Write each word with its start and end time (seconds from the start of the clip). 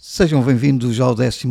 Sejam 0.00 0.40
bem-vindos 0.44 1.00
ao 1.00 1.12
12 1.12 1.48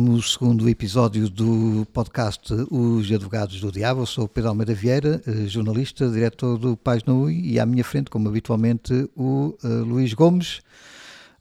episódio 0.70 1.28
do 1.28 1.86
podcast 1.92 2.50
Os 2.70 3.12
Advogados 3.12 3.60
do 3.60 3.70
Diabo. 3.70 4.00
Eu 4.00 4.06
sou 4.06 4.26
Pedro 4.26 4.48
Almeida 4.48 4.72
Vieira, 4.72 5.22
eh, 5.26 5.46
jornalista, 5.46 6.08
diretor 6.08 6.56
do 6.56 6.74
Página 6.74 7.12
UI, 7.12 7.42
e 7.42 7.60
à 7.60 7.66
minha 7.66 7.84
frente, 7.84 8.10
como 8.10 8.26
habitualmente, 8.26 9.06
o 9.14 9.54
uh, 9.62 9.68
Luís 9.84 10.14
Gomes. 10.14 10.62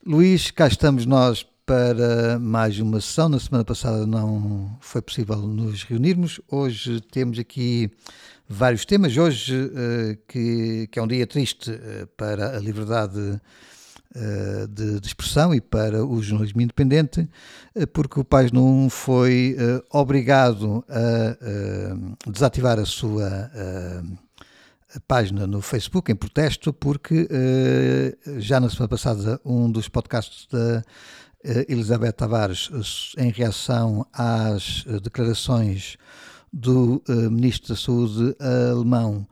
Luís, 0.05 0.51
cá 0.51 0.67
estamos 0.67 1.05
nós 1.05 1.47
para 1.65 2.37
mais 2.39 2.77
uma 2.77 2.99
sessão. 2.99 3.29
Na 3.29 3.39
semana 3.39 3.63
passada 3.63 4.05
não 4.05 4.77
foi 4.81 5.01
possível 5.01 5.37
nos 5.37 5.83
reunirmos. 5.83 6.41
Hoje 6.51 6.99
temos 6.99 7.39
aqui 7.39 7.89
vários 8.49 8.83
temas. 8.83 9.15
Hoje, 9.15 9.55
uh, 9.55 10.17
que, 10.27 10.89
que, 10.91 10.99
é 10.99 11.01
um 11.01 11.07
dia 11.07 11.25
triste 11.25 11.71
uh, 11.71 12.05
para 12.17 12.57
a 12.57 12.59
liberdade 12.59 13.39
de, 14.69 14.99
de, 14.99 15.07
expressão 15.07 15.53
e 15.53 15.61
para 15.61 16.05
o 16.05 16.21
jornalismo 16.21 16.61
independente, 16.61 17.29
eh, 17.75 17.85
porque 17.85 18.19
o 18.19 18.23
Página 18.23 18.59
1 18.59 18.89
foi 18.89 19.55
uh, 19.59 19.83
obrigado 19.91 20.83
a 20.89 22.29
desativar 22.29 22.79
a 22.79 22.85
sua 22.85 23.51
página 25.07 25.45
no 25.45 25.61
Facebook 25.61 26.11
em 26.11 26.15
protesto, 26.15 26.73
porque 26.73 27.27
já 28.37 28.59
na 28.59 28.69
semana 28.69 28.87
passada 28.87 29.39
um 29.45 29.69
dos 29.69 29.87
podcasts 29.89 30.47
da 30.51 30.83
Elizabeth 31.67 32.13
Tavares, 32.13 33.13
em 33.17 33.29
reação 33.29 34.05
às 34.13 34.83
declarações 35.03 35.97
do 36.51 37.03
Ministro 37.29 37.69
da 37.69 37.79
Saúde 37.79 38.35
alemão, 38.39 39.27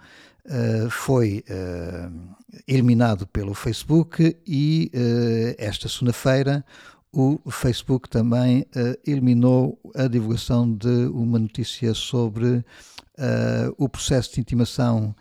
Uh, 0.46 0.90
foi 0.92 1.44
uh, 1.50 2.36
eliminado 2.68 3.26
pelo 3.26 3.56
Facebook 3.56 4.38
e 4.46 4.92
uh, 4.94 5.56
esta 5.58 5.90
segunda-feira 5.90 6.64
o 7.12 7.50
Facebook 7.50 8.10
também 8.10 8.68
eliminou 9.08 9.80
a 9.96 10.06
divulgação 10.06 10.70
de 10.70 11.06
uma 11.14 11.40
notícia 11.40 11.94
sobre 11.94 12.62
o 13.78 13.88
processo 13.88 14.34
de 14.34 14.42
intimação 14.42 15.16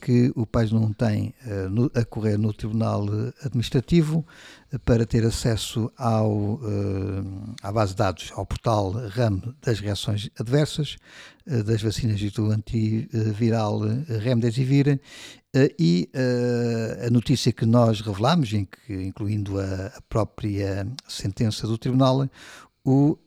que 0.00 0.32
o 0.34 0.46
país 0.46 0.70
não 0.70 0.92
tem 0.92 1.34
a 1.94 2.04
correr 2.04 2.38
no 2.38 2.52
Tribunal 2.52 3.06
Administrativo 3.42 4.24
para 4.84 5.06
ter 5.06 5.24
acesso 5.24 5.90
ao, 5.96 6.60
à 7.62 7.72
base 7.72 7.92
de 7.92 7.98
dados, 7.98 8.32
ao 8.34 8.46
portal 8.46 8.92
RAM 8.92 9.40
das 9.62 9.80
reações 9.80 10.30
adversas, 10.38 10.96
das 11.46 11.82
vacinas 11.82 12.20
e 12.20 12.30
do 12.30 12.50
antiviral 12.50 13.80
Remdesivir 14.22 15.00
e 15.78 16.08
a 17.06 17.10
notícia 17.10 17.52
que 17.52 17.66
nós 17.66 18.00
revelamos, 18.00 18.52
incluindo 18.88 19.60
a 19.60 20.00
própria 20.08 20.86
sentença 21.08 21.66
do 21.66 21.78
Tribunal, 21.78 22.28
o 22.84 23.18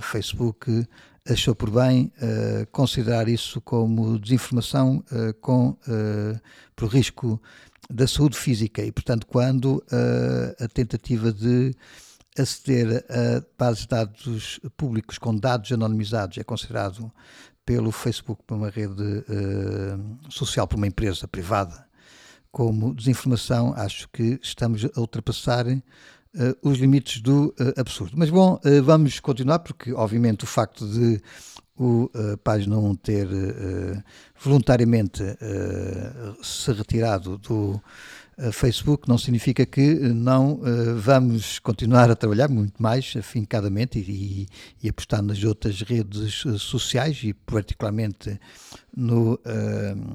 Facebook 0.00 0.86
achou 1.28 1.54
por 1.54 1.70
bem 1.70 2.12
uh, 2.16 2.66
considerar 2.72 3.28
isso 3.28 3.60
como 3.60 4.18
desinformação 4.18 5.04
uh, 5.12 5.32
com, 5.40 5.70
uh, 5.70 6.40
por 6.74 6.88
risco 6.88 7.40
da 7.88 8.06
saúde 8.06 8.36
física. 8.36 8.82
E, 8.82 8.90
portanto, 8.90 9.26
quando 9.26 9.84
a 10.58 10.68
tentativa 10.68 11.30
de 11.30 11.74
aceder 12.38 13.04
a 13.10 13.44
bases 13.58 13.82
de 13.82 13.88
dados 13.88 14.60
públicos 14.76 15.18
com 15.18 15.36
dados 15.36 15.70
anonimizados 15.72 16.38
é 16.38 16.44
considerado 16.44 17.12
pelo 17.66 17.92
Facebook, 17.92 18.42
por 18.46 18.54
uma 18.54 18.70
rede 18.70 19.24
social, 20.30 20.66
por 20.66 20.76
uma 20.76 20.86
empresa 20.86 21.28
privada, 21.28 21.86
como 22.50 22.94
desinformação, 22.94 23.74
acho 23.76 24.08
que 24.08 24.38
estamos 24.40 24.84
a 24.84 25.00
ultrapassar 25.00 25.66
uh, 26.34 26.68
os 26.68 26.78
limites 26.78 27.20
do 27.20 27.54
uh, 27.60 27.80
absurdo. 27.80 28.12
Mas 28.16 28.30
bom, 28.30 28.60
uh, 28.64 28.82
vamos 28.82 29.20
continuar, 29.20 29.60
porque 29.60 29.92
obviamente 29.92 30.44
o 30.44 30.46
facto 30.46 30.86
de 30.86 31.20
o 31.74 32.10
Página 32.44 32.76
1 32.78 32.94
ter 32.96 33.26
voluntariamente 34.38 35.22
se 36.42 36.70
retirado 36.70 37.38
do 37.38 37.80
Facebook 38.52 39.08
não 39.08 39.16
significa 39.16 39.64
que 39.64 39.94
não 39.94 40.60
vamos 40.98 41.58
continuar 41.58 42.10
a 42.10 42.14
trabalhar 42.14 42.48
muito 42.48 42.80
mais 42.80 43.14
afincadamente 43.18 43.98
e, 43.98 44.46
e, 44.82 44.88
apostar 44.88 45.22
nas 45.22 45.42
outras 45.42 45.80
redes 45.80 46.44
sociais 46.58 47.18
e 47.24 47.32
particularmente 47.32 48.38
no, 48.94 49.40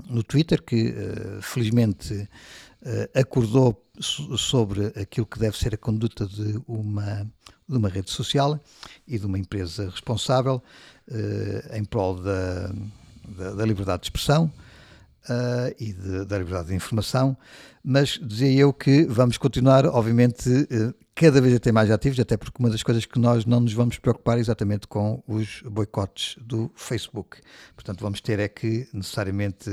no 0.08 0.24
Twitter, 0.24 0.62
que 0.62 0.94
felizmente 1.42 2.30
acordou 3.14 3.84
sobre 4.02 4.88
aquilo 5.00 5.26
que 5.26 5.40
deve 5.40 5.58
ser 5.58 5.74
a 5.74 5.78
conduta 5.78 6.26
de 6.26 6.62
uma, 6.68 7.28
de 7.68 7.78
uma 7.78 7.90
rede 7.90 8.12
social 8.12 8.60
e 9.08 9.18
de 9.18 9.26
uma 9.26 9.38
empresa 9.38 9.90
responsável 9.90 10.62
uh, 11.10 11.76
em 11.76 11.84
prol 11.84 12.16
da, 12.16 12.72
da, 13.28 13.54
da, 13.54 13.66
liberdade 13.66 14.02
de 14.02 14.08
expressão 14.08 14.52
uh, 15.26 15.76
e 15.80 15.94
de, 15.94 16.26
da 16.26 16.38
liberdade 16.38 16.70
de 16.70 16.76
informação, 16.76 17.36
mas 17.84 18.20
dizia 18.22 18.52
eu 18.52 18.72
que 18.72 19.06
vamos 19.06 19.38
continuar, 19.38 19.86
obviamente, 19.86 20.48
uh, 20.50 20.94
cada 21.16 21.42
vez 21.42 21.56
a 21.56 21.60
ter 21.60 21.72
mais 21.72 21.90
ativos, 21.90 22.20
até 22.20 22.38
porque 22.38 22.60
uma 22.60 22.70
das 22.70 22.84
coisas 22.84 23.06
que 23.06 23.18
nós 23.18 23.46
não 23.46 23.62
nos 23.62 23.74
vamos 23.74 23.98
preocupar 23.98 24.38
é 24.38 24.42
exatamente 24.42 24.88
com 24.88 25.24
os 25.28 25.64
boicotes 25.64 26.38
do 26.40 26.72
Facebook. 26.76 27.40
Portanto, 27.74 28.02
vamos 28.02 28.22
ter 28.22 28.40
é 28.40 28.48
que 28.48 28.88
necessariamente 28.94 29.68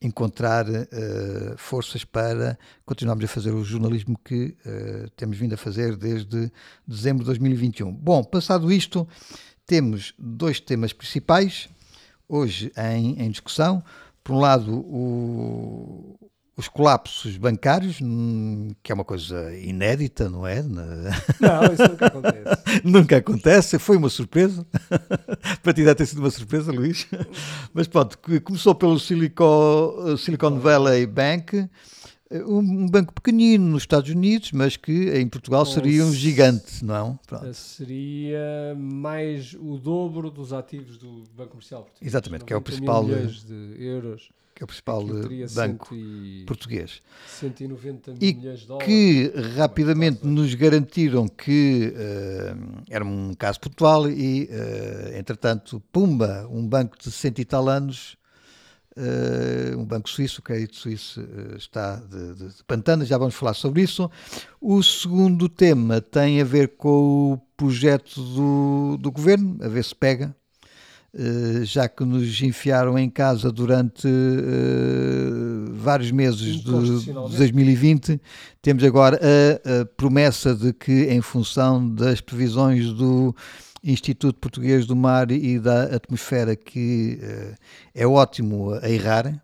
encontrar 0.00 0.66
uh, 0.68 1.56
forças 1.56 2.04
para 2.04 2.58
continuarmos 2.84 3.24
a 3.24 3.28
fazer 3.28 3.52
o 3.52 3.64
jornalismo 3.64 4.18
que 4.24 4.56
uh, 4.64 5.10
temos 5.16 5.36
vindo 5.36 5.54
a 5.54 5.56
fazer 5.56 5.96
desde 5.96 6.52
dezembro 6.86 7.24
de 7.24 7.26
2021. 7.26 7.92
Bom, 7.92 8.22
passado 8.22 8.70
isto, 8.72 9.06
temos 9.66 10.14
dois 10.18 10.60
temas 10.60 10.92
principais 10.92 11.68
hoje 12.28 12.72
em, 12.76 13.20
em 13.20 13.30
discussão. 13.30 13.82
Por 14.22 14.34
um 14.34 14.38
lado, 14.38 14.72
o, 14.72 16.16
os 16.58 16.66
colapsos 16.66 17.36
bancários, 17.36 18.00
hum, 18.02 18.70
que 18.82 18.90
é 18.90 18.94
uma 18.94 19.04
coisa 19.04 19.56
inédita, 19.56 20.28
não 20.28 20.44
é? 20.44 20.60
Não, 20.60 20.82
isso 21.72 21.88
nunca 21.88 22.06
acontece. 22.06 22.80
nunca 22.84 23.16
acontece, 23.18 23.78
foi 23.78 23.96
uma 23.96 24.08
surpresa. 24.08 24.66
Para 25.62 25.72
ti 25.72 25.84
deve 25.84 25.94
ter 25.94 26.06
sido 26.06 26.18
uma 26.18 26.30
surpresa, 26.30 26.72
Luís. 26.72 27.06
Mas 27.72 27.86
pronto, 27.86 28.18
começou 28.42 28.74
pelo 28.74 28.98
Silicon, 28.98 30.16
Silicon 30.18 30.58
Valley 30.58 31.06
Bank, 31.06 31.70
um 32.28 32.88
banco 32.88 33.14
pequenino 33.14 33.64
nos 33.64 33.84
Estados 33.84 34.10
Unidos, 34.10 34.52
mas 34.52 34.76
que 34.76 35.16
em 35.18 35.26
Portugal 35.26 35.64
seria 35.64 36.04
um 36.04 36.12
gigante, 36.12 36.84
não? 36.84 37.18
Pronto. 37.26 37.54
Seria 37.54 38.76
mais 38.76 39.54
o 39.54 39.78
dobro 39.78 40.30
dos 40.30 40.52
ativos 40.52 40.98
do 40.98 41.24
Banco 41.34 41.52
Comercial 41.52 41.84
Português. 41.84 42.10
Exatamente, 42.10 42.44
que 42.44 42.52
é 42.52 42.56
o 42.56 42.60
principal. 42.60 43.02
milhões 43.02 43.42
de 43.44 43.76
euros 43.78 44.28
que 44.58 44.64
é 44.64 44.64
o 44.64 44.66
principal 44.66 45.04
banco 45.54 45.94
e... 45.94 46.42
português. 46.44 47.00
190 47.28 48.14
e 48.20 48.34
milhões 48.34 48.60
de 48.60 48.66
dólares. 48.66 48.88
que 48.88 49.32
rapidamente 49.56 50.26
nos 50.26 50.52
garantiram 50.54 51.28
que 51.28 51.94
uh, 51.94 52.82
era 52.90 53.04
um 53.04 53.34
caso 53.34 53.60
pontual 53.60 54.10
e, 54.10 54.50
uh, 54.50 55.16
entretanto, 55.16 55.80
pumba, 55.92 56.44
um 56.50 56.66
banco 56.66 56.98
de 56.98 57.08
cento 57.12 57.38
e 57.38 57.44
tal 57.44 57.68
anos, 57.68 58.16
uh, 58.96 59.78
um 59.78 59.84
banco 59.84 60.10
suíço, 60.10 60.40
o 60.40 60.42
crédito 60.42 60.74
suíço 60.74 61.24
está 61.56 61.94
de, 61.94 62.34
de, 62.34 62.48
de 62.56 62.64
pantana, 62.64 63.06
já 63.06 63.16
vamos 63.16 63.36
falar 63.36 63.54
sobre 63.54 63.82
isso. 63.82 64.10
O 64.60 64.82
segundo 64.82 65.48
tema 65.48 66.00
tem 66.00 66.40
a 66.40 66.44
ver 66.44 66.76
com 66.76 67.34
o 67.34 67.38
projeto 67.56 68.20
do, 68.20 68.96
do 68.96 69.12
governo, 69.12 69.56
a 69.62 69.68
ver 69.68 69.84
se 69.84 69.94
pega, 69.94 70.34
já 71.64 71.88
que 71.88 72.04
nos 72.04 72.40
enfiaram 72.42 72.98
em 72.98 73.08
casa 73.08 73.50
durante 73.50 74.06
uh, 74.06 75.72
vários 75.72 76.10
meses 76.10 76.62
de, 76.62 77.04
de 77.04 77.36
2020, 77.36 78.20
temos 78.60 78.84
agora 78.84 79.18
a, 79.18 79.80
a, 79.80 79.84
promessa 79.86 80.54
de 80.54 80.72
que, 80.72 81.04
em 81.04 81.20
função 81.20 81.88
das 81.88 82.20
previsões 82.20 82.92
do 82.92 83.34
Instituto 83.82 84.38
Português 84.38 84.86
do 84.86 84.94
Mar 84.94 85.30
e 85.30 85.58
da 85.58 85.84
Atmosfera, 85.84 86.54
que 86.54 87.18
uh, 87.22 87.54
é 87.94 88.06
ótimo 88.06 88.74
a 88.74 88.88
errar, 88.88 89.42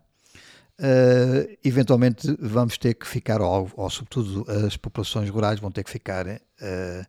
Uh, 0.77 1.55
eventualmente 1.63 2.35
vamos 2.37 2.77
ter 2.77 2.95
que 2.95 3.07
ficar, 3.07 3.41
ou, 3.41 3.71
ou, 3.77 3.89
sobretudo 3.89 4.45
as 4.65 4.75
populações 4.75 5.29
rurais 5.29 5.57
vão 5.57 5.71
ter 5.71 5.85
que 5.85 5.89
ficar 5.89 6.25
uh, 6.61 7.05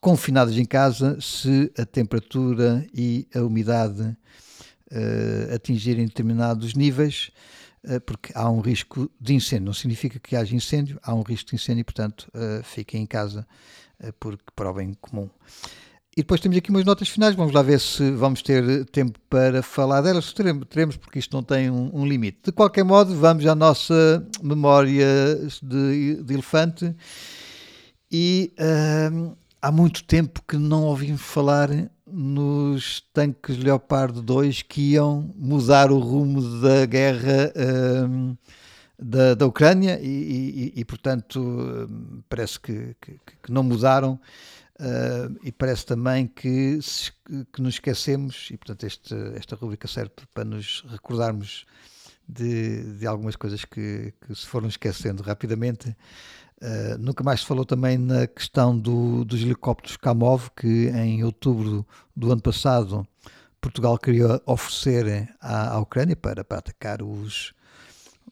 confinadas 0.00 0.56
em 0.56 0.64
casa 0.64 1.18
se 1.20 1.72
a 1.78 1.84
temperatura 1.84 2.86
e 2.94 3.26
a 3.34 3.40
umidade 3.40 4.02
uh, 4.02 5.54
atingirem 5.54 6.06
determinados 6.06 6.74
níveis, 6.74 7.30
porque 8.06 8.32
há 8.36 8.48
um 8.48 8.60
risco 8.60 9.10
de 9.20 9.34
incêndio. 9.34 9.66
Não 9.66 9.74
significa 9.74 10.16
que 10.20 10.36
haja 10.36 10.54
incêndio, 10.54 11.00
há 11.02 11.12
um 11.12 11.22
risco 11.22 11.50
de 11.50 11.56
incêndio 11.56 11.80
e, 11.80 11.84
portanto, 11.84 12.30
fiquem 12.62 13.02
em 13.02 13.06
casa 13.06 13.44
porque, 14.20 14.44
para 14.54 14.70
o 14.70 14.74
bem 14.74 14.94
comum. 15.00 15.28
E 16.14 16.20
depois 16.20 16.42
temos 16.42 16.58
aqui 16.58 16.68
umas 16.68 16.84
notas 16.84 17.08
finais, 17.08 17.34
vamos 17.34 17.54
lá 17.54 17.62
ver 17.62 17.80
se 17.80 18.10
vamos 18.10 18.42
ter 18.42 18.84
tempo 18.90 19.18
para 19.30 19.62
falar 19.62 20.02
delas. 20.02 20.30
Teremos, 20.34 20.66
teremos 20.68 20.94
porque 20.98 21.18
isto 21.18 21.34
não 21.34 21.42
tem 21.42 21.70
um, 21.70 21.90
um, 21.90 22.06
limite. 22.06 22.38
De 22.44 22.52
qualquer 22.52 22.84
modo, 22.84 23.16
vamos 23.16 23.46
à 23.46 23.54
nossa 23.54 24.22
memória 24.42 25.06
de, 25.62 26.22
de 26.22 26.34
elefante. 26.34 26.94
E 28.14 28.52
uh, 28.58 29.34
há 29.62 29.72
muito 29.72 30.04
tempo 30.04 30.42
que 30.46 30.58
não 30.58 30.84
ouvimos 30.84 31.22
falar 31.22 31.70
nos 32.06 33.00
tanques 33.14 33.56
Leopard 33.56 34.20
2 34.20 34.60
que 34.60 34.92
iam 34.92 35.32
mudar 35.34 35.90
o 35.90 35.98
rumo 35.98 36.60
da 36.60 36.84
guerra 36.84 37.50
um, 38.06 38.36
da, 38.98 39.32
da 39.32 39.46
Ucrânia 39.46 39.98
e, 39.98 40.72
e, 40.76 40.80
e 40.80 40.84
portanto, 40.84 41.88
parece 42.28 42.60
que, 42.60 42.94
que, 43.00 43.18
que 43.42 43.50
não 43.50 43.62
mudaram. 43.62 44.20
Uh, 44.78 45.38
e 45.42 45.52
parece 45.52 45.86
também 45.86 46.26
que, 46.26 46.78
que 47.52 47.62
nos 47.62 47.74
esquecemos, 47.74 48.48
e 48.50 48.56
portanto 48.56 48.84
este, 48.84 49.14
esta 49.36 49.54
rubrica 49.54 49.86
serve 49.86 50.12
para 50.34 50.44
nos 50.44 50.84
recordarmos 50.88 51.66
de, 52.28 52.94
de 52.94 53.06
algumas 53.06 53.36
coisas 53.36 53.64
que, 53.64 54.12
que, 54.26 54.34
se 54.34 54.46
foram 54.46 54.68
esquecendo 54.68 55.22
rapidamente. 55.22 55.94
Uh, 56.62 56.96
nunca 56.96 57.24
mais 57.24 57.40
se 57.40 57.46
falou 57.46 57.64
também 57.64 57.98
na 57.98 58.24
questão 58.24 58.78
do, 58.78 59.24
dos 59.24 59.42
helicópteros 59.42 59.96
Kamov, 59.96 60.48
que 60.56 60.90
em 60.90 61.24
outubro 61.24 61.84
do 62.14 62.30
ano 62.30 62.40
passado 62.40 63.04
Portugal 63.60 63.98
queria 63.98 64.40
oferecer 64.46 65.28
à, 65.40 65.74
à 65.74 65.80
Ucrânia 65.80 66.14
para, 66.14 66.44
para 66.44 66.58
atacar 66.58 67.02
os, 67.02 67.52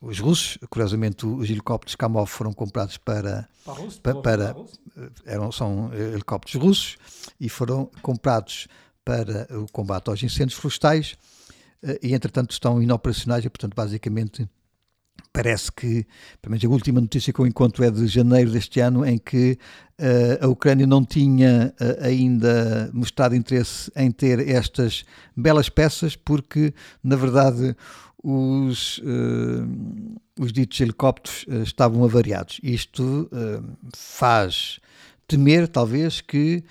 os 0.00 0.18
russos. 0.18 0.58
Curiosamente, 0.68 1.26
os 1.26 1.50
helicópteros 1.50 1.94
Kamov 1.94 2.28
foram 2.28 2.52
comprados 2.52 2.96
para. 2.98 3.48
Para, 3.64 3.74
Russo, 3.74 4.00
para, 4.00 4.20
para 4.20 4.56
eh, 4.96 5.10
eram, 5.24 5.52
são 5.52 5.90
helicópteros 5.94 6.62
russos 6.62 6.96
e 7.40 7.48
foram 7.48 7.88
comprados 8.02 8.66
para 9.04 9.46
o 9.56 9.66
combate 9.70 10.08
aos 10.08 10.22
incêndios 10.22 10.58
florestais 10.58 11.16
eh, 11.82 11.98
e, 12.02 12.14
entretanto, 12.14 12.50
estão 12.50 12.82
inoperacionais 12.82 13.44
e, 13.44 13.48
portanto, 13.48 13.74
basicamente 13.74 14.48
Parece 15.32 15.70
que, 15.70 16.06
pelo 16.42 16.50
menos 16.50 16.64
a 16.64 16.68
última 16.68 17.00
notícia 17.00 17.32
que 17.32 17.38
eu 17.38 17.46
encontro 17.46 17.84
é 17.84 17.90
de 17.90 18.06
janeiro 18.06 18.50
deste 18.50 18.80
ano, 18.80 19.06
em 19.06 19.16
que 19.16 19.58
uh, 19.98 20.44
a 20.44 20.48
Ucrânia 20.48 20.86
não 20.86 21.04
tinha 21.04 21.72
uh, 21.80 22.04
ainda 22.04 22.90
mostrado 22.92 23.34
interesse 23.34 23.90
em 23.94 24.10
ter 24.10 24.48
estas 24.48 25.04
belas 25.36 25.68
peças, 25.68 26.16
porque, 26.16 26.74
na 27.02 27.16
verdade, 27.16 27.76
os, 28.22 28.98
uh, 28.98 30.20
os 30.38 30.52
ditos 30.52 30.80
helicópteros 30.80 31.46
estavam 31.62 32.04
avariados. 32.04 32.60
Isto 32.62 33.30
faz 33.94 34.80
temer, 35.28 35.68
talvez, 35.68 36.20
que 36.20 36.64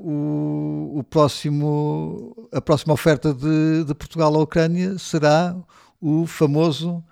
o, 0.00 0.98
o, 0.98 1.04
próximo, 1.04 2.48
a 2.52 2.60
próxima 2.60 2.94
oferta 2.94 3.34
de, 3.34 3.84
de 3.84 3.94
Portugal 3.94 4.34
à 4.34 4.38
Ucrânia 4.38 4.96
será 4.98 5.54
o 6.00 6.26
famoso 6.26 7.04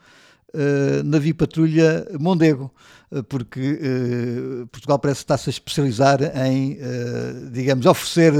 uh, 0.57 1.03
navio 1.05 1.35
patrulha 1.35 2.07
Mondego, 2.19 2.73
uh, 3.11 3.23
porque 3.25 3.61
uh, 3.61 4.67
Portugal 4.69 4.99
parece 4.99 5.21
estar-se 5.21 5.49
a 5.49 5.53
especializar 5.53 6.21
em, 6.37 6.79
digamos, 7.53 7.87
oferecer 7.87 8.33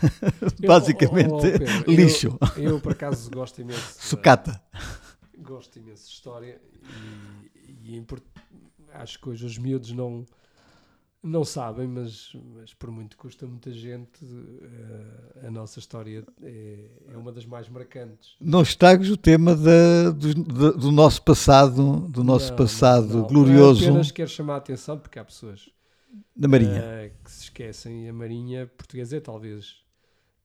basicamente 0.66 1.28
eu, 1.28 1.36
oh, 1.36 1.84
oh, 1.86 1.90
lixo. 1.90 2.38
Eu, 2.56 2.62
eu, 2.62 2.80
por 2.80 2.92
acaso, 2.92 3.30
gosto 3.30 3.60
imenso. 3.60 3.96
Sucata. 3.98 4.60
Gosto 5.38 5.78
imenso 5.78 6.06
de 6.06 6.12
história 6.12 6.60
e, 7.84 7.96
e 7.96 8.06
acho 8.94 9.20
que 9.20 9.28
hoje 9.28 9.44
os 9.44 9.58
miúdos 9.58 9.92
não 9.92 10.24
não 11.24 11.42
sabem, 11.42 11.88
mas, 11.88 12.36
mas 12.54 12.74
por 12.74 12.90
muito 12.90 13.16
custa 13.16 13.46
muita 13.46 13.72
gente, 13.72 14.22
uh, 14.22 15.46
a 15.46 15.50
nossa 15.50 15.78
história 15.78 16.22
é, 16.42 16.90
é, 17.08 17.16
uma 17.16 17.32
das 17.32 17.46
mais 17.46 17.66
marcantes. 17.66 18.36
Não 18.38 18.60
estragues 18.60 19.08
o 19.08 19.16
tema 19.16 19.56
da, 19.56 20.10
do, 20.10 20.72
do, 20.74 20.92
nosso 20.92 21.22
passado, 21.22 22.00
do 22.08 22.22
nosso 22.22 22.50
não, 22.50 22.56
passado 22.56 23.18
não, 23.18 23.26
glorioso. 23.26 23.80
Não, 23.80 23.88
apenas 23.88 24.10
quero 24.10 24.28
chamar 24.28 24.54
a 24.54 24.58
atenção, 24.58 24.98
porque 24.98 25.18
há 25.18 25.24
pessoas 25.24 25.70
da 26.36 26.46
Marinha 26.46 26.80
uh, 26.80 27.24
que 27.24 27.30
se 27.30 27.44
esquecem. 27.44 28.06
A 28.06 28.12
Marinha 28.12 28.66
portuguesa 28.66 29.16
é 29.16 29.20
talvez 29.20 29.82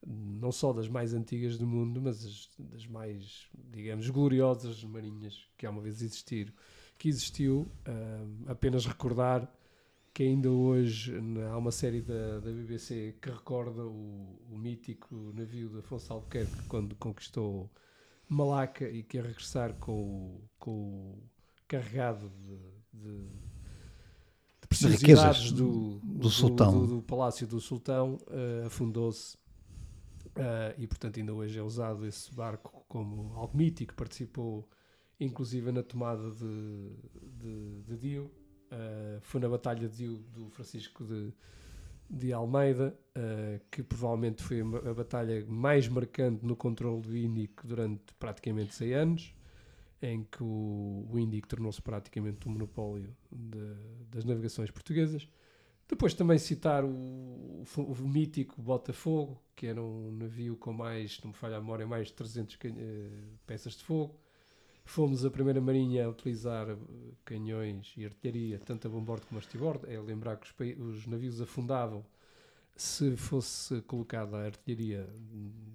não 0.07 0.51
só 0.51 0.71
das 0.71 0.87
mais 0.87 1.13
antigas 1.13 1.57
do 1.57 1.67
mundo, 1.67 2.01
mas 2.01 2.49
das 2.57 2.87
mais, 2.87 3.49
digamos, 3.69 4.09
gloriosas 4.09 4.81
marinhas 4.85 5.45
que 5.57 5.65
há 5.65 5.69
uma 5.69 5.81
vez 5.81 6.01
existiram. 6.01 6.53
Que 6.97 7.09
existiu, 7.09 7.69
uh, 7.85 8.49
apenas 8.49 8.85
recordar 8.85 9.49
que 10.13 10.23
ainda 10.23 10.49
hoje 10.49 11.13
há 11.49 11.57
uma 11.57 11.71
série 11.71 12.01
da, 12.01 12.39
da 12.39 12.51
BBC 12.51 13.15
que 13.21 13.29
recorda 13.29 13.83
o, 13.85 14.39
o 14.49 14.57
mítico 14.57 15.15
navio 15.33 15.69
de 15.69 15.79
Afonso 15.79 16.11
Albuquerque 16.13 16.63
quando 16.67 16.95
conquistou 16.95 17.69
Malaca 18.27 18.87
e 18.87 19.03
quer 19.03 19.23
regressar 19.23 19.73
com 19.75 19.91
o, 19.91 20.49
com 20.59 20.71
o 20.71 21.23
carregado 21.67 22.29
de, 22.29 22.57
de, 22.99 23.27
de 24.61 24.67
preciosidades 24.67 25.51
do, 25.51 25.99
do, 25.99 26.19
do, 26.19 26.29
sultão. 26.29 26.71
Do, 26.71 26.95
do, 26.95 27.01
Palácio 27.01 27.47
do 27.47 27.59
Sultão, 27.59 28.19
uh, 28.27 28.67
afundou-se 28.67 29.35
uh, 29.35 30.77
e 30.77 30.85
portanto 30.85 31.19
ainda 31.19 31.33
hoje 31.33 31.57
é 31.57 31.63
usado 31.63 32.05
esse 32.05 32.33
barco 32.33 32.85
como 32.87 33.33
algo 33.35 33.57
mítico, 33.57 33.95
participou 33.95 34.69
inclusive 35.19 35.71
na 35.71 35.83
tomada 35.83 36.29
de, 36.31 36.95
de, 37.39 37.81
de 37.81 37.97
Dio 37.97 38.31
Uh, 38.71 39.19
foi 39.21 39.41
na 39.41 39.49
Batalha 39.49 39.89
de, 39.89 40.07
do 40.07 40.49
Francisco 40.51 41.03
de, 41.03 41.33
de 42.09 42.31
Almeida, 42.31 42.95
uh, 43.17 43.59
que 43.71 43.81
provavelmente 43.81 44.43
foi 44.43 44.61
a, 44.61 44.93
batalha 44.93 45.43
mais 45.47 45.87
marcante 45.87 46.45
no 46.45 46.55
controle 46.55 47.01
do 47.01 47.17
Índico 47.17 47.67
durante 47.67 48.13
praticamente 48.19 48.75
100 48.75 48.93
anos, 48.93 49.35
em 50.01 50.23
que 50.23 50.43
o, 50.43 51.07
o 51.09 51.19
Índico 51.19 51.47
tornou-se 51.47 51.81
praticamente 51.81 52.47
um 52.47 52.51
monopólio 52.51 53.15
de, 53.31 53.75
das 54.11 54.23
navegações 54.23 54.69
portuguesas. 54.69 55.27
Depois 55.87 56.13
também 56.13 56.37
citar 56.37 56.85
o, 56.85 56.89
o, 56.89 57.65
o, 57.75 58.07
mítico 58.07 58.61
Botafogo, 58.61 59.41
que 59.55 59.65
era 59.65 59.81
um 59.81 60.11
navio 60.11 60.55
com 60.55 60.71
mais, 60.71 61.19
não 61.23 61.31
me 61.31 61.35
falha 61.35 61.57
a 61.57 61.59
memória, 61.59 61.87
mais 61.87 62.09
de 62.09 62.13
300 62.13 62.53
uh, 62.53 62.57
eh, 62.67 63.09
peças 63.47 63.73
de 63.73 63.83
fogo 63.83 64.15
Fomos 64.89 65.23
a 65.23 65.29
primeira 65.29 65.61
marinha 65.61 66.07
a 66.07 66.09
utilizar 66.09 66.67
eh, 66.67 66.75
canhões 67.23 67.93
e 67.95 68.05
artilharia, 68.05 68.59
tanto 68.65 68.87
a 68.87 68.89
bombordo 68.89 69.23
como 69.27 69.37
a 69.37 69.41
estribord. 69.41 69.81
É 69.87 69.99
lembrar 69.99 70.37
que 70.37 70.47
os, 70.79 70.97
os, 70.97 71.05
navios 71.05 71.39
afundavam 71.39 72.03
se 72.75 73.15
fosse 73.15 73.81
colocada 73.81 74.35
a 74.37 74.45
artilharia 74.45 75.07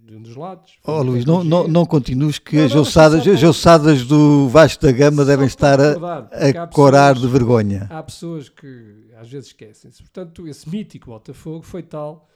de 0.05 0.17
um 0.17 0.21
dos 0.21 0.35
lados. 0.35 0.79
Oh 0.85 1.01
Luís, 1.01 1.25
não, 1.25 1.45
não, 1.45 1.69
não 1.69 1.87
continues 1.87 2.41
que 2.41 2.57
não, 2.57 2.65
as, 2.65 2.75
ossadas, 2.75 3.25
as 3.25 3.43
ossadas 3.45 4.05
do 4.05 4.49
Vasco 4.49 4.83
da 4.83 4.91
Gama 4.91 5.25
devem 5.25 5.47
estar 5.47 5.81
a, 5.81 5.93
a 6.33 6.67
corar 6.67 7.15
de 7.15 7.29
vergonha. 7.29 7.87
Há 7.91 8.03
pessoas 8.03 8.49
que 8.49 9.13
às 9.17 9.31
vezes 9.31 9.51
esquecem-se. 9.51 10.03
Portanto, 10.03 10.49
esse 10.49 10.69
mítico 10.69 11.07
Botafogo 11.07 11.63
foi 11.63 11.85
tal 11.85 12.29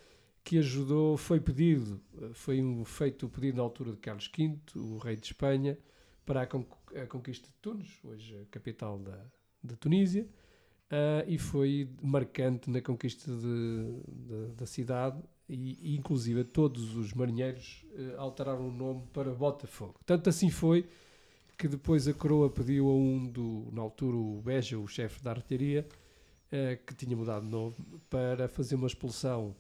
que 0.45 0.59
ajudou, 0.59 1.17
foi 1.17 1.41
pedido, 1.41 2.01
eh, 2.23 2.31
foi 2.35 2.63
um, 2.63 2.85
feito 2.85 3.27
o 3.27 3.29
pedido 3.29 3.57
na 3.57 3.65
altura 3.65 3.91
de 3.91 3.97
Carlos 3.97 4.31
V, 4.33 4.57
o 4.77 4.99
rei 4.99 5.17
de 5.17 5.27
Espanha, 5.27 5.77
para 6.29 6.43
a, 6.43 6.47
con 6.47 6.67
a 6.95 7.07
conquista 7.07 7.49
de 7.49 7.55
Tunis, 7.63 7.99
hoje 8.05 8.47
capital 8.51 8.99
da, 8.99 9.19
da 9.63 9.75
Tunísia, 9.77 10.25
uh, 10.93 11.25
e 11.27 11.39
foi 11.39 11.89
marcante 12.03 12.69
na 12.69 12.83
conquista 12.83 13.33
de, 13.33 14.03
de, 14.07 14.55
da 14.55 14.67
cidade 14.67 15.19
e, 15.49 15.95
e, 15.95 15.97
inclusive 15.97 16.45
todos 16.45 16.95
os 16.97 17.15
marinheiros 17.15 17.83
uh, 17.95 18.21
alteraram 18.21 18.69
o 18.69 18.71
nome 18.71 19.07
para 19.11 19.33
Botafogo. 19.33 19.95
Tanto 20.05 20.29
assim 20.29 20.51
foi 20.51 20.87
que 21.57 21.67
depois 21.67 22.07
a 22.07 22.13
coroa 22.13 22.51
pediu 22.51 22.91
a 22.91 22.95
um 22.95 23.27
do, 23.27 23.71
na 23.73 23.81
altura 23.81 24.19
o 24.19 24.43
Beja, 24.43 24.79
o 24.79 24.87
chefe 24.87 25.23
da 25.23 25.31
artilharia, 25.31 25.89
uh, 26.53 26.85
que 26.85 26.95
tinha 26.95 27.17
mudado 27.17 27.47
de 27.47 27.51
nome, 27.51 27.75
para 28.11 28.49
fazer 28.49 28.75
uma 28.75 28.87
expulsão 28.87 29.57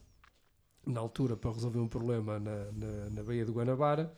na 0.86 1.00
altura 1.00 1.34
para 1.34 1.50
resolver 1.50 1.78
um 1.78 1.88
problema 1.88 2.38
na, 2.38 2.70
na, 2.72 3.10
na 3.10 3.22
Baía 3.22 3.46
do 3.46 3.54
Guanabara 3.54 4.14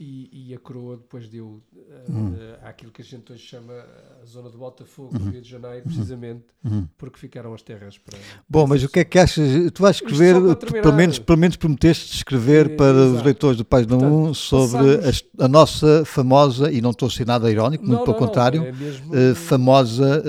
e, 0.00 0.48
e, 0.48 0.54
a 0.54 0.58
coroa 0.58 0.96
depois 0.96 1.28
deu 1.28 1.44
uh, 1.46 1.60
uhum. 2.08 2.30
uh, 2.30 2.66
àquilo 2.66 2.90
que 2.90 3.02
a 3.02 3.04
gente 3.04 3.30
hoje 3.30 3.42
chama 3.42 3.74
a 4.22 4.24
zona 4.24 4.48
de 4.48 4.56
Botafogo, 4.56 5.10
uhum. 5.14 5.30
Rio 5.30 5.42
de 5.42 5.48
Janeiro, 5.48 5.82
uhum. 5.84 5.92
precisamente 5.92 6.44
uhum. 6.64 6.88
porque 6.96 7.18
ficaram 7.18 7.52
as 7.52 7.60
terras 7.60 7.98
para. 7.98 8.18
Bom, 8.48 8.66
mas 8.66 8.82
o 8.82 8.88
que 8.88 9.00
é 9.00 9.04
que 9.04 9.18
achas? 9.18 9.46
Tu 9.72 9.82
vais 9.82 9.96
escrever, 9.96 10.56
pelo 10.56 10.94
menos, 10.94 11.18
pelo 11.18 11.38
menos 11.38 11.56
prometeste 11.56 12.16
escrever 12.16 12.76
para 12.76 12.96
os 12.96 13.22
leitores 13.22 13.58
do 13.58 13.64
Página 13.64 13.96
1 13.96 14.32
sobre 14.32 14.78
a, 14.96 15.44
a, 15.44 15.48
nossa 15.48 16.02
famosa, 16.06 16.72
e 16.72 16.80
não 16.80 16.92
estou 16.92 17.06
a 17.06 17.10
ser 17.10 17.26
nada 17.26 17.50
irónico, 17.50 17.84
muito 17.84 17.98
não, 17.98 18.04
pelo 18.04 18.18
não, 18.18 18.26
contrário, 18.26 18.62
é 18.64 18.72
mesmo... 18.72 19.12
uh, 19.12 19.34
famosa 19.34 20.22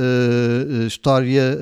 história 0.86 1.56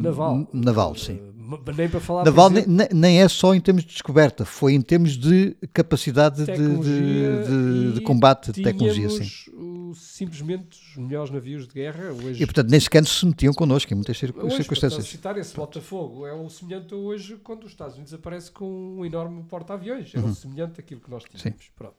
naval. 0.00 0.48
naval, 0.52 0.96
sim 0.96 1.29
nem 1.76 1.88
para 1.88 2.00
falar 2.00 2.24
Naval 2.24 2.50
nem, 2.50 2.64
nem, 2.92 3.20
é 3.20 3.28
só 3.28 3.54
em 3.54 3.60
termos 3.60 3.82
de 3.82 3.90
descoberta, 3.90 4.44
foi 4.44 4.74
em 4.74 4.80
termos 4.80 5.16
de 5.16 5.56
capacidade 5.72 6.44
de, 6.44 6.52
de, 6.54 7.92
de, 7.94 8.00
combate 8.02 8.52
de 8.52 8.62
tecnologia. 8.62 9.08
Sim. 9.08 9.92
Simplesmente 9.94 10.78
os 10.78 10.96
melhores 10.96 11.30
navios 11.30 11.66
de 11.66 11.74
guerra 11.74 12.12
hoje. 12.12 12.42
E 12.42 12.46
portanto, 12.46 12.70
nem 12.70 12.78
sequer 12.78 13.04
se 13.04 13.26
metiam 13.26 13.52
connosco 13.52 13.92
em 13.92 13.96
muitas 13.96 14.16
circunstâncias. 14.16 14.94
Para 14.94 15.02
citar 15.02 15.36
esse 15.36 15.54
Botafogo, 15.54 16.26
é 16.26 16.32
o 16.32 16.48
semelhante 16.48 16.94
hoje 16.94 17.36
quando 17.42 17.64
os 17.64 17.72
Estados 17.72 17.96
Unidos 17.96 18.14
aparece 18.14 18.52
com 18.52 18.98
um 18.98 19.04
enorme 19.04 19.42
porta-aviões. 19.44 20.14
É 20.14 20.18
uhum. 20.18 20.26
o 20.26 20.34
semelhante 20.34 20.80
àquilo 20.80 21.00
que 21.00 21.10
nós 21.10 21.24
tínhamos. 21.24 21.64
Sim. 21.64 21.70
Pronto. 21.74 21.96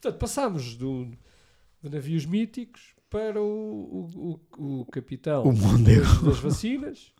Portanto, 0.00 0.18
passámos 0.18 0.74
do, 0.74 1.06
de 1.82 1.90
navios 1.90 2.26
míticos 2.26 2.94
para 3.08 3.40
o, 3.40 3.46
o, 3.46 4.40
o, 4.58 4.80
o 4.80 4.84
capitão 4.86 5.44
o 5.48 5.52
das, 5.78 6.22
das 6.22 6.38
vacinas 6.40 7.12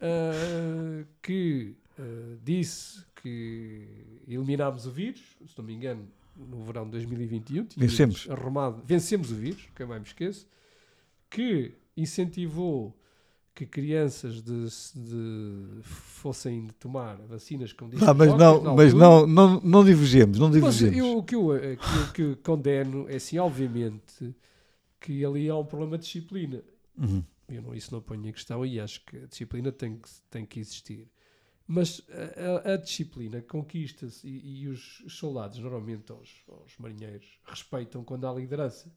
uh, 0.00 1.06
que 1.22 1.74
uh, 1.98 2.38
disse 2.42 3.04
que 3.22 3.86
eliminámos 4.26 4.86
o 4.86 4.90
vírus, 4.90 5.20
se 5.46 5.56
não 5.58 5.64
me 5.64 5.74
engano, 5.74 6.06
no 6.36 6.62
verão 6.64 6.84
de 6.84 6.92
2021. 6.92 7.68
Vencemos. 7.76 8.26
Arrumado, 8.30 8.82
vencemos 8.84 9.30
o 9.30 9.34
vírus, 9.34 9.68
que 9.74 9.82
eu 9.82 9.88
mais 9.88 10.00
me 10.00 10.06
esqueço, 10.06 10.46
que 11.28 11.72
incentivou 11.96 12.96
que 13.54 13.66
crianças 13.66 14.40
de, 14.40 14.66
de, 14.94 15.82
fossem 15.82 16.68
tomar 16.78 17.16
vacinas 17.28 17.72
com 17.74 17.90
ah, 18.00 18.14
mas 18.14 18.34
não, 18.34 18.74
mas 18.74 18.94
não, 18.94 19.26
não, 19.26 19.60
não 19.60 19.84
divergemos, 19.84 20.38
não 20.38 20.50
divergemos. 20.50 20.96
Mas 20.96 21.04
eu, 21.04 21.18
o 21.18 21.22
que 21.22 21.34
eu, 21.34 21.50
que, 21.76 22.12
que 22.14 22.36
condeno 22.36 23.06
é 23.08 23.16
assim, 23.16 23.38
obviamente, 23.38 24.34
que 24.98 25.22
ali 25.24 25.50
há 25.50 25.56
um 25.56 25.64
problema 25.64 25.98
de 25.98 26.04
disciplina. 26.04 26.62
Uhum. 26.96 27.22
Eu 27.50 27.62
não, 27.62 27.74
isso 27.74 27.92
não 27.92 28.00
ponho 28.00 28.26
em 28.26 28.32
questão 28.32 28.64
e 28.64 28.80
acho 28.80 29.04
que 29.04 29.16
a 29.16 29.26
disciplina 29.26 29.72
tem 29.72 29.96
que, 29.96 30.08
tem 30.30 30.46
que 30.46 30.60
existir. 30.60 31.08
Mas 31.66 32.02
a, 32.64 32.70
a, 32.70 32.74
a 32.74 32.76
disciplina 32.76 33.40
conquista-se 33.42 34.26
e, 34.26 34.62
e, 34.62 34.68
os 34.68 35.04
soldados, 35.08 35.58
normalmente, 35.58 36.12
os, 36.12 36.28
os 36.66 36.76
marinheiros, 36.78 37.38
respeitam 37.44 38.02
quando 38.02 38.26
há 38.26 38.32
liderança. 38.32 38.92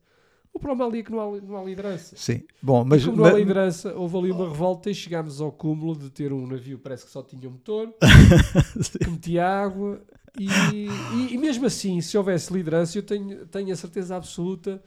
O 0.52 0.58
problema 0.58 0.88
ali 0.88 1.00
é 1.00 1.02
que 1.02 1.10
não 1.10 1.20
há, 1.20 1.40
não 1.40 1.56
há 1.56 1.64
liderança. 1.64 2.16
Sim, 2.16 2.42
bom, 2.62 2.84
mas. 2.84 3.04
Como 3.04 3.16
não 3.16 3.24
há 3.26 3.32
liderança, 3.32 3.94
houve 3.94 4.18
ali 4.18 4.30
uma 4.30 4.48
revolta 4.48 4.90
e 4.90 4.94
chegámos 4.94 5.40
ao 5.40 5.50
cúmulo 5.50 5.96
de 5.96 6.10
ter 6.10 6.32
um 6.32 6.46
navio, 6.46 6.78
parece 6.78 7.04
que 7.04 7.10
só 7.10 7.22
tinha 7.22 7.48
um 7.48 7.52
motor, 7.52 7.92
que 9.02 9.10
metia 9.10 9.46
água. 9.46 10.00
E, 10.38 10.48
e, 10.48 11.34
e, 11.34 11.38
mesmo 11.38 11.66
assim, 11.66 12.00
se 12.00 12.18
houvesse 12.18 12.52
liderança, 12.52 12.98
eu 12.98 13.02
tenho, 13.02 13.46
tenho 13.46 13.72
a 13.72 13.76
certeza 13.76 14.16
absoluta 14.16 14.82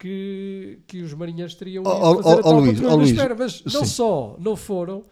que, 0.00 0.80
que 0.86 1.02
os 1.02 1.12
marinheiros 1.12 1.54
teriam 1.54 1.84
oh, 1.86 2.22
fazer 2.22 2.28
oh, 2.28 2.38
a 2.38 2.42
tal 2.42 2.52
Luís, 2.54 2.80
oh, 2.80 2.96
Luís, 2.96 3.10
espera, 3.10 3.34
mas 3.34 3.62
não 3.66 3.84
só 3.84 4.36
não 4.40 4.56
foram, 4.56 5.04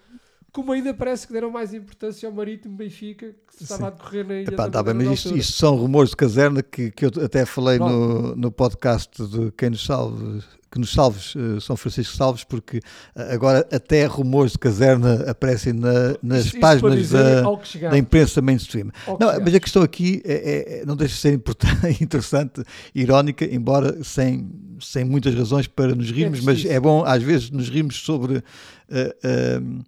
como 0.51 0.73
ainda 0.73 0.95
parece 0.95 1.27
que 1.27 1.33
deram 1.35 1.51
mais 1.51 1.75
importância 1.75 2.27
ao 2.27 2.35
Marítimo 2.35 2.75
Benfica, 2.75 3.35
que 3.47 3.55
se 3.55 3.65
estava 3.65 3.83
Sim. 3.83 3.87
a 3.87 3.91
decorrer 3.91 4.27
na 4.27 4.35
ilha 4.41 4.49
Epá, 4.49 4.71
tá 4.71 4.83
bem, 4.83 4.95
mas 4.95 5.11
isto, 5.11 5.37
isto, 5.37 5.53
são 5.53 5.77
rumores 5.77 6.11
de 6.11 6.17
caserna 6.17 6.63
que, 6.63 6.91
que 6.91 7.05
eu 7.05 7.11
até 7.23 7.45
falei 7.45 7.79
no, 7.79 8.35
no 8.35 8.51
podcast 8.51 9.23
de 9.27 9.53
Quem 9.53 9.71
nos 9.71 9.85
salve, 9.85 10.43
que 10.71 10.79
nos 10.79 10.93
salves, 10.93 11.35
uh, 11.35 11.61
São 11.61 11.77
Francisco 11.77 12.17
Salves, 12.17 12.45
porque 12.45 12.79
uh, 12.79 13.33
agora 13.33 13.67
até 13.73 14.07
rumores 14.07 14.53
de 14.53 14.59
caserna 14.59 15.31
aparecem 15.31 15.73
na, 15.73 16.17
nas 16.23 16.47
isto, 16.47 16.61
páginas 16.61 17.11
da, 17.11 17.43
da, 17.91 17.99
imprensa 17.99 18.41
mainstream. 18.43 18.91
Não, 19.07 19.41
mas 19.43 19.55
a 19.55 19.61
questão 19.61 19.83
aqui 19.83 20.23
é, 20.25 20.33
é, 20.33 20.81
é 20.81 20.87
não 20.87 20.97
deixa 20.97 21.15
de 21.15 21.21
ser 21.21 21.41
interessante, 22.01 22.63
irónica, 22.95 23.45
embora 23.45 24.03
sem, 24.05 24.51
sem 24.81 25.05
muitas 25.05 25.35
razões 25.35 25.67
para 25.67 25.95
nos 25.95 26.11
rirmos, 26.11 26.41
é 26.41 26.43
mas 26.43 26.65
é 26.65 26.81
bom 26.81 27.05
às 27.05 27.23
vezes 27.23 27.51
nos 27.51 27.69
rirmos 27.69 27.97
sobre. 27.97 28.39
Uh, 28.39 29.85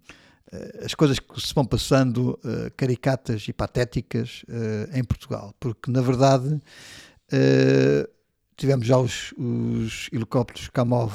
eh, 0.51 0.81
as 0.85 0.93
coisas 0.93 1.17
que 1.17 1.41
se 1.41 1.53
vão 1.53 1.65
passando 1.65 2.37
uh, 2.43 2.69
caricatas 2.75 3.47
e 3.47 3.53
patéticas 3.53 4.43
uh, 4.49 4.97
em 4.97 5.03
Portugal, 5.03 5.55
porque 5.57 5.89
na 5.89 6.01
verdade 6.01 6.55
uh, 6.55 8.09
tivemos 8.57 8.85
já 8.85 8.97
os, 8.97 9.33
os 9.37 10.09
helicópteros 10.11 10.69
Kamov 10.69 11.11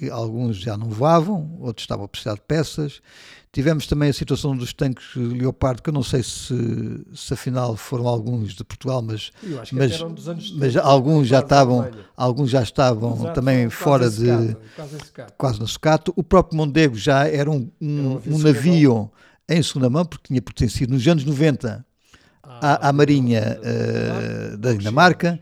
que 0.00 0.08
alguns 0.08 0.56
já 0.56 0.78
não 0.78 0.88
voavam, 0.88 1.58
outros 1.60 1.84
estavam 1.84 2.06
a 2.06 2.08
precisar 2.08 2.34
de 2.34 2.40
peças. 2.40 3.02
Tivemos 3.52 3.86
também 3.86 4.08
a 4.08 4.12
situação 4.12 4.56
dos 4.56 4.72
tanques 4.72 5.14
Leopardo, 5.14 5.82
que 5.82 5.90
eu 5.90 5.92
não 5.92 6.02
sei 6.02 6.22
se, 6.22 6.54
se 7.12 7.34
afinal 7.34 7.76
foram 7.76 8.08
alguns 8.08 8.54
de 8.54 8.64
Portugal, 8.64 9.02
mas, 9.02 9.30
mas, 9.72 10.00
mas 10.54 10.76
alguns 10.78 11.28
já 11.28 11.40
estavam, 11.40 11.90
alguns 12.16 12.48
já 12.48 12.62
estavam 12.62 13.14
Exato, 13.14 13.34
também 13.34 13.68
fora 13.68 14.08
de 14.08 14.56
quase, 14.74 14.98
quase 15.36 15.60
na 15.60 15.66
sucato. 15.66 16.14
O 16.16 16.22
próprio 16.22 16.56
Mondego 16.56 16.96
já 16.96 17.28
era 17.28 17.50
um, 17.50 17.70
um, 17.78 18.22
um 18.26 18.38
navio 18.38 19.10
em 19.46 19.62
segunda 19.62 19.90
mão, 19.90 20.06
porque 20.06 20.28
tinha 20.28 20.40
pertencido 20.40 20.94
nos 20.94 21.06
anos 21.06 21.24
90 21.24 21.84
ah, 21.84 21.89
à, 22.42 22.88
à 22.88 22.92
Marinha 22.92 23.58
uh, 23.60 24.56
da 24.56 24.72
Dinamarca. 24.72 25.40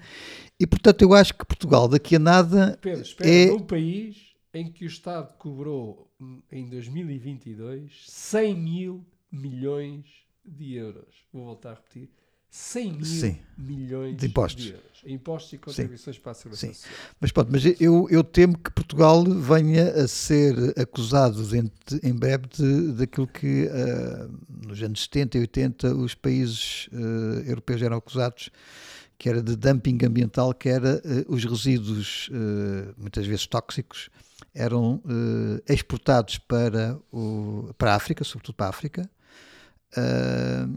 E 0.58 0.66
portanto 0.66 1.02
eu 1.02 1.14
acho 1.14 1.34
que 1.34 1.44
Portugal 1.44 1.86
daqui 1.88 2.16
a 2.16 2.18
nada 2.18 2.78
Pedro, 2.80 3.02
espera, 3.02 3.30
é 3.30 3.52
um 3.52 3.60
país 3.60 4.16
em 4.52 4.70
que 4.70 4.84
o 4.84 4.88
Estado 4.88 5.32
cobrou 5.38 6.10
hum, 6.20 6.40
em 6.50 6.68
2022 6.68 8.04
100 8.06 8.54
mil 8.56 9.06
milhões 9.30 10.04
de 10.44 10.74
euros. 10.74 11.14
Vou 11.32 11.44
voltar 11.44 11.70
a 11.70 11.74
repetir. 11.74 12.10
100 12.50 12.92
mil 12.92 13.04
Sim. 13.04 13.38
milhões 13.56 14.16
de 14.16 14.26
impostos. 14.26 14.64
de 14.64 14.70
euros. 14.70 14.88
Impostos 15.06 15.52
e 15.52 15.58
contribuições 15.58 16.16
Sim. 16.16 16.22
para 16.22 16.32
a 16.32 16.34
segurança 16.34 16.66
Sim. 16.66 16.72
social. 16.72 16.94
Mas 17.20 17.30
pronto, 17.30 17.52
mas 17.52 17.64
eu, 17.80 18.08
eu 18.10 18.24
temo 18.24 18.58
que 18.58 18.70
Portugal 18.70 19.24
venha 19.24 19.90
a 19.90 20.08
ser 20.08 20.54
acusado 20.78 21.42
de, 21.44 21.70
em 22.02 22.12
breve 22.12 22.46
de, 22.48 22.92
daquilo 22.92 23.26
que 23.26 23.66
uh, 23.66 24.66
nos 24.66 24.82
anos 24.82 25.02
70 25.02 25.38
e 25.38 25.40
80 25.42 25.94
os 25.94 26.14
países 26.14 26.88
uh, 26.88 27.48
europeus 27.48 27.80
eram 27.80 27.96
acusados 27.96 28.50
que 29.16 29.28
era 29.28 29.42
de 29.42 29.56
dumping 29.56 29.98
ambiental, 30.04 30.54
que 30.54 30.68
era 30.68 31.02
uh, 31.04 31.32
os 31.34 31.44
resíduos, 31.44 32.30
muitas 32.96 33.26
vezes 33.26 33.46
tóxicos, 33.46 34.10
eram 34.54 35.02
exportados 35.68 36.38
para, 36.38 36.96
o, 37.12 37.72
para 37.76 37.92
a 37.92 37.96
África, 37.96 38.22
sobretudo 38.24 38.54
para 38.54 38.66
a 38.66 38.70
África, 38.70 39.10
uh, 39.97 40.68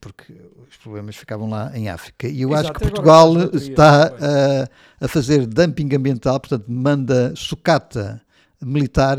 porque 0.00 0.34
os 0.68 0.76
problemas 0.76 1.16
ficavam 1.16 1.48
lá 1.48 1.76
em 1.76 1.88
África. 1.88 2.28
E 2.28 2.42
eu 2.42 2.50
Exato, 2.50 2.68
acho 2.68 2.72
que 2.74 2.80
Portugal 2.80 3.34
está 3.54 4.06
a, 4.06 5.04
a 5.04 5.08
fazer 5.08 5.46
dumping 5.46 5.94
ambiental, 5.94 6.38
portanto, 6.40 6.66
manda 6.68 7.34
sucata 7.36 8.20
militar 8.60 9.18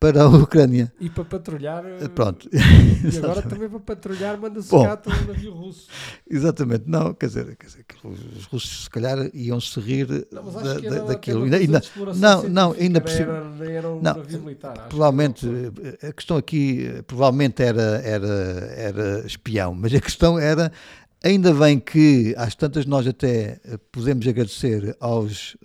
para 0.00 0.22
a 0.22 0.28
Ucrânia. 0.28 0.92
E 1.00 1.10
para 1.10 1.24
patrulhar. 1.24 1.84
Eh, 1.84 2.08
pronto. 2.08 2.48
E 2.98 3.16
agora 3.18 3.42
também 3.42 3.68
para 3.68 3.80
patrulhar 3.80 4.38
manda-se 4.38 4.70
cá 4.70 5.00
um 5.06 5.26
navio 5.26 5.52
russo. 5.52 5.86
Exatamente, 6.28 6.84
não, 6.86 7.14
quer 7.14 7.26
dizer, 7.26 7.56
quer 7.56 7.66
dizer 7.66 7.84
os 8.04 8.44
russos 8.46 8.84
se 8.84 8.90
calhar 8.90 9.30
iam 9.32 9.60
se 9.60 9.78
rir 9.80 10.26
não, 10.32 10.52
da, 10.52 10.74
da, 10.74 11.04
daquilo. 11.04 11.44
Ainda, 11.44 11.56
ainda, 11.56 11.82
não, 12.16 12.42
não, 12.48 12.72
ainda 12.72 13.00
por 13.00 13.10
cima. 13.10 13.54
Era, 13.58 13.72
era 13.72 13.88
um 13.88 14.00
não, 14.02 14.14
navio 14.16 14.40
militar. 14.40 14.88
Provavelmente, 14.88 15.46
a 16.02 16.12
questão 16.12 16.36
aqui, 16.36 17.02
provavelmente 17.06 17.62
era, 17.62 18.00
era, 18.04 18.26
era 18.76 19.26
espião, 19.26 19.74
mas 19.74 19.94
a 19.94 20.00
questão 20.00 20.38
era 20.38 20.72
Ainda 21.22 21.52
bem 21.52 21.80
que, 21.80 22.32
às 22.36 22.54
tantas, 22.54 22.86
nós 22.86 23.04
até 23.04 23.58
podemos 23.90 24.24
agradecer 24.24 24.96
aos 25.00 25.56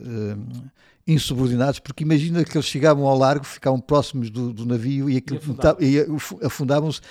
insubordinados, 1.05 1.79
porque 1.79 2.03
imagina 2.03 2.43
que 2.43 2.57
eles 2.57 2.67
chegavam 2.67 3.05
ao 3.05 3.17
largo, 3.17 3.45
ficavam 3.45 3.79
próximos 3.79 4.29
do, 4.29 4.53
do 4.53 4.65
navio 4.65 5.09
e, 5.09 5.17
aquilo 5.17 5.39
e 5.79 6.45
afundavam-se 6.45 7.01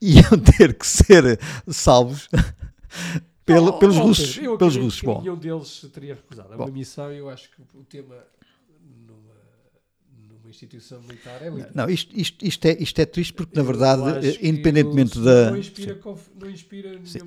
e 0.00 0.18
iam 0.20 0.38
ter 0.38 0.74
que 0.74 0.86
ser 0.86 1.38
salvos 1.68 2.28
pelo, 3.44 3.78
pelos 3.78 3.96
oh, 3.96 4.02
russos. 4.02 4.38
Eu 4.38 4.56
pelos 4.56 4.76
russos. 4.76 5.02
Bom. 5.02 5.20
nenhum 5.20 5.36
deles 5.36 5.86
teria 5.92 6.14
recusado. 6.14 6.52
É 6.52 6.56
uma 6.56 6.66
missão 6.68 7.12
eu 7.12 7.28
acho 7.28 7.50
que 7.50 7.60
o 7.74 7.84
tema 7.84 8.16
numa, 9.06 10.48
instituição 10.48 11.00
militar 11.02 11.42
é 11.42 11.50
muito. 11.50 11.68
Não, 11.74 11.88
isto, 11.90 12.16
isto, 12.18 12.44
isto, 12.44 12.64
é, 12.66 12.76
isto 12.80 13.00
é 13.00 13.06
triste 13.06 13.32
porque, 13.32 13.56
na 13.56 13.62
verdade, 13.64 14.38
independentemente 14.42 15.18
da. 15.18 15.50
Não 15.50 15.56
inspira, 15.56 16.00
não 16.40 16.50
inspira 16.50 17.00
sim, 17.04 17.18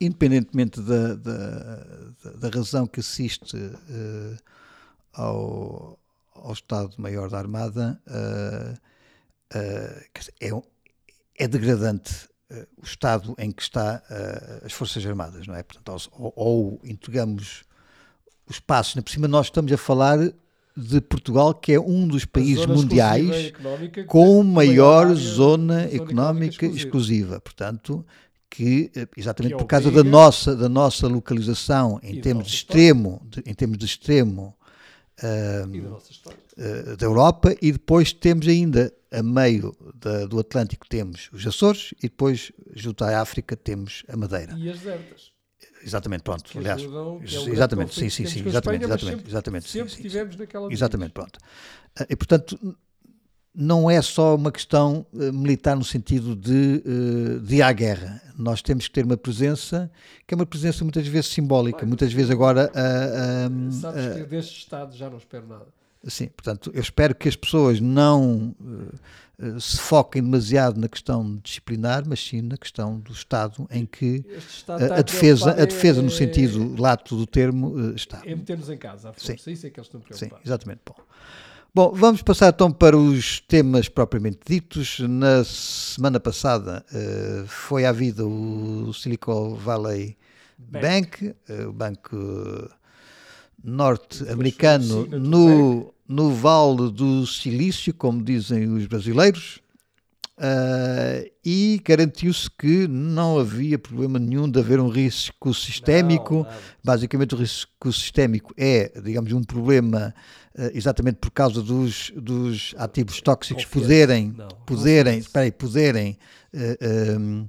Independentemente 0.00 0.80
da, 0.80 1.14
da, 1.14 2.32
da, 2.38 2.48
razão 2.48 2.86
que 2.86 3.00
assiste. 3.00 3.56
Uh, 3.56 4.36
ao, 5.16 5.98
ao 6.34 6.52
Estado-Maior 6.52 7.30
da 7.30 7.38
Armada 7.38 8.00
uh, 8.06 8.74
uh, 9.56 10.24
é, 10.40 11.44
é 11.44 11.48
degradante 11.48 12.28
uh, 12.50 12.66
o 12.76 12.84
estado 12.84 13.34
em 13.38 13.50
que 13.50 13.62
está 13.62 14.02
as 14.64 14.72
Forças 14.72 15.04
Armadas, 15.04 15.46
não 15.46 15.54
é? 15.54 15.62
Portanto, 15.62 16.10
ou, 16.12 16.32
ou 16.36 16.80
entregamos 16.84 17.64
os 18.48 18.60
passos, 18.60 19.00
por 19.02 19.10
cima 19.10 19.26
nós 19.26 19.46
estamos 19.46 19.72
a 19.72 19.76
falar 19.76 20.18
de 20.76 21.00
Portugal, 21.00 21.54
que 21.54 21.72
é 21.72 21.80
um 21.80 22.06
dos 22.06 22.26
países 22.26 22.66
mundiais 22.66 23.50
com 24.06 24.42
maior 24.42 25.06
zona, 25.14 25.16
zona 25.16 25.82
económica, 25.84 26.66
exclusiva. 26.66 26.76
exclusiva. 26.76 27.40
Portanto, 27.40 28.06
que 28.50 28.90
exatamente 29.16 29.52
que 29.52 29.58
por 29.58 29.66
causa 29.66 29.90
da 29.90 30.04
nossa, 30.04 30.54
da 30.54 30.68
nossa 30.68 31.08
localização 31.08 31.98
em 32.02 32.20
termos 32.20 32.46
de 32.46 32.54
extremo, 32.54 33.20
de, 33.24 33.42
em 33.46 33.54
termos 33.54 33.78
de 33.78 33.86
extremo 33.86 34.55
uh, 35.22 36.96
da 36.96 37.06
Europa 37.06 37.54
e 37.60 37.72
depois 37.72 38.12
temos 38.12 38.46
ainda 38.46 38.92
a 39.10 39.22
meio 39.22 39.74
da, 39.94 40.26
do 40.26 40.38
Atlântico 40.38 40.86
temos 40.88 41.30
os 41.32 41.46
Açores 41.46 41.94
e 41.98 42.08
depois 42.08 42.52
junto 42.74 43.04
à 43.04 43.20
África 43.20 43.56
temos 43.56 44.04
a 44.08 44.16
Madeira. 44.16 44.54
E 44.56 44.70
as 44.70 44.78
desertas. 44.78 45.36
Exatamente, 45.82 46.22
pronto. 46.22 46.44
Que 46.44 46.58
aliás, 46.58 46.80
ajudam, 46.80 47.20
é 47.22 47.24
exatamente, 47.24 47.94
sim, 47.94 48.10
sim, 48.10 48.26
sim, 48.26 48.46
exatamente, 48.46 48.84
Espanha, 48.84 48.94
exatamente, 48.94 49.16
sempre, 49.16 49.30
exatamente. 49.30 49.68
Sempre 49.68 49.90
sim, 49.94 50.08
sim, 50.08 50.38
naquela 50.38 50.72
Exatamente, 50.72 51.12
pronto. 51.12 51.36
Uh, 51.36 52.06
e 52.10 52.16
portanto, 52.16 52.76
não 53.56 53.90
é 53.90 54.02
só 54.02 54.34
uma 54.34 54.52
questão 54.52 55.06
uh, 55.12 55.32
militar 55.32 55.74
no 55.74 55.84
sentido 55.84 56.36
de, 56.36 56.82
uh, 56.84 57.40
de 57.40 57.56
ir 57.56 57.62
à 57.62 57.72
guerra. 57.72 58.22
Nós 58.36 58.60
temos 58.60 58.86
que 58.86 58.92
ter 58.92 59.04
uma 59.04 59.16
presença 59.16 59.90
que 60.26 60.34
é 60.34 60.36
uma 60.36 60.44
presença 60.44 60.84
muitas 60.84 61.06
vezes 61.06 61.30
simbólica, 61.30 61.86
muitas 61.86 62.12
vezes 62.12 62.30
agora. 62.30 62.70
Sabes 63.70 64.14
que 64.14 64.24
deste 64.24 64.58
Estado 64.58 64.94
já 64.94 65.08
não 65.08 65.16
espero 65.16 65.46
nada. 65.46 65.66
Sim, 66.08 66.28
portanto, 66.28 66.70
eu 66.72 66.80
espero 66.80 67.14
que 67.14 67.28
as 67.28 67.34
pessoas 67.34 67.80
não 67.80 68.54
uh, 68.60 69.44
uh, 69.44 69.60
se 69.60 69.78
foquem 69.78 70.22
demasiado 70.22 70.80
na 70.80 70.88
questão 70.88 71.36
disciplinar, 71.42 72.04
mas 72.06 72.20
sim 72.20 72.40
na 72.42 72.56
questão 72.56 73.00
do 73.00 73.12
Estado, 73.12 73.66
em 73.70 73.84
que 73.84 74.24
a, 74.68 74.98
a 74.98 75.02
defesa, 75.02 75.50
a 75.50 75.64
defesa 75.64 76.00
no 76.02 76.10
sentido 76.10 76.80
lato 76.80 77.16
do 77.16 77.26
termo 77.26 77.70
uh, 77.70 77.94
está. 77.94 78.22
É 78.24 78.36
meter-nos 78.36 78.70
em 78.70 78.78
casa, 78.78 79.10
à 79.10 79.12
força. 79.12 79.36
Sim. 79.36 79.50
Isso 79.50 79.66
é 79.66 79.70
que 79.70 79.80
eles 79.80 79.88
estão 79.88 80.00
preocupados. 80.00 80.38
Sim, 80.38 80.48
exatamente. 80.48 80.80
Bom. 80.86 80.94
Bom, 81.76 81.92
vamos 81.94 82.22
passar 82.22 82.48
então 82.54 82.72
para 82.72 82.96
os 82.96 83.38
temas 83.40 83.86
propriamente 83.86 84.38
ditos. 84.46 84.98
Na 84.98 85.44
semana 85.44 86.18
passada 86.18 86.82
foi 87.46 87.84
à 87.84 87.92
vida 87.92 88.24
o 88.24 88.90
Silicon 88.94 89.54
Valley 89.56 90.16
Bank, 90.56 91.34
Bank 91.46 91.66
o 91.68 91.72
banco 91.74 92.16
norte-americano 93.62 95.06
no, 95.06 95.92
no 96.08 96.30
Vale 96.30 96.90
do 96.90 97.26
Silício, 97.26 97.92
como 97.92 98.24
dizem 98.24 98.72
os 98.72 98.86
brasileiros, 98.86 99.60
uh, 100.38 101.30
e 101.44 101.78
garantiu-se 101.84 102.50
que 102.50 102.88
não 102.88 103.38
havia 103.38 103.78
problema 103.78 104.18
nenhum 104.18 104.50
de 104.50 104.58
haver 104.58 104.80
um 104.80 104.88
risco 104.88 105.52
sistémico. 105.52 106.36
Não, 106.36 106.44
não. 106.44 106.50
Basicamente, 106.82 107.34
o 107.34 107.38
risco 107.38 107.92
sistémico 107.92 108.54
é, 108.56 108.98
digamos, 108.98 109.30
um 109.32 109.44
problema 109.44 110.14
uh, 110.16 110.45
exatamente 110.72 111.16
por 111.16 111.30
causa 111.30 111.62
dos, 111.62 112.12
dos 112.16 112.74
ativos 112.78 113.20
tóxicos 113.20 113.64
poderem, 113.64 114.34
não, 114.36 114.48
poderem, 114.64 115.18
espera 115.18 115.44
aí, 115.44 115.52
poderem 115.52 116.18
um, 117.18 117.46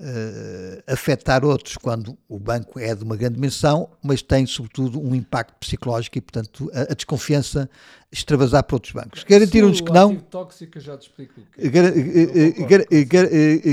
uh, 0.00 0.82
afetar 0.86 1.44
outros 1.44 1.76
quando 1.76 2.16
o 2.28 2.38
banco 2.38 2.78
é 2.78 2.94
de 2.94 3.02
uma 3.04 3.16
grande 3.16 3.34
dimensão, 3.34 3.90
mas 4.02 4.22
tem 4.22 4.46
sobretudo 4.46 5.00
um 5.00 5.14
impacto 5.14 5.54
psicológico 5.58 6.18
e, 6.18 6.20
portanto, 6.20 6.70
a, 6.72 6.92
a 6.92 6.94
desconfiança 6.94 7.68
extravasar 8.10 8.62
para 8.64 8.76
outros 8.76 8.92
bancos. 8.92 9.24
Garantiram-nos 9.24 9.80
que 9.80 9.92
não. 9.92 10.16
tóxico, 10.16 10.78
já 10.78 10.96
te 10.96 11.08
explico. 11.08 11.40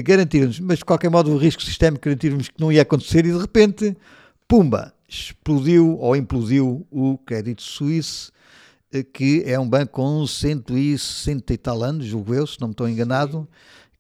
Garantiram-nos, 0.04 0.60
mas 0.60 0.80
de 0.80 0.86
qualquer 0.86 1.10
modo 1.10 1.32
o 1.32 1.38
risco 1.38 1.62
sistémico 1.62 2.04
garantiram-nos 2.06 2.50
que 2.50 2.60
não 2.60 2.72
ia 2.72 2.82
acontecer 2.82 3.26
e 3.26 3.32
de 3.32 3.38
repente, 3.38 3.96
pumba, 4.48 4.94
explodiu 5.08 5.98
ou 6.00 6.16
implodiu 6.16 6.88
o 6.90 7.18
crédito 7.20 7.62
suíço 7.62 8.32
eh, 8.32 8.41
que 9.14 9.44
é 9.46 9.60
um 9.60 9.68
banco 9.68 9.94
com 9.94 10.26
160 10.26 11.54
e 11.54 11.58
tal 11.58 11.84
anos, 11.84 12.06
julgo 12.06 12.34
eu, 12.34 12.46
se 12.46 12.60
não 12.60 12.68
me 12.70 12.74
estou 12.74 12.90
enganado, 12.90 13.48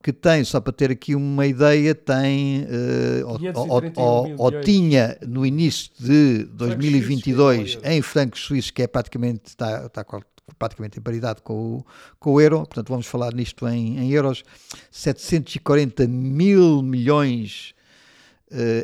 que 0.02 0.12
tem, 0.12 0.44
só 0.44 0.60
para 0.60 0.74
ter 0.74 0.92
aqui 0.92 1.16
uma 1.16 1.46
ideia, 1.46 1.94
tem, 1.94 2.64
uh, 2.64 3.28
ou, 4.38 4.62
tinha 4.62 5.18
no 5.26 5.46
início 5.46 5.92
de 6.00 6.44
2022 6.46 7.78
em 7.84 8.02
francos 8.02 8.42
suíços, 8.42 8.72
que 8.72 8.82
é 8.82 8.88
praticamente, 8.88 9.50
está, 9.50 9.86
está 9.86 10.04
praticamente 10.58 11.00
em 11.00 11.02
paridade 11.02 11.42
com 11.42 11.78
o, 11.78 11.86
com 12.20 12.34
o 12.34 12.42
euro, 12.42 12.58
portanto 12.60 12.90
vamos 12.90 13.06
falar 13.06 13.34
nisto 13.34 13.68
em, 13.68 14.00
em 14.00 14.12
euros, 14.12 14.44
740 14.90 16.08
mil 16.08 16.82
milhões 16.82 17.74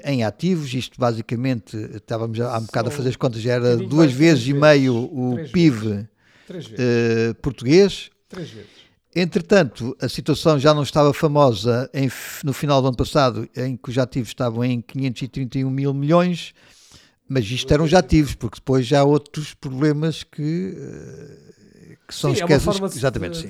em 0.03 0.23
ativos, 0.23 0.73
isto 0.73 0.99
basicamente, 0.99 1.75
estávamos 1.95 2.39
há 2.39 2.57
um 2.57 2.65
bocado 2.65 2.89
a 2.89 2.91
fazer 2.91 3.09
as 3.09 3.15
contas, 3.15 3.41
já 3.41 3.53
era 3.53 3.75
duas 3.75 4.11
vezes 4.11 4.47
e 4.47 4.53
meio 4.53 4.95
o 4.95 5.37
PIB 5.51 5.87
uh, 5.87 7.35
português. 7.41 8.09
Três 8.29 8.49
vezes. 8.49 8.87
Entretanto, 9.15 9.97
a 9.99 10.07
situação 10.07 10.59
já 10.59 10.73
não 10.75 10.83
estava 10.83 11.11
famosa 11.11 11.89
em, 11.91 12.07
no 12.43 12.53
final 12.53 12.81
do 12.81 12.89
ano 12.89 12.97
passado, 12.97 13.49
em 13.55 13.75
que 13.75 13.89
os 13.89 13.97
ativos 13.97 14.29
estavam 14.29 14.63
em 14.63 14.79
531 14.79 15.69
mil 15.71 15.91
milhões, 15.91 16.53
mas 17.27 17.49
isto 17.49 17.73
eram 17.73 17.87
já 17.87 17.97
ativos, 17.97 18.35
porque 18.35 18.57
depois 18.57 18.85
já 18.85 18.99
há 18.99 19.03
outros 19.03 19.55
problemas 19.55 20.23
que, 20.23 20.77
eh, 20.77 21.37
que 22.07 22.15
são 22.15 22.33
sim. 22.33 22.41
É 22.41 22.45
Exatamente, 22.97 23.37
sim. 23.37 23.47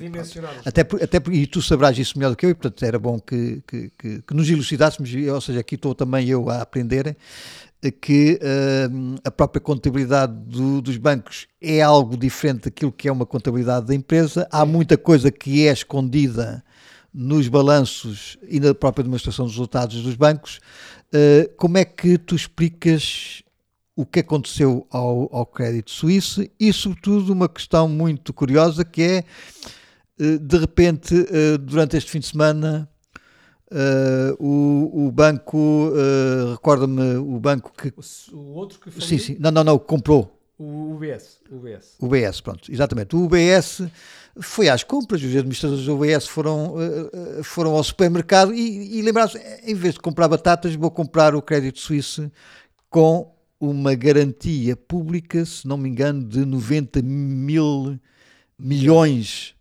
Até, 0.64 0.80
até, 0.80 1.22
e 1.30 1.46
tu 1.46 1.62
sabrás 1.62 1.96
isso 1.96 2.18
melhor 2.18 2.30
do 2.30 2.36
que 2.36 2.44
eu, 2.44 2.50
e 2.50 2.54
portanto 2.54 2.82
era 2.84 2.98
bom 2.98 3.20
que, 3.20 3.62
que, 3.66 3.92
que, 3.96 4.22
que 4.22 4.34
nos 4.34 4.50
elucidássemos, 4.50 5.10
ou 5.32 5.40
seja, 5.40 5.60
aqui 5.60 5.76
estou 5.76 5.94
também 5.94 6.28
eu 6.28 6.50
a 6.50 6.62
aprender, 6.62 7.16
que 8.00 8.40
uh, 8.42 9.20
a 9.24 9.30
própria 9.30 9.60
contabilidade 9.60 10.32
do, 10.32 10.82
dos 10.82 10.96
bancos 10.96 11.46
é 11.62 11.80
algo 11.80 12.16
diferente 12.16 12.64
daquilo 12.64 12.90
que 12.90 13.06
é 13.06 13.12
uma 13.12 13.24
contabilidade 13.24 13.86
da 13.86 13.94
empresa. 13.94 14.48
Há 14.50 14.66
muita 14.66 14.98
coisa 14.98 15.30
que 15.30 15.66
é 15.66 15.72
escondida 15.72 16.64
nos 17.14 17.46
balanços 17.46 18.36
e 18.48 18.58
na 18.58 18.74
própria 18.74 19.04
demonstração 19.04 19.44
dos 19.44 19.54
resultados 19.54 20.02
dos 20.02 20.16
bancos. 20.16 20.58
Uh, 21.14 21.48
como 21.56 21.78
é 21.78 21.84
que 21.84 22.18
tu 22.18 22.34
explicas 22.34 23.42
o 24.00 24.06
que 24.06 24.20
aconteceu 24.20 24.86
ao, 24.90 25.28
ao 25.34 25.44
crédito 25.44 25.90
suíço 25.90 26.48
e, 26.58 26.72
sobretudo, 26.72 27.32
uma 27.32 27.48
questão 27.48 27.88
muito 27.88 28.32
curiosa 28.32 28.84
que 28.84 29.02
é, 29.02 29.24
uh, 30.20 30.38
de 30.38 30.56
repente, 30.56 31.14
durante 31.60 31.96
este 31.96 32.10
fim 32.10 32.20
de 32.20 32.26
semana, 32.26 32.88
Uh, 33.70 34.32
o, 34.42 35.08
o 35.08 35.12
banco, 35.12 35.58
uh, 35.58 36.52
recorda-me 36.52 37.16
o 37.16 37.38
banco 37.38 37.70
que. 37.76 37.92
O, 37.94 38.34
o 38.34 38.54
outro 38.54 38.80
que 38.80 38.90
foi. 38.90 39.02
Sim, 39.02 39.18
sim. 39.18 39.36
Não, 39.38 39.50
não, 39.50 39.62
não, 39.62 39.78
comprou. 39.78 40.38
O 40.58 40.94
UBS. 40.94 41.38
O 41.50 41.56
UBS. 41.56 41.96
O 42.00 42.06
UBS, 42.06 42.40
pronto, 42.40 42.72
exatamente. 42.72 43.14
O 43.14 43.24
UBS 43.24 43.82
foi 44.40 44.68
às 44.68 44.82
compras, 44.82 45.22
os 45.22 45.36
administradores 45.36 45.84
do 45.84 45.94
UBS 45.94 46.26
foram, 46.26 46.76
uh, 46.76 47.44
foram 47.44 47.74
ao 47.74 47.84
supermercado 47.84 48.54
e, 48.54 48.98
e 48.98 49.02
lembraram-se: 49.02 49.38
em 49.64 49.74
vez 49.74 49.94
de 49.94 50.00
comprar 50.00 50.28
batatas, 50.28 50.74
vou 50.74 50.90
comprar 50.90 51.34
o 51.34 51.42
crédito 51.42 51.78
suíço 51.78 52.30
com 52.88 53.30
uma 53.60 53.94
garantia 53.94 54.76
pública, 54.76 55.44
se 55.44 55.66
não 55.66 55.76
me 55.76 55.88
engano, 55.88 56.24
de 56.24 56.44
90 56.44 57.02
mil 57.02 57.98
milhões 58.58 59.54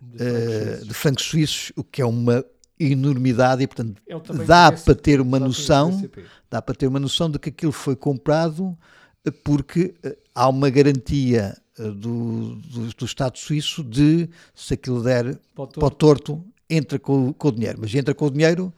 de 0.00 0.92
francos 0.92 1.24
suíços, 1.24 1.72
o 1.76 1.82
que 1.82 2.02
é 2.02 2.04
uma 2.04 2.44
enormidade 2.78 3.62
e 3.62 3.66
portanto 3.66 4.02
é 4.06 4.44
dá 4.44 4.70
para 4.70 4.94
ter 4.94 5.20
uma 5.20 5.38
noção 5.38 6.02
dá 6.50 6.60
para 6.60 6.74
ter 6.74 6.88
uma 6.88 6.98
noção 6.98 7.30
de 7.30 7.38
que 7.38 7.48
aquilo 7.48 7.70
foi 7.70 7.94
comprado 7.94 8.76
eh, 9.24 9.30
porque 9.30 9.94
eh, 10.02 10.18
há 10.34 10.48
uma 10.48 10.68
garantia 10.68 11.56
do, 11.76 12.56
do, 12.56 12.88
do 12.96 13.04
Estado 13.04 13.38
suíço 13.38 13.82
de 13.82 14.28
se 14.54 14.74
aquilo 14.74 15.02
der 15.02 15.38
para 15.54 15.64
o 15.64 15.66
torto, 15.66 15.80
para 15.80 15.86
o 15.86 15.90
torto 15.90 16.44
entra 16.68 16.98
com, 16.98 17.32
com, 17.32 17.48
o 17.48 17.52
dinheiro. 17.52 17.78
Mas 17.80 17.94
entra 17.94 18.14
com 18.14 18.26
o 18.26 18.30
dinheiro 18.30 18.72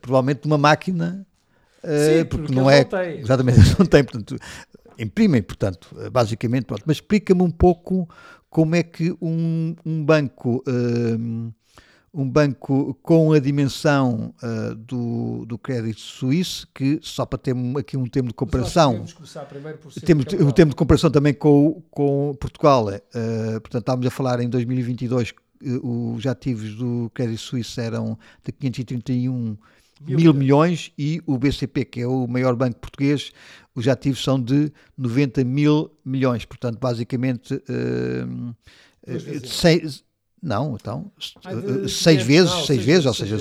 provavelmente 0.00 0.40
numa 0.44 0.58
máquina 0.58 1.26
Sim, 1.82 2.24
porque, 2.24 2.44
porque, 2.44 2.54
não 2.54 2.70
é 2.70 2.86
não 2.90 3.02
exatamente 3.02 3.58
não 3.78 3.86
tem 3.86 4.04
portanto 4.04 4.36
imprimem 4.98 5.42
portanto 5.42 5.88
basicamente 6.12 6.64
pronto. 6.64 6.82
mas 6.86 6.98
explica-me 6.98 7.42
um 7.42 7.50
pouco 7.50 8.08
como 8.48 8.74
é 8.74 8.82
que 8.82 9.16
um, 9.20 9.74
um 9.84 10.04
banco 10.04 10.62
uh, 10.66 11.52
um 12.12 12.28
banco 12.28 12.98
com 13.02 13.32
a 13.32 13.38
dimensão 13.38 14.34
uh, 14.42 14.74
do, 14.74 15.44
do 15.46 15.56
crédito 15.56 16.00
suíço, 16.00 16.66
que 16.74 16.98
só 17.02 17.24
para 17.24 17.38
ter 17.38 17.54
aqui 17.78 17.96
um 17.96 18.06
termo 18.06 18.28
de 18.28 18.34
comparação. 18.34 19.04
Temos 20.04 20.24
um 20.34 20.50
termo 20.50 20.70
de 20.70 20.76
comparação 20.76 21.10
também 21.10 21.32
com, 21.32 21.82
com 21.90 22.36
Portugal. 22.40 22.88
Uh, 22.88 23.60
portanto, 23.60 23.82
estávamos 23.82 24.06
a 24.06 24.10
falar 24.10 24.40
em 24.40 24.48
2022 24.48 25.30
uh, 25.30 26.14
os 26.14 26.26
ativos 26.26 26.74
do 26.74 27.10
crédito 27.14 27.40
suíço 27.40 27.80
eram 27.80 28.18
de 28.44 28.50
531 28.50 29.56
mil, 30.00 30.18
mil 30.18 30.34
milhões 30.34 30.92
e 30.96 31.22
o 31.26 31.36
BCP, 31.38 31.84
que 31.84 32.00
é 32.00 32.06
o 32.06 32.26
maior 32.26 32.56
banco 32.56 32.78
português, 32.78 33.32
os 33.74 33.86
ativos 33.86 34.22
são 34.22 34.40
de 34.40 34.72
90 34.96 35.44
mil 35.44 35.90
milhões. 36.04 36.44
Portanto, 36.44 36.78
basicamente. 36.78 37.54
Uh, 37.54 38.54
seis, 39.46 40.04
não, 40.42 40.74
então, 40.74 41.12
de, 41.82 41.88
seis 41.90 42.22
vezes, 42.22 42.50
não, 42.50 42.64
seis, 42.64 42.82
vezes, 42.82 43.06
ou 43.06 43.12
seja, 43.12 43.36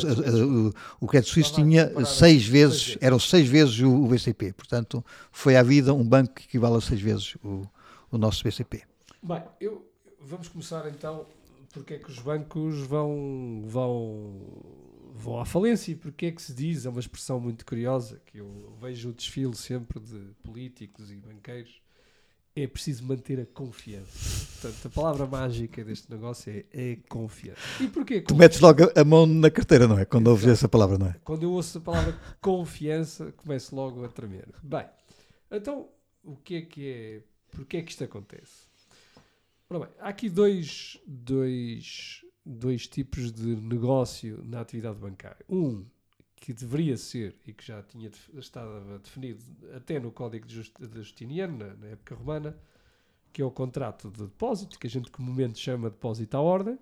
o, 0.46 0.74
o 1.00 1.08
crédito 1.08 1.32
suíço 1.32 1.54
tinha 1.54 1.94
seis 2.06 2.46
vezes, 2.46 2.98
eram 3.00 3.18
seis 3.18 3.48
vezes 3.48 3.80
o, 3.80 3.90
o, 3.90 4.08
BCP, 4.08 4.52
portanto, 4.52 5.04
foi 5.32 5.56
à 5.56 5.64
vida 5.64 5.94
um 5.94 6.04
banco 6.04 6.34
que 6.34 6.44
equivale 6.44 6.76
a 6.76 6.82
seis 6.82 7.00
vezes 7.00 7.36
o, 7.42 7.64
o 8.12 8.18
nosso 8.18 8.44
BCP. 8.44 8.84
Bem, 9.24 9.42
eu, 9.62 9.90
vamos 10.20 10.50
começar 10.50 10.90
então, 10.90 11.26
porque 11.72 11.94
é 11.94 11.98
que 12.00 12.12
os 12.12 12.20
bancos 12.20 12.80
vão, 12.80 13.64
vão, 13.66 14.34
vão 15.20 15.40
à 15.40 15.46
falência 15.46 15.96
porque 15.98 16.28
é 16.28 16.32
que 16.32 16.42
se 16.42 16.54
diz, 16.54 16.86
é 16.86 16.90
uma 16.90 17.00
expressão 17.00 17.40
muito 17.40 17.66
curiosa, 17.66 18.22
que 18.26 18.38
eu 18.38 18.74
vejo 18.82 19.10
o 19.10 19.14
desfile 19.14 19.56
sempre 19.56 20.00
de 20.00 20.34
políticos 20.44 21.12
e 21.12 21.16
banqueiros, 21.16 21.82
é 22.56 22.66
preciso 22.68 23.04
manter 23.04 23.40
a 23.40 23.46
confiança. 23.46 24.48
Portanto, 24.62 24.88
a 24.88 24.90
palavra 24.90 25.26
mágica 25.26 25.84
deste 25.84 26.10
negócio 26.10 26.52
é, 26.52 26.66
é 26.74 26.96
confiança. 27.08 27.60
E 27.80 27.88
porquê? 27.88 28.22
Tu 28.22 28.36
metes 28.36 28.60
logo 28.60 28.84
a 28.96 29.04
mão 29.04 29.26
na 29.26 29.50
carteira, 29.52 29.88
não 29.88 29.98
é? 29.98 30.06
Quando 30.06 30.28
ouves 30.28 30.48
essa 30.48 30.68
palavra, 30.68 30.98
não 30.98 31.08
é? 31.08 31.16
Quando 31.24 31.44
eu 31.44 31.52
ouço 31.52 31.78
a 31.78 31.82
palavra 31.82 32.20
confiança, 32.42 33.32
começo 33.34 33.76
logo 33.76 34.04
a 34.04 34.10
tremer. 34.10 34.48
Bem, 34.64 34.86
então, 35.52 35.90
o 36.24 36.36
que 36.36 36.56
é 36.56 36.62
que 36.62 36.90
é... 36.90 37.22
Porquê 37.52 37.78
é 37.78 37.82
que 37.82 37.92
isto 37.92 38.04
acontece? 38.04 38.70
Ora 39.70 39.86
bem, 39.86 39.90
há 40.00 40.10
aqui 40.10 40.30
dois, 40.30 41.00
dois, 41.06 42.24
dois 42.50 42.88
tipos 42.88 43.32
de 43.32 43.56
negócio 43.56 44.44
na 44.44 44.62
atividade 44.62 44.98
bancária. 44.98 45.46
Um 45.48 45.86
que 46.36 46.54
deveria 46.54 46.98
ser 46.98 47.36
e 47.46 47.54
que 47.54 47.66
já 47.66 47.84
tinha 47.84 48.10
estado 48.36 49.00
definido 49.00 49.44
até 49.76 50.00
no 50.00 50.12
Código 50.12 50.48
de 50.48 50.64
Justiniano, 50.96 51.58
na, 51.58 51.74
na 51.76 51.88
época 51.88 52.16
romana, 52.16 52.58
que 53.32 53.42
é 53.42 53.46
o 53.46 53.52
contrato 53.52 54.10
de 54.10 54.24
depósito, 54.24 54.80
que 54.80 54.88
a 54.88 54.90
gente 54.90 55.12
comumente 55.12 55.60
chama 55.60 55.90
de 55.90 55.96
depósito 55.96 56.38
à 56.38 56.42
ordem. 56.42 56.80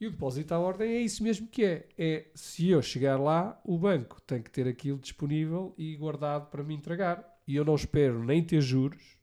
E 0.00 0.06
o 0.06 0.10
depósito 0.10 0.54
à 0.54 0.58
ordem 0.58 0.90
é 0.92 1.00
isso 1.00 1.22
mesmo 1.22 1.46
que 1.46 1.62
é. 1.62 1.86
É 1.96 2.26
se 2.34 2.68
eu 2.70 2.80
chegar 2.80 3.20
lá, 3.20 3.60
o 3.64 3.78
banco 3.78 4.20
tem 4.22 4.42
que 4.42 4.50
ter 4.50 4.66
aquilo 4.66 4.98
disponível 4.98 5.74
e 5.76 5.94
guardado 5.96 6.50
para 6.50 6.64
me 6.64 6.74
entregar. 6.74 7.38
E 7.46 7.54
eu 7.54 7.64
não 7.64 7.74
espero 7.74 8.24
nem 8.24 8.42
ter 8.42 8.62
juros, 8.62 9.19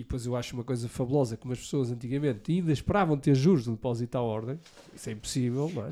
e 0.00 0.02
depois 0.02 0.24
eu 0.24 0.34
acho 0.34 0.54
uma 0.54 0.64
coisa 0.64 0.88
fabulosa, 0.88 1.36
como 1.36 1.52
as 1.52 1.58
pessoas 1.58 1.90
antigamente 1.90 2.50
ainda 2.50 2.72
esperavam 2.72 3.18
ter 3.18 3.34
juros 3.34 3.64
de 3.64 3.70
depósito 3.70 4.16
à 4.16 4.22
ordem. 4.22 4.58
Isso 4.94 5.10
é 5.10 5.12
impossível, 5.12 5.70
não 5.74 5.84
é? 5.84 5.90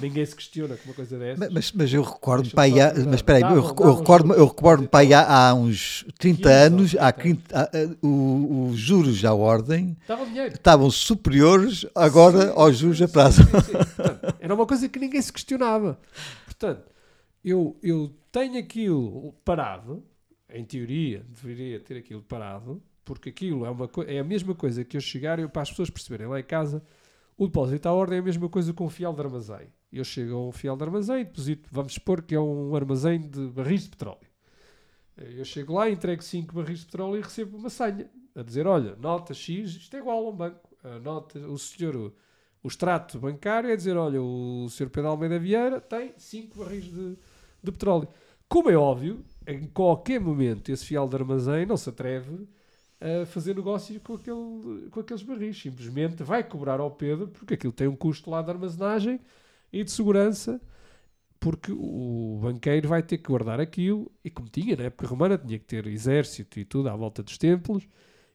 Ninguém 0.00 0.24
se 0.24 0.36
questiona 0.36 0.76
com 0.76 0.84
uma 0.84 0.94
coisa 0.94 1.18
dessas. 1.18 1.52
Mas, 1.52 1.72
mas 1.72 1.92
eu 1.92 2.00
recordo, 2.00 2.48
para 2.50 2.62
aí, 2.62 2.80
há, 2.80 2.94
mas 3.06 3.16
espera 3.16 3.44
aí, 3.44 3.54
eu, 3.56 3.60
recordo, 3.60 4.32
eu 4.34 4.46
recordo 4.46 4.88
para 4.88 5.00
aí 5.00 5.12
há, 5.12 5.52
uns 5.52 6.06
30 6.16 6.48
anos, 6.48 6.94
há 6.96 7.10
30, 7.10 7.42
há, 7.52 7.68
os 8.06 8.78
juros 8.78 9.24
à 9.24 9.34
ordem 9.34 9.96
estavam 10.52 10.88
superiores 10.88 11.84
agora 11.92 12.52
aos 12.52 12.76
juros 12.76 13.02
a 13.02 13.08
prazo. 13.08 13.42
Era 14.38 14.54
uma 14.54 14.64
coisa 14.64 14.88
que 14.88 15.00
ninguém 15.00 15.20
se 15.20 15.32
questionava. 15.32 15.98
Portanto, 16.44 16.84
eu, 17.44 17.76
eu 17.82 18.14
tenho 18.30 18.60
aquilo 18.60 19.34
parado, 19.44 20.04
em 20.48 20.64
teoria, 20.64 21.24
deveria 21.28 21.80
ter 21.80 21.96
aquilo 21.96 22.22
parado, 22.22 22.80
porque 23.10 23.30
aquilo 23.30 23.66
é, 23.66 23.70
uma, 23.70 23.90
é 24.06 24.20
a 24.20 24.24
mesma 24.24 24.54
coisa 24.54 24.84
que 24.84 24.96
eu 24.96 25.00
chegar 25.00 25.40
e 25.40 25.48
para 25.48 25.62
as 25.62 25.70
pessoas 25.70 25.90
perceberem 25.90 26.28
lá 26.28 26.38
em 26.38 26.44
casa, 26.44 26.80
o 27.36 27.46
depósito 27.46 27.88
à 27.88 27.92
ordem 27.92 28.18
é 28.18 28.20
a 28.20 28.24
mesma 28.24 28.48
coisa 28.48 28.72
com 28.72 28.86
um 28.86 28.88
fiel 28.88 29.12
de 29.12 29.20
armazém. 29.20 29.66
Eu 29.92 30.04
chego 30.04 30.36
a 30.36 30.46
um 30.46 30.52
fiel 30.52 30.76
de 30.76 30.84
armazém, 30.84 31.24
deposito, 31.24 31.68
vamos 31.72 31.94
supor 31.94 32.22
que 32.22 32.36
é 32.36 32.40
um 32.40 32.72
armazém 32.76 33.18
de 33.18 33.48
barris 33.48 33.82
de 33.82 33.88
petróleo. 33.88 34.28
Eu 35.16 35.44
chego 35.44 35.74
lá, 35.74 35.90
entrego 35.90 36.22
5 36.22 36.54
barris 36.54 36.78
de 36.78 36.86
petróleo 36.86 37.18
e 37.18 37.20
recebo 37.20 37.56
uma 37.56 37.68
senha 37.68 38.08
a 38.32 38.42
dizer: 38.44 38.68
olha, 38.68 38.94
nota 38.94 39.34
X, 39.34 39.70
isto 39.70 39.96
é 39.96 39.98
igual 39.98 40.24
a 40.24 40.30
um 40.30 40.36
banco. 40.36 40.70
A 40.84 41.00
nota, 41.00 41.36
o 41.40 41.58
senhor, 41.58 41.96
o, 41.96 42.14
o 42.62 42.68
extrato 42.68 43.18
bancário 43.18 43.70
é 43.70 43.74
dizer: 43.74 43.96
olha, 43.96 44.22
o 44.22 44.68
senhor 44.70 44.88
Pedro 44.88 45.10
Almeida 45.10 45.36
Vieira 45.36 45.80
tem 45.80 46.14
5 46.16 46.56
barris 46.56 46.84
de, 46.84 47.18
de 47.60 47.72
petróleo. 47.72 48.06
Como 48.48 48.70
é 48.70 48.76
óbvio, 48.76 49.24
em 49.48 49.66
qualquer 49.66 50.20
momento 50.20 50.70
esse 50.70 50.86
fiel 50.86 51.08
de 51.08 51.16
armazém 51.16 51.66
não 51.66 51.76
se 51.76 51.88
atreve 51.88 52.46
a 53.00 53.24
fazer 53.26 53.56
negócio 53.56 53.98
com, 54.00 54.14
aquele, 54.14 54.88
com 54.90 55.00
aqueles 55.00 55.22
barris. 55.22 55.60
Simplesmente 55.60 56.22
vai 56.22 56.44
cobrar 56.44 56.80
ao 56.80 56.90
Pedro, 56.90 57.28
porque 57.28 57.54
aquilo 57.54 57.72
tem 57.72 57.88
um 57.88 57.96
custo 57.96 58.30
lá 58.30 58.42
de 58.42 58.50
armazenagem 58.50 59.18
e 59.72 59.82
de 59.82 59.90
segurança, 59.90 60.60
porque 61.38 61.72
o 61.72 62.38
banqueiro 62.42 62.88
vai 62.88 63.02
ter 63.02 63.16
que 63.18 63.24
guardar 63.24 63.60
aquilo, 63.60 64.12
e 64.22 64.28
como 64.28 64.48
tinha 64.48 64.76
na 64.76 64.84
época 64.84 65.06
romana, 65.06 65.38
tinha 65.38 65.58
que 65.58 65.64
ter 65.64 65.86
exército 65.86 66.60
e 66.60 66.64
tudo 66.64 66.90
à 66.90 66.96
volta 66.96 67.22
dos 67.22 67.38
templos, 67.38 67.88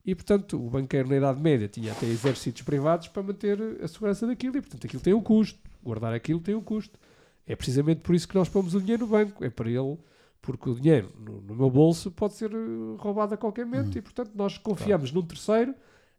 e 0.04 0.16
portanto 0.16 0.58
o 0.58 0.70
banqueiro 0.70 1.10
na 1.10 1.18
Idade 1.18 1.40
Média 1.40 1.68
tinha 1.68 1.92
até 1.92 2.08
exércitos 2.08 2.64
privados 2.64 3.08
para 3.08 3.22
manter 3.22 3.60
a 3.84 3.88
segurança 3.88 4.26
daquilo, 4.26 4.58
e 4.58 4.62
portanto 4.62 4.88
aquilo 4.88 5.04
tem 5.04 5.14
um 5.14 5.22
custo, 5.22 5.60
guardar 5.84 6.14
aquilo 6.14 6.40
tem 6.40 6.56
um 6.56 6.62
custo. 6.62 6.98
É 7.46 7.56
precisamente 7.56 8.02
por 8.02 8.16
isso 8.16 8.28
que 8.28 8.34
nós 8.34 8.50
pomos 8.50 8.74
o 8.74 8.82
dinheiro 8.82 9.06
no 9.06 9.12
banco, 9.12 9.44
é 9.44 9.50
para 9.52 9.70
ele 9.70 9.98
porque 10.46 10.70
o 10.70 10.76
dinheiro 10.76 11.12
no, 11.20 11.42
no, 11.42 11.56
meu 11.56 11.72
bolso 11.72 12.12
pode 12.12 12.36
ser 12.36 12.52
eh, 12.52 12.56
roubado 13.00 13.34
a 13.34 13.38
qualquer 13.38 13.66
momento 13.66 13.94
uhum. 13.94 13.98
e, 13.98 14.02
portanto, 14.02 14.32
nós 14.36 14.60
confiamos 14.60 15.10
claro. 15.10 15.22
num 15.22 15.28
terceiro 15.28 15.74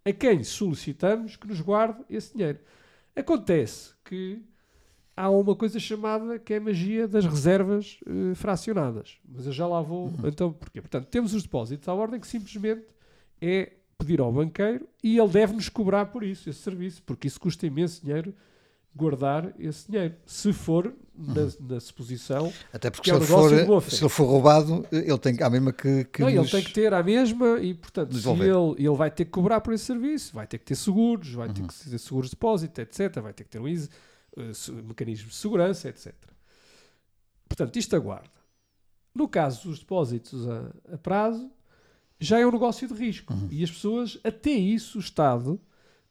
a 0.05 0.13
quem 0.13 0.43
solicitamos 0.43 1.37
que 1.37 1.47
nos 1.47 1.61
guarde 1.61 2.05
esse 2.11 2.37
dinheiro. 2.37 2.59
Acontece 3.15 3.95
que 4.05 4.43
há 5.17 5.31
uma 5.31 5.55
coisa 5.55 5.79
chamada 5.79 6.41
que 6.41 6.55
é 6.55 6.57
a 6.57 6.61
magia 6.61 7.07
das 7.07 7.25
reservas 7.25 8.01
uh, 8.05 8.35
fracionadas. 8.35 9.19
Mas 9.25 9.47
eu 9.47 9.53
já 9.53 9.67
lá 9.67 9.81
vou. 9.81 10.07
Uhum. 10.07 10.27
Então, 10.27 10.53
porquê? 10.53 10.81
Portanto, 10.81 11.07
temos 11.07 11.33
os 11.33 11.45
depósitos 11.45 11.89
à 11.89 11.95
ordem 11.95 12.19
que 12.19 12.27
simplesmente 12.27 12.85
é 13.41 13.75
pedir 13.97 14.21
ao 14.21 14.33
banqueiro 14.33 14.89
e 15.05 15.17
ele 15.17 15.29
deve-nos 15.29 15.69
cobrar 15.69 16.07
por 16.07 16.25
isso, 16.25 16.51
esse 16.51 16.59
serviço, 16.59 17.01
porque 17.05 17.29
isso 17.29 17.41
custa 17.41 17.65
imenso 17.65 18.03
dinheiro 18.03 18.35
guardar 18.97 19.53
esse 19.59 19.91
dinheiro. 19.91 20.15
Se 20.25 20.53
for 20.53 20.95
na, 21.17 21.43
uhum. 21.43 21.51
na 21.61 21.81
suposição 21.81 22.53
Até 22.73 22.91
porque 22.91 23.11
que 23.11 23.11
se, 23.11 23.33
é 23.33 23.35
um 23.35 23.49
ele 23.49 23.65
for, 23.67 23.83
se 23.83 24.03
ele 24.03 24.09
for 24.09 24.25
roubado, 24.25 24.87
ele 24.91 25.19
tem 25.19 25.43
a 25.43 25.51
mesma 25.51 25.73
que, 25.73 26.05
que 26.05 26.23
Não, 26.23 26.29
ele 26.29 26.49
tem 26.49 26.63
que 26.63 26.73
ter 26.73 26.93
a 26.93 27.03
mesma 27.03 27.59
e, 27.61 27.75
portanto, 27.75 28.17
se 28.17 28.29
ele, 28.29 28.75
ele 28.79 28.97
vai 28.97 29.11
ter 29.11 29.25
que 29.25 29.31
cobrar 29.31 29.61
por 29.61 29.73
esse 29.73 29.85
serviço, 29.85 30.35
vai 30.35 30.47
ter 30.47 30.59
que 30.59 30.65
ter 30.65 30.75
seguros, 30.75 31.33
vai 31.33 31.49
uhum. 31.49 31.55
ter 31.55 31.63
que 31.67 31.91
ter 31.91 31.99
seguros 31.99 32.31
de 32.31 32.37
depósito, 32.37 32.81
etc. 32.81 33.21
Vai 33.21 33.33
ter 33.33 33.45
que 33.45 33.51
ter 33.51 33.61
um 33.61 33.67
uh, 33.67 34.73
mecanismo 34.85 35.29
de 35.29 35.35
segurança, 35.37 35.89
etc. 35.89 36.15
Portanto, 37.49 37.77
isto 37.77 37.95
aguarda. 37.95 38.31
No 39.15 39.29
caso 39.29 39.69
dos 39.69 39.79
depósitos 39.79 40.47
a, 40.49 40.95
a 40.95 40.99
prazo, 40.99 41.51
já 42.19 42.39
é 42.39 42.47
um 42.47 42.53
negócio 42.53 42.87
de 42.89 42.95
risco. 42.95 43.33
Uhum. 43.33 43.49
E 43.51 43.63
as 43.63 43.71
pessoas, 43.71 44.19
até 44.25 44.51
isso, 44.51 44.99
o 44.99 45.01
Estado 45.01 45.61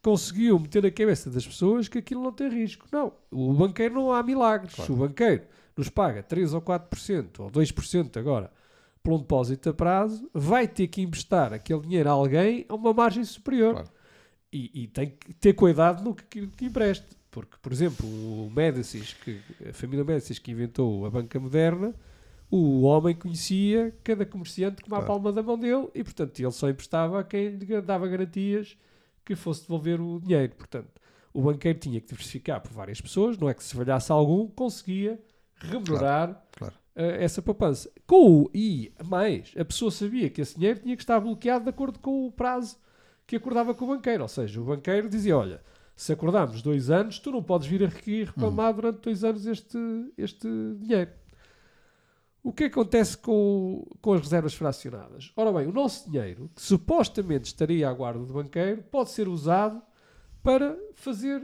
conseguiu 0.05 0.59
meter 0.59 0.83
na 0.83 0.91
cabeça 0.91 1.31
das 1.31 1.47
pessoas 1.47 1.87
que 1.87 1.97
aquilo 1.97 2.21
não 2.21 2.31
tem 2.31 2.47
risco. 2.47 2.85
Não, 2.91 3.11
o 3.31 3.51
banqueiro 3.51 3.95
não 3.95 4.13
há 4.13 4.21
milagres. 4.21 4.75
Claro. 4.75 4.85
Se 4.85 4.91
o 4.91 4.95
banqueiro 4.95 5.45
nos 5.75 5.89
paga 5.89 6.21
3 6.21 6.53
ou 6.53 6.61
4% 6.61 7.39
ou 7.39 7.49
2% 7.49 8.17
agora 8.17 8.51
por 9.01 9.13
um 9.13 9.17
depósito 9.17 9.69
a 9.69 9.73
prazo, 9.73 10.29
vai 10.31 10.67
ter 10.67 10.87
que 10.89 11.01
emprestar 11.01 11.53
aquele 11.53 11.81
dinheiro 11.81 12.07
a 12.07 12.11
alguém 12.11 12.67
a 12.69 12.75
uma 12.75 12.93
margem 12.93 13.23
superior. 13.23 13.73
Claro. 13.73 13.89
E, 14.53 14.83
e, 14.83 14.87
tem 14.87 15.09
que 15.09 15.33
ter 15.33 15.53
cuidado 15.53 16.03
no 16.03 16.13
que, 16.13 16.45
que 16.47 16.65
empreste. 16.65 17.07
Porque, 17.31 17.57
por 17.59 17.71
exemplo, 17.71 18.07
o 18.07 18.49
Médicis, 18.55 19.13
que, 19.13 19.41
a 19.67 19.73
família 19.73 20.05
Médicis 20.05 20.37
que 20.37 20.51
inventou 20.51 21.05
a 21.05 21.09
banca 21.09 21.39
moderna, 21.39 21.95
o 22.49 22.83
homem 22.83 23.15
conhecia 23.15 23.93
cada 24.03 24.23
comerciante 24.23 24.83
como 24.83 24.95
claro. 24.95 25.03
a 25.03 25.07
palma 25.07 25.33
da 25.33 25.41
mão 25.41 25.57
dele 25.57 25.89
e, 25.95 26.03
portanto, 26.03 26.39
ele 26.39 26.51
só 26.51 26.69
emprestava 26.69 27.19
a 27.19 27.23
quem 27.23 27.49
lhe 27.49 27.81
dava 27.81 28.07
garantias 28.07 28.77
que 29.25 29.35
fosse 29.35 29.61
devolver 29.61 29.99
o 29.99 30.19
dinheiro. 30.19 30.55
Portanto, 30.55 31.01
o 31.33 31.41
banqueiro 31.41 31.79
tinha 31.79 31.99
que 31.99 32.07
diversificar 32.07 32.61
por 32.61 32.71
várias 32.71 33.01
pessoas, 33.01 33.37
não 33.37 33.49
é 33.49 33.53
que 33.53 33.63
se 33.63 33.75
falhasse 33.75 34.11
algum, 34.11 34.47
conseguia 34.47 35.19
remunerar 35.55 36.27
claro, 36.27 36.37
claro. 36.51 36.73
Uh, 36.95 37.21
essa 37.21 37.41
poupança. 37.41 37.91
Com 38.07 38.43
o, 38.43 38.51
e 38.53 38.93
mais, 39.03 39.53
a 39.57 39.65
pessoa 39.65 39.91
sabia 39.91 40.29
que 40.29 40.41
esse 40.41 40.55
dinheiro 40.55 40.79
tinha 40.79 40.95
que 40.95 41.03
estar 41.03 41.19
bloqueado 41.19 41.65
de 41.65 41.69
acordo 41.69 41.99
com 41.99 42.27
o 42.27 42.31
prazo 42.31 42.77
que 43.27 43.35
acordava 43.35 43.73
com 43.73 43.85
o 43.85 43.87
banqueiro. 43.89 44.23
Ou 44.23 44.29
seja, 44.29 44.61
o 44.61 44.65
banqueiro 44.65 45.09
dizia: 45.09 45.35
Olha, 45.35 45.61
se 45.95 46.13
acordarmos 46.13 46.61
dois 46.61 46.89
anos, 46.89 47.19
tu 47.19 47.31
não 47.31 47.43
podes 47.43 47.67
vir 47.67 47.83
aqui 47.83 48.23
reclamar 48.23 48.69
uhum. 48.69 48.75
durante 48.75 49.01
dois 49.01 49.23
anos 49.23 49.45
este, 49.45 49.77
este 50.17 50.47
dinheiro. 50.79 51.11
O 52.45 52.53
que 52.53 52.65
acontece 52.65 53.17
com, 53.17 53.83
com 53.99 54.13
as 54.13 54.21
reservas 54.21 54.53
fracionadas? 54.53 55.31
Ora 55.35 55.51
bem, 55.51 55.65
o 55.65 55.71
nosso 55.71 56.07
dinheiro, 56.07 56.47
que 56.53 56.61
supostamente 56.61 57.45
estaria 57.45 57.89
à 57.89 57.91
guarda 57.91 58.23
do 58.23 58.31
banqueiro, 58.31 58.83
pode 58.83 59.09
ser 59.09 59.27
usado 59.27 59.81
para 60.43 60.77
fazer 60.93 61.41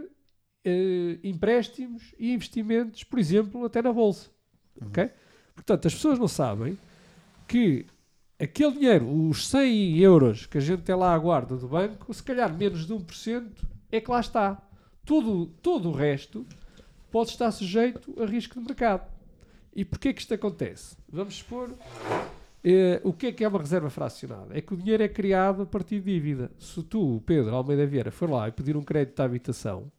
eh, 0.63 1.17
empréstimos 1.23 2.13
e 2.19 2.31
investimentos, 2.31 3.03
por 3.03 3.17
exemplo, 3.17 3.65
até 3.65 3.81
na 3.81 3.91
bolsa. 3.91 4.29
Uhum. 4.79 4.89
Okay? 4.89 5.09
Portanto, 5.55 5.87
as 5.87 5.95
pessoas 5.95 6.19
não 6.19 6.27
sabem 6.27 6.77
que 7.47 7.87
aquele 8.39 8.73
dinheiro, 8.73 9.27
os 9.27 9.47
100 9.47 9.97
euros 9.97 10.45
que 10.45 10.59
a 10.59 10.61
gente 10.61 10.83
tem 10.83 10.93
lá 10.93 11.15
à 11.15 11.17
guarda 11.17 11.57
do 11.57 11.67
banco, 11.67 12.13
se 12.13 12.21
calhar 12.21 12.55
menos 12.55 12.85
de 12.85 12.93
1% 12.93 13.49
é 13.91 13.99
que 13.99 14.11
lá 14.11 14.19
está. 14.19 14.61
Todo, 15.03 15.47
todo 15.63 15.89
o 15.89 15.93
resto 15.93 16.45
pode 17.09 17.31
estar 17.31 17.51
sujeito 17.51 18.13
a 18.21 18.25
risco 18.27 18.59
de 18.59 18.67
mercado. 18.67 19.20
E 19.73 19.85
porquê 19.85 20.13
que 20.13 20.21
isto 20.21 20.33
acontece? 20.33 20.97
Vamos 21.09 21.35
supor. 21.35 21.69
Eh, 22.63 23.01
o 23.03 23.13
que 23.13 23.27
é 23.27 23.31
que 23.31 23.43
é 23.43 23.47
uma 23.47 23.59
reserva 23.59 23.89
fracionada? 23.89 24.57
É 24.57 24.61
que 24.61 24.73
o 24.73 24.77
dinheiro 24.77 25.01
é 25.01 25.07
criado 25.07 25.63
a 25.63 25.65
partir 25.65 25.99
de 25.99 26.13
dívida. 26.13 26.51
Se 26.59 26.83
tu, 26.83 27.21
Pedro 27.25 27.55
Almeida 27.55 27.85
Vieira, 27.85 28.11
for 28.11 28.29
lá 28.29 28.47
e 28.47 28.51
pedir 28.51 28.77
um 28.77 28.83
crédito 28.83 29.19
à 29.19 29.23
habitação, 29.23 29.91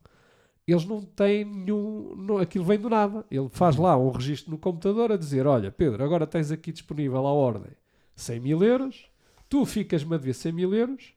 eles 0.66 0.84
não 0.84 1.02
têm 1.02 1.44
nenhum. 1.44 2.14
Não, 2.16 2.38
aquilo 2.38 2.64
vem 2.64 2.78
do 2.78 2.88
nada. 2.88 3.24
Ele 3.30 3.48
faz 3.50 3.76
lá 3.76 3.96
um 3.96 4.10
registro 4.10 4.50
no 4.50 4.58
computador 4.58 5.10
a 5.10 5.16
dizer: 5.16 5.46
Olha, 5.46 5.72
Pedro, 5.72 6.04
agora 6.04 6.26
tens 6.26 6.50
aqui 6.52 6.70
disponível 6.70 7.26
a 7.26 7.32
ordem 7.32 7.72
100 8.14 8.40
mil 8.40 8.62
euros, 8.62 9.06
tu 9.48 9.64
ficas-me 9.64 10.14
a 10.14 10.18
dever 10.18 10.34
100 10.34 10.52
mil 10.52 10.74
euros, 10.74 11.14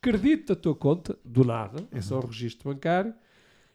credito 0.00 0.52
a 0.52 0.56
tua 0.56 0.74
conta, 0.74 1.18
do 1.24 1.44
nada, 1.44 1.86
é 1.90 2.00
só 2.00 2.18
o 2.18 2.26
registro 2.26 2.72
bancário, 2.72 3.12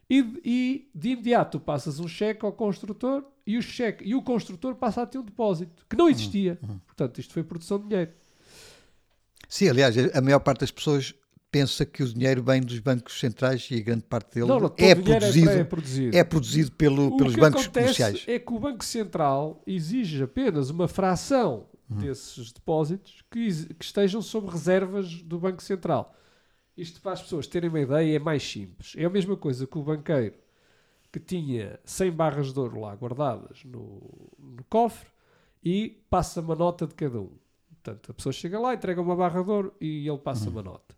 e, 0.08 0.40
e 0.44 0.90
de 0.94 1.10
imediato 1.10 1.58
tu 1.58 1.64
passas 1.64 2.00
um 2.00 2.08
cheque 2.08 2.44
ao 2.44 2.52
construtor 2.52 3.24
e 3.46 3.58
o 3.58 3.62
cheque 3.62 4.04
e 4.04 4.14
o 4.14 4.22
construtor 4.22 4.74
passa 4.74 5.02
a 5.02 5.06
ter 5.06 5.18
um 5.18 5.24
depósito 5.24 5.84
que 5.88 5.96
não 5.96 6.08
existia. 6.08 6.58
Uhum. 6.62 6.70
uhum. 6.70 6.78
Portanto, 6.86 7.20
isto 7.20 7.32
foi 7.32 7.42
produção 7.42 7.78
de 7.78 7.88
dinheiro. 7.88 8.10
Sim, 9.48 9.68
aliás, 9.68 9.94
a 10.14 10.20
maior 10.20 10.40
parte 10.40 10.60
das 10.60 10.70
pessoas 10.70 11.14
pensa 11.50 11.84
que 11.84 12.02
o 12.02 12.08
dinheiro 12.08 12.42
vem 12.42 12.62
dos 12.62 12.78
bancos 12.78 13.20
centrais 13.20 13.68
e 13.70 13.76
a 13.76 13.80
grande 13.82 14.04
parte 14.04 14.34
dele 14.36 14.46
não, 14.46 14.58
não, 14.58 14.74
é, 14.78 14.94
produzido, 14.94 15.50
é, 15.50 15.64
produzido, 15.64 16.16
é 16.16 16.24
produzido 16.24 16.72
pelo, 16.72 17.16
pelos 17.18 17.36
bancos 17.36 17.66
comerciais. 17.66 18.24
É 18.26 18.38
que 18.38 18.52
o 18.52 18.58
Banco 18.58 18.82
Central 18.82 19.62
exige 19.66 20.22
apenas 20.22 20.70
uma 20.70 20.88
fração 20.88 21.66
uhum. 21.90 21.98
desses 21.98 22.50
depósitos 22.52 23.22
que, 23.30 23.74
que 23.74 23.84
estejam 23.84 24.22
sob 24.22 24.50
reservas 24.50 25.22
do 25.22 25.38
Banco 25.38 25.62
Central. 25.62 26.16
Isto 26.74 27.02
para 27.02 27.12
as 27.12 27.22
pessoas 27.22 27.46
terem 27.46 27.68
uma 27.68 27.80
ideia 27.80 28.16
é 28.16 28.18
mais 28.18 28.42
simples. 28.42 28.94
É 28.96 29.04
a 29.04 29.10
mesma 29.10 29.36
coisa 29.36 29.66
que 29.66 29.76
o 29.76 29.82
banqueiro 29.82 30.34
que 31.12 31.20
tinha 31.20 31.78
100 31.84 32.10
barras 32.12 32.52
de 32.52 32.58
ouro 32.58 32.80
lá 32.80 32.94
guardadas 32.94 33.62
no, 33.64 34.00
no 34.38 34.64
cofre 34.68 35.08
e 35.62 36.02
passa 36.08 36.40
uma 36.40 36.54
nota 36.54 36.86
de 36.86 36.94
cada 36.94 37.20
um. 37.20 37.30
Portanto, 37.68 38.10
a 38.10 38.14
pessoa 38.14 38.32
chega 38.32 38.58
lá, 38.58 38.74
entrega 38.74 39.00
uma 39.00 39.14
barra 39.14 39.42
de 39.42 39.50
ouro 39.50 39.74
e 39.80 40.08
ele 40.08 40.18
passa 40.18 40.46
uhum. 40.46 40.52
uma 40.52 40.62
nota. 40.62 40.96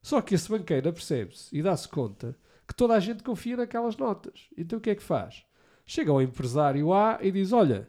Só 0.00 0.20
que 0.20 0.34
esse 0.34 0.48
banqueiro 0.48 0.92
percebe-se 0.92 1.56
e 1.56 1.62
dá-se 1.62 1.88
conta 1.88 2.36
que 2.66 2.74
toda 2.74 2.94
a 2.94 3.00
gente 3.00 3.22
confia 3.22 3.56
naquelas 3.56 3.96
notas. 3.96 4.48
Então 4.56 4.78
o 4.78 4.82
que 4.82 4.90
é 4.90 4.94
que 4.94 5.02
faz? 5.02 5.44
Chega 5.84 6.10
ao 6.10 6.22
empresário 6.22 6.92
A 6.92 7.18
e 7.20 7.32
diz: 7.32 7.52
Olha, 7.52 7.88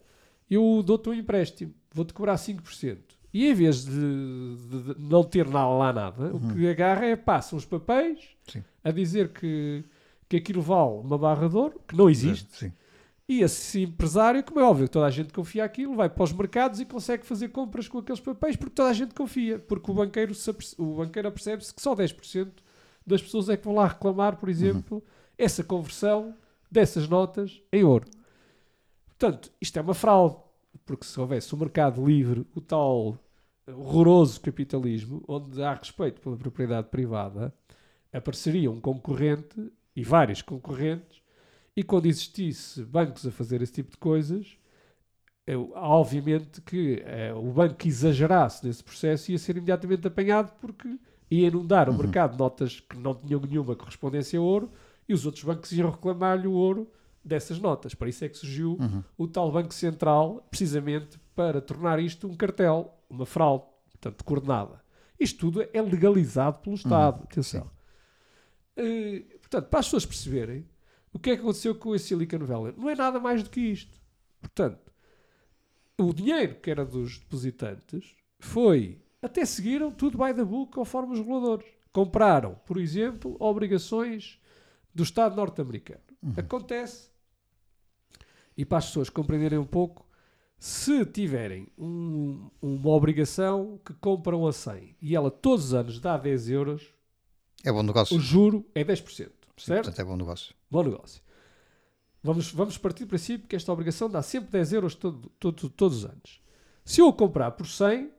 eu 0.50 0.82
dou-te 0.84 1.10
um 1.10 1.14
empréstimo, 1.14 1.74
vou-te 1.92 2.14
cobrar 2.14 2.36
5%. 2.36 2.98
E 3.34 3.46
em 3.46 3.54
vez 3.54 3.86
de, 3.86 3.92
de- 3.92 4.96
de 4.96 5.02
não 5.04 5.24
ter 5.24 5.46
nada 5.48 5.68
lá 5.70 5.94
nada, 5.94 6.36
o 6.36 6.40
que 6.54 6.68
agarra 6.68 7.06
é 7.06 7.16
passa 7.16 7.56
uns 7.56 7.66
papéis 7.66 8.30
Sim. 8.48 8.64
a 8.84 8.90
dizer 8.92 9.30
que, 9.34 9.84
que 10.28 10.38
aquilo 10.38 10.62
vale 10.62 11.00
uma 11.00 11.18
barra 11.18 11.48
de 11.48 11.56
ouro, 11.56 11.82
que 11.88 11.96
não 11.96 12.10
existe. 12.10 12.56
Sim. 12.56 12.74
E 13.30 13.42
esse 13.42 13.84
empresário, 13.84 14.42
como 14.44 14.60
é 14.60 14.64
óbvio, 14.64 14.88
toda 14.88 15.06
a 15.06 15.10
gente 15.10 15.34
confia 15.34 15.66
aquilo, 15.66 15.96
vai 15.96 16.10
para 16.10 16.24
os 16.24 16.32
mercados 16.32 16.80
e 16.80 16.86
consegue 16.86 17.26
fazer 17.26 17.50
compras 17.50 17.88
com 17.88 17.98
aqueles 17.98 18.22
papéis 18.22 18.56
porque 18.56 18.74
toda 18.74 18.90
a 18.90 18.94
gente 18.94 19.14
confia. 19.14 19.60
Porque 19.60 19.92
o 19.92 19.94
banqueiro, 19.94 20.34
o 20.78 20.96
banqueiro 20.96 21.28
apercebe-se 21.28 21.74
que 21.74 21.82
só 21.82 21.94
10% 21.94 22.52
das 23.06 23.22
pessoas 23.22 23.50
é 23.50 23.58
que 23.58 23.66
vão 23.66 23.76
lá 23.76 23.88
reclamar, 23.88 24.38
por 24.38 24.48
exemplo, 24.48 25.04
essa 25.38 25.64
conversão 25.64 26.34
dessas 26.72 27.08
notas 27.08 27.62
em 27.72 27.84
ouro. 27.84 28.06
Portanto, 29.08 29.52
isto 29.60 29.78
é 29.78 29.82
uma 29.82 29.94
fraude. 29.94 30.38
Porque 30.86 31.06
se 31.06 31.20
houvesse 31.20 31.54
o 31.54 31.58
mercado 31.58 32.06
livre, 32.06 32.46
o 32.56 32.62
tal 32.62 33.20
horroroso 33.68 34.40
capitalismo, 34.40 35.22
onde 35.28 35.62
há 35.62 35.74
respeito 35.74 36.22
pela 36.22 36.38
propriedade 36.38 36.88
privada, 36.88 37.54
apareceria 38.14 38.72
um 38.72 38.80
concorrente 38.80 39.70
e 39.98 40.04
vários 40.04 40.42
concorrentes 40.44 41.22
e 41.76 41.82
quando 41.84 42.06
existisse 42.06 42.84
bancos 42.84 43.26
a 43.26 43.32
fazer 43.32 43.62
esse 43.62 43.74
tipo 43.74 43.92
de 43.92 43.98
coisas, 43.98 44.58
eu- 45.46 45.72
obviamente 45.76 46.62
que 46.62 47.02
eh, 47.06 47.34
o 47.34 47.52
banco 47.52 47.76
que 47.76 47.88
exagerasse 47.88 48.66
nesse 48.66 48.84
processo 48.84 49.32
ia 49.32 49.38
ser 49.40 49.58
imediatamente 49.58 50.06
apanhado 50.08 50.52
porque 50.62 50.88
ia 51.32 51.48
inundar 51.48 51.90
o 51.90 51.94
mercado 51.98 52.34
de 52.34 52.38
notas 52.40 52.80
que 52.80 52.98
não 52.98 53.14
tinham 53.16 53.40
nenhuma 53.42 53.76
correspondência 53.76 54.38
a 54.40 54.42
ouro 54.42 54.72
e 55.10 55.14
os 55.14 55.26
outros 55.26 55.44
bancos 55.44 55.72
iam 55.72 55.90
reclamar-lhe 55.90 56.48
o 56.48 56.52
ouro 56.54 56.90
dessas 57.24 57.60
notas. 57.60 57.94
Para 57.96 58.08
isso 58.10 58.24
é 58.24 58.30
que 58.30 58.38
surgiu 58.38 58.78
o 59.18 59.28
tal 59.28 59.52
Banco 59.52 59.74
Central, 59.74 60.46
precisamente 60.50 61.20
para 61.36 61.60
tornar 61.60 62.00
isto 62.00 62.28
um 62.28 62.36
cartel, 62.36 62.94
uma 63.10 63.26
fraude, 63.26 63.66
portanto, 63.92 64.24
coordenada. 64.24 64.82
Isto 65.20 65.40
tudo 65.40 65.68
é 65.74 65.82
legalizado 65.82 66.60
pelo 66.60 66.76
Estado. 66.76 67.24
Atenção. 67.24 67.70
Eh, 68.76 69.24
portanto, 69.50 69.70
para 69.70 69.80
as 69.80 69.86
pessoas 69.88 70.06
perceberem 70.06 70.66
o 71.14 71.20
que 71.20 71.32
é 71.32 71.36
que 71.36 71.42
aconteceu 71.42 71.74
com 71.76 71.94
a 71.94 72.00
Silicon 72.00 72.40
Valley, 72.46 72.74
não 72.78 72.90
é 72.90 72.96
nada 72.96 73.20
mais 73.20 73.42
do 73.44 73.50
que 73.50 73.60
isto. 73.62 74.00
Portanto, 74.42 74.92
o 75.98 76.14
dinheiro 76.14 76.56
que 76.56 76.70
era 76.70 76.86
dos 76.86 77.18
depositantes 77.20 78.16
foi. 78.40 79.02
Até 79.22 79.46
seguiram 79.46 79.92
tudo 79.92 80.18
by 80.18 80.34
the 80.34 80.44
book 80.46 80.72
conforme 80.74 81.14
os 81.14 81.20
reguladores. 81.20 81.66
Compraram, 81.92 82.56
por 82.66 82.78
exemplo, 82.78 83.36
obrigações 83.40 84.40
do 84.94 85.02
Estado 85.04 85.36
norte-americano. 85.36 86.02
Acontece. 86.36 87.10
E 88.56 88.64
para 88.66 88.78
as 88.80 88.88
pessoas 88.88 89.10
compreenderem 89.10 89.58
um 89.58 89.66
pouco, 89.66 90.06
se 90.60 91.06
tiverem 91.06 91.68
um- 91.78 92.50
uma 92.62 92.90
obrigação 92.90 93.80
que 93.84 93.94
compram 93.96 94.46
a 94.46 94.54
100 94.54 94.96
e 95.02 95.16
ela 95.16 95.32
todos 95.32 95.66
os 95.66 95.74
anos 95.74 96.00
dá 96.00 96.18
10 96.18 96.50
euros, 96.50 96.94
É 97.64 97.72
bom 97.72 97.82
negócio. 97.84 98.16
o 98.16 98.20
juro 98.20 98.66
é 98.76 98.84
10%. 98.84 99.32
Certo? 99.58 99.86
portanto, 99.86 100.00
é 100.00 100.04
bom 100.04 100.18
negócio. 100.18 100.54
Bom 100.70 100.84
negócio. 100.84 101.22
Vamos, 102.24 102.52
vamos 102.52 102.78
partir 102.78 103.06
do 103.06 103.10
princípio 103.10 103.48
que 103.48 103.56
esta 103.56 103.72
obrigação 103.72 104.10
dá 104.10 104.22
sempre 104.22 104.52
10 104.52 104.74
euros 104.74 104.96
todo, 104.96 105.30
todo- 105.40 105.70
todos 105.70 106.00
os 106.00 106.06
anos. 106.06 106.42
Se 106.84 107.02
eu 107.02 107.08
a 107.08 107.14
comprar 107.14 107.52
por 107.52 107.68
100, 107.68 108.12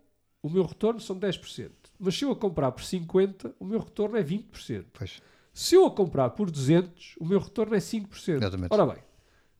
o 0.42 0.48
meu 0.48 0.64
retorno 0.64 1.00
são 1.00 1.18
10%. 1.18 1.70
Mas 1.98 2.16
se 2.16 2.24
eu 2.24 2.30
a 2.30 2.36
comprar 2.36 2.72
por 2.72 2.82
50, 2.84 3.54
o 3.58 3.64
meu 3.64 3.80
retorno 3.80 4.16
é 4.16 4.22
20%. 4.22 4.86
Pois. 4.92 5.20
Se 5.52 5.74
eu 5.74 5.86
a 5.86 5.90
comprar 5.90 6.30
por 6.30 6.50
200, 6.50 7.16
o 7.18 7.24
meu 7.26 7.40
retorno 7.40 7.74
é 7.74 7.80
5%. 7.80 8.36
Exatamente. 8.38 8.72
Ora 8.72 8.86
bem, 8.86 9.02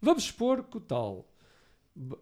vamos 0.01 0.25
supor 0.25 0.63
que 0.63 0.77
o 0.77 0.81
tal, 0.81 1.27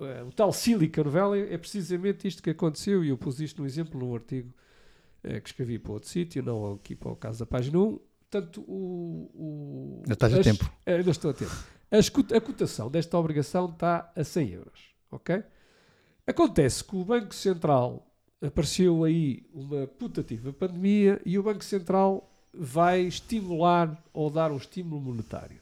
eh, 0.01 0.23
o 0.27 0.33
tal 0.33 0.53
Silicon 0.53 1.05
Valley 1.05 1.53
é 1.53 1.59
precisamente 1.59 2.27
isto 2.27 2.43
que 2.43 2.51
aconteceu 2.51 3.05
e 3.05 3.09
eu 3.11 3.19
pus 3.19 3.41
isto 3.41 3.61
no 3.61 3.67
exemplo 3.67 4.01
num 4.01 4.15
artigo 4.15 4.53
eh, 5.23 5.39
que 5.41 5.49
escrevi 5.51 5.79
para 5.79 5.93
outro 5.93 6.09
sítio, 6.09 6.43
não 6.43 6.73
aqui 6.75 6.95
para 6.97 7.11
o 7.13 7.17
caso 7.17 7.39
da 7.41 7.47
página 7.47 7.79
1. 7.79 8.01
Portanto, 8.31 8.61
o, 8.67 9.31
o, 9.35 10.03
estás 10.11 10.35
a 10.35 10.39
as- 10.41 10.45
tempo. 10.47 10.71
eh, 10.85 10.97
Ainda 10.97 11.11
estou 11.11 11.31
a 11.31 11.35
tempo. 11.35 11.53
A, 11.91 12.37
a 12.37 12.41
cotação 12.41 12.91
desta 12.91 13.17
obrigação 13.19 13.67
está 13.71 14.13
a 14.17 14.25
100 14.25 14.49
euros. 14.51 14.81
Ok? 15.11 15.43
Acontece 16.27 16.83
que 16.85 16.97
o 16.97 17.05
Banco 17.05 17.35
Central 17.35 18.05
apareceu 18.43 19.05
aí 19.05 19.49
uma 19.53 19.87
putativa 19.87 20.53
pandemia 20.53 21.21
e 21.25 21.39
o 21.39 21.43
Banco 21.43 21.65
Central 21.65 22.29
vai 22.53 23.03
estimular 23.03 24.03
ou 24.13 24.29
dar 24.31 24.51
um 24.51 24.57
estímulo 24.57 25.01
monetário 25.01 25.61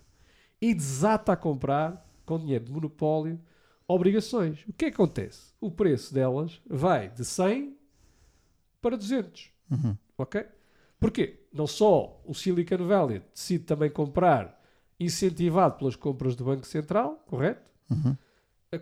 e 0.61 0.72
desata 0.72 1.33
a 1.33 1.37
comprar 1.37 2.03
com 2.24 2.38
dinheiro 2.38 2.64
de 2.64 2.72
monopólio 2.72 3.38
obrigações. 3.87 4.61
O 4.66 4.72
que 4.72 4.87
é 4.87 4.88
que 4.90 4.94
acontece? 4.94 5.53
O 5.61 5.70
preço 5.70 6.14
delas 6.14 6.61
vai 6.66 7.11
de 7.11 7.24
100 7.24 7.77
para 8.81 8.96
200. 8.96 9.50
Uhum. 9.70 9.96
Ok? 10.16 10.46
Porquê? 11.04 11.40
Não 11.52 11.66
só 11.66 12.18
o 12.24 12.32
Silicon 12.32 12.86
Valley 12.86 13.22
decide 13.34 13.64
também 13.64 13.90
comprar 13.90 14.58
incentivado 14.98 15.76
pelas 15.76 15.94
compras 15.96 16.34
do 16.34 16.44
Banco 16.44 16.66
Central, 16.66 17.22
correto? 17.26 17.70
Uhum. 17.90 18.16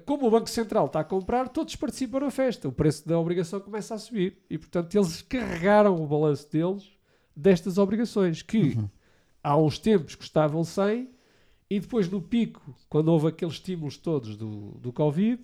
Como 0.06 0.28
o 0.28 0.30
Banco 0.30 0.48
Central 0.48 0.87
está 0.87 1.00
a 1.00 1.04
comprar, 1.04 1.48
todos 1.48 1.74
participam 1.74 2.20
na 2.20 2.30
festa. 2.30 2.68
O 2.68 2.72
preço 2.72 3.08
da 3.08 3.18
obrigação 3.18 3.58
começa 3.58 3.96
a 3.96 3.98
subir. 3.98 4.38
E, 4.48 4.56
portanto, 4.56 4.94
eles 4.94 5.20
carregaram 5.20 6.00
o 6.00 6.06
balanço 6.06 6.48
deles 6.48 6.92
destas 7.35 7.76
obrigações, 7.76 8.40
que 8.40 8.78
há 9.42 9.56
uns 9.56 9.80
tempos 9.80 10.14
custavam 10.14 10.62
100 10.62 11.11
e 11.68 11.80
depois, 11.80 12.08
no 12.08 12.22
pico, 12.22 12.62
quando 12.88 13.08
houve 13.08 13.26
aqueles 13.26 13.54
estímulos 13.54 13.96
todos 13.96 14.37
do, 14.37 14.78
do 14.78 14.92
Covid, 14.92 15.42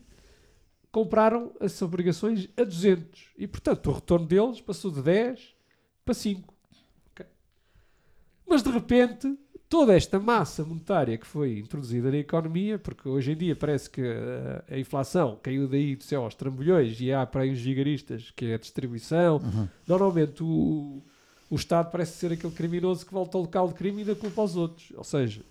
compraram 0.93 1.53
as 1.59 1.83
obrigações 1.83 2.49
a 2.57 2.63
200. 2.63 3.33
E, 3.37 3.49
portanto, 3.49 3.91
o 3.91 3.95
retorno 3.95 4.27
deles 4.27 4.61
passou 4.61 4.93
de 4.93 5.03
10 5.03 5.57
para 6.05 6.15
5. 6.15 6.58
Mas, 8.49 8.63
de 8.63 8.71
repente, 8.71 9.37
toda 9.69 9.95
esta 9.95 10.19
massa 10.19 10.65
monetária 10.65 11.19
que 11.19 11.27
foi 11.27 11.59
introduzida 11.59 12.11
na 12.11 12.17
economia, 12.17 12.79
porque 12.79 13.09
hoje 13.09 13.33
em 13.33 13.37
dia 13.37 13.55
parece 13.55 13.91
que 13.91 14.01
a, 14.01 14.75
a 14.75 14.79
inflação 14.79 15.39
caiu 15.43 15.69
daí 15.69 15.95
do 15.95 16.03
céu 16.03 16.23
aos 16.23 16.35
trambolhões 16.35 16.99
e 17.01 17.13
há 17.13 17.27
para 17.27 17.43
aí 17.43 17.51
uns 17.51 17.59
gigaristas 17.59 18.33
que 18.35 18.47
é 18.47 18.55
a 18.55 18.59
distribuição. 18.59 19.37
Uhum. 19.37 19.69
Normalmente 19.87 20.43
o, 20.43 21.03
o 21.51 21.57
Estado 21.57 21.91
parece 21.91 22.17
ser 22.17 22.33
aquele 22.33 22.53
criminoso 22.53 23.05
que 23.05 23.13
volta 23.13 23.37
ao 23.37 23.43
local 23.43 23.69
de 23.69 23.75
crime 23.75 24.03
e 24.03 24.05
dá 24.07 24.15
culpa 24.15 24.41
aos 24.41 24.57
outros. 24.57 24.91
Ou 24.97 25.05
seja, 25.05 25.43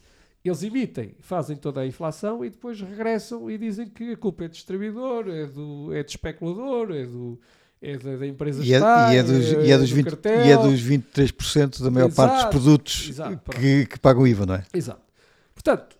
eles 0.43 0.63
emitem, 0.63 1.13
fazem 1.19 1.55
toda 1.55 1.81
a 1.81 1.88
inflação 1.88 2.43
e 2.43 2.49
depois 2.49 2.79
regressam 2.81 3.49
e 3.51 3.57
dizem 3.57 3.88
que 3.88 4.13
a 4.13 4.17
culpa 4.17 4.45
é 4.45 4.47
do 4.47 4.53
distribuidor, 4.53 5.27
é 5.27 5.45
do, 5.45 5.93
é 5.93 6.03
do 6.03 6.10
especulador, 6.10 6.91
é, 6.91 7.05
do, 7.05 7.39
é 7.81 7.97
da, 7.97 8.15
da 8.17 8.27
empresa 8.27 8.63
E 8.63 8.73
é, 8.73 8.77
está, 8.77 9.13
e 9.13 9.17
é 9.17 9.23
dos, 9.23 9.45
e 9.51 9.71
é 9.71 9.77
dos 9.77 9.89
do 9.89 9.95
20, 9.95 10.05
cartel. 10.05 10.45
e 10.45 10.51
é 10.51 10.57
dos 10.57 10.81
23% 10.81 11.81
da 11.83 11.91
maior 11.91 12.11
parte 12.11 12.31
dos 12.33 12.39
Exato, 12.39 12.51
produtos 12.51 13.09
exato, 13.09 13.51
que, 13.51 13.85
que 13.85 13.99
pagam 13.99 14.25
IVA, 14.27 14.45
não 14.45 14.55
é? 14.55 14.65
Exato. 14.73 15.01
Portanto, 15.53 15.95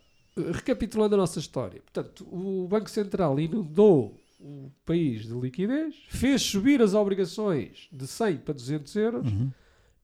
recapitulando 0.54 1.16
a 1.16 1.18
nossa 1.18 1.40
história, 1.40 1.82
portanto, 1.82 2.28
o 2.32 2.68
Banco 2.68 2.90
Central 2.90 3.40
inundou 3.40 4.20
o 4.40 4.72
país 4.86 5.26
de 5.26 5.34
liquidez, 5.34 5.96
fez 6.10 6.42
subir 6.44 6.82
as 6.82 6.94
obrigações 6.94 7.88
de 7.92 8.06
100 8.06 8.38
para 8.38 8.54
200 8.54 8.96
euros 8.96 9.28
Uhum. 9.32 9.52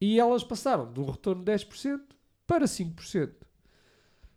e 0.01 0.19
elas 0.19 0.43
passaram 0.43 0.91
de 0.91 0.99
um 0.99 1.05
retorno 1.09 1.43
de 1.43 1.51
10% 1.51 1.99
para 2.47 2.65
5%. 2.65 3.29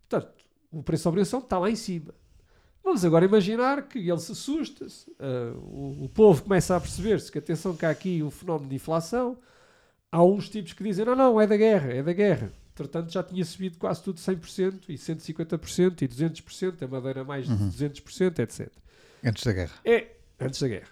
Portanto, 0.08 0.34
o 0.70 0.82
preço 0.82 1.04
da 1.04 1.10
obrigação 1.10 1.38
está 1.40 1.58
lá 1.58 1.70
em 1.70 1.76
cima. 1.76 2.14
Vamos 2.86 3.04
agora 3.04 3.24
imaginar 3.24 3.82
que 3.88 3.98
ele 3.98 4.20
se 4.20 4.30
assusta, 4.30 4.88
-se, 4.88 5.10
uh, 5.10 5.58
o, 5.58 6.04
o 6.04 6.08
povo 6.08 6.44
começa 6.44 6.76
a 6.76 6.80
perceber-se 6.80 7.32
que, 7.32 7.38
atenção, 7.38 7.74
que 7.74 7.84
há 7.84 7.90
aqui 7.90 8.22
um 8.22 8.30
fenómeno 8.30 8.68
de 8.68 8.76
inflação. 8.76 9.36
Há 10.12 10.22
uns 10.22 10.48
tipos 10.48 10.72
que 10.72 10.84
dizem, 10.84 11.04
não, 11.04 11.16
não, 11.16 11.40
é 11.40 11.48
da 11.48 11.56
guerra, 11.56 11.92
é 11.92 12.00
da 12.00 12.12
guerra. 12.12 12.52
Entretanto, 12.72 13.12
já 13.12 13.24
tinha 13.24 13.44
subido 13.44 13.76
quase 13.76 14.04
tudo 14.04 14.20
100%, 14.20 14.84
e 14.88 14.94
150%, 14.94 16.02
e 16.02 16.06
200%, 16.06 16.84
a 16.84 16.86
madeira 16.86 17.24
mais 17.24 17.48
de 17.48 17.54
200%, 17.54 18.38
etc. 18.38 18.70
Antes 19.24 19.42
da 19.42 19.52
guerra. 19.52 19.74
É, 19.84 20.06
antes 20.38 20.60
da 20.60 20.68
guerra. 20.68 20.88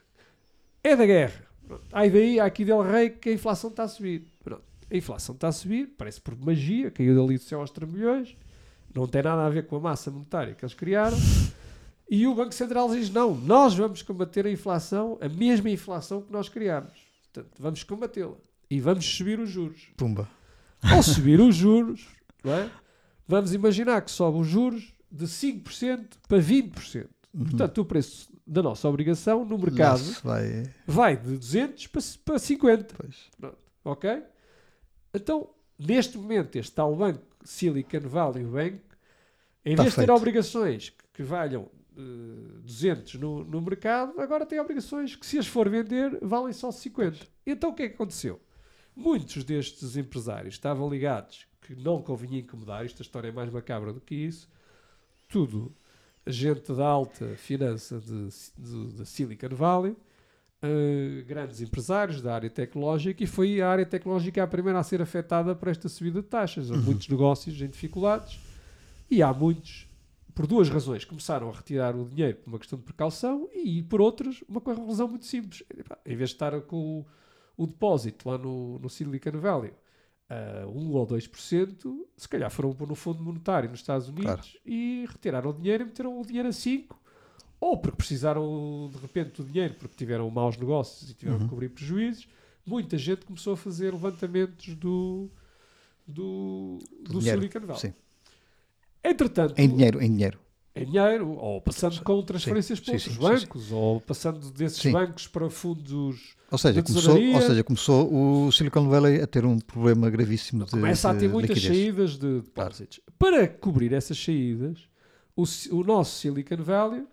É 0.82 0.96
da 0.96 1.06
guerra. 1.06 1.46
Pronto. 1.64 1.84
Aí 1.92 2.10
daí, 2.10 2.40
há 2.40 2.44
aqui 2.44 2.64
del 2.64 2.82
rei 2.82 3.10
que 3.10 3.28
a 3.28 3.32
inflação 3.32 3.70
está 3.70 3.84
a 3.84 3.88
subir. 3.88 4.26
Pronto. 4.42 4.64
A 4.90 4.96
inflação 4.96 5.36
está 5.36 5.46
a 5.46 5.52
subir, 5.52 5.94
parece 5.96 6.20
por 6.20 6.36
magia, 6.36 6.90
caiu 6.90 7.14
dali 7.14 7.38
do 7.38 7.44
céu 7.44 7.60
aos 7.60 7.70
trambolhões, 7.70 8.36
não 8.92 9.06
tem 9.06 9.22
nada 9.22 9.46
a 9.46 9.48
ver 9.48 9.68
com 9.68 9.76
a 9.76 9.80
massa 9.80 10.10
monetária 10.10 10.56
que 10.56 10.64
eles 10.64 10.74
criaram. 10.74 11.16
E 12.08 12.26
o 12.26 12.34
Banco 12.34 12.54
Central 12.54 12.90
diz: 12.90 13.10
não, 13.10 13.34
nós 13.34 13.74
vamos 13.74 14.02
combater 14.02 14.46
a 14.46 14.50
inflação, 14.50 15.18
a 15.20 15.28
mesma 15.28 15.70
inflação 15.70 16.22
que 16.22 16.32
nós 16.32 16.48
criámos. 16.48 16.92
Portanto, 17.32 17.56
vamos 17.58 17.82
combatê-la. 17.82 18.36
E 18.70 18.80
vamos 18.80 19.04
subir 19.04 19.38
os 19.38 19.50
juros. 19.50 19.88
Pumba. 19.96 20.28
Ao 20.82 21.02
subir 21.02 21.40
os 21.40 21.54
juros, 21.56 22.06
é? 22.44 22.68
vamos 23.26 23.54
imaginar 23.54 24.02
que 24.02 24.10
sobe 24.10 24.38
os 24.38 24.46
juros 24.46 24.92
de 25.10 25.24
5% 25.26 26.06
para 26.28 26.38
20%. 26.38 27.06
Portanto, 27.36 27.80
o 27.80 27.84
preço 27.84 28.32
da 28.46 28.62
nossa 28.62 28.88
obrigação 28.88 29.44
no 29.44 29.58
mercado 29.58 29.98
se 29.98 30.22
vai. 30.22 30.70
vai 30.86 31.16
de 31.16 31.36
200 31.36 31.86
para, 31.88 32.02
para 32.24 32.38
50. 32.38 32.94
Pois. 32.96 33.54
Ok? 33.84 34.22
Então, 35.12 35.48
neste 35.78 36.16
momento, 36.18 36.56
este 36.56 36.72
tal 36.72 36.94
banco, 36.94 37.22
Silicon 37.42 38.00
Valley 38.00 38.44
Bank, 38.44 38.80
em 39.64 39.74
vez 39.74 39.90
de 39.90 39.94
ter 39.94 40.02
feito. 40.02 40.12
obrigações 40.12 40.92
que 41.12 41.22
valham 41.22 41.68
eh, 41.96 42.60
200 42.62 43.14
no, 43.14 43.44
no 43.44 43.60
mercado, 43.60 44.20
agora 44.20 44.46
tem 44.46 44.60
obrigações 44.60 45.16
que, 45.16 45.26
se 45.26 45.38
as 45.38 45.46
for 45.46 45.68
vender, 45.68 46.18
valem 46.22 46.52
só 46.52 46.70
50. 46.70 47.26
Então, 47.46 47.70
o 47.70 47.74
que 47.74 47.84
é 47.84 47.88
que 47.88 47.94
aconteceu? 47.94 48.40
Muitos 48.94 49.44
destes 49.44 49.96
empresários 49.96 50.54
estavam 50.54 50.88
ligados 50.88 51.46
que 51.62 51.74
não 51.74 52.02
convinha 52.02 52.40
incomodar, 52.40 52.84
esta 52.84 53.02
história 53.02 53.28
é 53.28 53.32
mais 53.32 53.50
macabra 53.50 53.92
do 53.92 54.00
que 54.00 54.14
isso, 54.14 54.48
tudo 55.28 55.74
gente 56.26 56.72
da 56.72 56.86
alta 56.86 57.36
finança 57.36 58.00
da 58.96 59.04
Silicon 59.04 59.54
Valley, 59.54 59.96
eh, 60.62 61.22
grandes 61.26 61.60
empresários 61.60 62.22
da 62.22 62.34
área 62.34 62.48
tecnológica, 62.48 63.22
e 63.22 63.26
foi 63.26 63.60
a 63.60 63.68
área 63.68 63.84
tecnológica 63.84 64.42
a 64.42 64.46
primeira 64.46 64.78
a 64.78 64.82
ser 64.82 65.02
afetada 65.02 65.54
por 65.54 65.68
esta 65.68 65.88
subida 65.88 66.22
de 66.22 66.28
taxas. 66.28 66.70
Houve 66.70 66.82
muitos 66.82 67.08
negócios 67.08 67.60
em 67.60 67.68
dificuldades 67.68 68.40
e 69.10 69.22
há 69.22 69.32
muitos, 69.32 69.83
por 70.34 70.46
duas 70.46 70.68
razões, 70.68 71.04
começaram 71.04 71.48
a 71.48 71.52
retirar 71.52 71.94
o 71.96 72.08
dinheiro 72.08 72.38
por 72.38 72.48
uma 72.50 72.58
questão 72.58 72.78
de 72.78 72.84
precaução 72.84 73.48
e, 73.54 73.82
por 73.84 74.00
outras, 74.00 74.42
uma 74.48 74.60
razão 74.86 75.06
muito 75.08 75.26
simples. 75.26 75.62
Em 76.04 76.16
vez 76.16 76.30
de 76.30 76.34
estar 76.36 76.60
com 76.62 77.00
o, 77.00 77.06
o 77.62 77.66
depósito 77.66 78.28
lá 78.28 78.36
no, 78.36 78.78
no 78.80 78.90
Silicon 78.90 79.38
Valley 79.38 79.72
a 80.28 80.66
1 80.66 80.90
ou 80.92 81.06
2%, 81.06 81.94
se 82.16 82.28
calhar 82.28 82.50
foram 82.50 82.72
pôr 82.72 82.88
no 82.88 82.94
Fundo 82.94 83.22
Monetário 83.22 83.70
nos 83.70 83.80
Estados 83.80 84.08
Unidos 84.08 84.24
Claro. 84.24 84.42
e 84.66 85.04
retiraram 85.08 85.50
o 85.50 85.52
dinheiro 85.52 85.84
e 85.84 85.86
meteram 85.86 86.20
o 86.20 86.24
dinheiro 86.26 86.48
a 86.48 86.52
5%. 86.52 86.86
Ou 87.60 87.78
porque 87.78 87.96
precisaram 87.96 88.90
de 88.92 88.98
repente 88.98 89.40
do 89.40 89.44
dinheiro 89.48 89.74
porque 89.74 89.94
tiveram 89.96 90.28
maus 90.30 90.56
negócios 90.56 91.08
e 91.10 91.14
tiveram 91.14 91.38
Uhum. 91.38 91.44
que 91.44 91.50
cobrir 91.50 91.68
prejuízos. 91.70 92.26
Muita 92.66 92.98
gente 92.98 93.24
começou 93.24 93.52
a 93.52 93.56
fazer 93.56 93.92
levantamentos 93.92 94.74
do, 94.74 95.30
do, 96.06 96.78
do, 97.02 97.20
dinheiro, 97.20 97.40
Silicon 97.40 97.60
Valley. 97.66 97.80
Sim. 97.80 97.94
Entretanto, 99.04 99.54
Em 99.58 99.68
dinheiro, 99.68 100.02
em 100.02 100.10
dinheiro. 100.10 100.38
em 100.74 100.86
dinheiro, 100.86 101.30
ou 101.32 101.60
passando 101.60 102.02
com 102.02 102.22
transferências 102.22 102.78
Sim, 102.78 102.84
para 102.86 102.98
sim, 102.98 103.10
outros 103.10 103.14
sim, 103.40 103.46
bancos, 103.46 103.72
ou 103.72 104.00
passando 104.00 104.50
desses 104.50 104.90
bancos 104.90 105.26
para 105.28 105.48
fundos. 105.50 106.34
Ou 106.50 106.58
seja, 106.58 106.82
começou, 106.82 107.20
ou 107.34 107.40
seja, 107.42 107.64
começou 107.64 108.46
o 108.46 108.52
Silicon 108.52 108.88
Valley 108.88 109.20
a 109.20 109.26
ter 109.26 109.44
um 109.44 109.58
problema 109.58 110.08
gravíssimo 110.10 110.64
de, 110.64 110.70
Começa 110.70 111.10
a 111.10 111.14
ter 111.14 111.28
muitas 111.28 111.56
liquidez. 111.58 111.78
saídas 111.78 112.10
de 112.16 112.40
depósitos. 112.40 113.00
Para 113.18 113.46
cobrir 113.48 113.92
essas 113.92 114.18
saídas, 114.18 114.88
o, 115.36 115.44
o 115.72 115.84
nosso 115.84 116.18
Silicon 116.20 116.62
Valley 116.62 117.04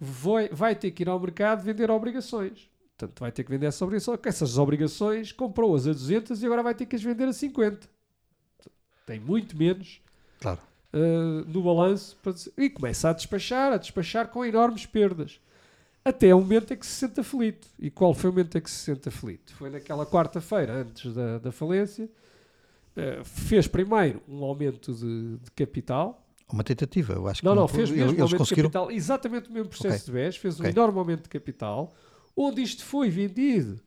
vai, 0.00 0.48
vai 0.48 0.74
ter 0.74 0.90
que 0.92 1.02
ir 1.02 1.08
ao 1.08 1.18
mercado 1.20 1.62
vender 1.62 1.90
obrigações. 1.90 2.68
Portanto, 2.96 3.18
vai 3.20 3.32
ter 3.32 3.42
que 3.44 3.50
vender 3.50 3.66
essas 3.66 3.82
obrigações. 3.82 4.20
Essas 4.24 4.56
obrigações 4.58 5.32
comprou-as 5.32 5.86
a 5.86 5.92
200 5.92 6.40
e 6.42 6.46
agora 6.46 6.62
vai 6.62 6.74
ter 6.74 6.86
que 6.86 6.94
as 6.96 7.02
vender 7.02 7.24
a 7.28 7.32
50. 7.32 7.88
Tem 9.06 9.18
muito 9.20 9.56
menos 9.56 10.00
Claro. 10.40 10.60
Uh, 10.94 11.44
no 11.50 11.62
balanço 11.62 12.16
dizer- 12.32 12.52
e 12.56 12.70
começa 12.70 13.10
a 13.10 13.12
despachar, 13.12 13.72
a 13.72 13.76
despachar 13.76 14.28
com 14.28 14.44
enormes 14.44 14.86
perdas. 14.86 15.40
Até 16.04 16.34
o 16.34 16.40
momento 16.40 16.72
em 16.72 16.76
que 16.76 16.84
se 16.86 16.92
sente 16.92 17.18
aflito. 17.20 17.66
E 17.78 17.90
qual 17.90 18.12
foi 18.14 18.28
o 18.30 18.32
momento 18.32 18.58
em 18.58 18.60
que 18.60 18.70
se 18.70 18.76
sente 18.76 19.08
aflito? 19.08 19.54
Foi 19.54 19.70
naquela 19.70 20.04
quarta-feira, 20.04 20.74
antes 20.82 21.14
da, 21.14 21.38
da 21.38 21.50
falência, 21.50 22.04
uh, 22.04 23.24
fez 23.24 23.66
primeiro 23.66 24.22
um 24.28 24.44
aumento 24.44 24.92
de, 24.92 25.38
de 25.38 25.50
capital. 25.52 26.20
Uma 26.52 26.62
tentativa, 26.62 27.14
eu 27.14 27.26
acho 27.26 27.40
que 27.40 27.46
Não, 27.46 27.54
não, 27.54 27.66
fez 27.66 27.88
eles, 27.88 27.92
mesmo 27.92 28.04
um 28.04 28.12
eles 28.12 28.20
aumento 28.20 28.32
de 28.32 28.36
conseguiram. 28.38 28.68
capital, 28.70 28.90
exatamente 28.90 29.48
o 29.48 29.52
mesmo 29.52 29.68
processo 29.70 30.10
Ok. 30.10 30.20
de 30.20 30.26
BES, 30.26 30.36
fez 30.36 30.60
um 30.60 30.62
Ok. 30.62 30.72
enorme 30.72 30.98
aumento 30.98 31.22
de 31.22 31.28
capital, 31.30 31.92
onde 32.36 32.62
isto 32.62 32.84
foi 32.84 33.08
vendido 33.08 33.80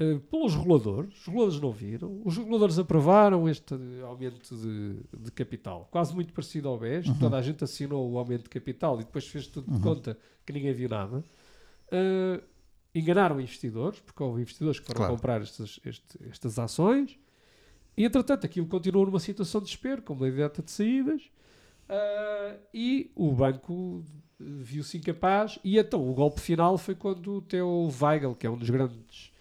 uh, 0.00 0.20
pelos 0.20 0.54
reguladores, 0.54 1.14
os 1.20 1.26
reguladores 1.26 1.60
não 1.60 1.72
viram, 1.72 2.20
os 2.24 2.36
reguladores 2.36 2.78
aprovaram 2.78 3.48
este 3.48 3.74
aumento 4.04 4.54
de, 4.56 4.96
de 5.24 5.30
capital, 5.32 5.88
quase 5.90 6.14
muito 6.14 6.32
parecido 6.32 6.68
ao 6.68 6.78
BES, 6.78 7.06
Uhum. 7.08 7.18
toda 7.18 7.36
a 7.38 7.42
gente 7.42 7.62
assinou 7.64 8.10
o 8.10 8.18
aumento 8.18 8.44
de 8.44 8.50
capital 8.50 8.96
e 9.00 9.04
depois 9.04 9.26
fez 9.26 9.46
tudo 9.46 9.70
de 9.72 9.80
conta 9.80 10.18
que 10.46 10.52
ninguém 10.52 10.72
viu 10.72 10.88
nada. 10.88 11.24
Uh, 11.92 12.42
enganaram 12.94 13.40
investidores, 13.40 14.00
porque 14.00 14.22
houve 14.22 14.40
investidores 14.42 14.80
que 14.80 14.86
foram 14.86 14.98
Claro. 14.98 15.14
comprar 15.14 15.42
estas, 15.42 15.78
este- 15.84 16.18
estas 16.28 16.58
ações, 16.58 17.18
e 17.96 18.04
entretanto 18.04 18.44
aquilo 18.46 18.66
continuou 18.66 19.06
numa 19.06 19.20
situação 19.20 19.60
de 19.60 19.66
desespero, 19.66 20.02
com 20.02 20.14
uma 20.14 20.30
direta 20.30 20.62
de 20.62 20.70
saídas, 20.70 21.22
ah, 21.88 22.56
e 22.72 23.10
o 23.14 23.32
banco 23.32 24.04
eh, 24.40 24.44
viu-se 24.60 24.96
incapaz. 24.98 25.58
E 25.64 25.78
então 25.78 26.08
o 26.08 26.14
golpe 26.14 26.40
final 26.40 26.76
foi 26.78 26.94
quando 26.94 27.36
o 27.36 27.42
Theo 27.42 27.88
Weigel, 28.00 28.34
que 28.34 28.46
é 28.46 28.50
um 28.50 28.56
dos 28.56 28.70
grandes 28.70 29.32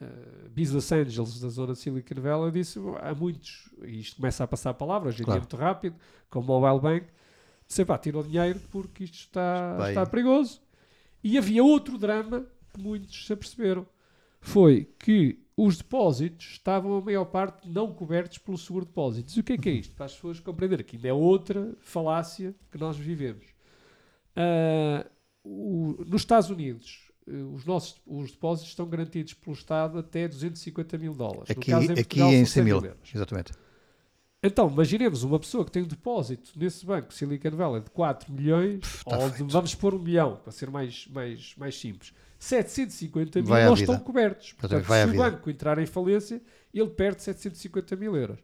ah, 0.00 0.48
business 0.50 0.90
angels 0.92 1.40
da 1.40 1.48
zona 1.48 1.72
de 1.72 1.78
Silicon 1.78 2.20
Valley, 2.20 2.52
disse 2.52 2.78
há 3.00 3.14
muitos, 3.14 3.68
e 3.82 4.00
isto 4.00 4.16
começa 4.16 4.44
a 4.44 4.46
passar 4.46 4.70
a 4.70 4.74
palavra, 4.74 5.08
hoje 5.08 5.22
em 5.22 5.24
dia 5.24 5.34
é 5.34 5.36
Claro. 5.36 5.40
muito 5.42 5.56
rápido, 5.56 5.96
com 6.30 6.40
o 6.40 6.42
Mobile 6.42 6.80
Bank, 6.80 7.06
disse 7.66 7.84
pá, 7.84 7.98
tira 7.98 8.18
o 8.18 8.22
dinheiro 8.22 8.60
porque 8.70 9.04
isto 9.04 9.14
está, 9.14 9.76
está 9.88 10.06
perigoso. 10.06 10.60
E 11.22 11.36
havia 11.36 11.62
outro 11.64 11.98
drama 11.98 12.46
que 12.72 12.80
muitos 12.80 13.26
se 13.26 13.32
aperceberam. 13.32 13.84
Foi 14.40 14.88
que 15.00 15.40
os 15.56 15.78
depósitos 15.78 16.46
estavam, 16.52 16.96
a 16.96 17.00
maior 17.00 17.24
parte, 17.24 17.68
não 17.68 17.92
cobertos 17.92 18.38
pelo 18.38 18.56
seguro 18.56 18.84
de 18.84 18.90
depósitos. 18.92 19.36
E 19.36 19.40
o 19.40 19.42
que 19.42 19.54
é 19.54 19.58
que 19.58 19.68
é 19.68 19.72
isto? 19.72 19.96
Para 19.96 20.06
as 20.06 20.14
pessoas 20.14 20.38
compreenderem 20.38 20.86
que 20.86 20.94
ainda 20.94 21.08
é 21.08 21.12
outra 21.12 21.74
falácia 21.80 22.54
que 22.70 22.78
nós 22.78 22.96
vivemos. 22.96 23.44
Ah, 24.36 25.04
o- 25.42 25.96
nos 26.06 26.22
Estados 26.22 26.50
Unidos, 26.50 27.07
eh, 27.07 27.07
os 27.54 27.64
nossos 27.64 28.00
os 28.06 28.30
depósitos 28.30 28.70
estão 28.70 28.86
garantidos 28.88 29.34
pelo 29.34 29.54
Estado 29.54 29.98
até 29.98 30.26
250 30.28 30.98
mil 30.98 31.14
dólares. 31.14 31.48
No 31.48 31.52
Aqui, 31.60 31.70
caso, 31.70 31.92
em 31.92 31.98
aqui 31.98 32.20
em 32.20 32.44
são 32.44 32.54
100 32.54 32.64
mil. 32.64 32.82
Exatamente. 33.14 33.52
Então, 34.42 34.68
imaginemos 34.70 35.24
uma 35.24 35.38
pessoa 35.38 35.64
que 35.64 35.70
tem 35.72 35.82
um 35.82 35.86
depósito 35.86 36.52
nesse 36.56 36.86
banco 36.86 37.12
Silicon 37.12 37.50
Valley 37.50 37.82
de 37.82 37.90
4 37.90 38.32
milhões, 38.32 39.02
tá 39.04 39.18
ou 39.18 39.30
de- 39.30 39.42
vamos 39.42 39.74
pôr 39.74 39.94
um 39.94 39.98
milhão, 39.98 40.36
para 40.36 40.52
ser 40.52 40.70
mais, 40.70 41.08
mais, 41.08 41.54
mais 41.56 41.78
simples. 41.78 42.12
750 42.38 43.42
mil 43.42 43.50
não 43.50 43.74
estão 43.74 43.98
cobertos. 43.98 44.52
Portanto, 44.52 44.84
se 44.86 44.90
o 44.92 45.10
vida. 45.10 45.30
banco 45.30 45.50
entrar 45.50 45.78
em 45.80 45.86
falência, 45.86 46.40
ele 46.72 46.88
perde 46.90 47.20
750 47.22 47.96
mil 47.96 48.14
euros. 48.16 48.38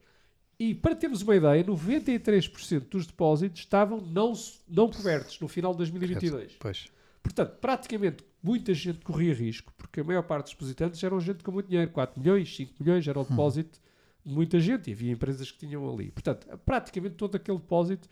E 0.59 0.75
para 0.75 0.97
termos 0.97 1.23
uma 1.23 1.37
ideia, 1.37 1.63
93% 1.65 2.89
dos 2.89 3.07
depósitos 3.07 3.61
estavam 3.61 4.01
não, 4.01 4.33
não 4.69 4.91
cobertos 4.91 5.39
no 5.41 5.47
final 5.47 5.73
de 5.73 5.79
2022. 5.79 6.57
Pois. 6.59 6.87
Portanto, 7.23 7.57
praticamente 7.61 8.25
muita 8.45 8.75
gente 8.75 8.99
corria 9.01 9.33
risco, 9.33 9.73
porque 9.79 10.01
a 10.01 10.05
maior 10.05 10.23
parte 10.23 10.45
dos 10.45 10.53
depositantes 10.53 11.03
eram 11.03 11.19
gente 11.19 11.43
com 11.43 11.51
muito 11.51 11.69
dinheiro, 11.69 11.91
4 11.91 12.21
milhões, 12.21 12.55
5 12.55 12.75
milhões, 12.79 13.09
era 13.09 13.19
o 13.19 13.25
depósito 13.25 13.81
de 14.25 14.35
muita 14.35 14.61
gente, 14.61 14.91
e 14.91 14.93
havia 14.93 15.11
empresas 15.13 15.51
que 15.51 15.59
tinham 15.59 15.91
ali. 15.91 16.11
Portanto, 16.11 16.47
praticamente 16.65 17.15
todo 17.15 17.37
aquele 17.37 17.57
depósito 17.59 18.09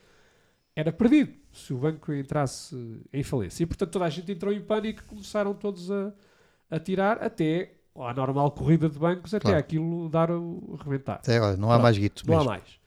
era 0.74 0.90
perdido 0.90 1.34
se 1.52 1.74
o 1.74 1.78
banco 1.78 2.12
entrasse 2.14 2.74
em 3.12 3.22
falência. 3.22 3.62
E, 3.62 3.66
portanto, 3.66 3.90
toda 3.90 4.06
a 4.06 4.08
gente 4.08 4.32
entrou 4.32 4.50
em 4.52 4.60
pânico, 4.62 5.04
começaram 5.04 5.52
todos 5.52 5.90
a, 5.90 6.12
a 6.70 6.80
tirar 6.80 7.22
até 7.22 7.74
à 7.94 8.14
normal 8.14 8.50
corrida 8.52 8.88
de 8.88 8.98
bancos, 8.98 9.34
até 9.34 9.42
Claro. 9.42 9.58
aquilo 9.58 10.08
dar 10.08 10.30
o 10.30 10.78
reventar. 10.82 11.16
Até 11.16 11.36
agora, 11.36 11.58
não 11.58 11.68
há 11.68 11.74
Pronto, 11.74 11.82
mais 11.82 11.98
guito 11.98 12.26
Não 12.26 12.40
há 12.40 12.44
mais. 12.44 12.80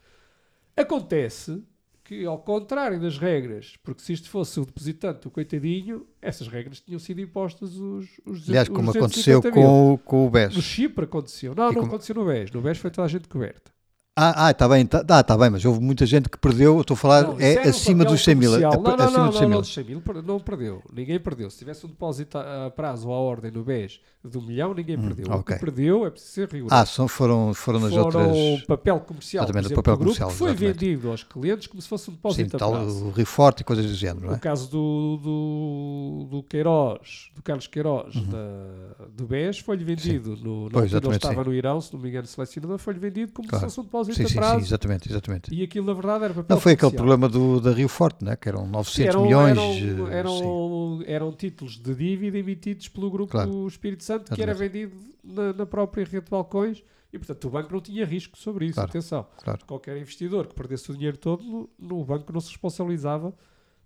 Acontece 0.76 1.64
que, 2.06 2.24
ao 2.24 2.38
contrário 2.38 3.00
das 3.02 3.18
regras, 3.18 3.74
porque 3.84 4.02
se 4.02 4.14
isto 4.14 4.30
fosse 4.30 4.60
o 4.60 4.66
depositante, 4.66 5.28
o 5.28 5.32
coitadinho, 5.32 6.06
essas 6.22 6.48
regras 6.48 6.80
tinham 6.80 7.00
sido 7.00 7.20
impostas 7.20 7.76
os, 7.76 8.06
os 8.26 8.48
Aliás, 8.48 8.70
os 8.70 8.76
como 8.76 8.94
250 8.94 9.00
aconteceu 9.00 9.42
mil. 9.42 9.52
com, 9.52 9.94
o- 9.94 9.98
com 9.98 10.22
o 10.22 10.26
No 10.26 10.30
BES. 10.32 10.54
Chipre 10.64 11.06
aconteceu. 11.06 11.54
Não, 11.56 11.64
E 11.64 11.68
não 11.68 11.74
como- 11.82 11.88
aconteceu 11.88 12.16
no 12.16 12.26
BES. 12.26 12.52
No 12.52 12.62
BES 12.62 12.78
foi 12.78 12.92
toda 12.92 13.06
a 13.06 13.10
gente 13.10 13.28
coberta. 13.28 13.75
Ah, 14.18 14.50
está 14.52 14.70
bem, 14.70 14.86
tá, 14.86 15.04
ah, 15.10 15.24
tá 15.24 15.38
bem, 15.38 15.50
mas 15.50 15.66
houve 15.66 15.82
muita 15.82 16.06
gente 16.06 16.30
que 16.30 16.38
perdeu. 16.38 16.76
Eu 16.76 16.82
estou 16.82 16.96
a 16.96 16.98
falar, 16.98 17.24
Não, 17.24 17.38
é 17.38 17.68
acima 17.68 18.06
dos 18.06 18.24
100 18.24 18.34
mil. 18.36 18.56
é- 18.56 18.60
Não, 18.62 18.72
não, 18.82 18.94
acima 18.94 19.10
não, 19.18 19.28
dos 19.28 19.36
100 19.36 19.42
não, 19.42 19.50
mil. 19.50 19.50
não, 19.50 19.62
dos 19.62 19.74
100 19.74 19.84
mil 19.84 20.00
per- 20.02 20.24
não 20.24 20.40
perdeu. 20.40 20.82
Ninguém 20.94 21.20
perdeu. 21.20 21.50
Se 21.50 21.58
tivesse 21.58 21.86
um 21.86 21.90
depósito 21.90 22.38
a, 22.38 22.68
a 22.68 22.72
prazo 22.72 23.10
ou 23.10 23.14
à 23.14 23.18
ordem 23.18 23.52
no 23.52 23.62
BES 23.66 24.00
de 24.24 24.38
um 24.38 24.42
milhão, 24.42 24.74
ninguém 24.74 24.98
perdeu. 24.98 25.28
O 25.28 25.32
Hum, 25.36 25.40
ok. 25.40 25.56
que 25.56 25.60
perdeu 25.62 26.06
é 26.06 26.10
preciso 26.10 26.32
ser 26.34 26.48
rigoroso. 26.50 26.74
Ah, 26.74 26.86
são, 26.86 27.10
foram, 27.10 27.54
foram 27.54 27.80
nas 27.82 27.94
Foram 27.94 28.06
outras. 28.30 28.62
papel 28.64 29.00
comercial, 29.02 29.44
Exatamente, 29.44 29.66
exemplo, 29.66 29.84
papel 29.84 29.98
grupo, 29.98 30.04
comercial, 30.18 30.30
que 30.30 30.36
foi 30.36 30.50
exatamente. 30.52 30.80
vendido 30.86 31.12
aos 31.12 31.24
clientes 31.24 31.68
como 31.68 31.82
se 31.82 31.88
fosse 31.90 32.10
um 32.10 32.14
Sim, 32.14 32.16
depósito 32.16 32.56
a 32.56 32.60
tal, 32.60 32.72
prazo. 32.72 33.06
o 33.06 33.12
Rio 33.12 33.26
Forte 33.26 33.60
e 33.60 33.64
coisas 33.66 33.86
do 33.86 33.94
género, 33.94 34.28
não 34.28 34.34
O 34.34 34.36
é? 34.38 34.40
caso 34.40 34.72
do, 34.72 35.20
do, 35.22 36.28
do 36.38 36.44
Queiroz, 36.44 37.30
do 37.36 37.44
Carlos 37.44 37.68
Queiroz, 37.68 38.16
da, 38.16 39.06
do 39.16 39.26
BES, 39.28 39.60
foi-lhe 39.60 39.84
vendido 39.84 40.38
no, 40.38 40.46
na 40.46 40.64
Uhum. 40.64 40.70
Pois, 40.72 40.86
exatamente, 40.86 41.18
estava 41.18 41.44
sim. 41.44 41.50
no 41.50 41.54
Irão, 41.54 41.82
se 41.82 41.94
não 41.94 42.00
me 42.00 42.08
engano, 42.10 42.26
selecionador, 42.26 42.78
foi-lhe 42.80 43.00
vendido 43.00 43.32
como 43.34 43.48
Claro. 43.50 43.60
se 43.60 43.66
fosse 43.76 43.80
um 43.82 43.84
depósito 43.84 44.05
Sim, 44.14 44.28
sim, 44.28 44.28
sim, 44.28 44.58
exatamente, 44.58 45.10
exatamente. 45.10 45.54
E 45.54 45.64
aquilo, 45.64 45.86
na 45.86 45.94
verdade, 45.94 46.24
era 46.26 46.34
papel 46.34 46.56
Não 46.56 46.62
foi 46.62 46.74
aquele 46.74 46.92
problema 46.92 47.28
do, 47.30 47.60
da 47.60 47.72
Rio 47.72 47.88
Forte, 47.90 48.24
né? 48.24 48.36
que 48.36 48.48
eram 48.50 48.68
900 48.68 49.14
Eram, 49.16 49.24
milhões. 49.24 49.58
eram, 49.58 50.08
eram, 50.10 51.04
eram 51.06 51.32
títulos 51.32 51.78
de 51.78 51.94
dívida 51.96 52.38
emitidos 52.38 52.88
pelo 52.88 53.10
grupo 53.10 53.32
Claro. 53.32 53.68
Espírito 53.68 54.04
Santo, 54.04 54.34
que 54.34 54.42
era 54.42 54.52
Exatamente. 54.52 54.88
vendido 54.88 55.16
na, 55.24 55.54
na 55.54 55.66
própria 55.66 56.04
rede 56.06 56.26
de 56.26 56.30
balcões, 56.32 56.84
e 57.12 57.18
portanto 57.18 57.46
o 57.46 57.50
banco 57.50 57.72
não 57.74 57.82
tinha 57.82 58.06
risco 58.06 58.38
sobre 58.38 58.66
isso. 58.66 58.76
Claro. 58.76 58.90
Atenção, 58.90 59.28
Claro. 59.44 59.66
qualquer 59.66 59.98
investidor 59.98 60.48
que 60.48 60.56
perdesse 60.56 60.92
o 60.92 60.94
dinheiro 60.94 61.18
todo, 61.18 61.70
no, 61.80 62.04
banco 62.04 62.32
não 62.34 62.42
se 62.42 62.50
responsabilizava 62.50 63.34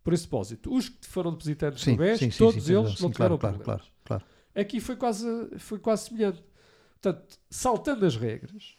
por 0.04 0.14
esse 0.14 0.24
depósito. 0.24 0.74
Os 0.74 0.90
que 0.90 1.06
foram 1.08 1.32
depositantes 1.32 1.84
Sim, 1.84 1.92
no 1.92 1.98
BES, 1.98 2.20
sim, 2.20 2.30
todos 2.30 2.64
sim, 2.64 2.74
eles 2.76 2.98
sim, 2.98 3.04
não 3.04 3.12
tiveram 3.12 3.38
claro, 3.38 3.58
problemas. 3.58 3.66
claro, 3.82 3.84
claro. 4.06 4.24
Aqui 4.56 4.80
foi 4.80 4.96
quase, 4.96 5.26
foi 5.60 5.78
quase 5.78 6.06
semelhante. 6.08 6.44
Portanto, 7.02 7.38
saltando 7.50 8.06
as 8.06 8.16
regras, 8.18 8.76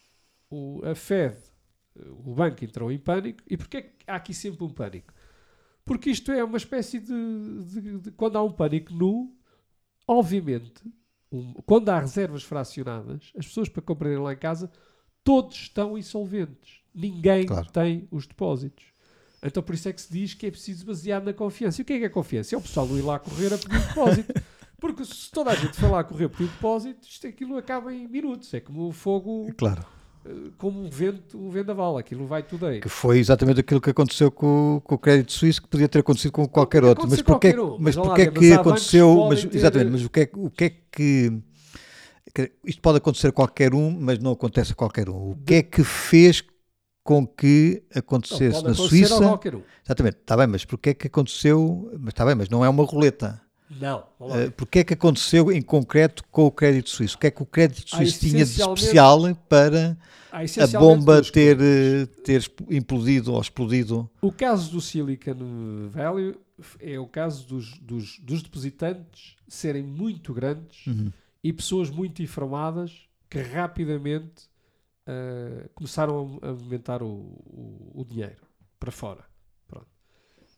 o, 0.51 0.83
a 0.85 0.95
Fed, 0.95 1.37
o 2.25 2.35
banco 2.35 2.65
entrou 2.65 2.91
em 2.93 2.99
pânico. 2.99 3.41
E 3.49 3.57
porquê 3.57 3.77
é 3.79 3.83
que 3.83 3.91
há 4.07 4.17
aqui 4.17 4.35
sempre 4.35 4.65
um 4.65 4.71
pânico? 4.71 5.13
Porque 5.85 6.11
isto 6.11 6.31
é 6.33 6.43
uma 6.45 6.57
espécie 6.59 6.99
de. 7.01 7.65
de- 7.65 7.99
de- 8.01 8.11
quando 8.13 8.37
há 8.37 8.43
um 8.43 8.53
pânico 8.53 8.93
nu, 8.93 9.35
obviamente, 10.07 10.83
um- 11.33 11.53
quando 11.67 11.89
há 11.89 11.99
reservas 12.01 12.43
fracionadas, 12.43 13.33
as 13.37 13.47
pessoas 13.47 13.69
para 13.69 13.83
comprarem 13.83 14.19
lá 14.19 14.33
em 14.33 14.37
casa, 14.37 14.71
todos 15.25 15.57
estão 15.57 15.97
insolventes. 15.97 16.81
Ninguém 16.95 17.47
Claro. 17.47 17.71
tem 17.71 18.09
os 18.11 18.27
depósitos. 18.27 18.85
Então 19.43 19.63
por 19.63 19.75
isso 19.75 19.89
é 19.89 19.93
que 19.93 20.01
se 20.01 20.13
diz 20.13 20.35
que 20.35 20.47
é 20.47 20.51
preciso 20.51 20.85
basear 20.85 21.23
na 21.23 21.33
confiança. 21.33 21.81
E 21.81 21.83
o 21.83 21.85
que 21.85 21.93
é 21.95 21.99
que 22.01 22.05
é 22.05 22.09
confiança? 22.09 22.55
É 22.55 22.59
o 22.59 22.61
pessoal 22.61 22.87
não 22.87 22.99
ir 22.99 23.03
lá 23.03 23.19
correr 23.19 23.53
a 23.55 23.59
pedir 23.59 23.79
depósito. 23.89 24.35
Porque 24.81 25.05
se 25.05 25.31
toda 25.31 25.51
a 25.51 25.55
gente 25.55 25.77
for 25.79 25.91
lá 25.91 26.03
correr 26.03 26.25
a 26.25 26.29
pedir 26.29 26.49
depósito, 26.49 27.07
isto 27.07 27.27
aquilo 27.27 27.57
acaba 27.57 27.93
em 27.95 28.09
minutos. 28.09 28.53
É 28.55 28.61
como 28.61 28.89
o 28.89 28.93
fogo, 28.93 29.47
Claro. 29.57 29.85
Eh, 30.25 30.51
como 30.59 30.83
um 30.83 30.91
vento, 30.91 31.39
um 31.39 31.51
vendaval. 31.51 31.99
Aquilo 31.99 32.27
vai 32.27 32.43
tudo 32.43 32.67
aí. 32.67 32.81
Que 32.81 32.89
foi 32.89 33.19
exatamente 33.19 33.61
aquilo 33.61 33.81
que 33.81 33.91
aconteceu 33.91 34.31
com, 34.31 34.81
com 34.85 34.95
o 34.95 34.99
crédito 34.99 35.33
suíço, 35.33 35.63
que 35.63 35.69
podia 35.69 35.89
ter 35.89 36.01
acontecido 36.01 36.33
com 36.33 36.47
qualquer 36.49 36.85
outro. 36.85 37.09
Mas 37.09 37.23
qualquer 37.23 37.59
um, 37.59 37.77
mas 37.79 37.97
mas 37.97 38.19
é 38.19 38.27
que 38.27 38.53
aconteceu? 38.53 39.27
Mas, 39.29 39.45
ter- 39.45 39.57
exatamente, 39.57 39.91
mas 39.91 40.05
o 40.05 40.11
que 40.11 40.21
é, 40.21 40.31
o 40.35 40.51
que 40.51 40.65
é 40.65 40.71
que. 40.93 41.43
Isto 42.65 42.81
pode 42.81 42.99
acontecer 42.99 43.29
a 43.29 43.33
qualquer 43.33 43.75
um, 43.75 43.91
mas 43.91 44.19
não 44.19 44.33
acontece 44.33 44.73
a 44.73 44.75
qualquer 44.75 45.09
um. 45.09 45.33
O 45.33 45.37
que 45.45 45.55
é 45.55 45.63
que 45.63 45.83
fez 45.83 46.45
com 47.03 47.27
que 47.27 47.83
Não, 47.93 47.99
acontecesse 48.01 48.63
pode 48.63 48.69
na 48.69 48.75
Suíça? 48.75 49.19
qualquer 49.19 49.55
um. 49.57 49.63
Exatamente, 49.85 50.19
está 50.19 50.37
bem, 50.37 50.47
mas 50.47 50.65
porquê 50.65 50.91
é 50.91 50.95
que 50.95 51.07
aconteceu? 51.09 51.91
Mas 51.99 52.09
está 52.13 52.25
bem, 52.25 52.35
mas 52.37 52.49
não 52.49 52.65
é 52.65 52.69
uma 52.69 52.85
roleta. 52.85 53.41
Não. 53.71 54.05
Uh, 54.19 54.51
Porquê 54.57 54.81
é 54.81 54.85
que 54.85 54.95
aconteceu 54.95 55.53
em 55.53 55.63
concreto 55.63 56.25
com 56.31 56.45
o 56.47 56.51
crédito 56.51 56.91
suíço? 56.91 57.17
O 57.17 57.21
que 57.21 57.29
é 57.29 57.31
que 57.31 57.43
o 57.43 57.47
crédito 57.47 57.87
Ah, 57.93 57.97
suíço 57.99 58.19
tinha 58.21 58.45
de 58.45 58.61
especial 58.61 59.21
para 59.49 59.97
Há 60.33 60.41
a 60.65 60.79
bomba 60.79 61.23
ter, 61.23 61.59
eh, 61.61 62.07
ter 62.25 62.51
implodido 62.69 63.33
ou 63.33 63.41
explodido? 63.41 64.11
O 64.21 64.33
caso 64.33 64.71
do 64.73 64.81
Silicon 64.81 65.89
Valley 65.89 66.37
é 66.81 66.99
o 66.99 67.07
caso 67.07 67.47
dos, 67.47 67.79
dos, 67.79 68.19
dos 68.21 68.43
depositantes 68.43 69.37
serem 69.49 69.83
muito 69.83 70.33
grandes 70.35 70.87
Uhum. 70.87 71.13
e 71.43 71.53
pessoas 71.53 71.91
muito 71.91 72.23
informadas 72.23 73.09
que 73.29 73.41
rapidamente 73.41 74.49
ah, 75.07 75.69
começaram 75.75 76.39
a 76.43 76.49
movimentar 76.49 77.03
o, 77.03 77.07
o, 77.07 77.93
o 77.95 78.05
dinheiro 78.05 78.43
para 78.79 78.91
fora. 78.91 79.30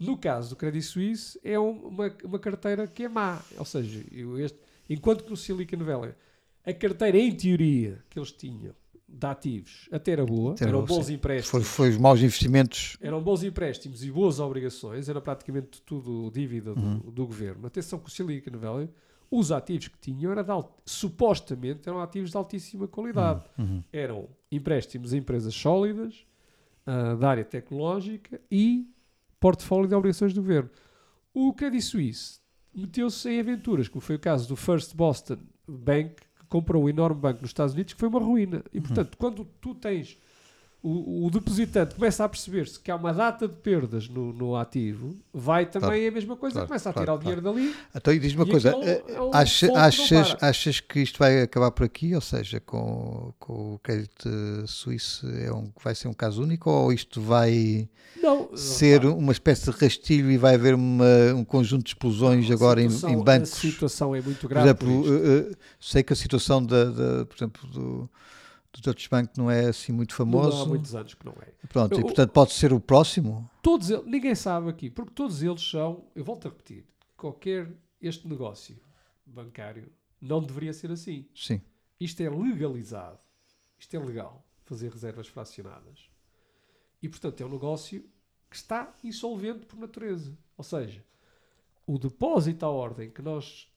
No 0.07 0.17
caso 0.17 0.51
do 0.51 0.57
Credit 0.57 0.85
Suisse, 0.85 1.39
é 1.45 1.59
um- 1.59 1.87
uma, 1.89 2.13
uma 2.25 2.39
carteira 2.39 2.87
que 2.87 3.05
é 3.05 3.09
má. 3.09 3.41
Ou 3.59 3.65
seja, 3.65 4.03
este- 4.41 4.59
enquanto 4.89 5.25
que 5.25 5.31
no 5.31 5.37
Silicon 5.37 5.79
Valley 5.85 6.13
a 6.65 6.73
carteira, 6.73 7.19
em 7.19 7.35
teoria, 7.35 8.03
que 8.09 8.19
eles 8.19 8.31
tinham 8.33 8.75
de 9.09 9.27
ativos 9.27 9.89
até 9.93 10.13
era 10.13 10.25
boa, 10.25 10.53
Até 10.53 10.65
era 10.65 10.71
eram 10.77 10.85
bons 10.87 11.07
sim. 11.07 11.15
empréstimos. 11.15 11.51
Foi, 11.51 11.63
foi 11.63 11.89
os 11.91 11.99
maus 11.99 12.21
investimentos. 12.23 12.97
Eram 13.01 13.21
bons 13.23 13.43
empréstimos 13.43 14.03
e 14.03 14.11
boas 14.11 14.41
obrigações, 14.41 15.09
era 15.09 15.21
praticamente 15.21 15.83
tudo 15.83 16.31
dívida 16.33 16.75
do, 16.75 16.81
Uhum. 16.81 16.99
do 16.99 17.27
governo. 17.27 17.67
Atenção 17.67 17.99
que 17.99 18.09
o 18.09 18.11
Silicon 18.11 18.57
Valley, 18.57 18.89
os 19.31 19.51
ativos 19.53 19.89
que 19.89 19.99
tinham, 19.99 20.31
era 20.33 20.43
de 20.43 20.51
alt- 20.51 20.71
supostamente 20.87 21.89
eram 21.89 22.01
ativos 22.01 22.31
de 22.31 22.37
altíssima 22.37 22.89
qualidade. 22.89 23.45
Uhum. 23.59 23.83
Eram 23.93 24.29
empréstimos 24.51 25.13
a 25.13 25.17
empresas 25.17 25.55
sólidas, 25.55 26.25
ah, 26.87 27.15
da 27.15 27.29
área 27.31 27.45
tecnológica 27.45 28.41
e 28.51 28.89
portfólio 29.43 29.88
de 29.88 29.95
obrigações 29.97 30.32
do 30.32 30.40
governo. 30.40 30.70
O 31.34 31.53
Credit 31.53 31.82
Suisse 31.82 32.40
meteu-se 32.72 33.28
em 33.28 33.40
aventuras, 33.40 33.88
como 33.88 34.01
foi 34.01 34.14
o 34.14 34.20
caso 34.20 34.49
do 34.49 34.55
First 34.55 34.95
Boston 34.95 35.38
Bank, 35.66 36.14
que 36.38 36.47
comprou 36.49 36.84
um 36.84 36.88
enorme 36.88 37.20
banco 37.20 37.40
nos 37.43 37.51
Estados 37.51 37.74
Unidos, 37.74 37.93
que 37.93 37.99
foi 37.99 38.09
uma 38.09 38.20
ruína. 38.20 38.62
E, 38.72 38.80
portanto, 38.80 39.18
quando 39.18 39.45
tu 39.61 39.74
tens 39.74 40.16
o, 40.83 41.26
o 41.26 41.30
depositante 41.30 41.95
começa 41.95 42.24
a 42.24 42.28
perceber-se 42.28 42.80
que 42.80 42.91
há 42.91 42.97
uma 42.97 43.12
data 43.12 43.47
de 43.47 43.55
perdas 43.55 44.09
no, 44.09 44.33
no 44.33 44.57
ativo, 44.57 45.14
vai 45.33 45.64
também 45.66 45.89
Claro, 45.91 46.09
a 46.09 46.11
mesma 46.11 46.37
coisa, 46.37 46.55
claro, 46.55 46.66
começa 46.68 46.91
a 46.91 46.93
claro, 46.93 47.05
tirar 47.07 47.14
o 47.14 47.18
dinheiro 47.20 47.41
dali. 47.41 47.74
Então, 47.95 48.12
e 48.12 48.18
diz-me 48.18 48.41
uma 48.43 48.47
coisa: 48.51 48.70
eh, 48.83 49.05
é 49.09 49.20
um 49.22 49.30
acha- 49.33 49.66
não 49.68 49.76
achas, 49.76 50.37
achas 50.41 50.80
que 50.80 51.01
isto 51.01 51.18
vai 51.20 51.43
acabar 51.43 51.70
por 51.70 51.85
aqui? 51.85 52.14
Ou 52.14 52.20
seja, 52.20 52.59
com, 52.61 53.33
com 53.39 53.74
o 53.74 53.78
crédito 53.78 54.28
suíço 54.66 55.28
é 55.28 55.53
um, 55.53 55.70
vai 55.83 55.95
ser 55.95 56.09
um 56.09 56.14
caso 56.14 56.43
único? 56.43 56.68
Ou 56.68 56.93
isto 56.93 57.20
vai 57.20 57.89
Não, 58.20 58.49
ser 58.57 59.01
repara, 59.03 59.14
uma 59.14 59.33
espécie 59.33 59.70
de 59.70 59.76
rastilho 59.78 60.30
e 60.33 60.37
vai 60.37 60.55
haver 60.57 60.74
uma- 60.74 61.33
um 61.37 61.45
conjunto 61.45 61.85
de 61.85 61.91
explosões 61.91 62.51
a 62.51 62.55
agora 62.55 62.83
em, 62.83 62.89
situação- 62.91 63.11
em 63.20 63.22
bancos? 63.24 63.53
A 63.53 63.57
situação 63.57 64.14
é 64.16 64.20
muito 64.20 64.41
Por 64.41 64.49
grave. 64.49 64.74
por 64.74 64.87
exemplo, 64.89 65.14
isto. 65.14 65.26
eh, 65.28 65.53
eh, 65.53 65.57
sei 65.78 66.03
que 66.03 66.12
a 66.12 66.16
situação 66.16 66.61
da, 66.64 66.85
da- 66.87 67.24
por 67.26 67.37
exemplo, 67.37 67.68
do, 67.68 68.11
do 68.73 68.81
Deutsche 68.81 69.09
Bank 69.09 69.37
não 69.37 69.51
é 69.51 69.66
assim 69.66 69.93
muito 69.93 70.12
Não 70.25 70.39
há 70.41 70.43
famoso. 70.45 70.68
muitos 70.68 70.95
anos 70.95 71.14
que 71.14 71.25
não 71.27 71.33
é. 71.43 71.53
Pronto, 71.68 71.95
e 71.95 71.99
Eu- 71.99 72.03
portanto 72.07 72.31
pode 72.31 72.53
ser 72.53 72.73
o 72.73 72.81
próximo. 72.81 73.49
Todos 73.62 73.91
eles, 73.91 74.05
ninguém 74.07 74.35
sabe 74.35 74.68
aqui, 74.70 74.89
porque 74.91 75.12
todos 75.12 75.43
eles 75.43 75.61
são, 75.62 76.05
eu 76.14 76.25
volto 76.25 76.47
a 76.47 76.51
repetir, 76.51 76.85
qualquer 77.16 77.70
este 78.01 78.27
negócio 78.27 78.77
bancário 79.27 79.93
não 80.20 80.41
deveria 80.43 80.73
ser 80.73 80.91
assim. 80.91 81.27
Sim. 81.35 81.61
Isto 82.01 82.20
é 82.23 82.31
legalizado. 82.31 83.18
Isto 83.79 83.97
é 83.97 83.99
legal, 83.99 84.45
fazer 84.64 84.91
reservas 84.91 85.27
fracionadas. 85.27 86.09
E, 87.03 87.09
portanto, 87.09 87.41
é 87.43 87.47
um 87.47 87.51
negócio 87.51 88.05
que 88.49 88.57
está 88.57 88.95
insolvente 89.03 89.66
por 89.66 89.79
natureza. 89.79 90.37
Ou 90.57 90.62
seja, 90.64 91.05
o 91.87 91.99
depósito 91.99 92.64
à 92.64 92.70
ordem 92.70 93.11
que 93.11 93.20
nós 93.23 93.68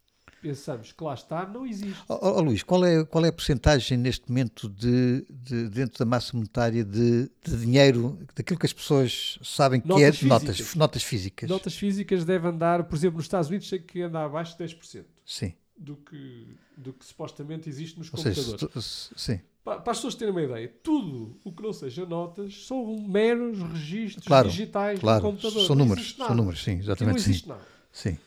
pensamos 0.50 0.92
que 0.92 1.04
lá 1.04 1.14
está 1.14 1.46
não 1.48 1.66
existe. 1.66 2.04
Ó 2.08 2.38
ó, 2.38 2.42
Luís, 2.42 2.62
qual 2.62 2.86
é, 2.86 3.04
qual 3.04 3.26
é 3.26 3.30
a 3.30 3.34
porcentagem 3.34 3.98
neste 3.98 4.30
momento 4.30 4.70
de, 4.70 5.26
de- 5.30 5.70
dentro 5.70 5.98
da 6.00 6.06
massa 6.06 6.36
monetária 6.38 6.84
de, 6.84 7.30
de 7.44 7.58
dinheiro, 7.58 8.20
daquilo 8.36 8.60
que 8.60 8.66
as 8.66 8.74
pessoas 8.74 9.40
sabem 9.44 9.82
que 9.82 9.88
Notas 9.88 10.04
é 10.24 10.26
notas, 10.28 10.58
físicas. 10.58 10.76
notas 10.76 11.04
físicas? 11.04 11.50
Notas 11.50 11.76
físicas 11.76 12.24
devem 12.26 12.52
andar, 12.52 12.84
por 12.84 12.96
exemplo, 12.96 13.18
nos 13.18 13.26
Estados 13.26 13.48
Unidos, 13.50 13.68
sei 13.68 13.80
que 13.80 14.02
anda 14.02 14.24
abaixo 14.24 14.56
de 14.58 14.64
10% 14.64 15.04
Sim. 15.26 15.54
do 15.78 15.96
que, 15.96 16.48
do 16.78 16.94
que 16.94 17.06
supostamente 17.06 17.68
existe 17.68 17.98
nos 17.98 18.12
Ou 18.14 18.20
seja, 18.20 18.42
computadores. 18.44 18.86
se 18.86 19.10
tu- 19.10 19.20
se- 19.20 19.32
sim. 19.34 19.42
Pa- 19.64 19.80
Para 19.80 19.92
as 19.94 19.98
pessoas 19.98 20.14
terem 20.14 20.32
uma 20.32 20.44
ideia, 20.44 20.72
tudo 20.84 21.40
o 21.44 21.52
que 21.52 21.64
não 21.64 21.74
seja 21.74 22.06
notas 22.06 22.68
são 22.68 23.00
meros 23.00 23.60
registros 23.64 24.24
Claro, 24.28 24.48
digitais 24.48 25.00
Claro, 25.00 25.24
no 25.24 25.32
computador. 25.32 25.66
são 25.66 25.76
números, 25.76 26.04
existe 26.04 26.18
são 26.18 26.36
números, 26.36 26.64
sim, 26.64 26.72
Aqui 26.72 26.78
Não 26.78 26.84
exatamente 26.86 27.22
sim. 27.22 27.30
existe 27.32 27.48
nada. 27.50 27.62
sim. 27.92 28.18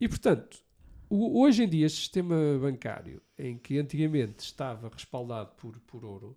E 0.00 0.08
portanto, 0.08 0.58
o- 1.08 1.40
hoje 1.40 1.62
em 1.64 1.68
dia, 1.68 1.86
este 1.86 1.98
sistema 2.00 2.36
bancário, 2.60 3.20
em 3.38 3.56
que 3.56 3.78
antigamente 3.78 4.40
estava 4.44 4.88
respaldado 4.88 5.50
por, 5.56 5.78
por 5.86 6.04
ouro, 6.04 6.36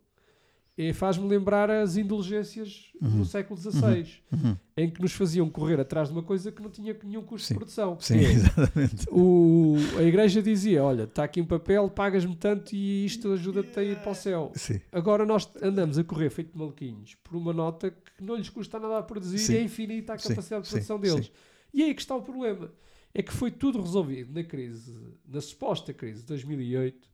eh, 0.78 0.94
faz-me 0.94 1.28
lembrar 1.28 1.70
as 1.70 1.98
indulgências 1.98 2.92
do 3.00 3.26
século 3.26 3.60
XVI, 3.60 4.08
Uhum. 4.32 4.56
em 4.78 4.90
que 4.90 5.02
nos 5.02 5.12
faziam 5.12 5.50
correr 5.50 5.80
atrás 5.80 6.08
de 6.08 6.14
uma 6.14 6.24
coisa 6.24 6.50
que 6.52 6.62
não 6.62 6.70
tinha 6.70 6.98
nenhum 7.04 7.22
custo 7.24 7.48
Sim, 7.50 7.54
de 7.54 7.58
produção. 7.60 7.98
Sim, 8.00 8.18
é, 8.20 8.32
exatamente. 8.32 9.06
o, 9.12 9.76
a 10.00 10.04
igreja 10.04 10.42
dizia: 10.42 10.82
Olha, 10.84 11.04
está 11.04 11.26
aqui 11.26 11.42
um 11.42 11.46
papel, 11.46 11.90
pagas-me 11.90 12.36
tanto 12.36 12.74
e 12.74 13.06
isto 13.06 13.34
ajuda-te 13.34 13.78
a 13.80 13.84
ir 13.84 14.00
para 14.00 14.12
o 14.12 14.16
céu. 14.16 14.52
Sim. 14.56 14.80
Agora 14.92 15.26
nós 15.26 15.50
andamos 15.62 15.98
a 16.00 16.04
correr 16.04 16.30
feito 16.30 16.58
maluquinhos 16.58 17.16
por 17.16 17.36
uma 17.36 17.52
nota 17.52 17.92
que 17.92 18.24
não 18.24 18.36
lhes 18.36 18.50
custa 18.50 18.80
nada 18.80 19.00
a 19.00 19.04
produzir 19.04 19.40
Sim. 19.40 19.54
e 19.54 19.58
é 19.58 19.64
infinita 19.64 20.14
a 20.14 20.18
capacidade 20.18 20.64
de 20.64 20.70
produção 20.70 21.00
deles. 21.00 21.32
E 21.74 21.84
aí 21.84 21.90
é 21.92 21.94
que 21.94 22.02
está 22.02 22.16
o 22.16 22.22
problema. 22.22 22.72
É 23.14 23.22
que 23.22 23.34
foi 23.34 23.52
tudo 23.52 23.82
resolvido 23.82 24.34
na 24.34 24.44
crise, 24.44 24.98
na 25.28 25.42
suposta 25.42 25.94
crise 25.94 26.22
de 26.22 26.28
2008, 26.28 27.10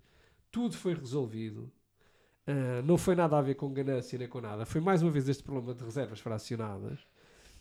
tudo 0.51 0.75
foi 0.75 0.93
resolvido. 0.93 1.71
Ah, 2.45 2.81
não 2.85 2.97
foi 2.97 3.15
nada 3.15 3.37
a 3.37 3.41
ver 3.41 3.55
com 3.55 3.69
ganância 3.73 4.17
nem 4.17 4.27
com 4.27 4.39
nada. 4.39 4.65
Foi 4.65 4.79
mais 4.79 5.01
uma 5.01 5.11
vez 5.11 5.27
este 5.27 5.43
problema 5.43 5.73
de 5.73 5.83
reservas 5.83 6.19
fracionadas, 6.19 6.99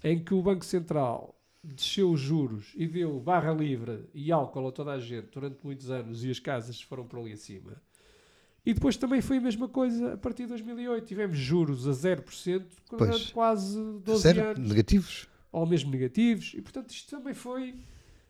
em 0.05 0.23
que 0.23 0.33
o 0.35 0.43
Banco 0.43 0.65
Central 0.65 1.35
desceu 1.65 2.11
os 2.13 2.21
juros 2.21 2.73
e 2.77 2.87
deu 2.87 3.19
barra 3.19 3.53
livre 3.53 4.05
e 4.15 4.31
álcool 4.31 4.69
a 4.69 4.73
toda 4.73 4.93
a 4.93 5.01
gente 5.01 5.29
durante 5.33 5.59
muitos 5.65 5.91
anos 5.91 6.23
e 6.25 6.31
as 6.31 6.39
casas 6.39 6.81
foram 6.81 7.05
por 7.05 7.19
ali 7.19 7.33
acima. 7.33 7.73
E 8.65 8.75
depois 8.75 8.97
também 8.97 9.21
foi 9.21 9.39
a 9.39 9.41
mesma 9.41 9.69
coisa 9.69 10.15
a 10.15 10.17
partir 10.17 10.43
de 10.43 10.51
2008. 10.51 11.05
Tivemos 11.07 11.39
juros 11.39 11.89
a 11.89 11.93
0% 11.93 12.65
durante 12.91 13.11
Pois. 13.11 13.31
quase 13.33 13.81
12 14.05 14.23
Zero, 14.23 14.43
anos 14.51 14.69
negativos. 14.69 15.29
ou 15.51 15.65
mesmo 15.67 15.91
negativos, 15.91 16.53
e 16.55 16.61
portanto 16.63 16.91
isto 16.91 17.11
também 17.17 17.33
foi 17.35 17.75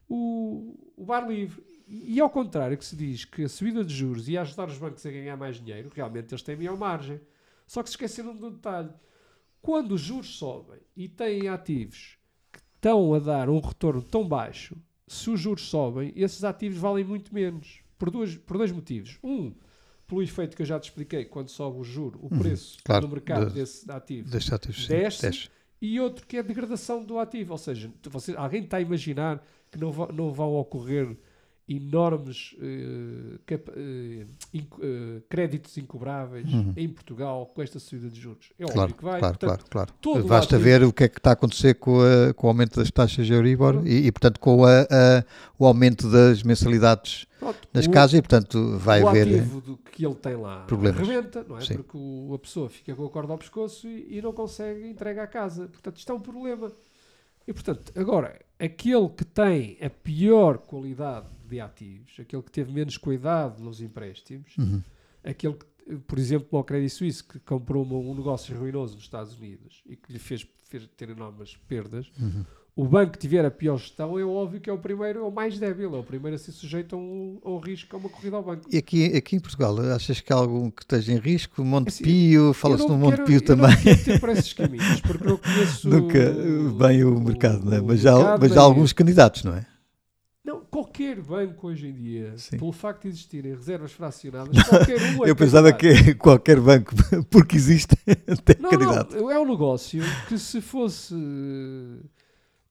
o, 0.09 0.75
o 0.97 1.05
bar 1.05 1.29
livre. 1.29 1.63
E, 1.89 2.19
ao 2.21 2.29
contrário 2.29 2.77
que 2.77 2.85
se 2.85 2.97
diz 2.97 3.25
que 3.25 3.45
a 3.45 3.49
subida 3.49 3.85
de 3.85 3.95
juros 3.95 4.29
ia 4.29 4.41
ajudar 4.43 4.69
os 4.69 4.77
bancos 4.77 5.07
a 5.07 5.11
ganhar 5.11 5.37
mais 5.37 5.57
dinheiro, 5.61 5.91
realmente 5.95 6.33
eles 6.33 6.43
têm 6.43 6.57
maior 6.57 6.77
margem. 6.77 7.21
Só 7.67 7.83
que 7.83 7.89
se 7.89 7.93
esqueceram 7.95 8.37
de 8.37 8.45
um 8.45 8.51
detalhe. 8.51 8.91
Quando 9.63 9.93
os 9.93 10.01
juros 10.01 10.37
sobem 10.37 10.79
e 10.97 11.09
têm 11.09 11.49
ativos 11.49 12.19
que 12.53 12.59
estão 12.59 13.15
a 13.15 13.19
dar 13.19 13.49
um 13.49 13.61
retorno 13.61 14.03
tão 14.03 14.27
baixo, 14.27 14.77
se 15.07 15.31
os 15.31 15.39
juros 15.41 15.69
sobem, 15.69 16.13
esses 16.17 16.43
ativos 16.45 16.79
valem 16.79 17.05
muito 17.05 17.33
menos. 17.35 17.81
Por, 17.99 18.11
duas, 18.11 18.37
por 18.37 18.59
dois 18.59 18.71
motivos. 18.73 19.19
Um, 19.23 19.55
pelo 20.07 20.23
efeito 20.23 20.55
que 20.57 20.63
eu 20.63 20.67
já 20.67 20.79
te 20.79 20.85
expliquei, 20.91 21.25
quando 21.25 21.49
sobe 21.49 21.79
o 21.79 21.85
juro, 21.85 22.19
o 22.23 22.29
preço 22.29 22.75
Uhum. 22.77 22.83
claro, 22.85 23.07
no 23.07 23.13
mercado 23.13 23.49
de- 23.49 23.55
desse 23.55 23.91
ativo 23.91 24.29
Destes 24.31 24.53
ativos. 24.53 24.83
sim, 24.87 24.89
Desce. 24.89 25.23
desce. 25.23 25.49
e 25.81 25.99
outro 26.01 26.27
que 26.27 26.37
é 26.37 26.41
a 26.41 26.43
degradação 26.43 27.05
do 27.05 27.19
ativo. 27.19 27.53
Ou 27.53 27.59
seja, 27.59 27.91
você, 28.05 28.35
alguém 28.37 28.63
está 28.65 28.77
a 28.77 28.81
imaginar 28.81 29.45
que 29.71 29.79
não, 29.81 29.91
va- 29.93 30.11
não 30.13 30.33
vão 30.33 30.55
ocorrer 30.55 31.17
enormes 31.69 32.55
eh, 32.63 33.39
capa- 33.45 33.73
eh, 33.77 34.25
inc- 34.55 34.79
eh, 34.81 35.21
créditos 35.29 35.77
incobráveis 35.77 36.47
Uhum. 36.53 36.73
em 36.77 36.89
Portugal 36.89 37.51
com 37.53 37.61
esta 37.61 37.81
subida 37.81 38.09
de 38.09 38.21
juros. 38.21 38.53
É 38.57 38.65
Claro, 38.65 38.81
óbvio 38.83 38.97
que 38.97 39.05
vai. 39.05 39.19
claro, 39.19 39.37
portanto, 39.39 39.67
claro, 39.69 39.93
claro. 40.01 40.25
o 40.25 40.29
Basta 40.29 40.59
ver 40.61 40.85
o 40.85 40.93
que 40.93 41.03
é 41.05 41.09
que 41.09 41.19
está 41.19 41.31
a 41.31 41.33
acontecer 41.33 41.75
com, 41.75 41.99
a- 42.01 42.33
com 42.35 42.47
o 42.47 42.51
aumento 42.51 42.79
das 42.79 42.89
taxas 42.93 43.27
de 43.27 43.33
Euribor 43.33 43.83
e, 43.85 44.07
e, 44.07 44.13
portanto, 44.13 44.39
com 44.39 44.65
a- 44.65 44.83
a- 44.83 45.25
o 45.59 45.67
aumento 45.67 46.09
das 46.09 46.45
mensalidades 46.45 47.27
pronto, 47.41 47.59
nas 47.75 47.87
o- 47.87 47.91
casas 47.91 48.15
e, 48.17 48.23
portanto, 48.23 48.79
vai 48.79 49.03
o 49.03 49.09
haver... 49.09 49.27
ativo 49.27 49.61
do 49.61 49.77
que 49.77 50.07
ele 50.07 50.15
tem 50.15 50.37
lá 50.37 50.61
problemas. 50.67 51.01
rebenta, 51.09 51.45
não 51.49 51.59
é? 51.59 51.63
Sim. 51.63 51.75
Porque 51.79 51.97
o- 51.99 52.33
a 52.33 52.39
pessoa 52.39 52.69
fica 52.69 52.95
com 52.95 53.05
a 53.05 53.11
corda 53.11 53.33
ao 53.33 53.39
pescoço 53.39 53.89
e, 53.89 54.19
e 54.19 54.23
não 54.23 54.33
consegue 54.33 54.87
entregar 54.87 55.25
a 55.25 55.27
casa. 55.27 55.67
Portanto, 55.67 55.97
isto 55.97 56.13
é 56.13 56.15
um 56.15 56.21
problema. 56.21 56.71
E, 57.49 57.53
portanto, 57.53 57.93
agora, 57.97 58.41
aquele 58.59 59.09
que 59.11 59.25
tem 59.25 59.77
a 59.83 59.91
pior 59.91 60.59
qualidade 60.59 61.29
de 61.49 61.61
ativos, 61.61 62.17
aquele 62.19 62.43
que 62.43 62.51
teve 62.51 62.73
menos 62.73 62.97
cuidado 62.97 63.63
nos 63.63 63.81
empréstimos, 63.81 64.57
Uhum. 64.59 64.83
aquele 65.23 65.55
que, 65.55 65.97
por 66.07 66.19
exemplo, 66.19 66.59
o 66.59 66.65
Credit 66.65 66.91
Suisse, 66.93 67.23
que 67.23 67.39
comprou 67.41 67.85
um 67.87 68.15
negócio 68.15 68.57
ruinoso 68.59 68.95
nos 68.95 69.05
Estados 69.05 69.39
Unidos 69.39 69.83
e 69.87 69.95
que 69.97 70.13
lhe 70.13 70.19
fez, 70.19 70.47
fez 70.65 70.87
ter 70.97 71.11
enormes 71.11 71.57
perdas, 71.69 72.11
Uhum. 72.19 72.45
O 72.77 72.85
banco 72.87 73.13
que 73.13 73.19
tiver 73.19 73.43
a 73.43 73.51
pior 73.51 73.79
gestão 73.79 74.19
é 74.19 74.25
óbvio 74.25 74.61
que 74.61 74.69
é 74.69 74.73
o 74.73 74.77
primeiro, 74.77 75.21
é 75.21 75.23
o 75.23 75.31
mais 75.31 75.59
débil, 75.59 75.97
é 75.97 75.99
o 75.99 76.03
primeiro 76.03 76.35
a 76.37 76.39
ser 76.39 76.53
sujeito 76.53 76.95
a 76.95 76.99
um, 76.99 77.39
a 77.43 77.51
um 77.51 77.59
risco, 77.59 77.97
a 77.97 77.99
uma 77.99 78.09
corrida 78.11 78.37
ao 78.37 78.43
banco. 78.43 78.69
E 78.71 78.77
aqui, 78.77 79.07
aqui 79.17 79.35
em 79.37 79.41
Portugal, 79.41 79.75
achas 79.95 80.21
que 80.21 80.31
há 80.31 80.37
algum 80.37 80.71
que 80.71 80.83
esteja 80.83 81.13
em 81.13 81.17
risco? 81.19 81.65
Monte 81.65 81.89
Assim, 81.89 82.05
Pio, 82.05 82.53
fala-se 82.53 82.83
Eu 82.83 82.89
no 82.91 82.95
não 82.95 83.01
Monte 83.01 83.15
quero- 83.17 83.25
Pio 83.27 83.37
eu 83.39 83.41
também. 83.41 83.71
Não 83.71 83.83
quero 83.83 84.05
ter 84.05 84.21
por 84.21 84.29
esses 84.29 84.53
caminhos, 84.53 85.01
porque 85.01 85.25
não 85.25 85.37
conheço 85.39 85.89
Nunca 85.89 86.19
o- 86.19 86.73
bem 86.75 87.03
o 87.05 87.19
mercado, 87.19 87.65
não 87.65 87.73
é? 87.73 87.81
o 87.81 87.85
Mas 87.87 88.05
mercado, 88.05 88.29
mas 88.33 88.41
nem- 88.41 88.51
já 88.55 88.61
há 88.61 88.65
alguns 88.65 88.93
candidatos, 88.93 89.43
não 89.43 89.55
é? 89.55 89.67
Não, 90.45 90.61
qualquer 90.61 91.19
banco 91.23 91.67
hoje 91.69 91.89
em 91.89 91.93
dia, 91.95 92.35
Sim. 92.37 92.59
pelo 92.59 92.71
facto 92.73 93.03
de 93.03 93.09
existirem 93.09 93.53
reservas 93.55 93.91
fracionadas, 93.93 94.63
qualquer 94.69 94.97
um 95.19 95.25
é 95.25 95.31
Eu 95.31 95.35
pensava 95.35 95.73
candidato. 95.73 96.05
que 96.05 96.15
qualquer 96.21 96.61
banco, 96.61 96.93
porque 97.31 97.57
existe, 97.57 97.97
tem 98.45 98.57
Não, 98.61 98.69
candidato. 98.71 99.17
não, 99.17 99.31
é 99.31 99.41
um 99.41 99.49
negócio 99.49 100.03
que 100.29 100.39
se 100.39 100.61
fosse 100.61 101.15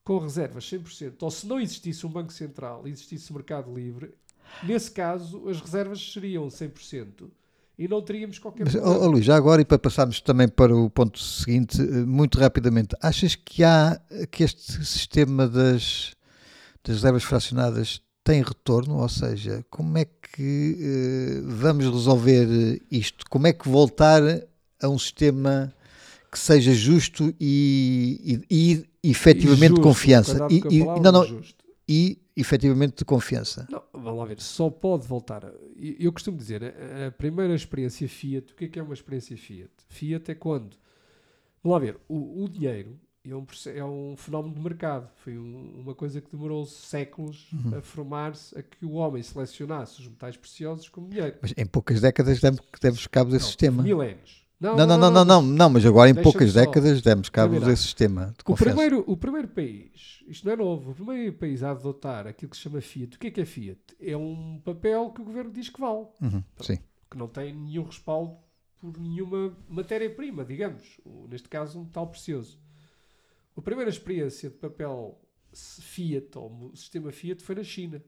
com 0.05 0.19
reservas 0.19 0.63
100%, 0.65 1.15
ou 1.19 1.31
se 1.31 1.47
não 1.47 1.59
existisse 1.59 2.05
um 2.05 2.09
banco 2.09 2.31
central 2.31 2.87
e 2.87 2.91
existisse 2.91 3.33
mercado 3.33 3.73
livre, 3.73 4.13
nesse 4.63 4.91
caso 4.91 5.49
as 5.49 5.59
reservas 5.59 6.13
seriam 6.13 6.47
100% 6.47 7.27
e 7.77 7.87
não 7.87 8.01
teríamos 8.03 8.37
qualquer 8.37 8.65
Mas, 8.65 8.75
problema. 8.75 9.03
ó, 9.03 9.07
Luís, 9.07 9.25
já 9.25 9.35
agora 9.35 9.63
e 9.63 9.65
para 9.65 9.79
passarmos 9.79 10.21
também 10.21 10.47
para 10.47 10.73
o 10.73 10.89
ponto 10.91 11.19
seguinte, 11.19 11.81
eh, 11.81 12.05
muito 12.05 12.39
rapidamente, 12.39 12.95
achas 13.01 13.33
que 13.33 13.63
há 13.63 13.99
que 14.31 14.43
este 14.43 14.85
sistema 14.85 15.47
das, 15.47 16.13
das 16.83 16.97
reservas 16.97 17.23
fracionadas 17.23 17.99
tem 18.23 18.43
retorno? 18.43 18.99
Ou 18.99 19.09
seja, 19.09 19.65
como 19.71 19.97
é 19.97 20.05
que 20.05 20.77
eh, 20.79 21.41
vamos 21.45 21.85
resolver 21.85 22.79
isto? 22.91 23.25
Como 23.27 23.47
é 23.47 23.53
que 23.53 23.67
voltar 23.67 24.21
a 24.79 24.87
um 24.87 24.99
sistema 24.99 25.73
que 26.35 26.39
seja 26.39 26.73
justo 26.73 27.33
e, 27.39 28.43
e, 28.51 28.85
e 29.01 29.09
efetivamente 29.09 29.55
E 29.55 29.59
de 29.69 29.69
justo, 29.69 29.81
confiança? 29.81 30.47
E, 30.51 30.57
e- 30.75 30.83
não, 30.83 31.11
não, 31.11 31.25
justo. 31.25 31.63
e 31.87 32.21
efetivamente 32.35 32.97
de 32.97 33.05
confiança. 33.05 33.65
Não, 33.71 33.81
vamos 33.93 34.19
lá 34.19 34.25
ver, 34.25 34.41
só 34.41 34.69
pode 34.69 35.07
voltar. 35.07 35.49
Eu 35.77 36.11
costumo 36.11 36.37
dizer, 36.37 36.61
a, 36.63 37.07
a 37.07 37.11
primeira 37.11 37.55
experiência 37.55 38.07
Fiat, 38.09 38.51
o 38.51 38.55
que 38.57 38.65
é 38.65 38.67
que 38.67 38.77
é 38.79 38.83
uma 38.83 38.93
experiência 38.93 39.37
Fiat? 39.37 39.71
Fiat 39.87 40.29
é 40.31 40.35
quando, 40.35 40.75
vamos 41.63 41.73
lá 41.73 41.79
ver, 41.79 41.97
o, 42.09 42.43
o 42.43 42.49
dinheiro 42.49 42.99
é 43.23 43.33
um, 43.33 43.45
é 43.73 43.83
um 43.85 44.15
fenómeno 44.17 44.53
de 44.53 44.61
mercado. 44.61 45.09
Foi 45.23 45.37
um- 45.37 45.79
uma 45.79 45.95
coisa 45.95 46.19
que 46.19 46.29
demorou 46.29 46.65
séculos 46.65 47.47
Uhum. 47.53 47.77
a 47.77 47.81
formar-se, 47.81 48.55
a 48.59 48.61
que 48.61 48.85
o 48.85 48.91
homem 48.95 49.23
selecionasse 49.23 50.01
os 50.01 50.07
metais 50.09 50.35
preciosos 50.35 50.89
como 50.89 51.07
dinheiro. 51.09 51.37
Mas 51.41 51.53
em 51.57 51.65
poucas 51.65 52.01
décadas 52.01 52.41
demos, 52.41 52.59
demos 52.81 53.07
cabo 53.07 53.31
desse 53.31 53.43
Não, 53.45 53.47
sistema. 53.47 53.81
Milénios. 53.81 54.44
Não, 54.59 54.75
não, 54.75 54.87
não, 54.87 55.11
não, 55.11 55.25
não, 55.25 55.41
não, 55.41 55.69
mas 55.69 55.85
agora 55.85 56.09
em 56.09 56.13
Deixa-me 56.13 56.31
poucas 56.31 56.51
só 56.53 56.59
décadas 56.61 57.01
demos 57.01 57.29
cabo 57.29 57.51
terminar. 57.51 57.69
desse 57.71 57.83
sistema 57.83 58.27
de 58.37 58.43
O 58.51 58.55
primeiro, 58.55 59.03
o 59.05 59.17
primeiro 59.17 59.47
país, 59.49 60.23
isto 60.27 60.45
não 60.45 60.53
é 60.53 60.55
novo, 60.55 60.91
o 60.91 60.95
primeiro 60.95 61.33
país 61.33 61.61
a 61.61 61.71
adotar 61.71 62.25
aquilo 62.25 62.49
que 62.49 62.55
se 62.57 62.63
chama 62.63 62.79
Fiat, 62.79 63.17
o 63.17 63.19
que 63.19 63.27
é 63.27 63.31
que 63.31 63.41
é 63.41 63.45
Fiat? 63.45 63.79
É 63.99 64.15
um 64.15 64.59
papel 64.63 65.09
que 65.11 65.21
o 65.21 65.25
governo 65.25 65.51
diz 65.51 65.69
que 65.69 65.79
vale. 65.79 66.07
Uhum, 66.21 66.43
sim. 66.61 66.79
que 67.11 67.17
não 67.17 67.27
tem 67.27 67.53
nenhum 67.53 67.83
respaldo 67.83 68.37
por 68.79 68.97
nenhuma 68.97 69.55
matéria-prima, 69.67 70.43
digamos, 70.45 70.99
neste 71.29 71.49
caso 71.49 71.79
um 71.79 71.83
metal 71.83 72.07
precioso. 72.07 72.57
A 73.57 73.61
primeira 73.61 73.89
experiência 73.89 74.49
de 74.49 74.55
papel 74.55 75.19
s- 75.51 75.81
Fiat, 75.81 76.37
ou 76.37 76.49
mo- 76.49 76.75
sistema 76.75 77.11
Fiat, 77.11 77.43
foi 77.43 77.55
na 77.55 77.63
China. 77.63 78.01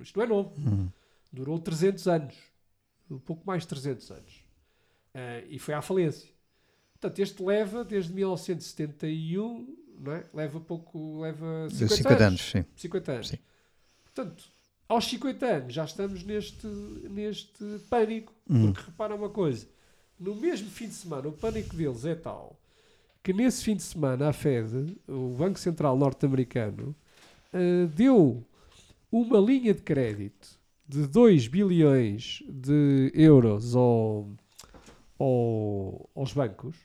Isto 0.00 0.16
não 0.18 0.24
é 0.24 0.28
novo. 0.28 0.54
Uhum. 0.58 0.88
Durou 1.32 1.58
300 1.58 2.06
anos. 2.06 2.34
Um 3.10 3.18
pouco 3.18 3.46
mais 3.46 3.62
de 3.62 3.68
300 3.68 4.10
anos. 4.10 4.37
Ah, 5.18 5.44
e 5.48 5.58
foi 5.58 5.74
à 5.74 5.82
falência. 5.82 6.28
Portanto, 6.92 7.18
este 7.20 7.42
leva 7.42 7.84
desde 7.84 8.12
1971, 8.12 9.76
não 10.00 10.12
é? 10.12 10.24
Leva 10.32 10.60
pouco, 10.60 11.20
leva 11.20 11.66
De 11.68 11.74
50, 11.74 11.96
50 11.96 12.08
anos. 12.14 12.22
anos, 12.26 12.50
sim. 12.50 12.64
50 12.76 13.12
anos. 13.12 13.28
Sim. 13.28 13.38
Portanto, 14.04 14.44
aos 14.88 15.04
50 15.06 15.46
anos 15.46 15.74
já 15.74 15.84
estamos 15.84 16.22
neste, 16.24 16.66
neste 16.66 17.64
pânico. 17.90 18.32
Uhum. 18.48 18.72
Porque 18.72 18.86
repara 18.90 19.14
uma 19.14 19.28
coisa: 19.28 19.66
no 20.18 20.34
mesmo 20.34 20.70
fim 20.70 20.88
de 20.88 20.94
semana, 20.94 21.28
o 21.28 21.32
pânico 21.32 21.74
deles 21.76 22.04
é 22.04 22.14
tal 22.14 22.58
que 23.22 23.32
nesse 23.34 23.62
fim 23.62 23.76
de 23.76 23.82
semana 23.82 24.28
a 24.30 24.32
Fed, 24.32 24.96
o 25.06 25.34
Banco 25.36 25.58
Central 25.58 25.98
norte-americano, 25.98 26.96
eh, 27.52 27.86
deu 27.94 28.42
uma 29.12 29.38
linha 29.38 29.74
de 29.74 29.82
crédito 29.82 30.58
de 30.88 31.06
2 31.06 31.46
bilhões 31.46 32.42
de 32.48 33.12
euros 33.14 33.76
ao, 33.76 34.30
ao- 35.18 36.08
aos 36.14 36.32
bancos 36.32 36.76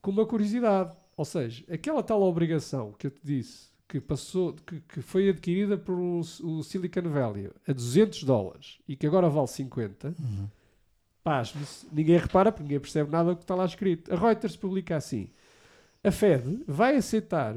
com 0.00 0.10
uma 0.10 0.26
curiosidade. 0.26 0.94
Ou 1.16 1.24
seja, 1.24 1.64
aquela 1.72 2.02
tal 2.02 2.22
obrigação 2.22 2.92
que 2.92 3.06
eu 3.06 3.10
te 3.10 3.20
disse 3.24 3.68
que 3.88 4.00
passou, 4.00 4.52
que, 4.52 4.80
que 4.80 5.00
foi 5.00 5.28
adquirida 5.28 5.78
por 5.78 5.98
o, 5.98 6.18
o 6.20 6.62
Silicon 6.62 7.08
Valley 7.08 7.50
a 7.66 7.72
200 7.72 8.24
dólares 8.24 8.78
e 8.86 8.94
que 8.96 9.06
agora 9.06 9.28
vale 9.28 9.46
50, 9.46 10.08
Uhum. 10.08 10.48
pasme-se, 11.22 11.86
ninguém 11.92 12.18
repara 12.18 12.50
porque 12.52 12.62
ninguém 12.64 12.80
percebe 12.80 13.10
nada 13.10 13.30
do 13.30 13.36
que 13.36 13.42
está 13.44 13.54
lá 13.54 13.64
escrito. 13.64 14.12
A 14.12 14.16
Reuters 14.18 14.56
publica 14.56 14.96
assim: 14.96 15.30
a 16.04 16.10
Fed 16.10 16.64
vai 16.66 16.96
aceitar 16.96 17.54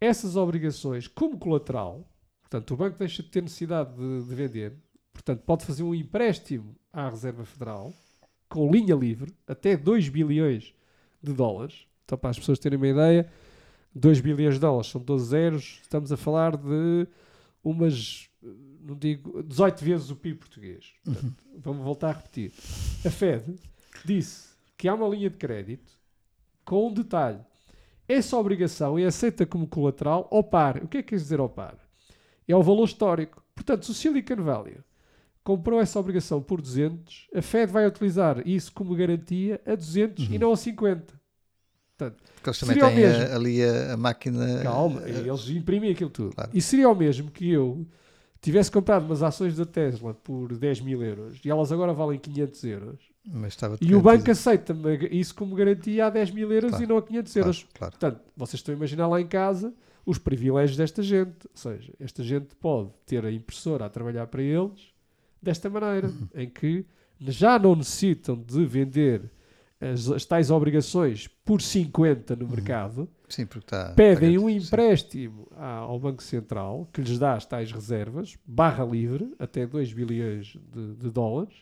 essas 0.00 0.36
obrigações 0.36 1.08
como 1.08 1.38
colateral, 1.38 2.06
portanto, 2.42 2.72
o 2.72 2.76
banco 2.76 2.98
deixa 2.98 3.22
de 3.22 3.28
ter 3.30 3.42
necessidade 3.42 3.94
de, 3.96 4.22
de 4.24 4.34
vender, 4.34 4.76
portanto, 5.12 5.40
pode 5.44 5.64
fazer 5.64 5.82
um 5.82 5.94
empréstimo 5.94 6.76
à 6.92 7.08
Reserva 7.08 7.44
Federal 7.44 7.92
com 8.54 8.70
linha 8.70 8.94
livre 8.94 9.34
até 9.48 9.76
2 9.76 10.10
bilhões 10.10 10.72
de 11.20 11.32
dólares. 11.32 11.88
Então, 12.04 12.16
para 12.16 12.30
as 12.30 12.38
pessoas 12.38 12.56
terem 12.56 12.76
uma 12.76 12.86
ideia, 12.86 13.28
2 13.92 14.20
bilhões 14.20 14.54
de 14.54 14.60
dólares 14.60 14.86
são 14.86 15.00
12 15.00 15.26
zeros, 15.26 15.80
estamos 15.82 16.12
a 16.12 16.16
falar 16.16 16.56
de 16.56 17.08
umas, 17.64 18.28
não 18.80 18.94
digo, 18.94 19.42
18 19.42 19.84
vezes 19.84 20.10
o 20.10 20.14
PIB 20.14 20.38
português. 20.38 20.92
Portanto, 21.02 21.34
Vamos 21.56 21.82
voltar 21.82 22.10
a 22.10 22.12
repetir. 22.12 22.52
A 23.04 23.10
Fed 23.10 23.56
disse 24.04 24.50
que 24.76 24.86
há 24.86 24.94
uma 24.94 25.08
linha 25.08 25.30
de 25.30 25.36
crédito 25.36 25.92
com 26.64 26.86
um 26.86 26.94
detalhe. 26.94 27.40
Essa 28.06 28.36
obrigação 28.36 28.96
é 28.96 29.04
aceita 29.04 29.44
como 29.44 29.66
colateral 29.66 30.28
ao 30.30 30.44
par. 30.44 30.76
O 30.76 30.86
que 30.86 30.98
é 30.98 31.02
que 31.02 31.08
quer 31.08 31.16
dizer 31.16 31.40
ao 31.40 31.48
par? 31.48 31.76
É 32.46 32.54
o 32.54 32.62
valor 32.62 32.84
histórico. 32.84 33.42
Portanto, 33.52 33.84
se 33.84 33.90
o 33.90 33.94
Silicon 33.94 34.44
Valley 34.44 34.76
comprou 35.44 35.78
essa 35.80 36.00
obrigação 36.00 36.40
por 36.42 36.60
200, 36.60 37.28
a 37.34 37.42
Fed 37.42 37.70
vai 37.70 37.86
utilizar 37.86 38.42
isso 38.48 38.72
como 38.72 38.94
garantia 38.96 39.60
a 39.66 39.74
200 39.76 40.26
e 40.30 40.38
não 40.38 40.52
a 40.52 40.56
50. 40.56 41.14
Portanto, 41.96 42.22
Porque 42.34 42.48
eles 42.48 42.58
também 42.58 42.78
têm 42.78 42.96
mesmo. 42.96 43.22
a- 43.22 43.36
ali 43.36 43.62
a, 43.62 43.92
a 43.92 43.96
máquina. 43.96 44.62
Calma, 44.62 45.02
eh, 45.06 45.10
eles 45.28 45.48
imprimem 45.50 45.90
aquilo 45.92 46.10
tudo. 46.10 46.34
Claro. 46.34 46.50
E 46.52 46.60
seria 46.60 46.88
o 46.88 46.94
mesmo 46.94 47.30
que 47.30 47.48
eu 47.50 47.86
tivesse 48.40 48.70
comprado 48.70 49.04
umas 49.06 49.22
ações 49.22 49.56
da 49.56 49.64
Tesla 49.64 50.12
por 50.12 50.56
10 50.56 50.80
mil 50.80 51.02
euros 51.02 51.38
e 51.44 51.48
elas 51.50 51.70
agora 51.70 51.92
valem 51.92 52.18
500 52.18 52.64
euros 52.64 52.98
e 53.80 53.94
o 53.94 54.02
banco 54.02 54.30
aceita-me 54.30 54.98
isso 55.10 55.34
como 55.34 55.54
garantia 55.56 56.06
a 56.06 56.10
10 56.10 56.30
mil 56.32 56.52
euros 56.52 56.70
Claro, 56.72 56.84
e 56.84 56.86
não 56.86 56.98
a 56.98 57.02
500 57.02 57.32
Claro, 57.32 57.46
euros. 57.48 57.66
claro. 57.72 57.92
Portanto, 57.92 58.20
vocês 58.36 58.60
estão 58.60 58.74
a 58.74 58.76
imaginar 58.76 59.06
lá 59.08 59.18
em 59.20 59.26
casa 59.26 59.72
os 60.04 60.18
privilégios 60.18 60.76
desta 60.76 61.02
gente. 61.02 61.46
Ou 61.46 61.50
seja, 61.56 61.92
esta 61.98 62.22
gente 62.22 62.54
pode 62.56 62.90
ter 63.06 63.24
a 63.24 63.32
impressora 63.32 63.86
a 63.86 63.88
trabalhar 63.88 64.26
para 64.26 64.42
eles 64.42 64.92
desta 65.44 65.70
maneira, 65.70 66.08
Uhum. 66.08 66.28
em 66.34 66.48
que 66.48 66.84
já 67.20 67.58
não 67.58 67.76
necessitam 67.76 68.36
de 68.36 68.64
vender 68.66 69.30
as, 69.80 70.08
as 70.10 70.24
tais 70.24 70.50
obrigações 70.50 71.28
por 71.44 71.60
50 71.60 72.34
no 72.36 72.48
mercado, 72.48 73.08
Sim, 73.28 73.46
está. 73.58 73.92
pedem 73.94 74.34
está 74.36 74.44
um 74.46 74.48
sim. 74.48 74.56
empréstimo 74.66 75.48
ao 75.56 75.98
Banco 76.00 76.22
Central 76.22 76.88
que 76.92 77.00
lhes 77.00 77.18
dá 77.18 77.34
as 77.34 77.44
tais 77.46 77.70
reservas, 77.70 78.36
barra 78.46 78.84
livre, 78.84 79.32
até 79.38 79.66
2 79.66 79.92
bilhões 79.92 80.56
de, 80.72 80.94
de 80.94 81.10
dólares, 81.10 81.54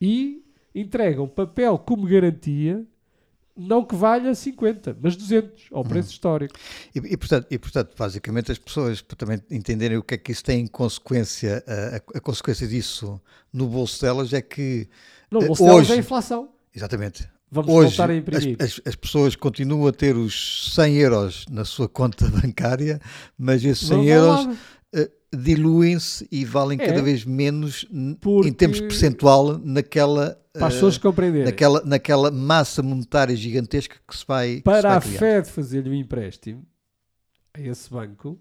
e 0.00 0.44
entregam 0.74 1.26
papel 1.26 1.78
como 1.78 2.06
garantia 2.06 2.84
não 3.56 3.84
que 3.84 3.94
valha 3.96 4.34
50, 4.34 4.96
mas 5.00 5.16
200 5.16 5.64
ao 5.72 5.84
preço 5.84 6.10
histórico. 6.10 6.54
E, 6.94 6.98
e, 6.98 7.16
portanto, 7.16 7.46
e, 7.50 7.58
portanto, 7.58 7.94
basicamente, 7.98 8.52
as 8.52 8.58
pessoas, 8.58 9.00
para 9.00 9.16
também 9.16 9.40
entenderem 9.50 9.96
o 9.96 10.02
que 10.02 10.14
é 10.14 10.18
que 10.18 10.30
isso 10.32 10.44
tem 10.44 10.60
em 10.60 10.66
consequência, 10.66 11.64
a, 11.66 12.18
a 12.18 12.20
consequência 12.20 12.66
disso 12.66 13.20
no 13.52 13.66
bolso 13.66 14.00
delas 14.02 14.32
é 14.32 14.42
que. 14.42 14.88
Não, 15.30 15.40
o 15.40 15.44
eh, 15.44 15.46
bolso 15.46 15.62
delas 15.64 15.78
hoje- 15.80 15.92
é 15.92 15.94
a 15.96 15.98
inflação. 15.98 16.48
Exatamente. 16.74 17.28
Vamos 17.50 17.72
Hoje, 17.72 17.96
voltar 17.96 18.10
a 18.10 18.12
as, 18.12 18.18
imprimir. 18.18 18.56
as- 18.60 18.80
as 18.84 18.94
pessoas 18.96 19.36
continuam 19.36 19.86
a 19.86 19.92
ter 19.92 20.16
os 20.16 20.72
100 20.74 20.96
euros 20.96 21.44
na 21.48 21.64
sua 21.64 21.88
conta 21.88 22.26
bancária, 22.42 23.00
mas 23.38 23.64
esses 23.64 23.86
100 23.86 23.96
Não 23.96 24.04
vale 24.04 24.10
euros 24.12 24.58
diluem-se 25.34 26.26
e 26.30 26.44
valem 26.44 26.78
É. 26.80 26.86
cada 26.86 27.02
vez 27.02 27.24
menos 27.24 27.86
em 27.92 28.52
termos 28.52 28.80
percentual 28.80 29.58
naquela, 29.58 30.40
Para 30.52 30.66
as 30.68 30.72
eh, 30.72 30.76
pessoas 30.76 30.98
compreenderem. 30.98 31.46
naquela, 31.46 31.82
naquela 31.84 32.30
massa 32.30 32.82
monetária 32.82 33.36
gigantesca 33.36 33.96
que 34.06 34.16
se 34.16 34.24
vai, 34.26 34.48
que 34.48 34.56
se 34.56 34.62
Para 34.62 34.88
vai 34.88 34.96
a. 34.98 35.00
Fed 35.00 35.48
fazer-lhe 35.50 35.90
um 35.90 35.94
empréstimo 35.94 36.64
a 37.52 37.60
esse 37.60 37.90
banco, 37.90 38.38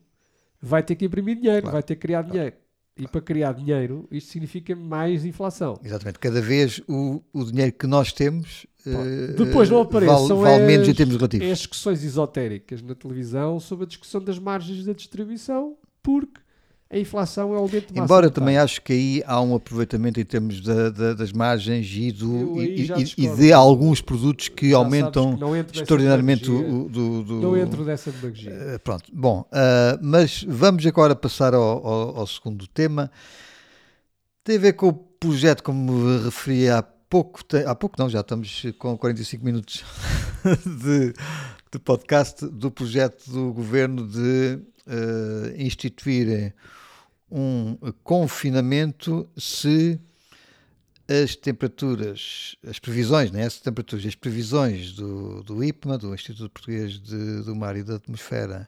vai 0.61 0.83
ter 0.83 0.95
que 0.95 1.05
imprimir 1.05 1.35
dinheiro, 1.37 1.61
Claro. 1.63 1.73
vai 1.73 1.83
ter 1.83 1.95
que 1.95 2.01
criar 2.01 2.21
dinheiro. 2.21 2.55
E 2.97 3.05
para 3.09 3.19
criar 3.19 3.51
dinheiro, 3.51 4.07
isto 4.09 4.31
significa 4.31 4.73
mais 4.73 5.25
inflação. 5.25 5.77
Exatamente, 5.83 6.17
cada 6.17 6.39
vez 6.41 6.81
o, 6.87 7.21
o 7.33 7.43
dinheiro 7.43 7.73
que 7.73 7.85
nós 7.85 8.13
temos 8.13 8.65
eh, 8.87 9.33
Depois 9.37 9.69
não 9.69 9.79
eh, 9.79 9.81
apareçam 9.81 10.37
vale, 10.37 10.59
vale 10.59 10.65
menos 10.65 10.87
em 10.87 10.91
as- 10.91 10.97
termos 10.97 11.15
relativos. 11.17 11.45
É 11.45 11.51
discussões 11.53 12.01
esotéricas 12.05 12.81
na 12.81 12.95
televisão 12.95 13.59
sobre 13.59 13.83
a 13.83 13.87
discussão 13.87 14.21
das 14.23 14.39
margens 14.39 14.85
da 14.85 14.93
distribuição, 14.93 15.75
porque 16.05 16.39
a 16.87 16.99
inflação 16.99 17.51
é 17.51 17.57
o 17.57 17.59
aumento 17.59 17.91
de 17.91 17.99
Embora 17.99 18.29
também 18.29 18.57
acho 18.57 18.79
que 18.81 18.93
aí 18.93 19.23
há 19.25 19.41
um 19.41 19.55
aproveitamento 19.55 20.19
em 20.19 20.23
termos 20.23 20.61
da- 20.61 20.89
da- 20.91 21.13
das 21.15 21.33
margens 21.33 21.87
e, 21.91 22.11
do, 22.11 22.61
e, 22.61 22.83
e- 23.17 23.35
de 23.35 23.51
alguns 23.51 24.01
produtos 24.01 24.47
que 24.47 24.69
Já 24.69 24.77
aumentam 24.77 25.35
que 25.35 25.79
extraordinariamente 25.79 26.49
o, 26.49 26.87
do, 26.87 27.23
do- 27.23 27.41
Não 27.41 27.57
entro 27.57 27.83
dessa 27.83 28.11
demagogia. 28.11 28.51
Eh, 28.51 28.77
pronto, 28.77 29.05
bom, 29.11 29.45
ah, 29.51 29.97
mas 30.01 30.45
vamos 30.47 30.85
agora 30.85 31.15
passar 31.15 31.53
ao, 31.55 31.85
ao- 31.85 32.17
ao 32.19 32.27
segundo 32.27 32.67
tema. 32.67 33.11
Tem 34.43 34.57
a 34.57 34.59
ver 34.59 34.73
com 34.73 34.89
o 34.89 34.93
projeto, 34.93 35.63
como 35.63 35.91
me 35.91 36.23
referi 36.23 36.69
há 36.69 36.83
pouco, 37.09 37.43
te- 37.43 37.65
há 37.65 37.73
pouco 37.73 37.95
não, 37.97 38.07
já 38.09 38.19
estamos 38.21 38.63
com 38.77 38.95
45 38.95 39.43
minutos 39.43 39.83
de, 40.83 41.13
de 41.75 41.79
podcast, 41.79 42.45
do 42.47 42.71
projeto 42.71 43.29
do 43.29 43.51
governo 43.51 44.07
de 44.07 44.59
eh, 44.87 45.55
instituir 45.57 46.53
um 47.29 47.77
confinamento 48.03 49.27
se 49.37 49.99
as 51.07 51.35
temperaturas, 51.35 52.55
as 52.67 52.79
previsões, 52.79 53.29
né, 53.29 53.45
as 53.45 53.59
temperaturas, 53.59 54.05
as 54.05 54.15
previsões 54.15 54.93
do, 54.93 55.43
do 55.43 55.63
IPMA, 55.63 55.97
do 55.97 56.13
Instituto 56.15 56.49
Português 56.49 56.99
de- 56.99 57.41
do 57.43 57.55
Mar 57.55 57.75
e 57.75 57.83
da 57.83 57.95
Atmosfera, 57.95 58.67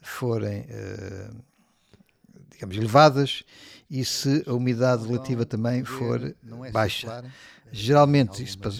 forem, 0.00 0.64
eh, 0.68 1.30
digamos, 2.52 2.76
elevadas 2.76 3.42
e 3.90 4.04
se 4.04 4.44
a 4.46 4.52
umidade 4.54 5.06
relativa 5.06 5.44
também 5.44 5.84
for 5.84 6.34
baixa. 6.72 7.06
Geralmente, 7.72 8.42
isso 8.42 8.58
para, 8.58 8.70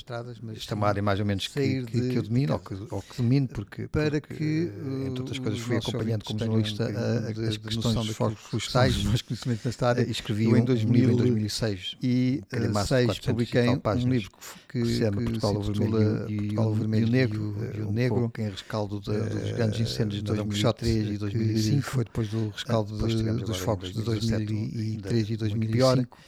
isto 0.53 0.72
é 0.72 0.74
uma 0.74 0.86
área 0.86 1.03
mais 1.03 1.18
ou 1.18 1.24
menos 1.26 1.49
que, 1.49 1.82
que, 1.84 2.11
que 2.11 2.16
eu 2.16 2.22
domino, 2.22 2.53
ou 2.53 2.59
que, 2.59 2.74
ou 2.90 3.03
que 3.03 3.16
domino, 3.22 3.49
porque, 3.49 3.88
Para 3.88 4.20
porque, 4.20 4.34
que, 4.34 4.72
eh, 4.74 5.07
entre 5.07 5.20
outras 5.20 5.38
coisas, 5.38 5.61
fui 5.61 5.76
acompanhando 5.78 6.24
como 6.24 6.38
jornalista 6.38 6.84
um 6.84 6.86
bocadinho 6.88 7.28
a- 7.28 7.32
de- 7.32 7.49
as 7.49 7.57
questões 7.57 7.95
dos 7.95 8.16
que 8.18 8.34
florestais. 8.36 8.97
os 8.97 9.05
meus 9.05 9.22
conhecimentos 9.22 9.64
nesta 9.64 9.86
Eh, 9.86 9.88
área. 9.88 10.03
escrevi 10.11 10.45
Eu 10.45 10.51
em 10.51 10.61
um, 10.61 10.64
um 10.64 10.66
livro 10.66 10.72
em 10.72 11.16
2000 11.16 11.16
2006 11.16 11.97
E 12.03 12.43
calhamaço 12.51 12.95
de 12.95 13.07
2006 13.07 13.07
400 13.07 13.16
e 13.16 13.30
publiquei 13.30 13.68
um 13.68 13.78
páginas, 13.78 14.12
livro 14.22 14.30
que, 14.68 14.84
se 14.84 14.99
chama 14.99 15.22
Portugal 15.22 15.62
Vermelho 15.62 16.30
e, 16.30 16.34
e 16.53 16.59
o 17.05 17.09
Negro, 17.09 17.57
e 17.74 17.80
o 17.80 17.88
um 17.88 17.93
Negro, 17.93 18.32
em 18.38 18.49
rescaldo 18.51 18.97
eh, 19.11 19.18
dos 19.20 19.53
grandes 19.53 19.80
incêndios 19.80 20.22
de 20.22 20.30
na 20.30 20.36
Dom 20.36 20.45
2003 20.45 20.93
e 20.93 20.99
Quixote, 21.03 21.18
2005. 21.18 21.82
que 21.82 21.90
foi 21.90 22.05
depois 22.05 22.28
do 22.28 22.49
rescaldo 22.51 23.09
tivemos 23.09 23.43
dos 23.43 23.57
focos 23.59 23.93
de 23.93 24.03
2017, 24.03 24.45
2003 24.47 25.28
e 25.28 25.32
ainda 25.32 25.45
muito 25.49 25.68
2005. 25.70 26.18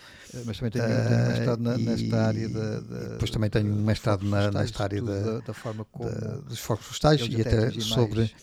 Mas 0.44 0.58
também 0.58 0.70
tenho, 0.70 0.84
Ah, 0.84 1.04
tenho 1.08 1.26
mestrado 1.28 1.60
na- 1.60 1.76
e- 1.78 1.82
nesta 1.84 2.22
área 2.26 2.48
da, 2.48 2.80
depois 3.12 3.30
também 3.30 3.50
tenho 3.50 3.72
um 3.72 3.82
mestrado 3.84 4.22
na- 4.24 4.50
nesta 4.50 4.82
área 4.82 5.02
da- 5.02 5.40
da, 5.40 5.54
forma 5.54 5.84
como 5.84 6.10
da- 6.10 6.36
dos 6.38 6.58
focos 6.58 6.84
florestais 6.86 7.20
e 7.20 7.40
até 7.40 7.70
sobre 7.80 8.34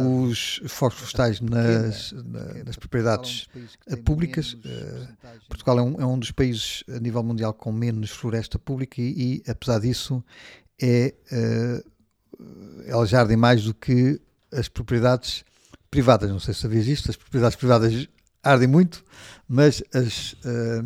os 0.00 0.60
focos 0.68 0.98
florestais 0.98 1.40
nas, 1.40 2.12
na- 2.12 2.64
nas 2.64 2.76
propriedades 2.76 3.46
é 3.86 3.96
públicas, 3.96 4.54
menos 4.54 4.68
percentagem. 4.98 5.40
Portugal 5.48 5.78
é 5.78 5.82
um, 5.82 6.00
é 6.00 6.06
um 6.06 6.18
dos 6.18 6.30
países 6.30 6.84
a 6.88 6.98
nível 6.98 7.22
mundial 7.22 7.52
com 7.54 7.70
menos 7.72 8.10
floresta 8.10 8.58
pública 8.58 9.00
e, 9.00 9.42
e, 9.46 9.50
apesar 9.50 9.78
disso, 9.80 10.22
é, 10.80 11.14
eh, 11.30 11.84
elas 12.86 13.12
ardem 13.14 13.36
mais 13.36 13.64
do 13.64 13.72
que 13.74 14.20
as 14.52 14.68
propriedades 14.68 15.44
privadas. 15.90 16.30
Não 16.30 16.40
sei 16.40 16.54
se 16.54 16.60
sabias 16.60 16.86
isto, 16.86 17.10
as 17.10 17.16
propriedades 17.16 17.56
privadas 17.56 18.08
ardem 18.42 18.66
muito, 18.68 19.04
mas 19.48 19.82
as, 19.94 20.34
eh, 20.44 20.82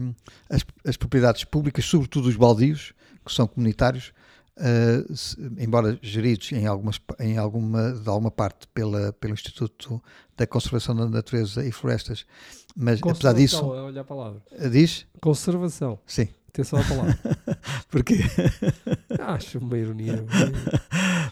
as, 0.50 0.62
as 0.86 0.96
propriedades 0.96 1.44
públicas, 1.44 1.84
sobretudo 1.84 2.28
os 2.28 2.36
baldios, 2.36 2.92
que 3.24 3.32
são 3.32 3.46
comunitários, 3.46 4.12
eh, 4.58 5.04
se- 5.14 5.36
embora 5.58 5.98
geridos 6.02 6.50
em, 6.52 6.66
algumas, 6.66 7.00
em 7.20 7.38
alguma, 7.38 7.92
de 7.92 8.08
alguma 8.08 8.30
parte 8.30 8.66
pela, 8.68 9.12
pelo 9.14 9.34
Instituto 9.34 10.02
da 10.36 10.46
Conservação 10.46 10.94
da 10.94 11.08
Natureza 11.08 11.64
e 11.64 11.72
Florestas, 11.72 12.24
mas 12.76 13.00
apesar 13.02 13.32
disso, 13.32 13.56
Conservação, 13.58 13.86
Olha 13.86 14.00
a 14.00 14.04
palavra. 14.04 14.42
diz? 14.70 15.06
Conservação. 15.20 15.98
Sim. 16.06 16.28
Atenção 16.56 16.78
à 16.80 16.84
palavra. 16.84 17.18
Porque, 17.90 18.14
Acho 19.20 19.58
uma 19.60 19.76
ironia. 19.76 20.24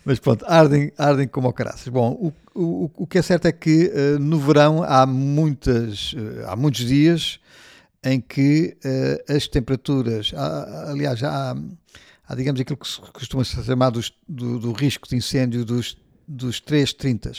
mas 0.05 0.19
pronto, 0.19 0.45
ardem, 0.47 0.93
ardem 0.99 1.27
como 1.27 1.51
caraças. 1.51 1.89
Bom, 1.89 2.11
o, 2.55 2.61
o, 2.85 2.91
o 2.95 3.07
que 3.07 3.17
é 3.17 3.23
certo 3.23 3.47
é 3.47 3.53
que 3.53 3.91
eh, 3.95 4.19
no 4.19 4.39
verão 4.39 4.83
há, 4.83 5.07
muitas, 5.07 6.15
eh, 6.15 6.45
há 6.47 6.55
muitos 6.55 6.85
dias 6.85 7.41
em 8.05 8.21
que 8.21 8.77
eh, 8.85 9.25
as 9.35 9.49
temperaturas, 9.49 10.31
há- 10.37 10.91
aliás, 10.91 11.23
há, 11.23 11.57
há, 12.29 12.35
digamos, 12.35 12.61
aquilo 12.61 12.77
que 12.77 12.87
se 12.87 13.01
costuma 13.01 13.45
ser 13.45 13.65
chamado 13.65 13.95
dos- 13.95 14.13
do, 14.29 14.59
do 14.59 14.73
risco 14.73 15.09
de 15.09 15.17
incêndio 15.17 15.65
dos, 15.65 15.97
dos 16.29 16.61
330, 16.61 17.33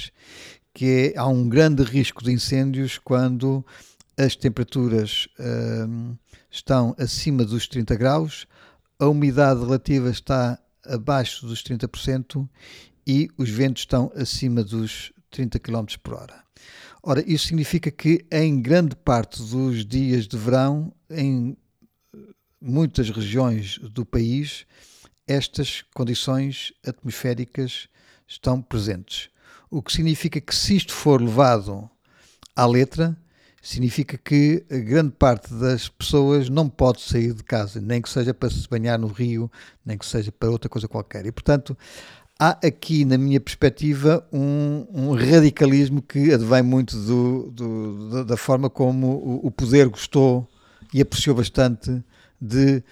que 0.74 1.14
é, 1.16 1.20
há 1.20 1.28
um 1.28 1.48
grande 1.48 1.84
risco 1.84 2.24
de 2.24 2.32
incêndios 2.32 2.98
quando 2.98 3.64
as 4.18 4.36
temperaturas 4.36 5.28
hum, 5.40 6.16
estão 6.50 6.96
acima 6.98 7.44
dos 7.44 7.68
30 7.68 7.96
graus, 7.96 8.48
a 8.98 9.08
umidade 9.08 9.60
relativa 9.60 10.10
está 10.10 10.58
abaixo 10.86 11.46
dos 11.46 11.64
30% 11.64 12.48
e 13.06 13.30
os 13.38 13.50
ventos 13.50 13.82
estão 13.82 14.12
acima 14.16 14.64
dos 14.64 15.12
30 15.32 15.60
km 15.60 15.86
por 16.02 16.14
hora. 16.14 16.44
Ora, 17.04 17.24
isso 17.28 17.48
significa 17.48 17.92
que 17.92 18.26
em 18.32 18.62
grande 18.62 18.96
parte 18.96 19.42
dos 19.44 19.86
dias 19.86 20.28
de 20.28 20.38
verão, 20.38 20.92
em 21.10 21.56
muitas 22.60 23.10
regiões 23.10 23.78
do 23.78 24.06
país, 24.06 24.66
estas 25.28 25.84
condições 25.94 26.74
atmosféricas 26.86 27.88
estão 28.28 28.62
presentes. 28.62 29.30
O 29.70 29.82
que 29.82 29.92
significa 29.92 30.42
que 30.42 30.56
se 30.56 30.76
isto 30.76 30.94
for 30.94 31.22
levado 31.22 31.90
à 32.56 32.66
letra, 32.66 33.16
significa 33.68 34.16
que 34.18 34.64
grande 34.70 35.12
parte 35.18 35.52
das 35.56 35.90
pessoas 35.90 36.50
não 36.50 36.70
pode 36.70 37.02
sair 37.02 37.34
de 37.34 37.44
casa, 37.44 37.82
nem 37.82 38.00
que 38.02 38.08
seja 38.10 38.32
para 38.34 38.50
se 38.50 38.68
banhar 38.70 39.00
no 39.00 39.08
rio, 39.08 39.52
nem 39.84 39.98
que 39.98 40.06
seja 40.06 40.32
para 40.32 40.52
outra 40.52 40.70
coisa 40.70 40.88
qualquer. 40.88 41.26
E, 41.26 41.32
portanto, 41.32 41.76
há 42.40 42.52
aqui, 42.64 43.04
na 43.06 43.18
minha 43.18 43.40
perspectiva, 43.40 44.24
um, 44.32 44.86
um 44.94 45.12
radicalismo 45.16 46.00
que 46.02 46.32
advém 46.32 46.62
muito 46.62 46.96
do, 46.96 47.52
do- 47.52 48.10
da- 48.10 48.24
da 48.24 48.38
forma 48.38 48.70
como 48.70 49.08
o, 49.08 49.48
o 49.48 49.52
poder 49.52 49.88
gostou 49.90 50.48
e 50.94 51.02
apreciou 51.02 51.36
bastante 51.36 52.04
de 52.40 52.84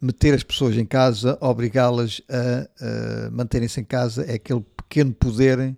meter 0.00 0.32
as 0.34 0.42
pessoas 0.42 0.76
em 0.78 0.86
casa, 0.86 1.36
obrigá-las 1.42 2.22
a, 2.28 3.26
a 3.26 3.30
manterem-se 3.30 3.80
em 3.80 3.84
casa, 3.84 4.24
é 4.24 4.34
aquele 4.34 4.64
pequeno 4.76 5.12
poder 5.12 5.76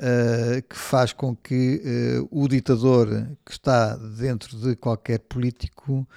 eh, 0.00 0.62
que 0.68 0.76
faz 0.76 1.12
com 1.12 1.34
que 1.34 1.82
eh, 1.84 2.28
o 2.30 2.46
ditador 2.46 3.08
que 3.44 3.50
está 3.50 3.96
dentro 3.96 4.56
de 4.56 4.76
qualquer 4.76 5.18
político 5.18 6.08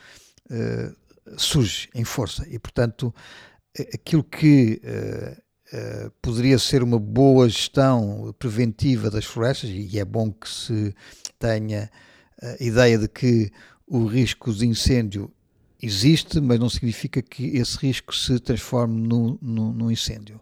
eh, 0.51 0.91
surge 1.35 1.89
em 1.95 2.03
força 2.03 2.45
e, 2.47 2.59
portanto, 2.59 3.11
aquilo 3.91 4.23
que 4.23 4.81
poderia 6.21 6.59
ser 6.59 6.83
uma 6.83 6.99
boa 6.99 7.47
gestão 7.47 8.35
preventiva 8.37 9.09
das 9.09 9.23
florestas, 9.23 9.69
e 9.69 9.97
é 9.97 10.03
bom 10.03 10.29
que 10.29 10.49
se 10.49 10.93
tenha 11.39 11.89
a 12.41 12.61
ideia 12.61 12.97
de 12.97 13.07
que 13.07 13.49
o 13.87 14.05
risco 14.05 14.53
de 14.53 14.67
incêndio 14.67 15.31
existe, 15.81 16.41
mas 16.41 16.59
não 16.59 16.69
significa 16.69 17.21
que 17.21 17.55
esse 17.55 17.77
risco 17.77 18.13
se 18.13 18.37
transforme 18.39 19.07
num, 19.07 19.37
num 19.41 19.89
incêndio. 19.89 20.41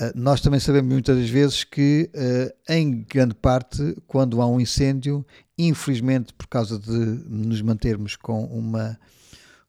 Uh, 0.00 0.12
nós 0.14 0.40
também 0.40 0.58
sabemos 0.58 0.90
muitas 0.90 1.16
das 1.16 1.28
vezes 1.28 1.64
que, 1.64 2.10
uh, 2.14 2.72
em 2.72 3.02
grande 3.02 3.34
parte, 3.34 3.96
quando 4.06 4.40
há 4.40 4.46
um 4.46 4.58
incêndio, 4.60 5.24
infelizmente 5.56 6.32
por 6.32 6.46
causa 6.46 6.78
de 6.78 6.90
nos 6.90 7.60
mantermos 7.60 8.16
com 8.16 8.44
uma, 8.46 8.98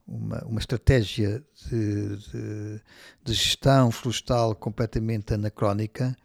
uma, 0.07 0.39
uma 0.45 0.59
estratégia 0.59 1.43
de, 1.69 2.15
de, 2.17 2.81
de 3.23 3.33
gestão 3.33 3.91
florestal 3.91 4.55
completamente 4.55 5.33
anacrónica, 5.33 6.15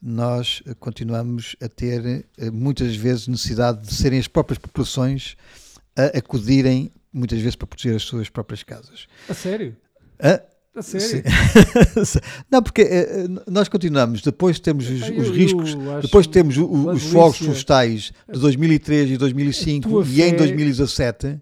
nós 0.00 0.62
eh, 0.66 0.72
continuamos 0.80 1.54
a 1.60 1.68
ter 1.68 2.24
muitas 2.50 2.96
vezes 2.96 3.28
necessidade 3.28 3.86
de 3.86 3.92
serem 3.92 4.18
as 4.18 4.26
próprias 4.26 4.56
populações 4.56 5.36
a 5.94 6.16
acudirem 6.16 6.90
muitas 7.12 7.38
vezes 7.38 7.54
para 7.54 7.66
proteger 7.66 7.96
as 7.96 8.02
suas 8.04 8.30
próprias 8.30 8.62
casas. 8.62 9.06
A 9.28 9.34
sério? 9.34 9.76
Hã? 10.22 10.40
A 10.74 10.82
sério? 10.82 11.24
Não, 12.50 12.62
porque 12.62 12.82
eh, 12.82 13.26
nós 13.48 13.68
continuamos, 13.68 14.22
depois 14.22 14.60
temos 14.60 14.88
os, 14.88 15.02
os 15.02 15.08
eu- 15.08 15.32
riscos, 15.32 15.74
eu 15.74 16.00
depois 16.02 16.26
temos 16.28 16.56
o- 16.58 16.90
os 16.90 17.02
fogos 17.04 17.38
florestais 17.38 18.12
de 18.32 18.38
2003 18.38 19.10
e 19.10 19.16
2005 19.16 19.88
tua 19.88 20.04
e 20.06 20.22
em 20.22 20.30
fé- 20.30 20.36
2017, 20.36 21.40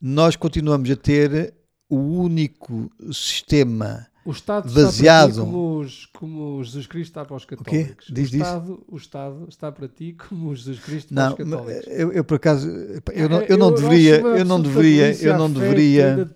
nós 0.00 0.34
continuamos 0.34 0.90
a 0.90 0.96
ter 0.96 1.54
o 1.88 1.96
único 1.98 2.90
sistema 3.12 4.07
O 4.28 4.32
Estado 4.32 4.70
Baseado- 4.70 5.30
está 5.30 5.40
para 5.40 5.46
ti 5.46 5.50
como, 5.50 5.78
os, 5.80 6.06
como 6.06 6.58
o 6.58 6.62
Jesus 6.64 6.86
Cristo 6.86 7.10
está 7.12 7.24
para 7.24 7.36
os 7.36 7.44
católicos. 7.46 8.06
Diz, 8.12 8.28
o, 8.28 8.30
diz. 8.32 8.40
Estado, 8.42 8.84
o 8.86 8.96
Estado 8.98 9.46
está 9.48 9.72
para 9.72 9.88
ti 9.88 10.12
como 10.28 10.50
o 10.50 10.54
Jesus 10.54 10.80
Cristo 10.80 11.14
Não, 11.14 11.34
para 11.34 11.44
os 11.44 11.50
católicos. 11.50 11.86
eu, 11.86 12.12
eu 12.12 12.22
por 12.24 12.34
acaso 12.34 12.68
eu 12.68 13.28
não, 13.28 13.40
É, 13.40 13.46
eu 13.48 13.56
não 13.56 13.68
acho 13.72 13.82
deveria, 13.82 14.20
eu 14.20 14.44
não 14.44 14.60
deveria, 14.60 15.22
eu 15.24 15.38
não 15.38 15.50
deveria, 15.50 16.30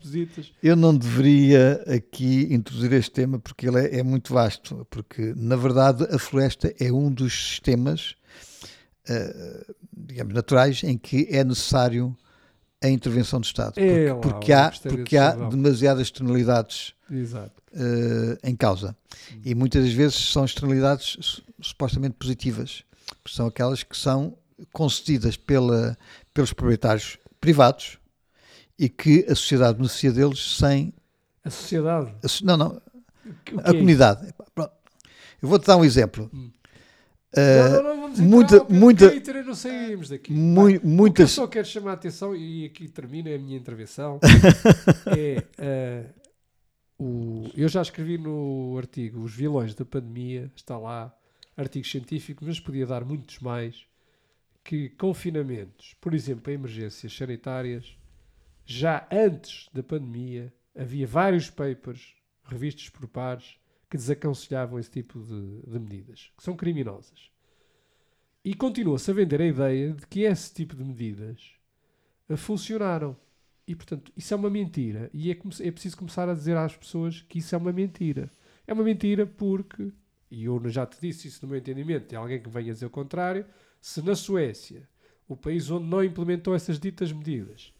eu 0.62 0.74
não 0.74 0.96
deveria 0.96 1.84
aqui 1.86 2.48
introduzir 2.50 2.92
este 2.94 3.10
tema 3.10 3.38
porque 3.38 3.68
ele 3.68 3.78
é, 3.78 3.98
é 3.98 4.02
muito 4.02 4.32
vasto, 4.32 4.86
porque 4.88 5.34
na 5.36 5.56
verdade 5.56 6.04
a 6.10 6.18
floresta 6.18 6.74
é 6.80 6.90
um 6.90 7.10
dos 7.12 7.32
sistemas, 7.50 8.14
eh, 9.06 9.66
digamos, 9.94 10.32
naturais 10.32 10.82
em 10.82 10.96
que 10.96 11.28
é 11.30 11.44
necessário 11.44 12.16
a 12.82 12.88
intervenção 12.88 13.40
do 13.40 13.44
Estado, 13.44 13.74
É 13.78 13.86
porque, 13.86 14.08
lá, 14.08 14.14
porque 14.16 14.52
há, 14.52 14.72
porque 14.88 15.16
há 15.16 15.30
demasiadas 15.50 16.02
externalidades 16.02 16.94
eh, 17.74 18.38
em 18.44 18.56
causa. 18.56 18.96
E 19.44 19.54
muitas 19.54 19.84
das 19.84 19.92
vezes 19.92 20.16
são 20.16 20.44
externalidades 20.44 21.16
su- 21.20 21.42
supostamente 21.60 22.14
positivas, 22.18 22.82
são 23.26 23.46
aquelas 23.46 23.82
que 23.82 23.96
são 23.96 24.36
concedidas 24.72 25.36
pela, 25.36 25.96
pelos 26.34 26.52
proprietários 26.52 27.18
privados 27.40 27.98
e 28.78 28.88
que 28.88 29.24
a 29.28 29.34
sociedade 29.34 29.76
beneficia 29.78 30.12
deles 30.12 30.56
sem. 30.56 30.92
A 31.44 31.50
sociedade. 31.50 32.12
a 32.22 32.44
não, 32.44 32.56
não, 32.56 32.82
a 33.58 33.62
quê? 33.70 33.72
comunidade. 33.72 34.32
Pronto. 34.54 34.72
Eu 35.40 35.48
vou-te 35.48 35.66
dar 35.66 35.76
um 35.76 35.84
exemplo. 35.84 36.30
Hum. 36.32 36.50
Eh, 37.34 37.68
Não, 37.70 37.82
não, 37.82 38.08
muita- 38.10 38.64
muita- 38.64 39.42
não 39.42 39.54
saímos 39.54 40.08
daqui. 40.10 40.32
mui- 40.32 40.72
Vai. 40.72 40.76
O 40.76 40.80
que 40.80 40.86
eu 40.86 40.90
muitas. 40.90 41.30
só 41.30 41.46
quero 41.46 41.66
chamar 41.66 41.92
a 41.92 41.94
atenção, 41.94 42.36
e 42.36 42.64
aqui 42.66 42.88
termina 42.88 43.34
a 43.34 43.38
minha 43.38 43.56
intervenção, 43.56 44.18
é 45.06 45.42
eh, 45.58 46.04
o, 46.98 47.48
eu 47.56 47.68
já 47.68 47.80
escrevi 47.82 48.18
no 48.18 48.76
artigo 48.78 49.22
Os 49.22 49.34
vilões 49.34 49.74
da 49.74 49.84
pandemia, 49.84 50.50
está 50.54 50.76
lá, 50.78 51.14
artigo 51.56 51.86
científico, 51.86 52.44
mas 52.44 52.60
podia 52.60 52.86
dar 52.86 53.04
muitos 53.04 53.38
mais, 53.40 53.86
que 54.64 54.90
confinamentos, 54.90 55.94
por 56.00 56.14
exemplo, 56.14 56.50
em 56.50 56.54
emergências 56.54 57.12
sanitárias, 57.16 57.96
já 58.64 59.06
antes 59.10 59.68
da 59.72 59.82
pandemia, 59.82 60.52
havia 60.76 61.06
vários 61.06 61.50
papers 61.50 62.14
revistos 62.44 62.88
por 62.90 63.06
pares 63.08 63.56
que 63.92 63.96
desaconselhavam 63.98 64.78
esse 64.78 64.90
tipo 64.90 65.20
de, 65.20 65.70
de 65.70 65.78
medidas, 65.78 66.32
que 66.34 66.42
são 66.42 66.56
criminosas. 66.56 67.30
E 68.42 68.54
continua-se 68.54 69.10
a 69.10 69.12
vender 69.12 69.42
a 69.42 69.46
ideia 69.46 69.92
de 69.92 70.06
que 70.06 70.20
esse 70.20 70.50
tipo 70.54 70.74
de 70.74 70.82
medidas 70.82 71.52
eh, 72.26 72.34
funcionaram. 72.34 73.14
E, 73.68 73.76
portanto, 73.76 74.10
isso 74.16 74.32
é 74.32 74.36
uma 74.38 74.48
mentira. 74.48 75.10
E 75.12 75.30
é, 75.30 75.34
é 75.34 75.70
preciso 75.70 75.98
começar 75.98 76.26
a 76.26 76.32
dizer 76.32 76.56
às 76.56 76.74
pessoas 76.74 77.20
que 77.20 77.38
isso 77.38 77.54
é 77.54 77.58
uma 77.58 77.70
mentira. 77.70 78.30
É 78.66 78.72
uma 78.72 78.82
mentira 78.82 79.26
porque, 79.26 79.92
e 80.30 80.46
eu 80.46 80.58
já 80.70 80.86
te 80.86 80.98
disse 80.98 81.28
isso 81.28 81.44
no 81.44 81.50
meu 81.50 81.58
entendimento, 81.58 82.06
tem 82.06 82.18
alguém 82.18 82.40
que 82.40 82.48
venha 82.48 82.72
dizer 82.72 82.86
o 82.86 82.90
contrário, 82.90 83.44
se 83.78 84.00
na 84.00 84.14
Suécia, 84.14 84.88
o 85.28 85.36
país 85.36 85.70
onde 85.70 85.86
não 85.86 86.02
implementou 86.02 86.54
essas 86.54 86.80
ditas 86.80 87.12
medidas 87.12 87.74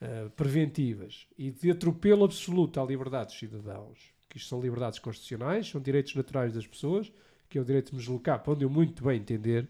eh, 0.00 0.30
preventivas 0.34 1.26
e 1.36 1.50
de 1.50 1.70
atropelo 1.70 2.24
absoluto 2.24 2.80
à 2.80 2.86
liberdade 2.86 3.32
dos 3.32 3.38
cidadãos, 3.38 4.16
que 4.28 4.36
isto 4.36 4.48
são 4.48 4.60
liberdades 4.60 4.98
constitucionais, 4.98 5.68
são 5.68 5.80
direitos 5.80 6.14
naturais 6.14 6.52
das 6.52 6.66
pessoas, 6.66 7.10
que 7.48 7.58
é 7.58 7.60
o 7.60 7.64
direito 7.64 7.90
de 7.90 7.94
me 7.94 8.00
deslocar 8.00 8.40
para 8.42 8.52
onde 8.52 8.64
eu 8.64 8.70
muito 8.70 9.04
bem 9.04 9.18
entender, 9.18 9.68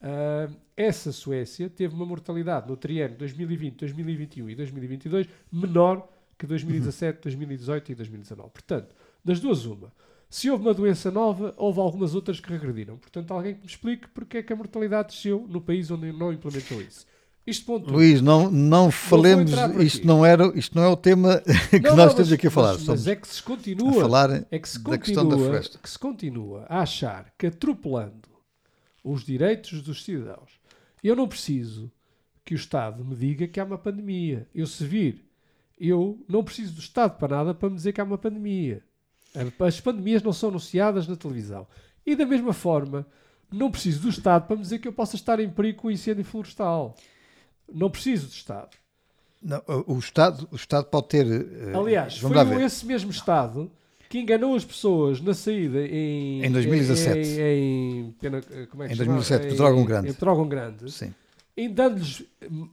ah, 0.00 0.48
essa 0.76 1.12
Suécia 1.12 1.68
teve 1.68 1.94
uma 1.94 2.06
mortalidade 2.06 2.68
no 2.68 2.76
triênio 2.76 3.18
2020, 3.18 3.76
2021 3.76 4.50
e 4.50 4.54
2022 4.54 5.28
menor 5.52 6.08
que 6.38 6.46
2017, 6.46 7.20
2018 7.22 7.92
e 7.92 7.94
2019. 7.94 8.50
Portanto, 8.50 8.94
das 9.22 9.40
duas, 9.40 9.66
uma. 9.66 9.92
Se 10.30 10.48
houve 10.48 10.64
uma 10.64 10.72
doença 10.72 11.10
nova, 11.10 11.52
houve 11.58 11.80
algumas 11.80 12.14
outras 12.14 12.40
que 12.40 12.48
regrediram. 12.48 12.96
Portanto, 12.96 13.30
alguém 13.32 13.54
que 13.54 13.60
me 13.60 13.66
explique 13.66 14.08
porque 14.08 14.38
é 14.38 14.42
que 14.42 14.52
a 14.52 14.56
mortalidade 14.56 15.08
desceu 15.08 15.46
no 15.46 15.60
país 15.60 15.90
onde 15.90 16.12
não 16.12 16.32
implementou 16.32 16.80
isso. 16.80 17.06
Isto 17.46 17.66
ponto. 17.66 17.90
Luís, 17.90 18.20
não, 18.20 18.50
não 18.50 18.90
falemos, 18.90 19.50
isto 19.80 20.06
não, 20.06 20.24
era, 20.24 20.46
isto 20.56 20.76
não 20.76 20.84
é 20.84 20.88
o 20.88 20.96
tema 20.96 21.40
que 21.70 21.80
Não, 21.80 21.90
nós 21.90 21.96
não, 21.96 22.06
estamos 22.06 22.28
mas- 22.28 22.32
aqui 22.32 22.46
a 22.46 22.50
falar. 22.50 22.72
Mas, 22.74 22.86
mas 22.86 23.06
é 23.06 23.16
que 23.16 23.26
se 23.26 23.40
a 23.40 23.44
continua 23.44 23.92
falar 24.00 24.46
é 24.50 24.58
que 24.58 24.68
se 24.68 24.78
da 24.78 24.98
questão 24.98 25.24
da 25.24 25.30
continua, 25.30 25.48
floresta. 25.48 25.78
que 25.78 25.90
se 25.90 25.98
continua 25.98 26.66
a 26.68 26.80
achar 26.82 27.32
que 27.38 27.46
atropelando 27.46 28.28
os 29.02 29.24
direitos 29.24 29.82
dos 29.82 30.04
cidadãos, 30.04 30.60
eu 31.02 31.16
não 31.16 31.26
preciso 31.26 31.90
que 32.44 32.54
o 32.54 32.56
Estado 32.56 33.04
me 33.04 33.16
diga 33.16 33.48
que 33.48 33.58
há 33.58 33.64
uma 33.64 33.78
pandemia. 33.78 34.46
Eu 34.54 34.66
se 34.66 34.84
vir, 34.84 35.24
eu 35.78 36.22
não 36.28 36.44
preciso 36.44 36.74
do 36.74 36.80
Estado 36.80 37.16
para 37.18 37.36
nada 37.36 37.54
para 37.54 37.70
me 37.70 37.76
dizer 37.76 37.92
que 37.92 38.00
há 38.00 38.04
uma 38.04 38.18
pandemia. 38.18 38.82
As 39.66 39.80
pandemias 39.80 40.22
não 40.22 40.32
são 40.32 40.50
anunciadas 40.50 41.08
na 41.08 41.16
televisão. 41.16 41.66
E 42.04 42.14
da 42.14 42.26
mesma 42.26 42.52
forma, 42.52 43.06
não 43.50 43.70
preciso 43.70 44.02
do 44.02 44.08
Estado 44.08 44.46
para 44.46 44.56
me 44.56 44.62
dizer 44.62 44.78
que 44.78 44.88
eu 44.88 44.92
possa 44.92 45.16
estar 45.16 45.40
em 45.40 45.48
perigo 45.48 45.78
com 45.82 45.88
o 45.88 45.90
incêndio 45.90 46.24
florestal. 46.24 46.94
Não 47.72 47.90
preciso 47.90 48.26
do 48.26 48.32
Estado. 48.32 48.70
Não, 49.42 49.62
o, 49.86 49.98
Estado, 49.98 50.46
o 50.50 50.56
Estado 50.56 50.84
pode 50.86 51.08
ter. 51.08 51.26
eh, 51.26 51.72
Aliás, 51.76 52.18
foi 52.18 52.62
esse 52.62 52.84
mesmo 52.84 53.10
Estado 53.10 53.70
que 54.08 54.18
enganou 54.18 54.54
as 54.54 54.64
pessoas 54.64 55.20
na 55.20 55.32
saída 55.32 55.80
em, 55.86 56.44
Em 56.44 56.50
2017. 56.52 57.18
Em, 57.40 57.98
em, 58.08 58.10
pena- 58.20 58.42
como 58.70 58.82
é 58.82 58.86
que 58.88 58.92
Em 58.92 58.96
se 58.96 59.04
chama? 59.04 59.14
2017, 59.16 59.46
Em- 59.46 59.50
Pedrógão 59.50 59.84
Grande. 59.84 60.08
Em 60.08 60.12
Pedrógão 60.12 60.48
Grande, 60.48 60.90
Sim. 60.92 61.14
em 61.56 61.72
dando-lhes 61.72 62.22
hum, 62.50 62.68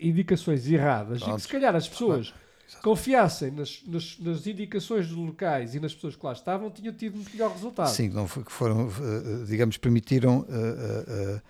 indicações 0.00 0.68
erradas 0.68 1.18
e 1.18 1.20
que 1.20 1.26
Pronto. 1.26 1.40
se 1.42 1.48
calhar 1.48 1.76
as 1.76 1.88
pessoas 1.88 2.34
confiassem 2.82 3.50
nas, 3.50 3.82
nas- 3.86 4.18
nas 4.18 4.46
indicações 4.46 5.08
dos 5.08 5.16
locais 5.16 5.74
e 5.74 5.80
nas 5.80 5.94
pessoas 5.94 6.16
que 6.16 6.24
lá 6.24 6.32
estavam, 6.32 6.70
tinham 6.70 6.92
tido 6.94 7.16
muito 7.16 7.30
melhor 7.32 7.52
resultado. 7.52 7.88
Sim, 7.88 8.08
não 8.10 8.26
foi- 8.28 8.44
foram, 8.46 8.88
eh, 8.88 9.44
digamos, 9.46 9.76
permitiram 9.76 10.46
eh, 10.48 11.04
eh, 11.08 11.40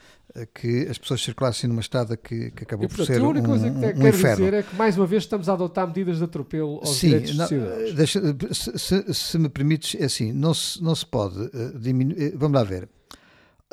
eh, 0.42 0.48
que 0.54 0.86
as 0.88 0.96
pessoas 0.98 1.20
circulassem 1.22 1.68
numa 1.68 1.80
estrada 1.80 2.16
que, 2.16 2.50
que 2.52 2.64
acabou 2.64 2.84
E, 2.86 2.88
por 2.88 2.96
portanto, 2.96 3.14
ser 3.16 3.20
a 3.22 3.24
um, 3.26 3.30
única 3.30 3.46
coisa 3.48 3.70
que 3.70 3.76
um, 3.76 3.78
um 3.78 3.80
quero 3.80 4.08
inferno. 4.08 4.36
dizer 4.44 4.54
é 4.54 4.62
que, 4.62 4.74
mais 4.76 4.96
uma 4.96 5.06
vez, 5.06 5.22
estamos 5.24 5.48
a 5.48 5.52
adotar 5.52 5.86
medidas 5.86 6.18
de 6.18 6.24
atropelo 6.24 6.78
aos 6.78 6.96
Sim, 6.96 7.08
direitos 7.08 7.36
não, 7.36 7.46
dos 7.48 7.94
deixa- 7.94 8.20
se, 8.52 8.78
se- 8.78 9.14
se 9.14 9.38
me 9.38 9.48
permites, 9.48 10.00
é 10.00 10.04
assim, 10.04 10.32
não 10.32 10.54
se, 10.54 10.82
não 10.82 10.94
se 10.94 11.04
pode 11.06 11.38
eh, 11.52 11.72
diminuir. 11.78 12.36
Vamos 12.36 12.54
lá 12.58 12.64
ver. 12.64 12.88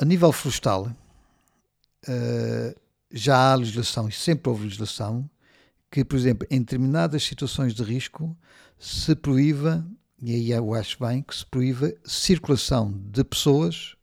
A 0.00 0.04
nível 0.04 0.30
florestal, 0.32 0.90
eh, 2.06 2.74
já 3.10 3.52
há 3.52 3.54
legislação, 3.54 4.08
e 4.08 4.12
sempre 4.12 4.48
houve 4.50 4.64
legislação, 4.64 5.28
que, 5.90 6.04
por 6.04 6.16
exemplo, 6.16 6.46
em 6.50 6.60
determinadas 6.60 7.22
situações 7.22 7.74
de 7.74 7.82
risco, 7.82 8.36
se 8.78 9.14
proíba, 9.14 9.86
e 10.22 10.34
aí 10.34 10.50
eu 10.50 10.74
acho 10.74 10.98
bem, 11.00 11.22
que 11.22 11.34
se 11.34 11.46
proíba 11.46 11.92
circulação 12.04 12.92
de 13.10 13.24
pessoas 13.24 13.96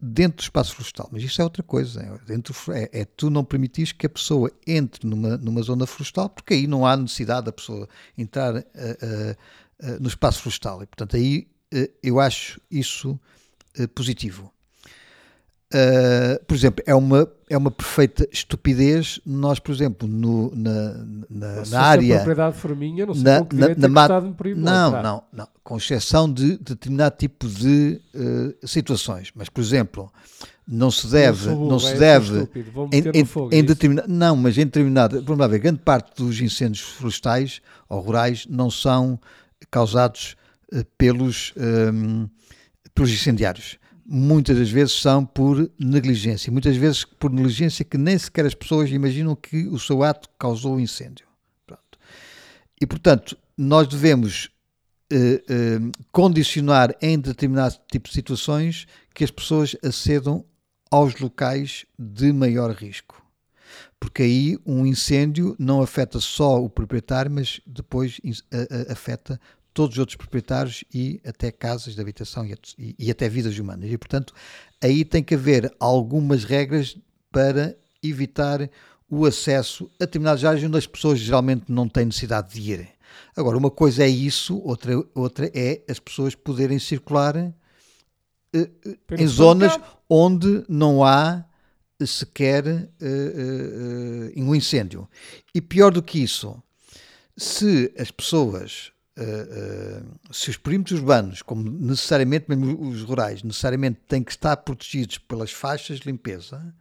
dentro 0.00 0.38
do 0.38 0.42
espaço 0.42 0.74
florestal. 0.74 1.08
Mas 1.12 1.22
isto 1.22 1.40
é 1.40 1.44
outra 1.44 1.62
coisa. 1.62 2.00
É, 2.00 2.18
dentro, 2.26 2.54
é, 2.72 2.88
é 2.92 3.04
tu 3.04 3.28
não 3.28 3.44
permitires 3.44 3.92
que 3.92 4.06
a 4.06 4.10
pessoa 4.10 4.50
entre 4.66 5.06
numa, 5.06 5.36
numa 5.36 5.62
zona 5.62 5.86
florestal, 5.86 6.30
porque 6.30 6.54
aí 6.54 6.66
não 6.66 6.86
há 6.86 6.96
necessidade 6.96 7.46
da 7.46 7.52
pessoa 7.52 7.88
entrar 8.16 8.56
eh, 8.56 8.66
eh, 8.74 9.36
eh, 9.80 9.98
no 10.00 10.08
espaço 10.08 10.40
florestal. 10.40 10.82
E, 10.82 10.86
portanto, 10.86 11.16
aí 11.16 11.48
eu 12.02 12.18
acho 12.18 12.60
isso 12.68 13.18
positivo. 13.94 14.52
Uh, 15.72 16.44
por 16.46 16.54
exemplo, 16.56 16.82
é 16.84 16.92
uma, 16.94 17.30
é 17.48 17.56
uma 17.56 17.70
perfeita 17.70 18.26
estupidez 18.32 19.20
nós, 19.24 19.60
por 19.60 19.72
exemplo, 19.72 20.08
no, 20.08 20.52
na, 20.54 20.94
na, 21.30 21.64
Se 21.64 21.70
na 21.70 21.80
a 21.80 21.84
área. 21.84 22.14
propriedade 22.16 22.56
for 22.56 22.74
minha, 22.74 23.06
não 23.06 23.14
sei 23.14 23.22
na- 23.22 23.38
na- 23.40 23.46
na 23.54 23.66
é 23.66 23.74
que 23.76 23.86
o 23.86 23.90
mata- 23.90 24.14
Estado 24.14 24.26
me 24.26 24.34
proíbe 24.34 24.58
de 24.58 24.64
Não, 24.66 24.90
não, 25.02 25.22
não. 25.32 25.48
Com 25.62 25.76
exceção 25.76 26.32
de 26.32 26.56
determinado 26.58 27.14
tipo 27.16 27.46
de 27.46 28.00
uh, 28.14 28.66
situações. 28.66 29.30
Mas, 29.32 29.48
por 29.48 29.60
exemplo, 29.60 30.12
não 30.66 30.90
se 30.90 31.06
deve. 31.06 31.48
Burro, 31.50 31.68
Não 31.68 31.76
é, 31.76 31.78
se 31.78 31.86
sou 31.90 31.98
deve 31.98 32.48
em, 32.92 33.20
em, 33.20 33.24
fogo, 33.24 33.50
em 33.54 33.58
é 33.60 33.62
determinado, 33.62 34.08
não, 34.12 34.34
mas 34.34 34.58
em 34.58 34.64
determinado, 34.64 35.22
vamos 35.22 35.38
lá 35.38 35.46
ver, 35.46 35.60
grande 35.60 35.78
parte 35.84 36.20
dos 36.20 36.40
incêndios 36.40 36.80
florestais 36.84 37.60
ou 37.88 38.00
rurais 38.00 38.44
não 38.50 38.72
são 38.72 39.20
causados 39.70 40.34
eh, 40.72 40.84
pelos, 40.98 41.52
ehm, 41.56 42.26
pelos 42.92 43.10
incendiários. 43.12 43.78
Muitas 44.06 44.58
das 44.58 44.70
vezes 44.70 45.00
são 45.00 45.24
por 45.24 45.70
negligência, 45.78 46.50
muitas 46.50 46.76
vezes 46.76 47.04
por 47.04 47.30
negligência 47.30 47.84
que 47.84 47.98
nem 47.98 48.18
sequer 48.18 48.46
as 48.46 48.54
pessoas 48.54 48.90
imaginam 48.90 49.36
que 49.36 49.68
o 49.68 49.78
seu 49.78 50.02
ato 50.02 50.28
causou 50.38 50.76
o 50.76 50.80
incêndio. 50.80 51.26
Pronto. 51.66 51.98
E, 52.80 52.86
portanto, 52.86 53.36
nós 53.56 53.86
devemos 53.86 54.50
eh, 55.12 55.42
eh, 55.48 55.78
condicionar 56.10 56.94
em 57.00 57.18
determinado 57.18 57.76
tipo 57.90 58.08
de 58.08 58.14
situações 58.14 58.86
que 59.14 59.24
as 59.24 59.30
pessoas 59.30 59.76
acedam 59.82 60.44
aos 60.90 61.18
locais 61.20 61.84
de 61.98 62.32
maior 62.32 62.72
risco. 62.72 63.20
Porque 63.98 64.22
aí 64.22 64.58
um 64.64 64.86
incêndio 64.86 65.54
não 65.58 65.82
afeta 65.82 66.18
só 66.20 66.62
o 66.62 66.70
proprietário, 66.70 67.30
mas 67.30 67.60
depois 67.66 68.20
afeta 68.90 69.38
todos 69.72 69.94
os 69.96 69.98
outros 70.00 70.16
proprietários 70.16 70.84
e 70.92 71.20
até 71.24 71.50
casas 71.50 71.94
de 71.94 72.00
habitação 72.00 72.44
e, 72.44 72.54
e- 72.78 72.94
e 72.98 73.10
até 73.10 73.28
vidas 73.28 73.58
humanas. 73.58 73.90
E, 73.90 73.96
portanto, 73.98 74.34
aí 74.82 75.04
tem 75.04 75.22
que 75.22 75.34
haver 75.34 75.72
algumas 75.78 76.44
regras 76.44 76.96
para 77.30 77.76
evitar 78.02 78.68
o 79.08 79.24
acesso 79.26 79.90
a 80.00 80.04
determinadas 80.04 80.44
áreas 80.44 80.64
onde 80.64 80.78
as 80.78 80.86
pessoas 80.86 81.18
geralmente 81.18 81.64
não 81.68 81.88
têm 81.88 82.04
necessidade 82.06 82.52
de 82.54 82.72
ir. 82.72 82.88
Agora, 83.36 83.56
uma 83.58 83.70
coisa 83.70 84.04
é 84.04 84.08
isso, 84.08 84.58
outra, 84.64 84.92
outra 85.14 85.50
é 85.54 85.82
as 85.88 85.98
pessoas 85.98 86.34
poderem 86.34 86.78
circular 86.78 87.36
eh, 87.36 87.52
eh, 88.52 88.70
em 89.18 89.26
zonas 89.26 89.78
onde 90.08 90.64
não 90.68 91.04
há 91.04 91.44
eh, 92.00 92.06
sequer 92.06 92.66
eh, 93.00 94.32
um 94.36 94.54
incêndio. 94.54 95.08
E 95.54 95.60
pior 95.60 95.92
do 95.92 96.02
que 96.02 96.22
isso, 96.22 96.60
se 97.36 97.92
as 97.98 98.10
pessoas, 98.10 98.92
eh, 99.22 100.02
se 100.32 100.50
os 100.50 100.56
perímetros 100.56 100.98
urbanos, 101.00 101.42
como 101.42 101.62
necessariamente 101.70 102.46
mesmo 102.48 102.88
os 102.88 103.02
rurais, 103.02 103.42
necessariamente 103.42 104.00
têm 104.08 104.22
que 104.22 104.30
estar 104.30 104.56
protegidos 104.58 105.18
pelas 105.18 105.52
faixas 105.52 106.00
de 106.00 106.10
limpeza, 106.10 106.74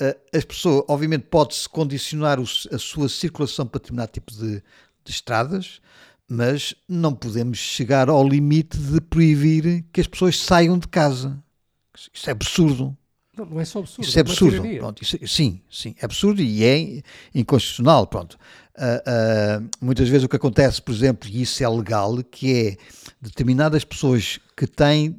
eh, 0.00 0.16
as 0.34 0.44
pessoas, 0.44 0.84
obviamente, 0.88 1.24
pode-se 1.30 1.68
condicionar 1.68 2.38
o- 2.40 2.44
a 2.72 2.78
sua 2.78 3.08
circulação 3.08 3.66
para 3.66 3.80
determinado 3.80 4.12
tipo 4.12 4.32
de, 4.32 4.62
de 5.04 5.10
estradas, 5.10 5.80
mas 6.28 6.74
não 6.88 7.14
podemos 7.14 7.58
chegar 7.58 8.08
ao 8.08 8.26
limite 8.26 8.78
de 8.78 9.00
proibir 9.00 9.84
que 9.92 10.00
as 10.00 10.06
pessoas 10.06 10.38
saiam 10.38 10.78
de 10.78 10.88
casa. 10.88 11.42
Isso 12.12 12.28
é 12.28 12.32
absurdo. 12.32 12.96
Não, 13.36 13.44
não 13.46 13.60
é 13.60 13.64
só 13.64 13.80
absurdo. 13.80 14.06
Isso 14.08 14.18
é 14.18 14.22
uma 14.22 14.30
absurdo. 14.30 14.56
tirania. 14.56 14.78
Pronto, 14.80 15.02
isso- 15.02 15.18
sim, 15.26 15.60
sim, 15.70 15.94
é 16.00 16.04
absurdo 16.04 16.40
e 16.42 16.64
é 16.64 17.02
inconstitucional. 17.34 18.06
Pronto. 18.06 18.38
Ah, 18.76 19.02
ah, 19.06 19.62
muitas 19.80 20.08
vezes 20.08 20.24
o 20.24 20.28
que 20.28 20.36
acontece, 20.36 20.82
por 20.82 20.92
exemplo, 20.92 21.28
e 21.28 21.42
isso 21.42 21.62
é 21.62 21.68
legal, 21.68 22.22
que 22.24 22.52
é 22.52 22.76
determinadas 23.20 23.84
pessoas 23.84 24.38
que 24.56 24.66
têm 24.66 25.16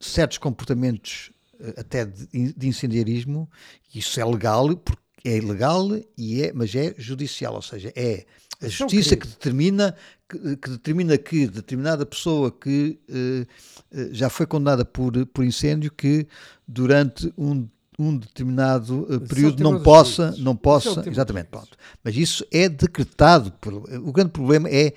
certos 0.00 0.38
comportamentos 0.38 1.30
eh, 1.60 1.74
até 1.78 2.04
de, 2.04 2.52
de 2.52 2.68
incendiarismo, 2.68 3.50
isso 3.94 4.20
é 4.20 4.24
legal, 4.24 4.76
porque 4.76 5.00
é 5.24 5.36
ilegal 5.38 5.88
e 6.16 6.42
é, 6.42 6.52
mas 6.52 6.74
é 6.74 6.94
judicial, 6.98 7.54
ou 7.54 7.62
seja, 7.62 7.92
é 7.96 8.24
a 8.62 8.66
é 8.66 8.68
justiça 8.68 9.16
que 9.16 9.26
determina 9.26 9.94
que, 10.28 10.56
que 10.56 10.70
determina 10.70 11.16
que 11.16 11.46
determinada 11.46 12.04
pessoa 12.04 12.50
que 12.50 12.98
eh, 13.08 13.46
eh, 13.92 14.08
já 14.12 14.28
foi 14.28 14.46
condenada 14.46 14.84
por, 14.84 15.24
por 15.26 15.44
incêndio 15.44 15.90
que 15.92 16.26
durante 16.66 17.32
um, 17.38 17.68
um 17.98 18.16
determinado 18.16 19.06
eh, 19.10 19.16
é 19.16 19.18
período 19.20 19.62
não 19.62 19.80
possa, 19.82 20.34
não 20.38 20.52
é 20.52 20.56
possa, 20.56 20.90
tema 20.90 21.02
dos 21.02 21.12
exatamente, 21.12 21.48
pronto. 21.48 21.76
Mas 22.02 22.16
isso 22.16 22.44
é 22.52 22.68
decretado. 22.68 23.52
Por, 23.52 23.74
o 23.74 24.12
grande 24.12 24.30
problema 24.30 24.68
é 24.68 24.92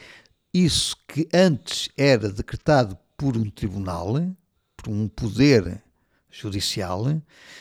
isso 0.54 0.98
que 1.08 1.28
antes 1.34 1.90
era 1.96 2.30
decretado 2.30 2.98
por 3.16 3.38
um 3.38 3.50
tribunal, 3.50 4.16
por 4.76 4.90
um 4.92 5.08
poder 5.08 5.82
judicial, 6.32 7.06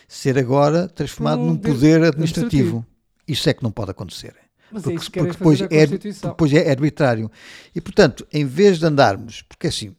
ser 0.07 0.39
agora 0.39 0.89
transformado 0.89 1.41
um 1.41 1.47
num 1.49 1.57
poder 1.57 1.75
poder 1.75 2.05
administrativo. 2.05 2.79
administrativo. 2.79 2.87
Isso 3.27 3.49
é 3.51 3.53
que 3.53 3.63
não 3.63 3.71
pode 3.71 3.91
acontecer. 3.91 4.35
Mas 4.71 4.83
é 4.83 4.85
Porque, 4.85 4.97
isso 5.01 5.11
que 5.11 5.19
porque 5.19 5.33
depois, 5.33 5.61
é, 5.61 5.87
depois 5.87 6.53
é 6.53 6.71
arbitrário. 6.71 7.31
E, 7.75 7.81
portanto, 7.81 8.27
em 8.33 8.45
vez 8.45 8.79
de 8.79 8.87
andarmos, 8.87 9.43
porque 9.43 9.67
assim, 9.67 9.95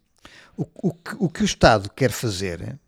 o, 0.58 0.66
o 0.76 0.94
que, 0.94 1.16
o 1.20 1.30
que 1.30 1.42
o 1.42 1.46
Estado 1.46 1.90
quer 1.90 2.12
fazer 2.12 2.80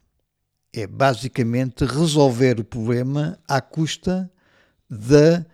é 0.74 0.88
basicamente 0.88 1.86
resolver 1.86 2.60
o 2.60 2.64
problema 2.64 3.38
à 3.48 3.60
custa 3.60 4.32
da 4.90 5.46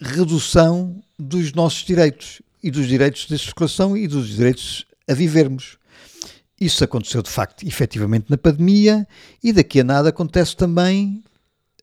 redução 0.00 1.02
dos 1.18 1.52
nossos 1.52 1.84
direitos 1.84 2.40
e 2.62 2.70
dos 2.70 2.86
direitos 2.86 3.26
de 3.26 3.38
circulação 3.38 3.96
e 3.96 4.06
dos 4.06 4.28
direitos 4.28 4.86
a 5.08 5.14
vivermos. 5.14 5.78
Isso 6.60 6.82
aconteceu 6.82 7.22
de 7.22 7.30
facto, 7.30 7.66
efetivamente, 7.66 8.26
na 8.28 8.36
pandemia 8.36 9.06
e 9.42 9.52
daqui 9.52 9.80
a 9.80 9.84
nada 9.84 10.08
acontece 10.08 10.56
também, 10.56 11.22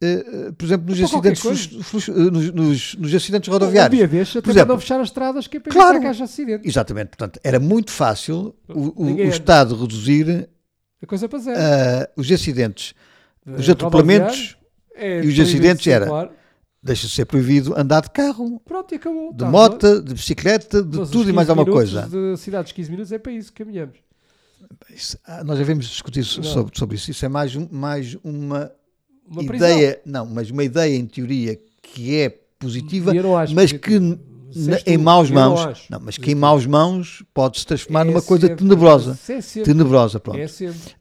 eh, 0.06 0.52
por 0.58 0.66
exemplo, 0.66 0.86
nos 0.90 1.02
acidentes, 1.02 1.42
flux- 1.84 2.10
eh, 2.10 2.12
nos, 2.14 2.52
nos- 2.52 2.96
nos 2.96 3.14
acidentes 3.16 3.50
rodoviários. 3.50 3.98
Dia 3.98 4.08
destes, 4.08 4.38
até 4.38 4.46
Por 4.46 4.52
exemplo, 4.52 4.80
fechar 4.80 5.00
as 5.02 5.08
estradas 5.08 5.48
que 5.48 5.58
é 5.58 5.60
para 5.60 5.72
claro. 5.72 6.00
que 6.00 6.08
haja 6.08 6.24
acidente. 6.24 6.68
Exatamente, 6.68 7.08
portanto, 7.10 7.40
era 7.44 7.60
muito 7.60 7.92
fácil 7.92 8.56
o, 8.70 8.80
o- 8.80 9.06
o 9.06 9.10
anda. 9.14 9.24
Estado 9.24 9.76
reduzir 9.76 10.50
A 11.02 11.06
coisa 11.06 11.28
para 11.30 11.40
zero. 11.40 11.60
ah, 11.60 12.10
os 12.16 12.32
acidentes, 12.32 12.94
os 13.46 13.68
Eh, 13.68 13.72
atropelamentos, 13.72 14.58
é 14.96 15.24
e 15.24 15.28
os 15.28 15.40
acidentes 15.40 15.86
era- 15.88 16.06
circular. 16.06 16.32
deixa 16.82 17.08
de 17.08 17.14
ser 17.14 17.26
proibido 17.26 17.74
andar 17.78 18.02
de 18.02 18.10
carro, 18.12 18.60
Pronto, 18.64 18.94
e 18.94 18.96
acabou. 18.98 19.32
de 19.32 19.40
Tá, 19.40 19.50
moto, 19.50 20.02
de 20.02 20.14
bicicleta, 20.14 20.82
de 20.84 20.98
mas 21.00 21.08
os 21.08 21.12
tudo 21.12 21.30
e 21.30 21.34
mais 21.34 21.48
15 21.48 21.60
alguma 21.60 21.76
coisa. 21.76 22.02
De 22.08 22.38
cidades 22.38 22.72
15 22.72 22.90
minutos 22.92 23.12
é 23.12 23.18
para 23.20 23.32
isso 23.32 23.52
que 23.52 23.64
caminhamos. 23.64 23.98
Isso, 24.90 25.18
ah, 25.28 25.44
nós 25.44 25.60
já 25.60 25.64
vimos 25.64 25.86
discutir 25.86 26.24
sobre, 26.24 26.78
sobre 26.78 26.96
isso. 26.96 27.12
Isso 27.12 27.24
é 27.26 27.30
mais, 27.30 27.56
mais 27.56 28.18
uma 28.24 28.72
Uma 29.30 29.44
prisão. 29.44 29.68
ideia, 29.70 30.02
não, 30.06 30.26
mas 30.26 30.50
uma 30.52 30.64
ideia 30.64 30.96
em 30.96 31.06
teoria 31.06 31.60
que 31.82 32.16
é 32.16 32.30
positiva, 32.60 33.16
eu 33.16 33.24
mas 33.54 33.72
que 33.72 33.96
em 34.86 34.98
maus 34.98 35.30
eu 35.30 35.36
mãos, 35.36 35.86
não, 35.90 36.00
mas 36.00 36.18
que 36.18 36.32
em 36.32 36.36
maus 36.36 36.66
mãos 36.66 37.24
pode 37.34 37.60
se 37.60 37.66
transformar 37.66 38.02
É 38.02 38.04
numa 38.06 38.22
coisa 38.22 38.48
sempre- 38.48 38.64
tenebrosa. 38.64 39.20
É. 39.30 39.64
Tenebrosa, 39.64 40.20
pronto. 40.20 40.40
É. 40.40 40.48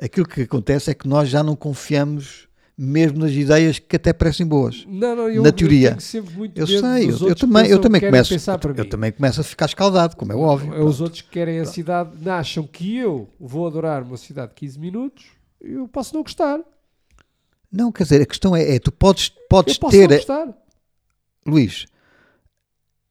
Aquilo 0.05 0.27
que 0.27 0.43
acontece 0.43 0.91
é 0.91 0.95
que 0.95 1.07
nós 1.07 1.29
já 1.29 1.43
não 1.43 1.55
confiamos 1.55 2.49
mesmo 2.77 3.21
nas 3.21 3.31
ideias 3.31 3.79
que 3.79 3.95
até 3.95 4.13
parecem 4.13 4.45
boas. 4.45 4.85
Não, 4.89 5.15
não, 5.15 5.29
eu, 5.29 5.43
Na 5.43 5.51
eu 5.51 5.53
teoria. 5.53 5.91
tenho 5.91 6.01
sempre 6.01 6.35
muito 6.37 6.59
Eu 6.61 6.67
medo 6.67 6.81
sei, 6.81 7.09
eu, 7.09 7.29
eu 7.29 7.37
também, 7.37 7.67
eu 7.69 7.79
também 7.79 8.01
que 8.01 8.07
começo, 8.09 8.35
eu, 8.35 8.89
também 8.89 9.13
começo 9.13 9.41
a 9.41 9.45
ficar 9.45 9.67
escaldado, 9.67 10.17
como 10.17 10.33
é 10.33 10.35
óbvio. 10.35 10.85
Os 10.85 11.01
outros 11.01 11.21
que 11.23 11.31
querem 11.31 11.61
a 11.61 11.65
cidade, 11.65 12.11
acham 12.29 12.67
que 12.67 12.97
eu 12.97 13.29
vou 13.39 13.65
adorar 13.69 14.03
uma 14.03 14.17
cidade 14.17 14.49
de 14.49 14.55
15 14.57 14.81
minutos, 14.81 15.25
eu 15.61 15.87
posso 15.87 16.13
não 16.15 16.23
gostar. 16.25 16.59
Não, 17.77 17.91
quer 17.91 18.05
dizer, 18.05 18.23
a 18.23 18.27
questão 18.27 18.55
é, 18.55 18.77
é 18.77 18.79
tu 18.79 18.93
podes, 18.93 19.31
podes 19.49 19.75
Eu 19.75 19.81
posso 19.81 19.97
ter, 19.97 20.09
não 20.09 20.17
gostar. 20.17 20.55
Luís, 21.47 21.87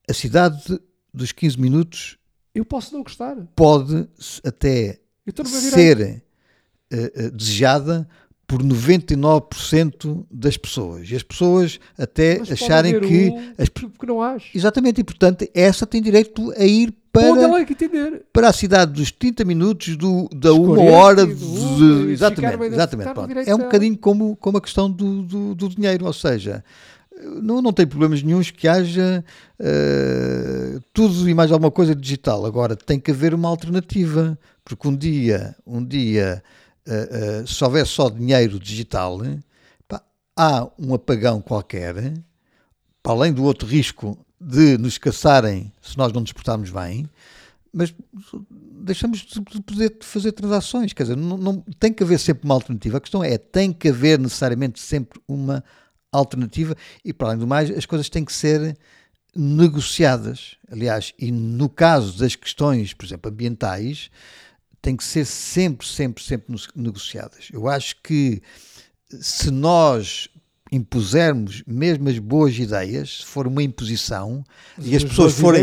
a 0.09 0.13
cidade 0.13 0.79
dos 1.13 1.31
15 1.31 1.59
minutos 1.59 2.17
Eu 2.55 2.63
posso 2.65 2.93
não 2.93 3.03
gostar. 3.03 3.35
pode 3.55 4.07
até 4.43 4.99
ser 5.71 6.01
eh, 6.01 6.21
eh, 6.91 7.29
desejada 7.31 8.07
por 8.47 8.61
99% 8.61 10.25
das 10.29 10.57
pessoas. 10.57 11.09
E 11.09 11.15
as 11.15 11.23
pessoas 11.23 11.79
até 11.97 12.39
Mas 12.39 12.51
acharem 12.51 12.99
que. 12.99 13.29
um 13.29 13.53
as- 13.57 13.69
que 13.69 13.89
que 13.89 14.05
não 14.05 14.21
acho. 14.21 14.55
exatamente, 14.55 15.01
e 15.01 15.03
portanto, 15.03 15.47
essa 15.53 15.85
tem 15.87 16.01
direito 16.01 16.51
a 16.57 16.63
ir 16.65 16.93
para, 17.13 18.25
para 18.33 18.49
a 18.49 18.53
cidade 18.53 18.91
dos 18.93 19.11
30 19.11 19.45
minutos, 19.45 19.95
do, 19.95 20.27
da 20.33 20.51
uma 20.51 20.75
40, 20.77 20.91
hora. 20.91 21.27
De, 21.27 22.11
exatamente, 22.11 22.63
exatamente. 22.63 23.13
pronto. 23.13 23.39
É 23.45 23.53
um 23.53 23.59
bocadinho 23.59 23.95
como, 23.95 24.35
como 24.35 24.57
a 24.57 24.61
questão 24.61 24.89
do, 24.89 25.21
do, 25.21 25.53
do 25.53 25.69
dinheiro, 25.69 26.07
ou 26.07 26.13
seja, 26.13 26.63
não, 27.21 27.61
não 27.61 27.71
tem 27.71 27.85
problemas 27.85 28.23
nenhums 28.23 28.49
que 28.49 28.67
haja 28.67 29.23
eh, 29.59 30.79
tudo 30.91 31.29
e 31.29 31.33
mais 31.35 31.51
alguma 31.51 31.69
coisa 31.69 31.93
digital. 31.95 32.47
Agora 32.47 32.75
tem 32.75 32.99
que 32.99 33.11
haver 33.11 33.35
uma 33.35 33.47
alternativa, 33.47 34.37
porque 34.65 34.87
um 34.87 34.95
dia, 34.95 35.55
um 35.67 35.85
dia, 35.85 36.43
eh, 36.87 37.09
eh, 37.11 37.43
se 37.45 37.63
houver 37.63 37.85
só 37.85 38.09
dinheiro 38.09 38.59
digital, 38.59 39.19
pá, 39.87 40.01
há 40.35 40.67
um 40.79 40.95
apagão 40.95 41.41
qualquer, 41.41 41.93
para 43.03 43.11
além 43.11 43.31
do 43.31 43.43
outro 43.43 43.67
risco 43.67 44.17
de 44.45 44.77
nos 44.77 44.97
caçarem 44.97 45.71
se 45.81 45.97
nós 45.97 46.11
não 46.11 46.21
nos 46.21 46.31
portarmos 46.33 46.69
bem, 46.69 47.09
mas 47.71 47.93
deixamos 48.83 49.19
de 49.19 49.39
de 49.39 49.61
poder 49.61 49.97
fazer 50.01 50.31
transações. 50.33 50.93
Quer 50.93 51.03
dizer, 51.03 51.15
não, 51.17 51.37
não- 51.37 51.61
tem 51.79 51.91
que 51.93 52.03
haver 52.03 52.19
sempre 52.19 52.43
uma 52.45 52.53
alternativa. 52.53 52.97
A 52.97 53.01
questão 53.01 53.23
é, 53.23 53.37
tem 53.37 53.71
que 53.71 53.89
haver 53.89 54.19
necessariamente 54.19 54.79
sempre 54.79 55.19
uma 55.27 55.63
alternativa 56.11 56.75
e, 57.03 57.11
para 57.13 57.29
além 57.29 57.39
do 57.39 57.47
mais, 57.47 57.71
as 57.71 57.85
coisas 57.85 58.09
têm 58.09 58.23
que 58.23 58.33
ser 58.33 58.77
negociadas. 59.35 60.57
Aliás, 60.71 61.13
e 61.17 61.31
no 61.31 61.67
caso 61.69 62.17
das 62.19 62.35
questões, 62.35 62.93
por 62.93 63.05
exemplo, 63.05 63.31
ambientais, 63.31 64.11
têm 64.81 64.95
que 64.95 65.03
ser 65.03 65.25
sempre, 65.25 65.87
sempre, 65.87 66.23
sempre 66.23 66.55
negociadas. 66.75 67.47
Eu 67.51 67.67
acho 67.67 67.95
que 68.03 68.41
se 69.19 69.49
nós 69.49 70.27
impusermos 70.75 71.63
mesmo 71.67 72.09
as 72.09 72.19
boas 72.19 72.57
ideias, 72.57 73.19
se 73.19 73.25
for 73.25 73.47
uma 73.47 73.61
imposição, 73.63 74.43
e 74.79 74.95
as 74.95 75.03
As 75.03 75.09
pessoas 75.09 75.33
forem 75.33 75.61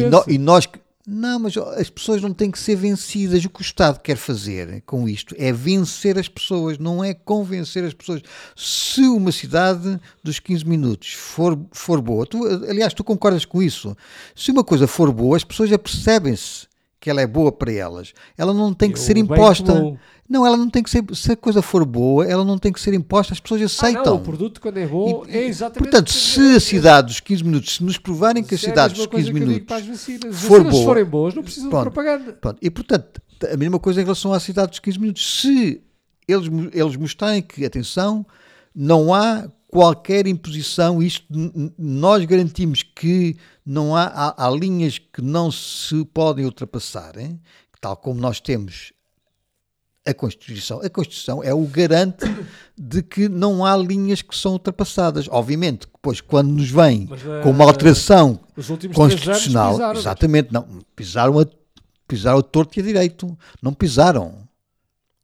e, 0.00 0.02
no- 0.10 0.24
e 0.34 0.38
nós 0.38 0.66
Não, 1.12 1.40
mas 1.40 1.56
as 1.56 1.88
pessoas 1.90 2.20
não 2.22 2.32
têm 2.32 2.50
que 2.50 2.58
ser 2.58 2.76
vencidas. 2.76 3.44
O 3.44 3.48
que 3.50 3.60
o 3.60 3.62
Estado 3.62 3.98
quer 4.00 4.16
fazer 4.16 4.82
com 4.86 5.08
isto 5.08 5.34
é 5.38 5.50
vencer 5.50 6.16
as 6.18 6.28
pessoas, 6.28 6.78
não 6.78 7.02
é 7.02 7.14
convencer 7.14 7.82
as 7.84 7.94
pessoas. 7.94 8.22
Se 8.54 9.00
uma 9.00 9.32
cidade 9.32 9.98
dos 10.22 10.38
15 10.38 10.64
minutos 10.68 11.14
for, 11.14 11.58
for 11.72 12.00
boa, 12.00 12.26
tu, 12.26 12.44
aliás, 12.46 12.92
tu 12.94 13.02
concordas 13.02 13.44
com 13.44 13.60
isso? 13.62 13.96
Se 14.36 14.52
uma 14.52 14.62
coisa 14.62 14.86
for 14.86 15.10
boa, 15.10 15.36
as 15.36 15.42
pessoas 15.42 15.70
já 15.70 15.78
percebem-se 15.78 16.68
que 17.00 17.08
ela 17.08 17.20
é 17.22 17.26
boa 17.26 17.50
para 17.50 17.72
elas. 17.72 18.12
Ela 18.36 18.52
não 18.52 18.74
tem 18.74 18.90
que 18.92 18.98
Eu 18.98 19.02
ser 19.02 19.16
imposta. 19.16 19.72
comum. 19.72 19.96
Não, 20.28 20.46
ela 20.46 20.56
não 20.56 20.68
tem 20.70 20.82
que 20.82 20.90
ser. 20.90 21.02
Se 21.14 21.32
a 21.32 21.36
coisa 21.36 21.60
for 21.62 21.84
boa, 21.84 22.24
ela 22.24 22.44
não 22.44 22.56
tem 22.58 22.72
que 22.72 22.80
ser 22.80 22.92
imposta, 22.94 23.32
as 23.32 23.40
pessoas 23.40 23.62
Ah, 23.62 23.64
aceitam. 23.64 24.04
não, 24.04 24.16
o 24.16 24.20
produto 24.20 24.60
quando 24.60 24.76
é 24.76 24.86
bom 24.86 25.24
E- 25.26 25.36
é 25.36 25.44
exatamente 25.46 25.90
Portanto, 25.90 26.12
se 26.12 26.40
a 26.56 26.60
cidade 26.60 27.08
dos 27.08 27.18
15 27.20 27.42
minutos, 27.42 27.74
se 27.76 27.82
nos 27.82 27.96
provarem 27.98 28.44
que 28.44 28.54
a 28.54 28.56
é 28.56 28.58
cidade 28.58 28.92
mesma 28.92 29.06
dos 29.06 29.06
15 29.06 29.08
coisa 29.08 29.24
que 29.24 29.36
eu 29.36 29.40
digo 29.40 29.50
minutos 29.74 29.88
vacinas. 29.88 30.36
For 30.40 30.50
vacinas, 30.58 30.66
se 30.66 30.70
boa- 30.70 30.84
forem 30.84 31.04
boas, 31.04 31.34
não 31.34 31.42
precisam 31.42 31.70
Pronto. 31.70 31.84
de 31.88 31.90
propaganda. 31.94 32.32
Pronto, 32.34 32.58
e 32.62 32.70
portanto, 32.70 33.20
a 33.52 33.56
mesma 33.56 33.78
coisa 33.80 34.00
em 34.00 34.04
relação 34.04 34.32
à 34.32 34.38
cidade 34.38 34.70
dos 34.70 34.78
15 34.78 35.00
minutos. 35.00 35.40
Se 35.40 35.82
eles, 36.28 36.48
eles 36.72 36.96
mostrarem 36.96 37.42
que, 37.42 37.64
atenção, 37.64 38.24
não 38.74 39.12
há 39.12 39.48
qualquer 39.70 40.26
imposição, 40.26 41.02
isto 41.02 41.24
nós 41.78 42.24
garantimos 42.24 42.82
que 42.82 43.36
não 43.64 43.94
há, 43.94 44.04
há, 44.04 44.46
há 44.46 44.50
linhas 44.50 44.98
que 44.98 45.22
não 45.22 45.50
se 45.50 46.04
podem 46.06 46.44
ultrapassar, 46.44 47.16
hein? 47.16 47.40
tal 47.80 47.96
como 47.96 48.20
nós 48.20 48.40
temos 48.40 48.92
a 50.06 50.12
Constituição. 50.12 50.80
A 50.82 50.90
Constituição 50.90 51.42
é 51.42 51.54
o 51.54 51.64
garante 51.66 52.24
de 52.76 53.02
que 53.02 53.28
não 53.28 53.64
há 53.64 53.76
linhas 53.76 54.22
que 54.22 54.36
são 54.36 54.52
ultrapassadas. 54.52 55.26
Obviamente, 55.30 55.86
depois, 55.92 56.20
quando 56.20 56.50
nos 56.50 56.70
vem 56.70 57.06
Mas, 57.08 57.22
com 57.42 57.50
uma 57.50 57.64
eh, 57.64 57.68
alteração 57.68 58.40
constitucional, 58.94 59.72
pisaram, 59.74 60.00
exatamente, 60.00 60.52
não, 60.52 60.66
pisaram 60.96 61.38
a, 61.38 61.46
pisaram 62.08 62.38
a 62.38 62.42
torto 62.42 62.78
e 62.78 62.82
a 62.82 62.84
direito, 62.84 63.38
não 63.62 63.72
pisaram. 63.72 64.48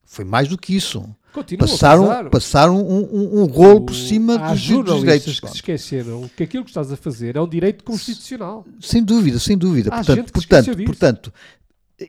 Foi 0.05 0.25
mais 0.25 0.49
do 0.49 0.57
que 0.57 0.75
isso. 0.75 1.05
Continuam 1.37 1.67
a 1.67 1.71
Passaram, 1.71 2.31
passaram 2.31 2.77
um, 2.79 3.03
um, 3.13 3.43
um 3.43 3.45
rolo 3.45 3.83
por 3.83 3.95
cima 3.95 4.39
dos, 4.39 4.67
dos 4.67 5.01
direitos. 5.01 5.39
que 5.39 5.49
se 5.49 5.55
esqueceram 5.57 6.31
que 6.35 6.43
aquilo 6.43 6.65
que 6.65 6.71
estás 6.71 6.91
a 6.91 6.97
fazer 6.97 7.37
é 7.37 7.41
um 7.43 7.47
direito 7.49 7.85
constitucional. 7.85 8.65
Sem 8.81 9.05
dúvida, 9.05 9.39
sem 9.39 9.59
dúvida. 9.59 9.91
Há 9.93 10.03
portanto, 10.03 10.33
portanto, 10.33 10.77
portanto, 10.85 11.33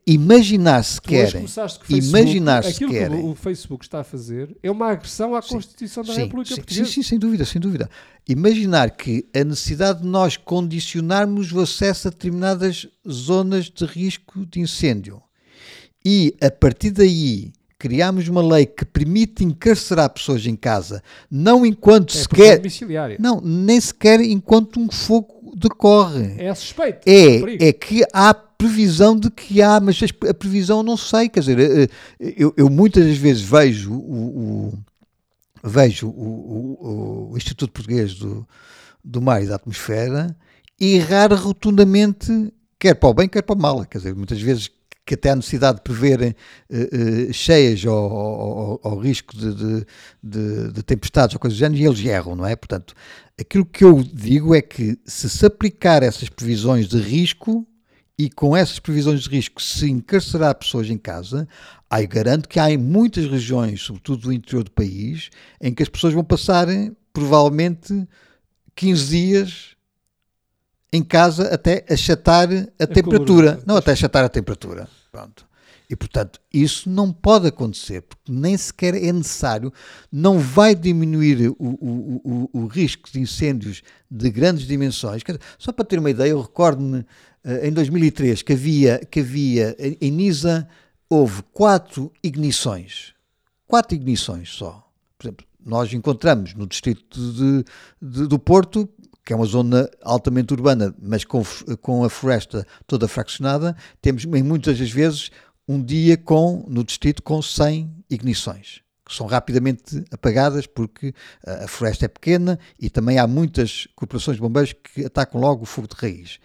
imaginar 0.05 0.81
se 0.83 1.01
Tu 1.01 1.09
querem. 1.09 1.45
imaginar 1.89 2.63
se 2.63 2.69
aquilo 2.69 2.91
querem. 2.91 3.21
que 3.21 3.27
o, 3.27 3.35
Facebook 3.35 3.83
está 3.83 3.99
a 3.99 4.03
fazer 4.05 4.55
é 4.63 4.71
uma 4.71 4.91
agressão 4.91 5.35
à 5.35 5.41
Constituição 5.41 6.03
da 6.05 6.13
Sim, 6.13 6.21
República 6.21 6.47
sim, 6.49 6.55
sim, 6.55 6.61
Portuguesa. 6.61 6.91
sim, 6.91 7.03
sem 7.03 7.19
dúvida, 7.19 7.43
sem 7.43 7.59
dúvida. 7.61 7.89
Imaginar 8.29 8.91
que 8.91 9.27
a 9.35 9.43
necessidade 9.43 10.03
de 10.03 10.07
nós 10.07 10.37
condicionarmos 10.37 11.51
o 11.51 11.59
acesso 11.59 12.07
a 12.07 12.11
determinadas 12.11 12.87
zonas 13.05 13.65
de 13.69 13.83
risco 13.85 14.45
de 14.45 14.61
incêndio 14.61 15.21
e, 16.05 16.33
a 16.41 16.49
partir 16.49 16.91
daí, 16.91 17.51
criarmos 17.79 18.27
uma 18.27 18.41
lei 18.41 18.65
que 18.65 18.83
permite 18.85 19.43
encarcerar 19.43 20.09
pessoas 20.09 20.45
em 20.45 20.55
casa, 20.55 21.03
não 21.29 21.65
enquanto 21.65 22.15
É 22.15 22.17
se 22.21 22.27
prisão 22.27 22.47
quer, 22.47 22.57
domiciliária. 22.57 23.17
não, 23.19 23.39
nem 23.41 23.79
sequer 23.79 24.19
enquanto 24.21 24.79
um 24.79 24.89
fogo 24.91 25.53
decorre. 25.55 26.35
É 26.37 26.53
suspeito. 26.55 27.01
perigo. 27.03 27.63
É, 27.63 27.67
é 27.67 27.73
que 27.73 28.03
há 28.13 28.33
previsão 28.33 29.15
de 29.15 29.29
que 29.29 29.61
há, 29.61 29.79
mas 29.79 30.01
as- 30.01 30.29
a 30.29 30.33
previsão 30.33 30.81
não 30.81 30.97
sei, 30.97 31.29
quer 31.29 31.41
dizer, 31.41 31.59
eh, 31.59 31.83
eh, 32.19 32.33
eu, 32.35 32.53
eu 32.57 32.69
muitas 32.69 33.05
das 33.05 33.17
vezes 33.17 33.43
vejo 33.43 33.93
o, 33.93 34.69
o- 34.73 34.79
vejo 35.63 36.07
o- 36.09 37.29
o 37.33 37.37
Instituto 37.37 37.71
Português 37.71 38.15
do, 38.15 38.47
do 39.03 39.21
Mar 39.21 39.43
e 39.43 39.47
da 39.47 39.55
Atmosfera 39.55 40.35
errar 40.79 41.31
rotundamente, 41.33 42.51
quer 42.79 42.95
para 42.95 43.09
o 43.09 43.13
bem, 43.13 43.27
quer 43.29 43.41
para 43.43 43.55
o 43.55 43.59
mal, 43.59 43.85
quer 43.85 43.97
dizer, 43.99 44.15
muitas 44.15 44.39
vezes 44.41 44.69
que 45.07 45.13
até 45.15 45.29
há 45.31 45.35
necessidade 45.35 45.77
de 45.77 45.83
prever 45.83 46.21
eh, 46.21 46.35
eh, 46.69 47.31
cheias 47.33 47.83
ou, 47.85 47.95
ou- 48.11 48.79
ou 48.83 48.99
risco 48.99 49.35
de, 49.35 49.53
de- 49.55 49.85
de- 50.21 50.71
de 50.73 50.83
tempestades 50.83 51.33
ou 51.33 51.39
coisas 51.39 51.57
do 51.57 51.59
género, 51.61 51.81
e 51.81 51.85
eles 51.85 52.05
erram, 52.05 52.35
não 52.35 52.45
é? 52.45 52.55
Portanto, 52.55 52.93
aquilo 53.39 53.65
que 53.65 53.83
eu 53.85 54.03
digo 54.03 54.53
é 54.53 54.61
que 54.61 54.99
se 55.05 55.29
se 55.29 55.45
aplicar 55.45 56.03
essas 56.03 56.27
previsões 56.29 56.87
de 56.87 56.99
risco 56.99 57.65
e 58.19 58.29
com 58.29 58.57
essas 58.57 58.79
previsões 58.79 59.21
de 59.21 59.29
risco 59.29 59.61
se 59.61 59.89
encarcerar 59.89 60.53
pessoas 60.55 60.89
em 60.89 60.97
casa, 60.97 61.47
aí 61.89 62.05
garanto 62.05 62.49
que 62.49 62.59
há 62.59 62.69
em 62.69 62.77
muitas 62.77 63.25
regiões, 63.29 63.81
sobretudo 63.81 64.23
do 64.23 64.33
interior 64.33 64.63
do 64.63 64.71
país, 64.71 65.29
em 65.61 65.73
que 65.73 65.83
as 65.83 65.89
pessoas 65.89 66.13
vão 66.13 66.23
passar 66.23 66.67
eh, 66.67 66.91
provavelmente 67.13 68.07
15 68.75 69.07
dias 69.07 69.77
em 70.91 71.03
casa 71.03 71.53
até 71.53 71.85
achatar 71.89 72.47
a, 72.79 72.87
temperatura. 72.87 73.51
calor. 73.51 73.63
Não, 73.67 73.75
até 73.77 73.91
achatar 73.91 74.23
a 74.23 74.29
temperatura. 74.29 74.87
Pronto. 75.11 75.47
E, 75.89 75.95
portanto, 75.95 76.39
isso 76.53 76.89
não 76.89 77.11
pode 77.11 77.47
acontecer, 77.47 78.01
porque 78.01 78.31
nem 78.31 78.57
sequer 78.57 78.95
é 78.95 79.11
necessário, 79.11 79.71
não 80.11 80.39
vai 80.39 80.73
diminuir 80.75 81.49
o, 81.49 81.55
o, 81.59 82.21
o, 82.23 82.49
o 82.61 82.67
risco 82.67 83.09
de 83.11 83.19
incêndios 83.19 83.81
de 84.09 84.29
grandes 84.29 84.65
dimensões. 84.67 85.21
Só 85.57 85.71
para 85.71 85.85
ter 85.85 85.99
uma 85.99 86.09
ideia, 86.09 86.31
eu 86.31 86.41
recordo-me 86.41 87.05
eh, 87.43 87.67
em 87.67 87.71
2003 87.73 88.41
que 88.41 88.53
havia, 88.53 88.99
que 88.99 89.19
havia 89.21 89.75
em 89.99 90.11
Nisa, 90.11 90.67
houve 91.09 91.41
quatro 91.53 92.11
ignições. 92.23 93.13
Quatro 93.65 93.95
ignições 93.95 94.49
só. 94.49 94.89
Por 95.17 95.25
exemplo, 95.27 95.45
nós 95.65 95.91
encontramos 95.91 96.53
no 96.53 96.65
distrito 96.65 97.19
de- 97.33 97.63
de- 98.01 98.27
do 98.27 98.39
Porto, 98.39 98.87
que 99.27 99.33
é 99.33 99.35
uma 99.35 99.45
zona 99.45 99.89
altamente 100.01 100.53
urbana, 100.53 100.95
mas 100.97 101.25
com, 101.25 101.43
com 101.81 102.05
a 102.05 102.09
floresta 102.09 102.65
toda 102.87 103.09
fraccionada, 103.09 103.75
temos 104.01 104.23
em 104.23 104.41
muitas 104.41 104.79
das 104.79 104.89
vezes 104.89 105.31
um 105.67 105.83
dia 105.83 106.15
com, 106.15 106.63
no 106.65 106.81
distrito 106.81 107.21
com 107.21 107.41
100 107.41 108.05
ignições, 108.09 108.79
que 109.05 109.13
são 109.13 109.27
rapidamente 109.27 110.01
apagadas 110.11 110.65
porque 110.65 111.13
a 111.45 111.67
floresta 111.67 112.05
é 112.05 112.07
pequena 112.07 112.57
e 112.79 112.89
também 112.89 113.19
há 113.19 113.27
muitas 113.27 113.85
corporações 113.97 114.37
de 114.37 114.41
bombeiros 114.41 114.71
que 114.71 115.03
atacam 115.03 115.41
logo 115.41 115.63
o 115.63 115.65
fogo 115.65 115.89
de 115.89 115.95
raiz. 115.99 116.39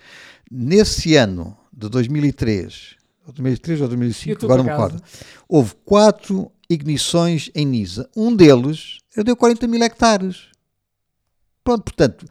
Nesse 0.50 1.14
ano 1.14 1.56
de 1.72 1.88
2003, 1.88 2.96
ou 3.28 3.32
2003 3.32 3.80
ou 3.80 3.86
E 3.86 3.86
a 3.86 3.90
2005, 3.90 4.40
tua 4.40 4.46
agora 4.48 4.58
não 4.58 4.64
me 4.64 4.76
casa? 4.76 4.94
recordo, 4.94 5.04
houve 5.48 5.72
quatro 5.84 6.50
ignições 6.68 7.48
em 7.54 7.64
Nisa. 7.64 8.10
Um 8.16 8.34
deles 8.34 8.98
deu 9.24 9.36
40 9.36 9.68
mil 9.68 9.80
hectares. 9.84 10.50
Pronto, 11.62 11.84
portanto, 11.84 12.26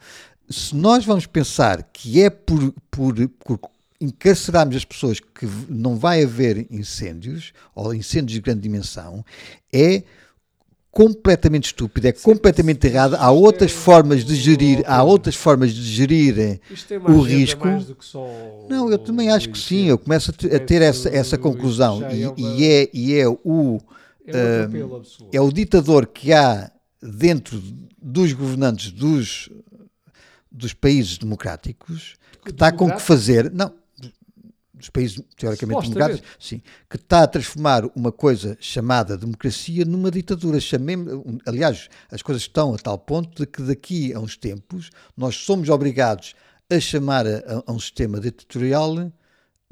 se 0.52 0.74
nós 0.76 1.04
vamos 1.04 1.26
pensar 1.26 1.82
que 1.92 2.20
é 2.22 2.30
por, 2.30 2.72
por, 2.90 3.14
por 3.44 3.58
encarcerarmos 4.00 4.76
as 4.76 4.84
pessoas 4.84 5.18
que 5.20 5.46
não 5.68 5.96
vai 5.96 6.22
haver 6.22 6.66
incêndios, 6.70 7.52
ou 7.74 7.94
incêndios 7.94 8.32
de 8.34 8.40
grande 8.40 8.60
dimensão, 8.60 9.24
é 9.72 10.02
completamente 10.90 11.66
estúpido, 11.66 12.06
é 12.06 12.12
completamente 12.12 12.86
errado. 12.86 13.14
Há 13.14 13.30
outras 13.30 13.72
formas 13.72 14.24
de 14.24 14.34
gerir, 14.34 14.82
há 14.86 15.02
outras 15.02 15.34
formas 15.34 15.72
de 15.72 15.82
gerir 15.82 16.38
eh, 16.38 16.60
o 17.08 17.20
risco. 17.22 17.66
não, 18.68 18.90
eu 18.90 18.98
também 18.98 19.30
acho 19.30 19.48
que 19.48 19.58
sim, 19.58 19.86
eu 19.86 19.96
começo 19.96 20.30
a 20.30 20.34
te- 20.34 20.54
a 20.54 20.60
ter 20.60 20.82
essa, 20.82 21.08
essa 21.08 21.38
conclusão 21.38 22.00
já 22.00 22.12
e, 22.12 22.22
é 22.22 22.28
uma- 22.28 22.36
e 22.38 22.64
é, 22.66 22.90
e 22.92 23.14
é 23.14 23.26
o 23.28 23.80
É 24.26 24.66
um 24.84 24.96
absoluto. 24.96 25.28
é 25.36 25.40
o 25.40 25.50
ditador 25.50 26.06
que 26.06 26.30
há 26.32 26.70
dentro 27.02 27.60
dos 28.00 28.32
governantes 28.34 28.90
dos, 28.92 29.48
dos 30.52 30.74
países 30.74 31.18
democráticos 31.18 32.16
que 32.44 32.50
está 32.50 32.70
com 32.72 32.90
que 32.90 33.00
fazer, 33.00 33.50
não, 33.52 33.72
dos 34.82 34.90
países 34.90 35.22
teoricamente 35.36 35.82
democráticos, 35.82 36.28
sim, 36.40 36.60
que 36.90 36.96
está 36.96 37.22
a 37.22 37.26
transformar 37.28 37.84
uma 37.94 38.10
coisa 38.10 38.56
chamada 38.60 39.16
democracia 39.16 39.84
numa 39.84 40.10
ditadura. 40.10 40.58
Chamemos, 40.58 41.40
aliás, 41.46 41.88
as 42.10 42.20
coisas 42.20 42.42
estão 42.42 42.74
a 42.74 42.78
tal 42.78 42.98
ponto 42.98 43.42
de 43.42 43.46
que 43.46 43.62
daqui 43.62 44.12
a 44.12 44.18
uns 44.18 44.36
tempos 44.36 44.90
nós 45.16 45.36
somos 45.36 45.68
obrigados 45.68 46.34
a 46.68 46.80
chamar 46.80 47.26
a, 47.26 47.62
a 47.64 47.72
um 47.72 47.78
sistema 47.78 48.18
ditatorial 48.18 49.12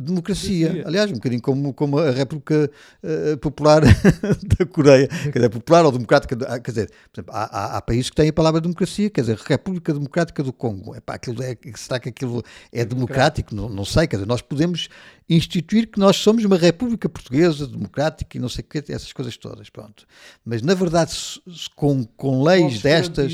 democracia. 0.01 0.69
Democracia. 0.69 0.89
Aliás, 0.89 1.11
um 1.11 1.15
bocadinho 1.15 1.43
como, 1.43 1.75
como 1.75 1.99
a 1.99 2.11
República 2.11 2.71
eh, 3.03 3.37
Popular 3.37 3.83
da 4.59 4.67
Coreia, 4.67 5.07
quer 5.09 5.31
dizer, 5.33 5.49
popular 5.51 5.85
ou 5.85 5.93
democrática, 5.93 6.37
ah, 6.49 6.59
quer 6.59 6.71
dizer, 6.71 6.91
exemplo, 7.15 7.35
há, 7.35 7.45
há- 7.45 7.77
há 7.77 7.83
países 7.83 8.11
que 8.11 8.17
têm 8.17 8.29
a 8.29 8.33
palavra 8.33 8.61
democracia, 8.61 9.11
quer 9.11 9.21
dizer, 9.23 9.37
República 9.39 9.93
Democrática 9.93 10.43
do 10.43 10.53
Congo. 10.53 10.95
Epá, 10.97 11.15
aquilo 11.15 11.43
é, 11.43 11.57
será 11.77 11.99
que 12.01 12.09
aquilo 12.09 12.43
é 12.73 12.85
democrático? 12.85 13.55
Não, 13.55 13.69
não 13.69 13.85
sei, 13.85 14.07
quer 14.07 14.17
dizer, 14.17 14.27
nós 14.27 14.41
podemos 14.43 14.89
instituir 15.33 15.87
que 15.89 15.99
nós 16.01 16.17
somos 16.17 16.45
uma 16.45 16.57
República 16.57 17.09
Portuguesa 17.09 17.65
democrática 17.67 18.37
e 18.37 18.41
não 18.41 18.49
sei 18.49 18.65
o 18.65 18.67
que, 18.69 18.93
essas 18.93 19.13
coisas 19.13 19.37
todas, 19.37 19.71
pronto. 19.71 20.05
Mas, 20.45 20.61
na 20.61 20.75
verdade, 20.75 21.13
com, 21.77 22.05
com 22.05 22.43
leis 22.43 22.83
destas, 22.83 23.33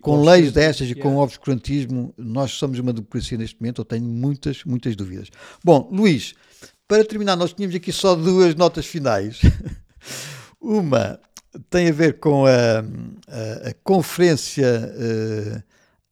com 0.00 0.12
o 0.18 0.24
leis 0.24 0.46
obscurantismo 0.46 0.54
destas 0.54 0.90
e 0.90 0.94
com 0.94 1.16
obscurantismo, 1.18 2.14
nós 2.16 2.52
somos 2.52 2.78
uma 2.78 2.92
democracia 2.94 3.36
neste 3.36 3.60
momento, 3.60 3.82
eu 3.82 3.84
tenho 3.84 4.04
muitas, 4.06 4.64
muitas 4.64 4.96
dúvidas. 4.96 5.28
Bom, 5.62 5.88
Luís, 5.92 6.34
para 6.88 7.04
terminar, 7.04 7.36
nós 7.36 7.52
tínhamos 7.52 7.76
aqui 7.76 7.92
só 7.92 8.14
duas 8.14 8.54
notas 8.54 8.86
finais. 8.86 9.40
Uma 10.60 11.20
tem 11.70 11.88
a 11.88 11.92
ver 11.92 12.18
com 12.18 12.46
a, 12.46 12.50
a- 12.50 13.68
a 13.68 13.74
conferência 13.84 14.64
eh, 14.66 15.62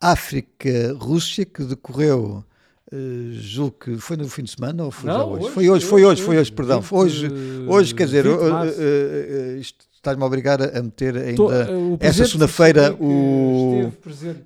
África-Rússia 0.00 1.44
que 1.44 1.64
decorreu 1.64 2.44
eh, 2.92 3.30
julgo 3.32 3.72
que 3.80 3.96
foi 3.98 4.16
no 4.16 4.28
fim 4.28 4.42
de 4.42 4.50
semana 4.50 4.84
ou 4.84 4.90
foi 4.90 5.10
Não, 5.10 5.32
hoje? 5.32 5.44
hoje, 5.44 5.52
Foi 5.54 5.68
hoje, 5.70 5.86
foi 5.86 6.04
hoje, 6.04 6.22
foi 6.22 6.38
hoje, 6.38 6.52
perdão. 6.52 6.80
20, 6.80 6.92
Hoje, 6.94 7.32
hoje 7.68 7.94
quer 7.94 8.04
dizer, 8.06 8.24
20 8.24 8.38
de 8.38 8.44
eh, 8.44 8.50
março. 8.50 8.74
eh, 8.80 8.84
eh, 8.84 9.58
isto 9.60 9.84
estás-me 9.94 10.22
a 10.22 10.26
obrigar 10.26 10.60
a 10.60 10.82
meter 10.82 11.16
ainda. 11.16 11.36
Tô- 11.36 11.52
eh, 11.52 11.62
o 11.70 11.94
essa 11.94 11.98
presidente 12.00 12.26
segunda-feira, 12.30 12.96
o- 13.00 13.92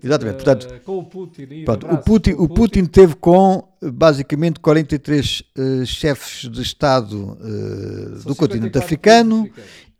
Exatamente, 0.03 0.35
eh, 0.35 0.45
portanto, 0.45 0.81
com 0.85 0.99
o 0.99 1.05
Putin, 1.05 1.65
Pronto, 1.65 1.87
o 1.87 1.99
Putin, 1.99 2.33
com 2.35 2.43
o 2.45 2.49
Putin 2.49 2.85
teve 2.85 3.15
com 3.17 3.67
eh, 3.83 3.91
basicamente 3.91 4.61
43 4.61 5.43
eh, 5.57 5.85
chefes 5.87 6.51
de 6.51 6.61
Estado 6.63 7.39
eh, 7.41 8.19
do 8.27 8.35
continente 8.37 8.79
54 8.79 8.81
africano 8.85 9.49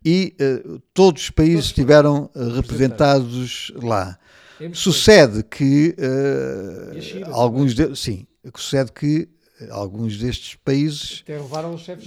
e 0.05 0.35
eh, 0.39 0.61
todos 0.93 1.23
os 1.23 1.29
países 1.31 1.55
Todos 1.55 1.67
estiveram 1.69 2.29
eh, 2.35 2.39
representados 2.55 3.73
lá. 3.81 4.17
É 4.59 4.69
Sucede 4.73 5.43
que 5.43 5.95
eh, 5.97 7.01
China 7.01 7.27
alguns 7.31 7.73
de, 7.75 7.95
sim, 7.95 8.25
sucede 8.55 8.91
que 8.91 9.27
eh, 9.61 9.67
alguns 9.71 10.17
destes 10.17 10.55
países 10.55 11.23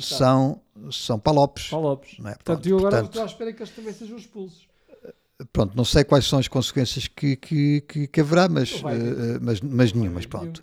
são 0.02 0.60
são 0.90 1.18
palopes. 1.18 1.68
Paulo 1.68 1.88
Lopes. 1.88 2.18
não 2.18 2.30
é? 2.30 2.34
Portanto, 2.34 2.66
eu 2.68 2.78
agora 2.78 2.90
portanto, 2.96 3.10
estou 3.10 3.22
à 3.22 3.26
espera 3.26 3.52
que 3.52 3.62
eles 3.62 3.72
também 3.74 3.92
sejam 3.92 4.16
expulsos. 4.16 4.66
pronto, 5.52 5.76
não 5.76 5.84
sei 5.84 6.04
quais 6.04 6.26
são 6.26 6.38
as 6.38 6.48
consequências 6.48 7.06
que, 7.06 7.36
que, 7.36 7.80
que, 7.82 8.06
que 8.06 8.20
haverá, 8.20 8.48
mas, 8.48 8.72
eh, 8.84 9.38
mas, 9.40 9.60
mas 9.60 9.92
nenhumas, 9.92 10.26
pronto. 10.26 10.62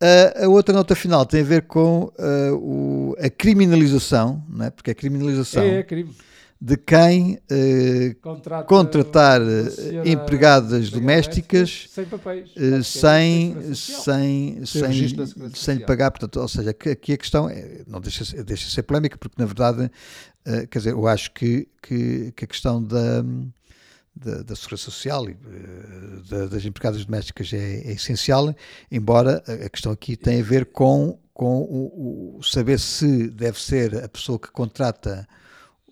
A, 0.00 0.44
a 0.44 0.48
outra 0.48 0.74
nota 0.74 0.96
final 0.96 1.24
tem 1.24 1.42
a 1.42 1.44
ver 1.44 1.62
com 1.62 2.10
eh, 2.18 2.50
o- 2.52 3.14
a 3.20 3.30
criminalização, 3.30 4.42
não 4.48 4.64
é? 4.66 4.70
porque 4.70 4.90
a 4.90 4.94
criminalização 4.94 5.62
É, 5.62 5.78
é 5.78 5.82
crime. 5.84 6.12
De 6.64 6.76
quem 6.76 7.40
eh, 7.50 8.14
Contrata 8.22 8.64
contratar 8.68 9.42
eh, 9.42 9.68
senhora 9.68 10.08
empregadas 10.08 10.86
empregada 10.86 10.90
domésticas 11.00 11.88
sem 11.90 12.04
papéis. 12.04 12.50
eh, 12.56 12.70
Basicamente, 12.70 13.74
sem, 13.76 14.64
sem, 14.64 15.08
sem, 15.08 15.50
sem 15.54 15.74
lhe 15.78 15.84
pagar. 15.84 16.12
Portanto, 16.12 16.38
ou 16.40 16.46
seja, 16.46 16.72
que- 16.72 16.90
aqui 16.90 17.14
a 17.14 17.16
questão 17.16 17.50
é, 17.50 17.82
não 17.84 18.00
deixa, 18.00 18.24
deixa 18.44 18.66
de 18.68 18.72
ser 18.74 18.84
polémica, 18.84 19.18
porque 19.18 19.34
na 19.38 19.44
verdade, 19.46 19.90
eh, 20.44 20.64
quer 20.68 20.78
dizer, 20.78 20.92
eu 20.92 21.04
acho 21.08 21.32
que, 21.32 21.66
que, 21.82 22.32
que 22.36 22.44
a 22.44 22.46
questão 22.48 22.80
da, 22.80 23.22
da, 24.14 24.42
da 24.44 24.54
segurança 24.54 24.84
social 24.84 25.28
e 25.28 25.36
da- 26.30 26.46
das 26.46 26.64
empregadas 26.64 27.04
domésticas 27.04 27.52
é, 27.52 27.88
é 27.88 27.92
essencial, 27.92 28.54
embora 28.88 29.42
a 29.48 29.66
a 29.66 29.68
questão 29.68 29.90
aqui 29.90 30.16
tem 30.16 30.40
a 30.40 30.44
ver 30.44 30.66
com, 30.66 31.18
com 31.34 31.62
o, 31.62 32.36
o 32.38 32.42
saber 32.44 32.78
se 32.78 33.26
deve 33.26 33.60
ser 33.60 34.04
a 34.04 34.08
pessoa 34.08 34.38
que 34.38 34.48
contrata 34.52 35.26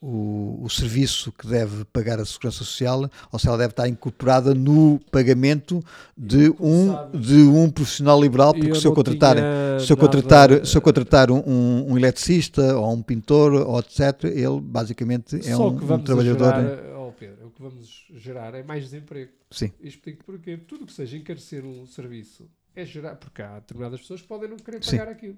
o, 0.01 0.61
o 0.64 0.70
serviço 0.70 1.30
que 1.32 1.46
deve 1.46 1.84
pagar 1.86 2.18
a 2.18 2.24
segurança 2.24 2.59
social 2.59 3.09
ou 3.30 3.38
se 3.38 3.46
ela 3.46 3.59
deve 3.59 3.72
estar 3.72 3.86
incorporada 3.88 4.55
no 4.55 4.98
pagamento 5.11 5.82
de 6.16 6.48
um, 6.59 7.11
de 7.18 7.42
um 7.42 7.70
profissional 7.70 8.20
liberal, 8.20 8.55
porque 8.55 8.70
eu 8.70 8.74
se 8.74 8.86
eu 8.86 8.94
contratar, 8.94 9.36
se 9.36 9.92
eu 9.92 9.96
nada- 9.96 10.09
contratar, 10.09 10.66
se 10.66 10.76
eu 10.76 10.80
contratar 10.82 11.30
um, 11.30 11.42
um, 11.46 11.92
um 11.92 11.98
eletricista 11.98 12.76
ou 12.76 12.92
um 12.94 13.03
pintor 13.03 13.53
ou 13.53 13.78
etc, 13.80 14.24
ele 14.24 14.61
basicamente 14.61 15.36
é 15.36 15.55
Só 15.55 15.68
um, 15.68 15.76
que 15.76 15.84
um 15.84 15.86
vamos 15.86 16.07
trabalhador. 16.07 16.55
Gerar, 16.55 16.96
oh 16.98 17.12
Pedro, 17.12 17.46
o 17.48 17.51
que 17.51 17.62
vamos 17.62 18.07
gerar 18.14 18.55
é 18.55 18.62
mais 18.62 18.84
desemprego. 18.84 19.32
Sim. 19.51 19.70
Explico 19.82 20.24
porquê. 20.24 20.57
Tudo 20.57 20.86
que 20.86 20.92
seja 20.92 21.16
encarecer 21.16 21.64
um 21.64 21.84
serviço 21.86 22.48
é 22.74 22.84
gerar, 22.86 23.16
porque 23.16 23.42
há 23.42 23.59
determinadas 23.59 24.01
pessoas 24.01 24.22
que 24.22 24.28
podem 24.28 24.48
não 24.48 24.57
querer 24.57 24.82
Sim. 24.82 24.96
pagar 24.98 25.12
aquilo. 25.12 25.36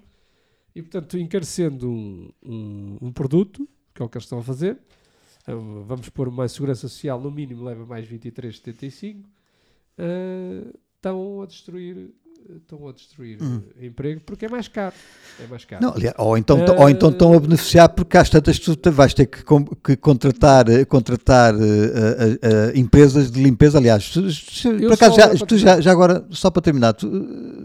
E 0.75 0.83
portanto, 0.83 1.19
encarecendo 1.19 1.91
um, 1.91 2.31
um, 2.43 2.99
um 3.03 3.13
produto, 3.13 3.69
que 3.95 4.03
é 4.03 4.05
o 4.05 4.09
que 4.09 4.16
eles 4.16 4.24
estão 4.24 4.38
a 4.38 4.43
fazer, 4.43 4.78
eh, 5.47 5.53
vamos 5.86 6.09
pôr 6.09 6.28
uma 6.28 6.49
segurança 6.49 6.88
social, 6.88 7.20
no 7.20 7.30
mínimo 7.30 7.64
leva 7.64 7.84
mais 7.86 8.07
23,75, 8.09 9.24
eh, 9.99 10.64
estão 10.97 11.43
a 11.43 11.47
destruir. 11.47 12.11
Estão 12.57 12.88
a 12.88 12.93
destruir 12.93 13.40
Hum. 13.40 13.62
eh, 13.80 13.86
emprego 13.86 14.20
porque 14.26 14.47
é 14.47 14.49
mais 14.49 14.66
caro. 14.66 14.97
É 15.40 15.47
mais 15.47 15.64
caro. 15.64 15.80
Não, 15.80 15.95
ou, 16.18 16.36
então, 16.36 16.59
ou 16.76 16.90
então 16.90 17.11
estão 17.11 17.32
a 17.34 17.38
beneficiar 17.38 17.88
porque 17.90 18.16
às 18.18 18.28
tantas 18.28 18.59
tu 18.59 18.76
vais 18.90 19.14
ter 19.14 19.26
que, 19.26 19.45
com- 19.45 19.64
que 19.64 19.95
contratar, 19.97 20.68
eh, 20.68 20.84
contratar 20.84 21.55
eh, 21.55 22.38
eh, 22.43 22.72
empresas 22.74 23.30
de 23.30 23.40
limpeza. 23.40 23.78
Aliás, 23.78 24.11
tu- 24.11 24.22
por 24.80 24.93
acaso, 24.95 25.14
já, 25.14 25.28
tu 25.47 25.57
já, 25.57 25.80
já 25.80 25.93
agora, 25.93 26.26
só 26.32 26.51
para 26.51 26.62
terminar, 26.62 26.95
tu 26.95 27.09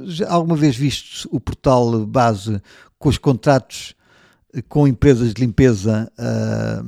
já 0.05 0.29
alguma 0.31 0.55
vez 0.55 0.75
viste 0.75 1.27
o 1.31 1.39
portal 1.39 2.05
base 2.05 2.61
com 2.99 3.09
os 3.09 3.17
contratos 3.17 3.95
com 4.69 4.87
empresas 4.87 5.33
de 5.33 5.41
limpeza 5.41 6.11
ah, 6.17 6.83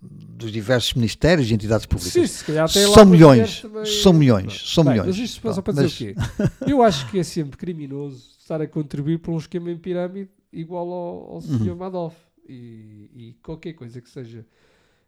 dos 0.00 0.50
diversos 0.50 0.94
ministérios 0.94 1.50
e 1.50 1.54
entidades 1.54 1.86
públicas? 1.86 2.12
Sim, 2.12 2.26
se 2.26 2.44
calhar 2.44 2.62
lá 2.64 2.68
São 2.68 3.04
milhões, 3.06 3.60
também- 3.60 3.84
são 3.86 4.12
milhões, 4.12 4.72
são 4.74 4.84
Bem, 4.84 4.92
milhões. 4.94 5.08
Mas 5.18 5.30
isto 5.30 5.54
só 5.54 5.62
para 5.62 5.72
dizer 5.74 5.82
mas- 5.84 5.92
o 5.92 5.96
quê? 5.96 6.70
Eu 6.72 6.82
acho 6.82 7.08
que 7.10 7.18
é 7.18 7.22
sempre 7.22 7.56
criminoso 7.56 8.36
estar 8.38 8.60
a 8.60 8.66
contribuir 8.66 9.18
para 9.18 9.32
um 9.32 9.38
esquema 9.38 9.70
em 9.70 9.78
pirâmide 9.78 10.30
igual 10.52 10.88
ao, 10.90 11.16
ao 11.30 11.34
Uhum. 11.36 11.58
Sr. 11.64 11.76
Madoff. 11.76 12.16
E, 12.48 13.08
e 13.14 13.36
qualquer 13.42 13.72
coisa 13.74 14.00
que 14.00 14.10
seja. 14.10 14.44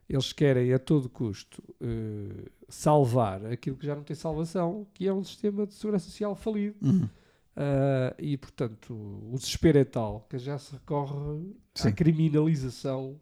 Eles 0.07 0.31
querem 0.31 0.71
a 0.73 0.79
todo 0.79 1.09
custo 1.09 1.61
eh, 1.81 2.47
salvar 2.69 3.43
aquilo 3.47 3.75
que 3.75 3.85
já 3.85 3.93
não 3.95 4.03
tem 4.03 4.15
salvação, 4.15 4.85
que 4.93 5.05
é 5.07 5.11
um 5.13 5.23
sistema 5.23 5.65
de 5.67 5.73
segurança 5.73 6.05
social 6.05 6.33
falido. 6.35 6.75
Uhum. 6.81 7.09
Ah, 7.55 8.13
e 8.19 8.37
portanto, 8.37 8.93
o 8.93 9.35
desespero 9.37 9.77
é 9.79 9.85
tal 9.85 10.25
que 10.29 10.37
já 10.37 10.57
se 10.57 10.73
recorre 10.73 11.41
Sim. 11.73 11.87
à 11.87 11.91
criminalização 11.91 13.15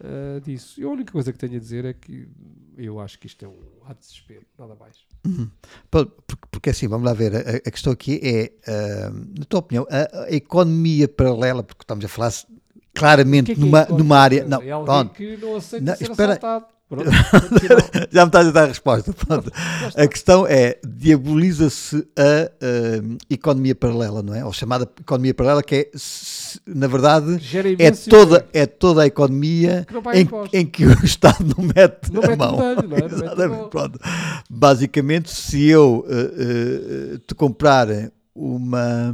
ah, 0.00 0.40
disso. 0.40 0.80
E 0.80 0.84
a 0.84 0.88
única 0.88 1.12
coisa 1.12 1.32
que 1.32 1.38
tenho 1.38 1.56
a 1.56 1.58
dizer 1.58 1.84
é 1.84 1.92
que 1.92 2.28
eu 2.76 3.00
acho 3.00 3.18
que 3.18 3.26
isto 3.26 3.44
é 3.44 3.48
um 3.48 3.58
ato 3.84 4.00
de 4.00 4.06
desespero, 4.08 4.46
nada 4.58 4.74
mais. 4.74 4.96
Uhum. 5.26 5.50
Porque, 5.90 6.12
porque 6.50 6.70
assim, 6.70 6.86
vamos 6.86 7.06
lá 7.06 7.12
ver, 7.12 7.34
a, 7.34 7.38
a 7.56 7.70
questão 7.70 7.92
aqui 7.92 8.20
é, 8.22 8.52
ah, 8.70 9.10
na 9.38 9.44
tua 9.44 9.60
opinião, 9.60 9.86
a, 9.90 10.24
a 10.24 10.30
economia 10.30 11.08
paralela, 11.08 11.62
porque 11.62 11.82
estamos 11.82 12.04
a 12.04 12.08
falar 12.08 12.32
claramente 12.94 13.46
que 13.46 13.52
é 13.52 13.54
que 13.56 13.60
é 13.60 13.64
numa, 13.64 13.84
numa 13.86 14.18
área. 14.18 14.44
Não, 14.44 14.62
é 14.62 14.70
alguém 14.70 14.86
pronto, 14.86 15.14
que 15.14 15.36
não 15.38 15.56
aceita 15.56 15.84
Não, 15.84 15.96
ser 15.96 16.10
espera- 16.10 16.32
assaltado. 16.34 16.75
Pronto, 16.88 17.10
já 18.12 18.22
me 18.24 18.28
estás 18.28 18.46
a 18.46 18.50
dar 18.52 18.62
a 18.64 18.66
resposta. 18.66 19.12
Pronto. 19.12 19.50
A 19.96 20.06
questão 20.06 20.46
é, 20.46 20.78
diaboliza-se 20.86 21.96
a, 22.16 22.22
ah, 22.22 23.16
economia 23.28 23.74
paralela, 23.74 24.22
não 24.22 24.32
é? 24.34 24.44
Ou 24.44 24.52
chamada 24.52 24.88
economia 25.00 25.34
paralela, 25.34 25.62
que 25.64 25.74
é, 25.74 25.90
se- 25.96 26.60
na 26.64 26.86
verdade, 26.86 27.40
é 27.80 27.90
toda, 27.90 28.46
é 28.52 28.66
toda 28.66 29.02
a 29.02 29.06
economia 29.06 29.84
que 29.84 29.94
não 29.94 30.02
em, 30.12 30.28
em 30.60 30.64
que 30.66 30.86
o 30.86 30.92
Estado 31.04 31.44
não 31.56 31.64
mete 31.64 32.12
Não 32.12 32.22
a 32.22 32.26
mete 32.28 32.38
mão. 32.38 32.56
não 32.56 32.64
é? 32.64 32.74
Não 32.76 33.06
Exatamente, 33.06 33.60
mão. 33.60 33.68
pronto. 33.68 33.98
Basicamente, 34.48 35.30
se 35.30 35.66
eu 35.68 36.06
eh, 36.08 36.30
eh, 37.14 37.18
te 37.26 37.34
comprar 37.34 37.88
uma 38.32 39.12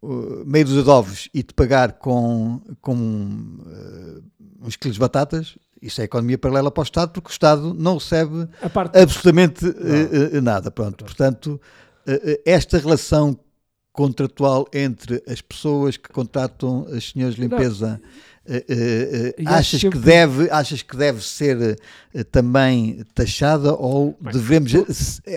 uh, 0.00 0.42
meio 0.46 0.64
de 0.64 0.78
ovos 0.88 1.28
e 1.34 1.42
te 1.42 1.52
pagar 1.52 1.94
com, 1.94 2.60
com 2.80 3.58
eh, 3.66 4.20
uns 4.62 4.76
quilos 4.76 4.94
de 4.94 5.00
batatas, 5.00 5.58
isso 5.86 6.00
é 6.00 6.04
economia 6.04 6.38
paralela 6.38 6.70
para 6.70 6.80
o 6.80 6.84
Estado, 6.84 7.10
porque 7.12 7.28
o 7.28 7.30
Estado 7.32 7.74
não 7.74 7.94
recebe 7.98 8.48
A 8.62 8.68
parte 8.70 8.98
absolutamente 8.98 9.66
eh, 9.66 10.36
eh, 10.36 10.40
nada. 10.40 10.70
Pronto. 10.70 11.04
Portanto, 11.04 11.60
eh, 12.06 12.40
esta 12.44 12.78
relação 12.78 13.38
contratual 13.92 14.66
entre 14.72 15.22
as 15.28 15.40
pessoas 15.40 15.96
que 15.96 16.08
contratam 16.08 16.86
as 16.92 17.10
senhoras 17.10 17.36
de 17.36 17.42
limpeza 17.42 18.00
achas 19.46 19.70
que 19.80 19.80
sempre- 19.86 20.00
deve 20.00 20.50
achas 20.50 20.82
que 20.82 20.96
deve 20.96 21.24
ser 21.24 21.78
também 22.30 23.02
taxada 23.14 23.72
ou 23.72 24.16
Bem, 24.20 24.32
devemos 24.32 24.72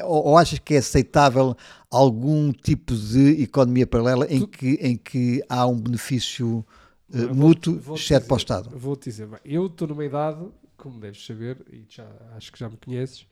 ou, 0.04 0.26
ou 0.30 0.38
achas 0.38 0.60
que 0.60 0.74
é 0.74 0.78
aceitável 0.80 1.56
algum 1.89 2.52
tipo 2.52 2.93
de 2.95 3.42
economia 3.43 3.88
paralela 3.88 4.26
em 4.30 4.39
Tu- 4.42 4.47
que 4.47 4.74
em 4.82 4.97
que 4.97 5.42
há 5.47 5.66
um 5.67 5.76
benefício 5.80 6.66
eh, 7.13 7.25
mútuo 7.34 7.79
exceto 7.96 8.28
para 8.28 8.34
o 8.36 8.38
Estado 8.38 8.70
Vou-te 8.78 9.09
dizer, 9.09 9.28
bem, 9.28 9.39
eu 9.46 9.67
estou 9.67 9.88
numa 9.88 10.04
idade, 10.05 10.46
como 10.75 11.00
deves 11.00 11.25
saber, 11.25 11.58
e 11.71 11.86
já, 11.89 12.08
acho 12.36 12.51
que 12.51 12.59
já 12.59 12.70
me 12.70 12.78
conheces, 12.78 13.25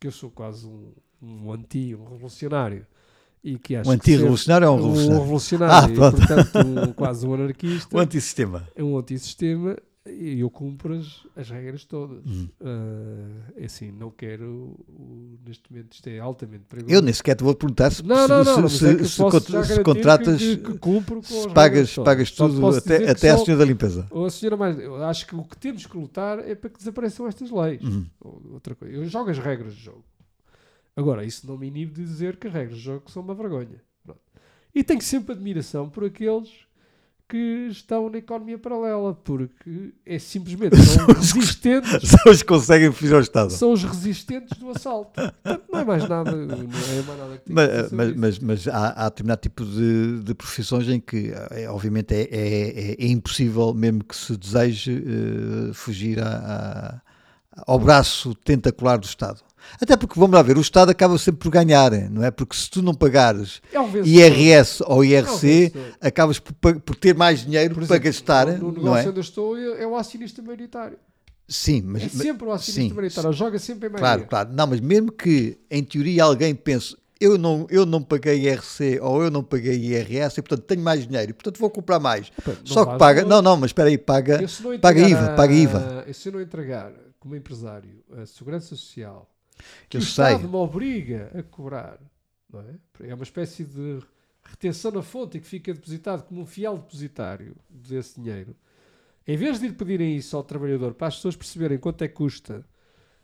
que 0.00 0.06
eu 0.06 0.12
sou 0.12 0.30
quase 0.30 0.66
um, 0.66 0.92
um 1.22 1.52
anti, 1.52 1.94
um 1.94 2.04
revolucionário. 2.04 2.86
E 3.44 3.58
que 3.58 3.74
acho 3.74 3.90
um 3.90 3.92
anti-revolucionário 3.92 4.70
ou 4.70 4.78
um 4.78 4.82
um 4.90 4.92
revolucionário? 4.94 5.88
revolucionário, 5.88 6.04
Ah, 6.04 6.08
e, 6.08 6.10
portanto, 6.12 6.58
um- 6.58 6.92
quase 6.92 7.26
um 7.26 7.34
anarquista. 7.34 7.96
o 7.96 7.98
antissistema 8.00 8.68
é 8.76 8.82
um 8.84 8.96
antissistema 8.96 9.76
e 10.04 10.40
eu 10.40 10.50
cumpro 10.50 10.94
as, 10.94 11.26
as 11.36 11.48
regras 11.50 11.84
todas. 11.84 12.24
Ah, 12.60 13.52
é 13.56 13.64
assim, 13.66 13.90
não 13.92 14.10
quero, 14.10 14.76
o- 14.88 15.38
neste 15.46 15.70
momento, 15.70 15.92
isto 15.92 16.06
é 16.08 16.18
altamente 16.18 16.64
perigoso. 16.68 16.92
eu 16.94 17.00
nem 17.00 17.12
sequer 17.14 17.36
te 17.36 17.44
vou 17.44 17.54
perguntar 17.54 17.90
se, 17.90 18.02
Não, 18.04 18.26
não, 18.26 18.42
não, 18.44 18.54
se, 18.54 18.60
mas 18.62 18.82
é 18.82 19.04
se, 19.04 19.08
se, 19.08 19.74
se 19.74 19.82
contratas 19.82 20.38
que, 20.40 20.56
que, 20.56 20.78
cumpro 20.78 21.22
se 21.22 21.38
as 21.46 21.46
pagas, 21.52 21.94
pagas 21.96 22.30
tudo 22.32 22.66
até, 22.76 23.10
até 23.10 23.30
a 23.30 23.38
só- 23.38 23.44
senhora 23.44 23.64
da 23.64 23.70
limpeza. 23.70 24.06
Ou 24.10 24.26
a 24.26 24.30
senhora 24.30 24.56
mais. 24.56 24.78
Eu 24.78 25.02
acho 25.04 25.26
que 25.26 25.34
o 25.36 25.44
que 25.44 25.56
temos 25.56 25.86
que 25.86 25.96
lutar 25.96 26.38
é 26.40 26.54
para 26.54 26.70
que 26.70 26.78
desapareçam 26.78 27.26
estas 27.28 27.50
leis. 27.50 27.80
Ou 28.20 28.42
Outra 28.54 28.74
coisa. 28.74 28.92
Eu 28.94 29.04
jogo 29.08 29.30
as 29.30 29.38
regras 29.38 29.74
de 29.74 29.82
jogo. 29.82 30.04
Agora, 30.96 31.24
isso 31.24 31.46
não 31.46 31.56
me 31.56 31.68
inibe 31.68 31.92
de 31.92 32.02
dizer 32.04 32.36
que 32.36 32.46
as 32.48 32.52
regras 32.52 32.76
de 32.78 32.82
jogo 32.84 33.10
são 33.10 33.22
uma 33.22 33.34
vergonha. 33.34 33.80
Pronto. 34.04 34.20
E 34.74 34.82
tenho 34.84 35.00
sempre 35.00 35.32
admiração 35.32 35.88
por 35.88 36.04
aqueles 36.04 36.50
que 37.32 37.68
estão 37.70 38.10
na 38.10 38.18
economia 38.18 38.58
paralela, 38.58 39.14
porque 39.14 39.94
é 40.04 40.18
simplesmente 40.18 40.76
são 40.84 41.06
resistentes, 41.06 42.10
São 42.10 42.30
os 42.30 42.42
que 42.42 42.48
conseguem 42.48 42.92
fugir 42.92 43.14
ao 43.14 43.20
Estado. 43.20 43.50
são 43.50 43.72
os 43.72 43.82
resistentes 43.82 44.58
do 44.58 44.68
assalto. 44.70 45.12
Portanto, 45.14 45.62
não 45.72 45.80
é 45.80 45.84
mais 45.84 46.06
nada, 46.06 46.30
não 46.30 46.54
é 46.54 46.58
mais 46.66 47.18
nada 47.18 47.38
que 47.42 47.50
Mas, 47.50 47.88
que 47.88 47.94
mas, 47.94 48.14
mas, 48.16 48.38
mas 48.38 48.68
há, 48.68 48.90
há 48.90 49.08
determinado 49.08 49.40
tipo 49.40 49.64
de, 49.64 50.20
de 50.22 50.34
profissões 50.34 50.86
em 50.90 51.00
que, 51.00 51.32
é, 51.52 51.70
obviamente, 51.70 52.12
é, 52.12 52.28
é, 52.30 53.02
é 53.02 53.06
impossível, 53.06 53.72
mesmo 53.72 54.04
que 54.04 54.14
se 54.14 54.36
deseje, 54.36 54.92
eh, 55.02 55.72
fugir 55.72 56.20
à- 56.20 57.00
ao 57.66 57.78
braço 57.78 58.34
tentacular 58.34 58.98
do 58.98 59.06
Estado. 59.06 59.40
Até 59.80 59.96
porque, 59.96 60.18
vamos 60.18 60.34
lá 60.34 60.42
ver, 60.42 60.58
o 60.58 60.60
Estado 60.60 60.90
acaba 60.90 61.16
sempre 61.18 61.40
por 61.40 61.50
ganhar, 61.50 61.92
não 62.10 62.24
é? 62.24 62.30
Porque 62.32 62.56
se 62.56 62.68
tu 62.68 62.82
não 62.82 62.92
pagares 62.94 63.62
é. 63.72 63.78
IRS 64.08 64.82
ou 64.86 65.04
É 65.04 65.08
IRC, 65.08 65.30
vencedor. 65.70 65.92
acabas 66.00 66.38
por, 66.40 66.80
por 66.80 66.96
ter 66.96 67.14
mais 67.14 67.44
dinheiro 67.44 67.74
Por 67.74 67.86
para 67.86 67.96
exemplo, 67.96 68.04
gastar, 68.04 68.46
no, 68.46 68.52
no 68.58 68.72
não 68.72 68.82
negócio 68.82 69.06
é? 69.06 69.10
onde 69.10 69.18
eu 69.18 69.22
estou 69.22 69.56
é, 69.56 69.82
é 69.82 69.86
o 69.86 69.96
acionista 69.96 70.42
maioritário. 70.42 70.98
Sim, 71.48 71.82
mas, 71.84 72.02
É 72.04 72.08
sempre 72.08 72.46
o 72.46 72.52
acionista 72.52 72.82
sim, 72.82 72.92
maioritário. 72.94 73.32
Joga 73.32 73.58
sempre 73.58 73.88
em 73.88 73.90
Claro, 73.92 74.02
maioria. 74.04 74.26
claro. 74.26 74.50
Não, 74.52 74.66
mas 74.66 74.80
mesmo 74.80 75.12
que 75.12 75.58
em 75.70 75.84
teoria 75.84 76.24
alguém 76.24 76.54
pense 76.54 76.96
eu 77.20 77.38
não, 77.38 77.66
eu 77.70 77.86
não 77.86 78.02
paguei 78.02 78.48
IRC 78.48 78.98
ou 79.00 79.22
eu 79.22 79.30
não 79.30 79.44
paguei 79.44 79.74
IRS 79.76 80.40
e 80.40 80.42
portanto 80.42 80.66
tenho 80.66 80.80
mais 80.82 81.06
dinheiro 81.06 81.30
e 81.30 81.32
portanto 81.32 81.60
vou 81.60 81.70
comprar 81.70 82.00
mais. 82.00 82.32
Só 82.64 82.84
que 82.84 82.98
paga. 82.98 83.24
Não, 83.24 83.40
não, 83.40 83.56
mas 83.56 83.68
espera 83.68 83.88
aí, 83.88 83.96
paga. 83.96 84.40
Paga 84.80 85.00
IVA, 85.08 85.26
a- 85.26 85.34
paga 85.36 85.52
IVA. 85.54 86.04
eu, 86.08 86.14
Se 86.14 86.32
não 86.32 86.40
entregar 86.40 86.90
como 87.22 87.36
empresário 87.36 88.02
a 88.20 88.26
segurança 88.26 88.74
social 88.76 89.28
que 89.88 89.96
Eu 89.96 90.00
o 90.00 90.04
sei. 90.04 90.24
Estado 90.34 90.48
me 90.48 90.56
obriga 90.56 91.30
a 91.38 91.42
cobrar, 91.42 91.98
não 92.52 92.60
é? 92.60 92.74
É 93.08 93.14
uma 93.14 93.22
espécie 93.22 93.64
de 93.64 94.00
retenção 94.44 94.90
na 94.90 95.02
fonte 95.02 95.38
que 95.38 95.46
fica 95.46 95.72
depositado 95.72 96.24
como 96.24 96.40
um 96.40 96.46
fiel 96.46 96.76
depositário 96.78 97.54
desse 97.70 98.20
dinheiro. 98.20 98.56
Em 99.26 99.36
vez 99.36 99.60
de 99.60 99.68
lhe 99.68 99.72
pedirem 99.74 100.16
isso 100.16 100.36
ao 100.36 100.42
trabalhador 100.42 100.94
para 100.94 101.06
as 101.06 101.16
pessoas 101.16 101.36
perceberem 101.36 101.78
quanto 101.78 102.02
é 102.02 102.08
que 102.08 102.14
custa 102.14 102.66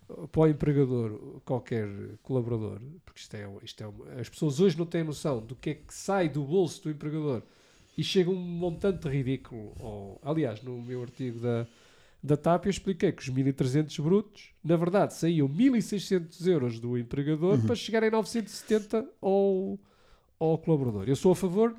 uh, 0.09 0.29
para 0.29 0.43
o 0.43 0.47
empregador 0.47 1.41
qualquer 1.45 1.89
colaborador, 2.23 2.81
porque 3.05 3.21
isto 3.21 3.35
é, 3.35 3.51
isto 3.65 3.83
é 3.83 3.87
uma- 3.89 4.13
as 4.21 4.29
pessoas 4.29 4.61
hoje 4.61 4.79
não 4.79 4.87
têm 4.87 5.03
noção 5.03 5.41
do 5.45 5.57
que 5.57 5.71
é 5.71 5.75
que 5.75 5.93
sai 5.93 6.29
do 6.29 6.45
bolso 6.45 6.85
do 6.85 6.91
empregador 6.91 7.43
e 7.97 8.05
chega 8.05 8.31
um 8.31 8.37
montante 8.37 9.09
ridículo. 9.09 9.75
Ou, 9.81 10.21
aliás, 10.23 10.63
no 10.63 10.81
meu 10.81 11.03
artigo 11.03 11.41
da, 11.41 11.67
da 12.23 12.37
TAP 12.37 12.67
eu 12.67 12.71
expliquei 12.71 13.13
que 13.13 13.23
os 13.23 13.31
1.300 13.31 14.03
brutos, 14.03 14.51
na 14.65 14.77
verdade, 14.77 15.15
saíam 15.15 15.49
1.600 15.49 16.47
euros 16.47 16.81
do 16.81 16.99
empregador 16.99 17.61
para 17.65 17.75
chegarem 17.75 18.09
a 18.09 18.13
970 18.13 19.07
ao, 19.23 19.79
ao 20.39 20.59
colaborador. 20.59 21.05
Eu 21.09 21.17
sou 21.17 21.33
a 21.33 21.37
favor 21.37 21.75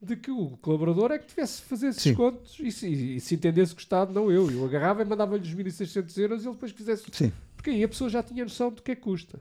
de 0.00 0.16
que 0.16 0.30
o 0.30 0.56
colaborador 0.58 1.12
é 1.12 1.18
que 1.18 1.26
tivesse 1.26 1.58
de 1.62 1.68
fazer 1.68 1.88
esses 1.88 2.02
Sim. 2.02 2.14
contos 2.14 2.58
e 2.58 2.72
se, 2.72 2.88
e 3.16 3.20
se 3.20 3.34
entendesse 3.34 3.74
que 3.74 3.80
o 3.80 3.84
Estado, 3.84 4.12
não 4.12 4.32
eu. 4.32 4.50
Eu 4.50 4.64
agarrava 4.64 5.02
e 5.02 5.04
mandava-lhe 5.04 5.42
os 5.42 5.54
1.600 5.54 6.18
euros 6.18 6.42
e 6.42 6.46
ele 6.46 6.54
depois 6.54 6.72
fizesse. 6.72 7.04
Sim. 7.12 7.32
Porque 7.54 7.70
aí 7.70 7.84
a 7.84 7.88
pessoa 7.88 8.10
já 8.10 8.22
tinha 8.22 8.42
noção 8.42 8.70
do 8.72 8.82
que 8.82 8.90
é 8.92 8.96
que 8.96 9.02
custa. 9.02 9.40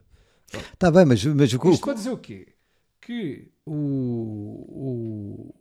Está 0.74 0.92
bem, 0.92 1.06
mas, 1.06 1.24
mas 1.26 1.54
o 1.54 1.60
que- 1.60 1.70
Isto 1.70 1.84
para 1.86 1.94
dizer 1.94 2.12
o 2.12 2.18
quê? 2.18 2.50
Que 3.00 3.48
o, 3.66 3.72
o- 3.74 5.56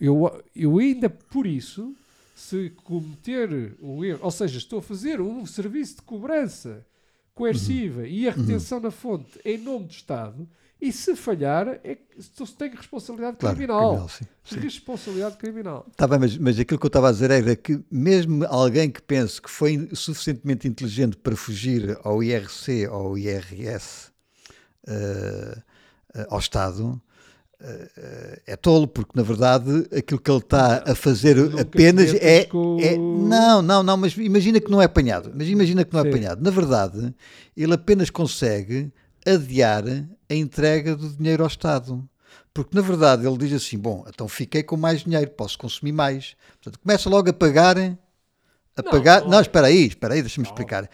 eu, 0.00 0.42
eu 0.54 0.78
ainda 0.78 1.08
por 1.08 1.46
isso, 1.46 1.94
se 2.34 2.70
cometer 2.84 3.76
um 3.80 4.04
erro, 4.04 4.20
ou 4.22 4.30
seja, 4.30 4.58
estou 4.58 4.78
a 4.78 4.82
fazer 4.82 5.20
um 5.20 5.44
serviço 5.46 5.96
de 5.96 6.02
cobrança 6.02 6.86
coerciva 7.34 8.06
e 8.06 8.28
a 8.28 8.32
retenção 8.32 8.80
na 8.80 8.90
fonte 8.90 9.40
em 9.44 9.58
nome 9.58 9.86
do 9.86 9.92
Estado, 9.92 10.48
e 10.82 10.90
se 10.90 11.14
falhar, 11.14 11.68
é, 11.84 11.94
que 11.94 12.52
tenho 12.58 12.74
responsabilidade 12.74 13.36
claro, 13.36 13.54
criminal. 13.54 13.88
criminal, 13.90 14.08
sim, 14.08 14.24
sim. 14.42 14.58
Responsabilidade 14.58 15.36
criminal. 15.36 15.86
Está 15.88 16.08
bem, 16.08 16.18
mas, 16.18 16.36
mas 16.36 16.58
aquilo 16.58 16.80
que 16.80 16.84
eu 16.84 16.88
estava 16.88 17.08
a 17.08 17.12
dizer 17.12 17.30
era 17.30 17.54
que 17.54 17.80
mesmo 17.88 18.44
alguém 18.46 18.90
que 18.90 19.00
pense 19.00 19.40
que 19.40 19.48
foi 19.48 19.88
suficientemente 19.94 20.66
inteligente 20.66 21.16
para 21.16 21.36
fugir 21.36 21.96
ao 22.02 22.20
IRC 22.20 22.88
ou 22.88 22.94
ao 22.94 23.18
IRS 23.18 24.10
eh, 24.88 25.62
eh, 26.14 26.26
ao 26.28 26.40
Estado 26.40 27.00
é 28.46 28.56
tolo, 28.56 28.86
porque 28.88 29.12
na 29.14 29.22
verdade 29.22 29.86
aquilo 29.96 30.20
que 30.20 30.30
ele 30.30 30.38
está 30.38 30.82
a 30.86 30.94
fazer 30.94 31.36
Nunca 31.36 31.62
apenas 31.62 32.12
é, 32.14 32.44
com- 32.44 32.78
é- 32.80 32.96
Não, 32.96 33.62
não, 33.62 33.82
não, 33.82 33.96
mas 33.96 34.16
imagina 34.16 34.60
que 34.60 34.70
não 34.70 34.80
é 34.82 34.86
apanhado. 34.86 35.30
Mas 35.34 35.48
imagina 35.48 35.84
que 35.84 35.92
não 35.92 36.00
é 36.00 36.02
Sim. 36.04 36.08
apanhado. 36.08 36.42
Na 36.42 36.50
verdade, 36.50 37.14
ele 37.56 37.74
apenas 37.74 38.10
consegue 38.10 38.92
adiar 39.26 39.84
a 40.28 40.34
entrega 40.34 40.96
do 40.96 41.08
dinheiro 41.10 41.42
ao 41.42 41.48
Estado. 41.48 42.02
Porque 42.54 42.76
na 42.76 42.82
verdade 42.82 43.26
ele 43.26 43.38
diz 43.38 43.52
assim: 43.52 43.78
bom, 43.78 44.04
então 44.08 44.28
fiquei 44.28 44.62
com 44.62 44.76
mais 44.76 45.02
dinheiro, 45.04 45.30
posso 45.30 45.56
consumir 45.58 45.92
mais. 45.92 46.34
Portanto, 46.60 46.80
começa 46.82 47.08
logo 47.08 47.30
a 47.30 47.32
pagar. 47.32 47.78
A 47.78 48.82
Não, 48.82 48.90
pagar. 48.90 49.20
não 49.22 49.28
Não, 49.30 49.38
é. 49.38 49.42
espera 49.42 49.66
aí, 49.68 49.86
espera 49.86 50.14
aí, 50.14 50.20
deixa-me 50.22 50.46
explicar. 50.46 50.88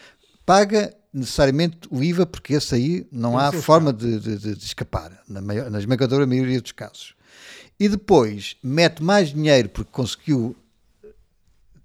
Paga 0.44 0.94
necessariamente 1.12 1.78
o 1.90 2.02
IVA, 2.02 2.26
porque 2.26 2.54
esse 2.54 2.74
aí 2.74 3.06
não 3.10 3.30
Tem 3.32 3.40
há 3.40 3.50
seu 3.50 3.62
forma 3.62 3.92
de, 3.92 4.18
de- 4.20 4.36
de- 4.54 4.64
escapar, 4.64 5.10
na, 5.28 5.40
maior, 5.40 5.70
na 5.70 5.78
esmagadora 5.78 6.26
maioria 6.26 6.60
dos 6.60 6.72
casos. 6.72 7.14
E 7.80 7.88
depois 7.88 8.56
mete 8.62 9.02
mais 9.02 9.28
dinheiro 9.32 9.68
porque 9.68 9.90
conseguiu 9.92 10.54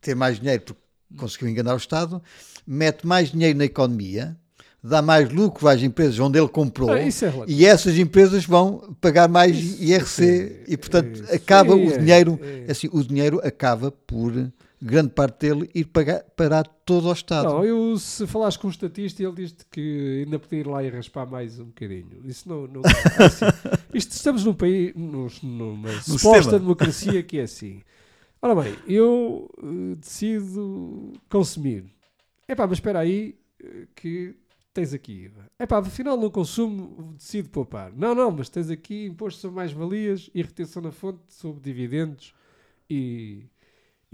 ter 0.01 0.15
mais 0.15 0.39
dinheiro 0.39 0.61
porque 0.63 0.81
conseguiu 1.17 1.47
enganar 1.49 1.73
o 1.73 1.77
Estado, 1.77 2.21
mete 2.65 3.05
mais 3.05 3.31
dinheiro 3.31 3.57
na 3.57 3.65
economia, 3.65 4.35
dá 4.83 5.01
mais 5.01 5.29
lucro 5.31 5.67
às 5.67 5.81
empresas 5.81 6.19
onde 6.19 6.37
ele 6.37 6.47
comprou 6.49 6.91
Ah, 6.91 6.99
é 6.99 7.07
e 7.47 7.65
essas 7.65 7.97
empresas 7.97 8.45
vão 8.45 8.95
pagar 8.99 9.29
mais 9.29 9.55
Isso 9.55 9.81
IRC 9.83 10.23
é- 10.25 10.63
e 10.73 10.75
portanto 10.77 11.21
isso. 11.23 11.33
acaba 11.33 11.73
o 11.75 11.89
é- 11.93 11.97
dinheiro 11.97 12.39
é- 12.67 12.71
assim 12.71 12.89
o 12.91 13.01
dinheiro 13.03 13.39
acaba 13.45 13.91
por 13.91 14.33
grande 14.83 15.09
parte 15.09 15.39
dele 15.47 15.69
ir 15.73 15.85
pagar, 15.85 16.23
parar 16.35 16.67
todo 16.67 17.07
ao 17.07 17.13
Estado. 17.13 17.47
Não, 17.47 17.63
eu, 17.65 17.97
se 17.97 18.27
falares 18.27 18.57
com 18.57 18.67
um 18.67 18.69
estatista, 18.69 19.23
ele 19.23 19.33
diz-te 19.33 19.65
que 19.71 20.23
ainda 20.25 20.37
podia 20.37 20.59
ir 20.59 20.67
lá 20.67 20.83
e 20.83 20.89
raspar 20.89 21.25
mais 21.25 21.59
um 21.59 21.65
bocadinho. 21.65 22.21
Isso 22.25 22.47
não. 22.49 22.67
não 22.67 22.81
é 22.81 23.25
assim. 23.25 23.45
Isto 23.93 24.11
estamos 24.11 24.43
num 24.43 24.53
país, 24.53 24.93
num- 24.95 25.29
numa 25.41 25.91
suposta 26.01 26.37
sistema. 26.43 26.59
democracia 26.59 27.23
que 27.23 27.39
é 27.39 27.43
assim. 27.43 27.81
Ora 28.41 28.61
bem, 28.61 28.75
eu 28.87 29.49
eh, 29.63 29.95
decido 29.95 31.13
consumir. 31.29 31.85
Epá, 32.47 32.67
mas 32.67 32.77
espera 32.77 32.99
aí 32.99 33.35
eh, 33.63 33.87
que 33.95 34.35
tens 34.73 34.93
aqui 34.93 35.25
IVA. 35.25 35.45
Epá, 35.57 35.77
afinal 35.79 36.17
não 36.17 36.29
consumo, 36.29 37.13
decido 37.17 37.47
poupar. 37.49 37.93
Não, 37.95 38.13
não, 38.13 38.31
mas 38.31 38.49
tens 38.49 38.69
aqui 38.69 39.05
imposto 39.05 39.39
sobre 39.39 39.55
mais-valias 39.55 40.29
e 40.33 40.41
retenção 40.41 40.81
na 40.81 40.91
fonte 40.91 41.21
sobre 41.29 41.61
dividendos 41.61 42.33
e, 42.89 43.45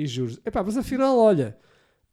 e 0.03 0.07
juros. 0.07 0.39
Epá, 0.45 0.63
mas 0.63 0.77
afinal, 0.77 1.17
olha, 1.17 1.57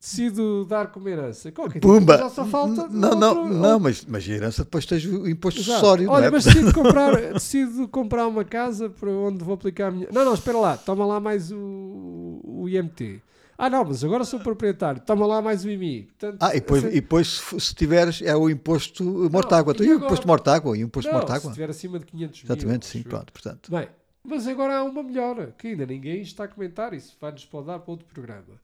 decido 0.00 0.64
dar 0.64 0.88
como 0.88 1.08
herança. 1.08 1.50
Qualquer 1.52 1.80
tipo, 1.80 1.86
Pumba! 1.88 2.18
Já 2.18 2.28
só 2.28 2.44
falta 2.44 2.88
não, 2.88 3.10
não, 3.18 3.28
outro- 3.42 3.54
não, 3.54 3.80
mas, 3.80 4.04
mas 4.06 4.28
a 4.28 4.32
herança 4.32 4.64
depois 4.64 4.84
tens 4.86 5.04
o 5.04 5.28
imposto 5.28 5.60
Exato. 5.60 5.72
acessório, 5.78 6.10
Olha, 6.10 6.22
não 6.22 6.28
é? 6.28 6.30
mas 6.32 6.44
decido 6.44 6.72
comprar, 6.74 7.32
decido 7.32 7.88
comprar 7.88 8.26
uma 8.26 8.44
casa 8.44 8.90
para 8.90 9.10
onde 9.10 9.44
vou 9.44 9.54
aplicar 9.54 9.88
a 9.88 9.90
minha. 9.90 10.08
Não, 10.12 10.24
não, 10.24 10.34
espera 10.34 10.58
lá, 10.58 10.76
toma 10.76 11.06
lá 11.06 11.20
mais 11.20 11.50
o, 11.52 12.40
o 12.44 12.68
IMT. 12.68 13.22
Ah, 13.58 13.70
não, 13.70 13.84
mas 13.84 14.04
agora 14.04 14.22
sou 14.24 14.38
proprietário, 14.38 15.00
toma 15.00 15.26
lá 15.26 15.40
mais 15.40 15.64
o 15.64 15.70
IMI. 15.70 16.02
Portanto, 16.02 16.36
Ah, 16.42 16.54
e 16.54 16.60
depois, 16.60 16.84
assim- 16.84 16.92
e 16.94 17.00
depois 17.00 17.26
se, 17.58 17.74
tiveres 17.74 18.20
é 18.20 18.36
o 18.36 18.50
imposto 18.50 19.02
mortágua. 19.32 19.72
e 19.72 19.76
Então, 19.76 19.86
e 19.86 19.90
o 19.92 19.96
imposto 20.04 20.26
mortágua? 20.26 20.76
E 20.76 20.84
o 20.84 20.86
imposto 20.86 21.10
não, 21.10 21.26
se 21.26 21.46
estiver 21.46 21.70
acima 21.70 21.98
de 21.98 22.04
500 22.04 22.42
mil. 22.42 22.52
Exatamente, 22.52 22.86
sim, 22.86 23.02
pronto, 23.02 23.32
portanto. 23.32 23.70
Bem, 23.70 23.88
mas 24.26 24.46
agora 24.46 24.76
há 24.76 24.84
uma 24.84 25.02
melhora, 25.02 25.54
que 25.58 25.68
ainda 25.68 25.86
ninguém 25.86 26.20
está 26.20 26.44
a 26.44 26.48
comentar, 26.48 26.92
isso 26.92 27.16
vai-nos 27.20 27.48
dar 27.64 27.78
para 27.78 27.90
outro 27.90 28.06
programa. 28.06 28.60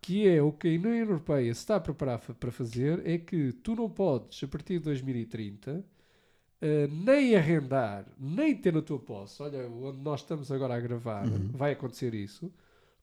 Que 0.00 0.28
é 0.28 0.42
o 0.42 0.52
que 0.52 0.68
a 0.68 0.70
União 0.70 0.94
Europeia 0.94 1.52
se 1.54 1.60
está 1.60 1.76
a 1.76 1.80
preparar 1.80 2.18
para 2.18 2.50
fazer, 2.50 3.06
é 3.06 3.18
que 3.18 3.52
tu 3.52 3.74
não 3.74 3.88
podes, 3.88 4.42
a 4.42 4.48
partir 4.48 4.78
de 4.78 4.84
2030, 4.84 5.84
eh, 6.60 6.88
nem 6.90 7.36
arrendar, 7.36 8.06
nem 8.18 8.54
ter 8.56 8.72
na 8.72 8.82
tua 8.82 8.98
posse, 8.98 9.42
olha, 9.42 9.68
onde 9.68 9.98
nós 10.00 10.20
estamos 10.20 10.50
agora 10.50 10.74
a 10.74 10.80
gravar, 10.80 11.26
vai 11.52 11.72
acontecer 11.72 12.14
isso, 12.14 12.52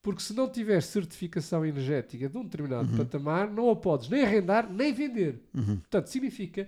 porque 0.01 0.21
se 0.21 0.33
não 0.33 0.47
tiveres 0.47 0.85
certificação 0.85 1.65
energética 1.65 2.29
de 2.29 2.37
um 2.37 2.43
determinado 2.43 2.95
patamar, 2.95 3.49
não 3.49 3.69
a 3.71 3.75
podes 3.75 4.07
nem 4.07 4.23
arrendar, 4.23 4.71
nem 4.71 4.93
vender. 4.93 5.41
Uhum. 5.51 5.77
Portanto, 5.77 6.07
significa 6.07 6.65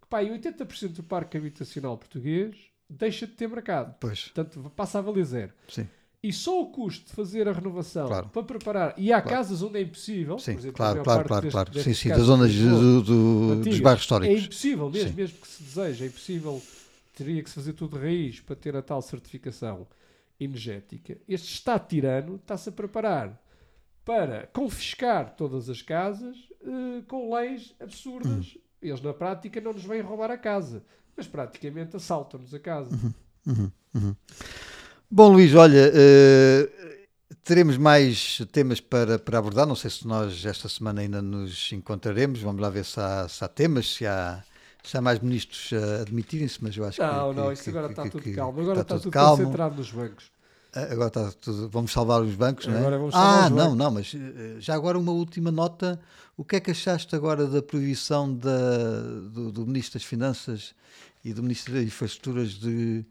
que 0.00 0.06
pá, 0.08 0.18
aí 0.18 0.30
80% 0.30 0.94
do 0.94 1.02
parque 1.02 1.36
habitacional 1.36 1.98
português 1.98 2.56
deixa 2.88 3.26
de 3.26 3.32
ter 3.34 3.48
mercado. 3.48 3.94
Pois, 4.00 4.28
Portanto, 4.28 4.72
passa 4.74 4.98
a 4.98 5.02
valer 5.02 5.24
zero. 5.24 5.52
sim. 5.68 5.86
E 6.20 6.32
só 6.32 6.60
o 6.60 6.66
custo 6.72 7.06
de 7.06 7.12
fazer 7.12 7.46
a 7.48 7.52
renovação 7.52 8.08
Claro. 8.08 8.28
para 8.30 8.42
preparar. 8.42 8.92
E 8.96 9.12
há 9.12 9.22
Claro. 9.22 9.36
casas 9.36 9.62
onde 9.62 9.78
é 9.78 9.82
impossível. 9.82 10.36
Sim, 10.40 10.54
por 10.54 10.58
exemplo, 10.58 10.76
claro, 10.76 11.04
claro, 11.04 11.24
claro, 11.28 11.42
destes- 11.42 11.52
claro. 11.52 11.68
Sim, 11.68 11.74
destes 11.74 11.98
sim, 11.98 12.08
casos 12.08 12.26
das 12.26 12.36
zonas 12.38 12.54
do, 12.56 13.02
do- 13.02 13.62
dos 13.62 13.78
bairros 13.80 14.00
É 14.00 14.02
históricos. 14.02 14.44
impossível, 14.44 14.90
mesmo, 14.90 15.08
Sim. 15.10 15.14
mesmo 15.14 15.38
que 15.38 15.46
se 15.46 15.62
deseje, 15.62 16.04
é 16.04 16.06
impossível. 16.08 16.62
Teria 17.14 17.40
que 17.40 17.48
se 17.48 17.54
fazer 17.54 17.72
tudo 17.74 17.96
de 17.96 18.04
raiz 18.04 18.40
para 18.40 18.56
ter 18.56 18.74
a 18.74 18.82
tal 18.82 19.00
certificação 19.00 19.86
energética. 20.40 21.18
Este 21.28 21.52
Estado 21.54 21.86
tirano 21.88 22.34
está-se 22.36 22.68
a 22.68 22.72
preparar 22.72 23.40
para 24.04 24.48
confiscar 24.52 25.34
todas 25.36 25.68
as 25.68 25.82
casas 25.82 26.36
eh, 26.62 27.02
com 27.06 27.32
leis 27.34 27.74
absurdas. 27.80 28.54
Uhum. 28.54 28.60
Eles, 28.82 29.00
na 29.00 29.12
prática, 29.12 29.60
não 29.60 29.72
nos 29.72 29.84
vêm 29.84 30.00
roubar 30.00 30.30
a 30.32 30.38
casa, 30.38 30.82
mas 31.18 31.26
praticamente 31.26 31.96
assaltam-nos 31.96 32.54
a 32.54 32.58
casa. 32.60 32.90
Uhum. 33.46 34.14
Bom, 35.10 35.32
Luís, 35.32 35.54
olha, 35.54 35.90
eh, 35.94 36.70
teremos 37.42 37.76
mais 37.76 38.38
temas 38.52 38.80
para, 38.80 39.18
para 39.18 39.38
abordar. 39.38 39.66
Não 39.66 39.74
sei 39.74 39.90
se 39.90 40.06
nós 40.06 40.44
esta 40.44 40.68
semana 40.68 41.00
ainda 41.00 41.20
nos 41.20 41.72
encontraremos. 41.72 42.40
Vamos 42.40 42.60
lá 42.62 42.70
ver 42.70 42.84
se 42.84 43.00
há, 43.00 43.26
se 43.28 43.42
há 43.44 43.48
temas, 43.48 43.94
se 43.94 44.06
há, 44.06 44.42
se 44.84 44.96
há 44.96 45.00
mais 45.00 45.18
ministros 45.18 45.70
a 45.72 46.02
admitirem-se, 46.02 46.62
mas 46.62 46.76
eu 46.76 46.84
acho 46.84 47.00
Não, 47.02 47.30
que. 47.30 47.36
não, 47.40 47.46
que- 47.48 47.52
isto 47.54 47.64
que- 47.64 47.70
agora 47.70 47.86
que- 47.86 47.92
está 47.92 48.02
tudo 48.10 48.22
que 48.22 48.32
calmo. 48.32 48.60
Agora 48.60 48.80
está, 48.80 48.94
tudo 48.94 49.02
tudo 49.04 49.12
calmo. 49.12 49.36
concentrado 49.44 49.76
nos 49.76 49.90
bancos. 49.90 50.30
Ah, 50.74 50.82
Agora 50.92 51.08
está 51.08 51.32
tudo. 51.32 51.68
Vamos 51.70 51.90
salvar 51.90 52.20
os 52.22 52.34
bancos, 52.34 52.66
não 52.66 52.74
é? 52.74 52.78
Agora 52.78 52.98
vamos 52.98 53.14
salvar 53.14 53.42
ah, 53.42 53.44
os 53.46 53.50
não, 53.50 53.56
bancos. 53.56 53.76
não, 53.78 53.90
mas 53.90 54.14
eh, 54.14 54.56
já 54.60 54.74
agora 54.74 54.98
uma 54.98 55.12
última 55.12 55.50
nota. 55.50 55.98
O 56.36 56.44
que 56.44 56.54
é 56.56 56.60
que 56.60 56.70
achaste 56.70 57.16
agora 57.16 57.46
da 57.48 57.60
proibição 57.62 58.32
da, 58.32 59.00
do, 59.32 59.50
do 59.50 59.66
Ministro 59.66 59.98
das 59.98 60.06
Finanças 60.06 60.72
e 61.28 61.32
do 61.34 61.42
Ministro 61.42 61.74
das 61.74 61.82
Infraestruturas 61.84 62.50
de, 62.52 63.04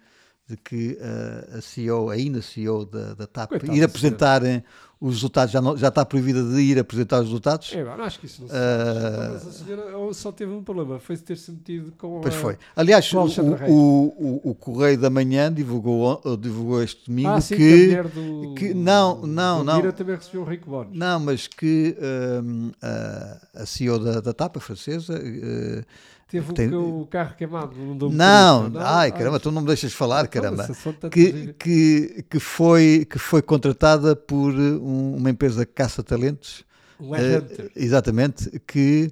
de 0.49 0.57
que 0.63 0.97
eh, 0.99 1.57
a 1.57 1.61
CEO, 1.61 2.09
ainda 2.09 2.41
CEO 2.41 2.85
da, 2.85 3.13
da 3.13 3.27
TAP, 3.27 3.49
Coitado 3.49 3.73
ir 3.75 3.79
da 3.81 3.85
apresentarem 3.85 4.63
os 4.99 5.13
resultados? 5.15 5.51
Já, 5.53 5.61
não, 5.61 5.77
já 5.77 5.89
está 5.89 6.03
proibida 6.03 6.43
de 6.43 6.59
ir 6.59 6.79
apresentar 6.79 7.17
os 7.19 7.25
resultados? 7.25 7.71
É, 7.73 7.81
eu 7.81 7.91
acho 8.03 8.19
que 8.19 8.25
isso 8.25 8.41
não 8.41 8.47
se. 8.49 8.55
Então, 8.55 9.33
mas 9.33 9.47
a 9.47 9.51
senhora 9.51 10.13
só 10.13 10.31
teve 10.31 10.51
um 10.51 10.63
problema, 10.63 10.99
foi 10.99 11.15
ter-se 11.17 11.51
metido 11.51 11.91
com 11.99 12.19
Pois 12.21 12.33
a... 12.33 12.37
foi. 12.39 12.57
Aliás, 12.75 13.13
o, 13.13 13.19
o, 13.67 13.71
o, 14.17 14.49
o 14.51 14.55
Correio 14.55 14.97
da 14.99 15.09
Manhã 15.11 15.53
divulgou, 15.53 16.19
divulgou 16.37 16.81
este 16.81 17.05
domingo 17.07 17.29
Ah, 17.29 17.41
sim, 17.41 17.55
que. 17.57 17.87
que 17.89 17.95
a 17.95 18.01
do... 18.03 18.55
que- 18.55 18.73
não, 18.73 19.21
não, 19.27 19.63
não. 19.63 19.75
Mira 19.77 19.93
também 19.93 20.15
recebeu 20.15 20.41
um 20.41 20.45
rico 20.45 20.67
bónus. 20.69 20.97
Não, 20.97 21.19
mas 21.19 21.45
que 21.45 21.95
hum, 22.43 22.71
a, 22.81 23.61
a 23.61 23.65
CEO 23.67 23.99
da, 23.99 24.19
da 24.21 24.33
TAP, 24.33 24.57
a 24.57 24.59
francesa. 24.59 25.13
eh, 25.21 25.83
Teve 26.29 26.51
o 26.51 26.53
tem- 26.53 26.73
o, 26.73 27.07
carro 27.09 27.35
queimado. 27.35 27.73
do 27.95 28.09
não, 28.09 28.63
motorista, 28.63 28.89
ai 28.89 29.09
Ah, 29.09 29.11
caramba, 29.13 29.39
tu 29.39 29.49
não 29.49 29.61
me 29.61 29.67
deixas 29.67 29.93
falar, 29.93 30.25
então, 30.25 30.41
caramba. 30.41 30.67
Que, 31.09 31.53
que, 31.53 32.25
que, 32.29 32.39
foi, 32.39 33.07
que 33.09 33.17
foi 33.17 33.41
contratada 33.41 34.13
por 34.15 34.53
um- 34.53 35.15
uma 35.15 35.29
empresa 35.29 35.65
que 35.65 35.71
caça 35.73 36.03
talentos. 36.03 36.65
Um 36.99 37.15
eh, 37.15 37.19
headhunter. 37.19 37.71
exatamente, 37.75 38.59
que, 38.67 39.09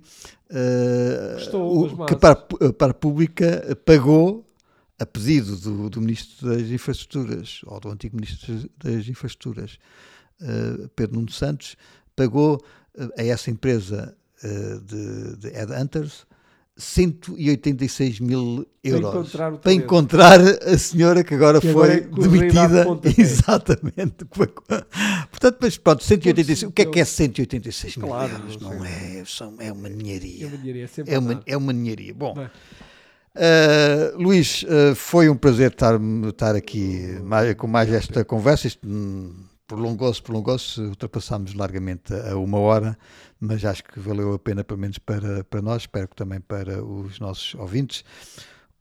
eh, 0.49 1.31
Prestou 1.35 1.85
o- 2.01 2.05
que 2.05 2.15
para, 2.15 2.33
a 2.33 2.35
pu- 2.35 2.73
para 2.73 2.91
a 2.91 2.95
pública 2.95 3.77
pagou 3.85 4.45
a 4.99 5.05
pedido 5.05 5.55
do, 5.57 5.89
do 5.89 6.01
Ministro 6.01 6.49
das 6.49 6.67
Infraestruturas, 6.69 7.61
ou 7.65 7.79
do 7.79 7.89
antigo 7.91 8.15
Ministro 8.15 8.69
das 8.83 9.07
Infraestruturas, 9.07 9.77
eh, 10.41 10.87
Pedro 10.95 11.15
Nuno 11.17 11.31
Santos, 11.31 11.75
pagou 12.15 12.61
eh, 12.97 13.07
a 13.19 13.23
essa 13.25 13.49
empresa 13.51 14.15
eh, 14.43 14.79
de, 14.85 15.37
de 15.37 15.49
headhunters 15.51 16.25
186 16.77 18.19
mil 18.19 18.65
euros 18.83 19.09
encontrar 19.09 19.53
o 19.53 19.57
para 19.57 19.73
encontrar 19.73 20.39
a 20.41 20.77
senhora 20.77 21.23
que 21.23 21.33
agora 21.33 21.61
Que 21.61 21.71
foi 21.71 21.91
agora 21.91 21.93
é 21.93 22.01
demitida. 22.01 22.85
Exatamente. 23.17 24.25
Portanto, 24.25 25.57
mas 25.61 25.77
pronto, 25.77 26.03
186. 26.03 26.63
O 26.63 26.71
que 26.71 26.81
é 26.81 26.85
que 26.85 26.99
é 26.99 27.01
eu- 27.01 27.05
186 27.05 27.97
mil 27.97 28.07
Claro, 28.07 28.33
euros? 28.33 28.57
não 28.61 28.73
Não 28.75 28.85
é, 28.85 29.23
são- 29.25 29.55
é 29.59 29.71
uma 29.71 29.87
É 29.87 29.91
ninharia. 29.91 30.47
uma 30.47 30.57
dinheiro, 30.57 30.79
é 31.07 31.13
É 31.13 31.19
uma, 31.19 31.43
é 31.45 31.57
uma 31.57 31.73
ninharia. 31.73 32.13
Bom, 32.13 32.35
Uh, 33.37 34.15
Luís, 34.17 34.63
uh, 34.63 34.95
foi 34.95 35.27
um 35.27 35.35
prazer 35.35 35.71
estar, 35.71 35.99
estar 36.29 36.55
aqui 36.55 37.19
mais- 37.21 37.53
com 37.55 37.67
mais 37.67 37.91
esta 37.91 38.23
conversa. 38.23 38.65
Isto 38.65 38.87
hum, 38.87 39.33
prolongou-se, 39.67 40.21
prolongou-se, 40.21 40.79
ultrapassámos 40.79 41.53
largamente 41.53 42.13
a 42.13 42.37
uma 42.37 42.59
hora, 42.59 42.97
mas 43.39 43.65
acho 43.65 43.83
que 43.83 43.99
valeu 43.99 44.33
a 44.33 44.39
pena, 44.39 44.63
pelo 44.63 44.79
menos 44.79 44.97
para, 44.97 45.43
para 45.43 45.61
nós, 45.61 45.83
espero 45.83 46.07
que 46.07 46.15
também 46.15 46.39
para 46.39 46.83
os 46.83 47.19
nossos 47.19 47.55
ouvintes. 47.55 48.03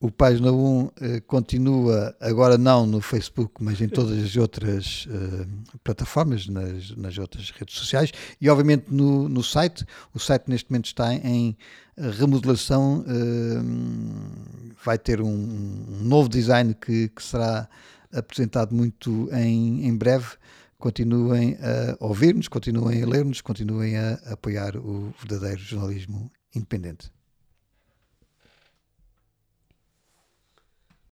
O 0.01 0.11
Página 0.11 0.53
1 0.53 0.91
eh, 1.01 1.21
continua, 1.21 2.15
agora 2.21 2.59
não 2.59 2.85
no 2.85 3.01
Facebook, 3.01 3.55
mas 3.61 3.81
em 3.81 3.89
todas 3.89 4.23
as 4.23 4.37
outras 4.37 5.09
eh, 5.11 5.47
plataformas, 5.83 6.47
nas, 6.47 6.91
nas 6.95 7.17
outras 7.17 7.51
redes 7.51 7.75
sociais 7.79 8.13
e, 8.39 8.51
obviamente, 8.51 8.87
no, 8.91 9.31
no 9.31 9.43
site. 9.43 9.87
O 10.13 10.19
site, 10.19 10.45
neste 10.49 10.71
momento, 10.71 10.87
está 10.87 11.15
em 11.15 11.57
remodelação. 11.97 13.03
eh, 13.09 14.75
vai 14.85 14.99
ter 14.99 15.23
um, 15.23 15.27
um 15.27 16.03
novo 16.03 16.29
design 16.29 16.75
que, 16.75 17.09
que 17.09 17.23
será 17.23 17.67
apresentado 18.13 18.75
muito 18.75 19.31
em, 19.33 19.87
em 19.87 19.97
breve. 19.97 20.27
Continuem 20.85 21.57
a 21.63 21.97
ouvir-nos, 21.99 22.47
continuem 22.47 23.03
a 23.03 23.07
ler-nos, 23.07 23.41
continuem 23.41 23.97
a 23.97 24.13
apoiar 24.27 24.77
o 24.77 25.15
verdadeiro 25.19 25.59
jornalismo 25.59 26.31
independente. 26.55 27.11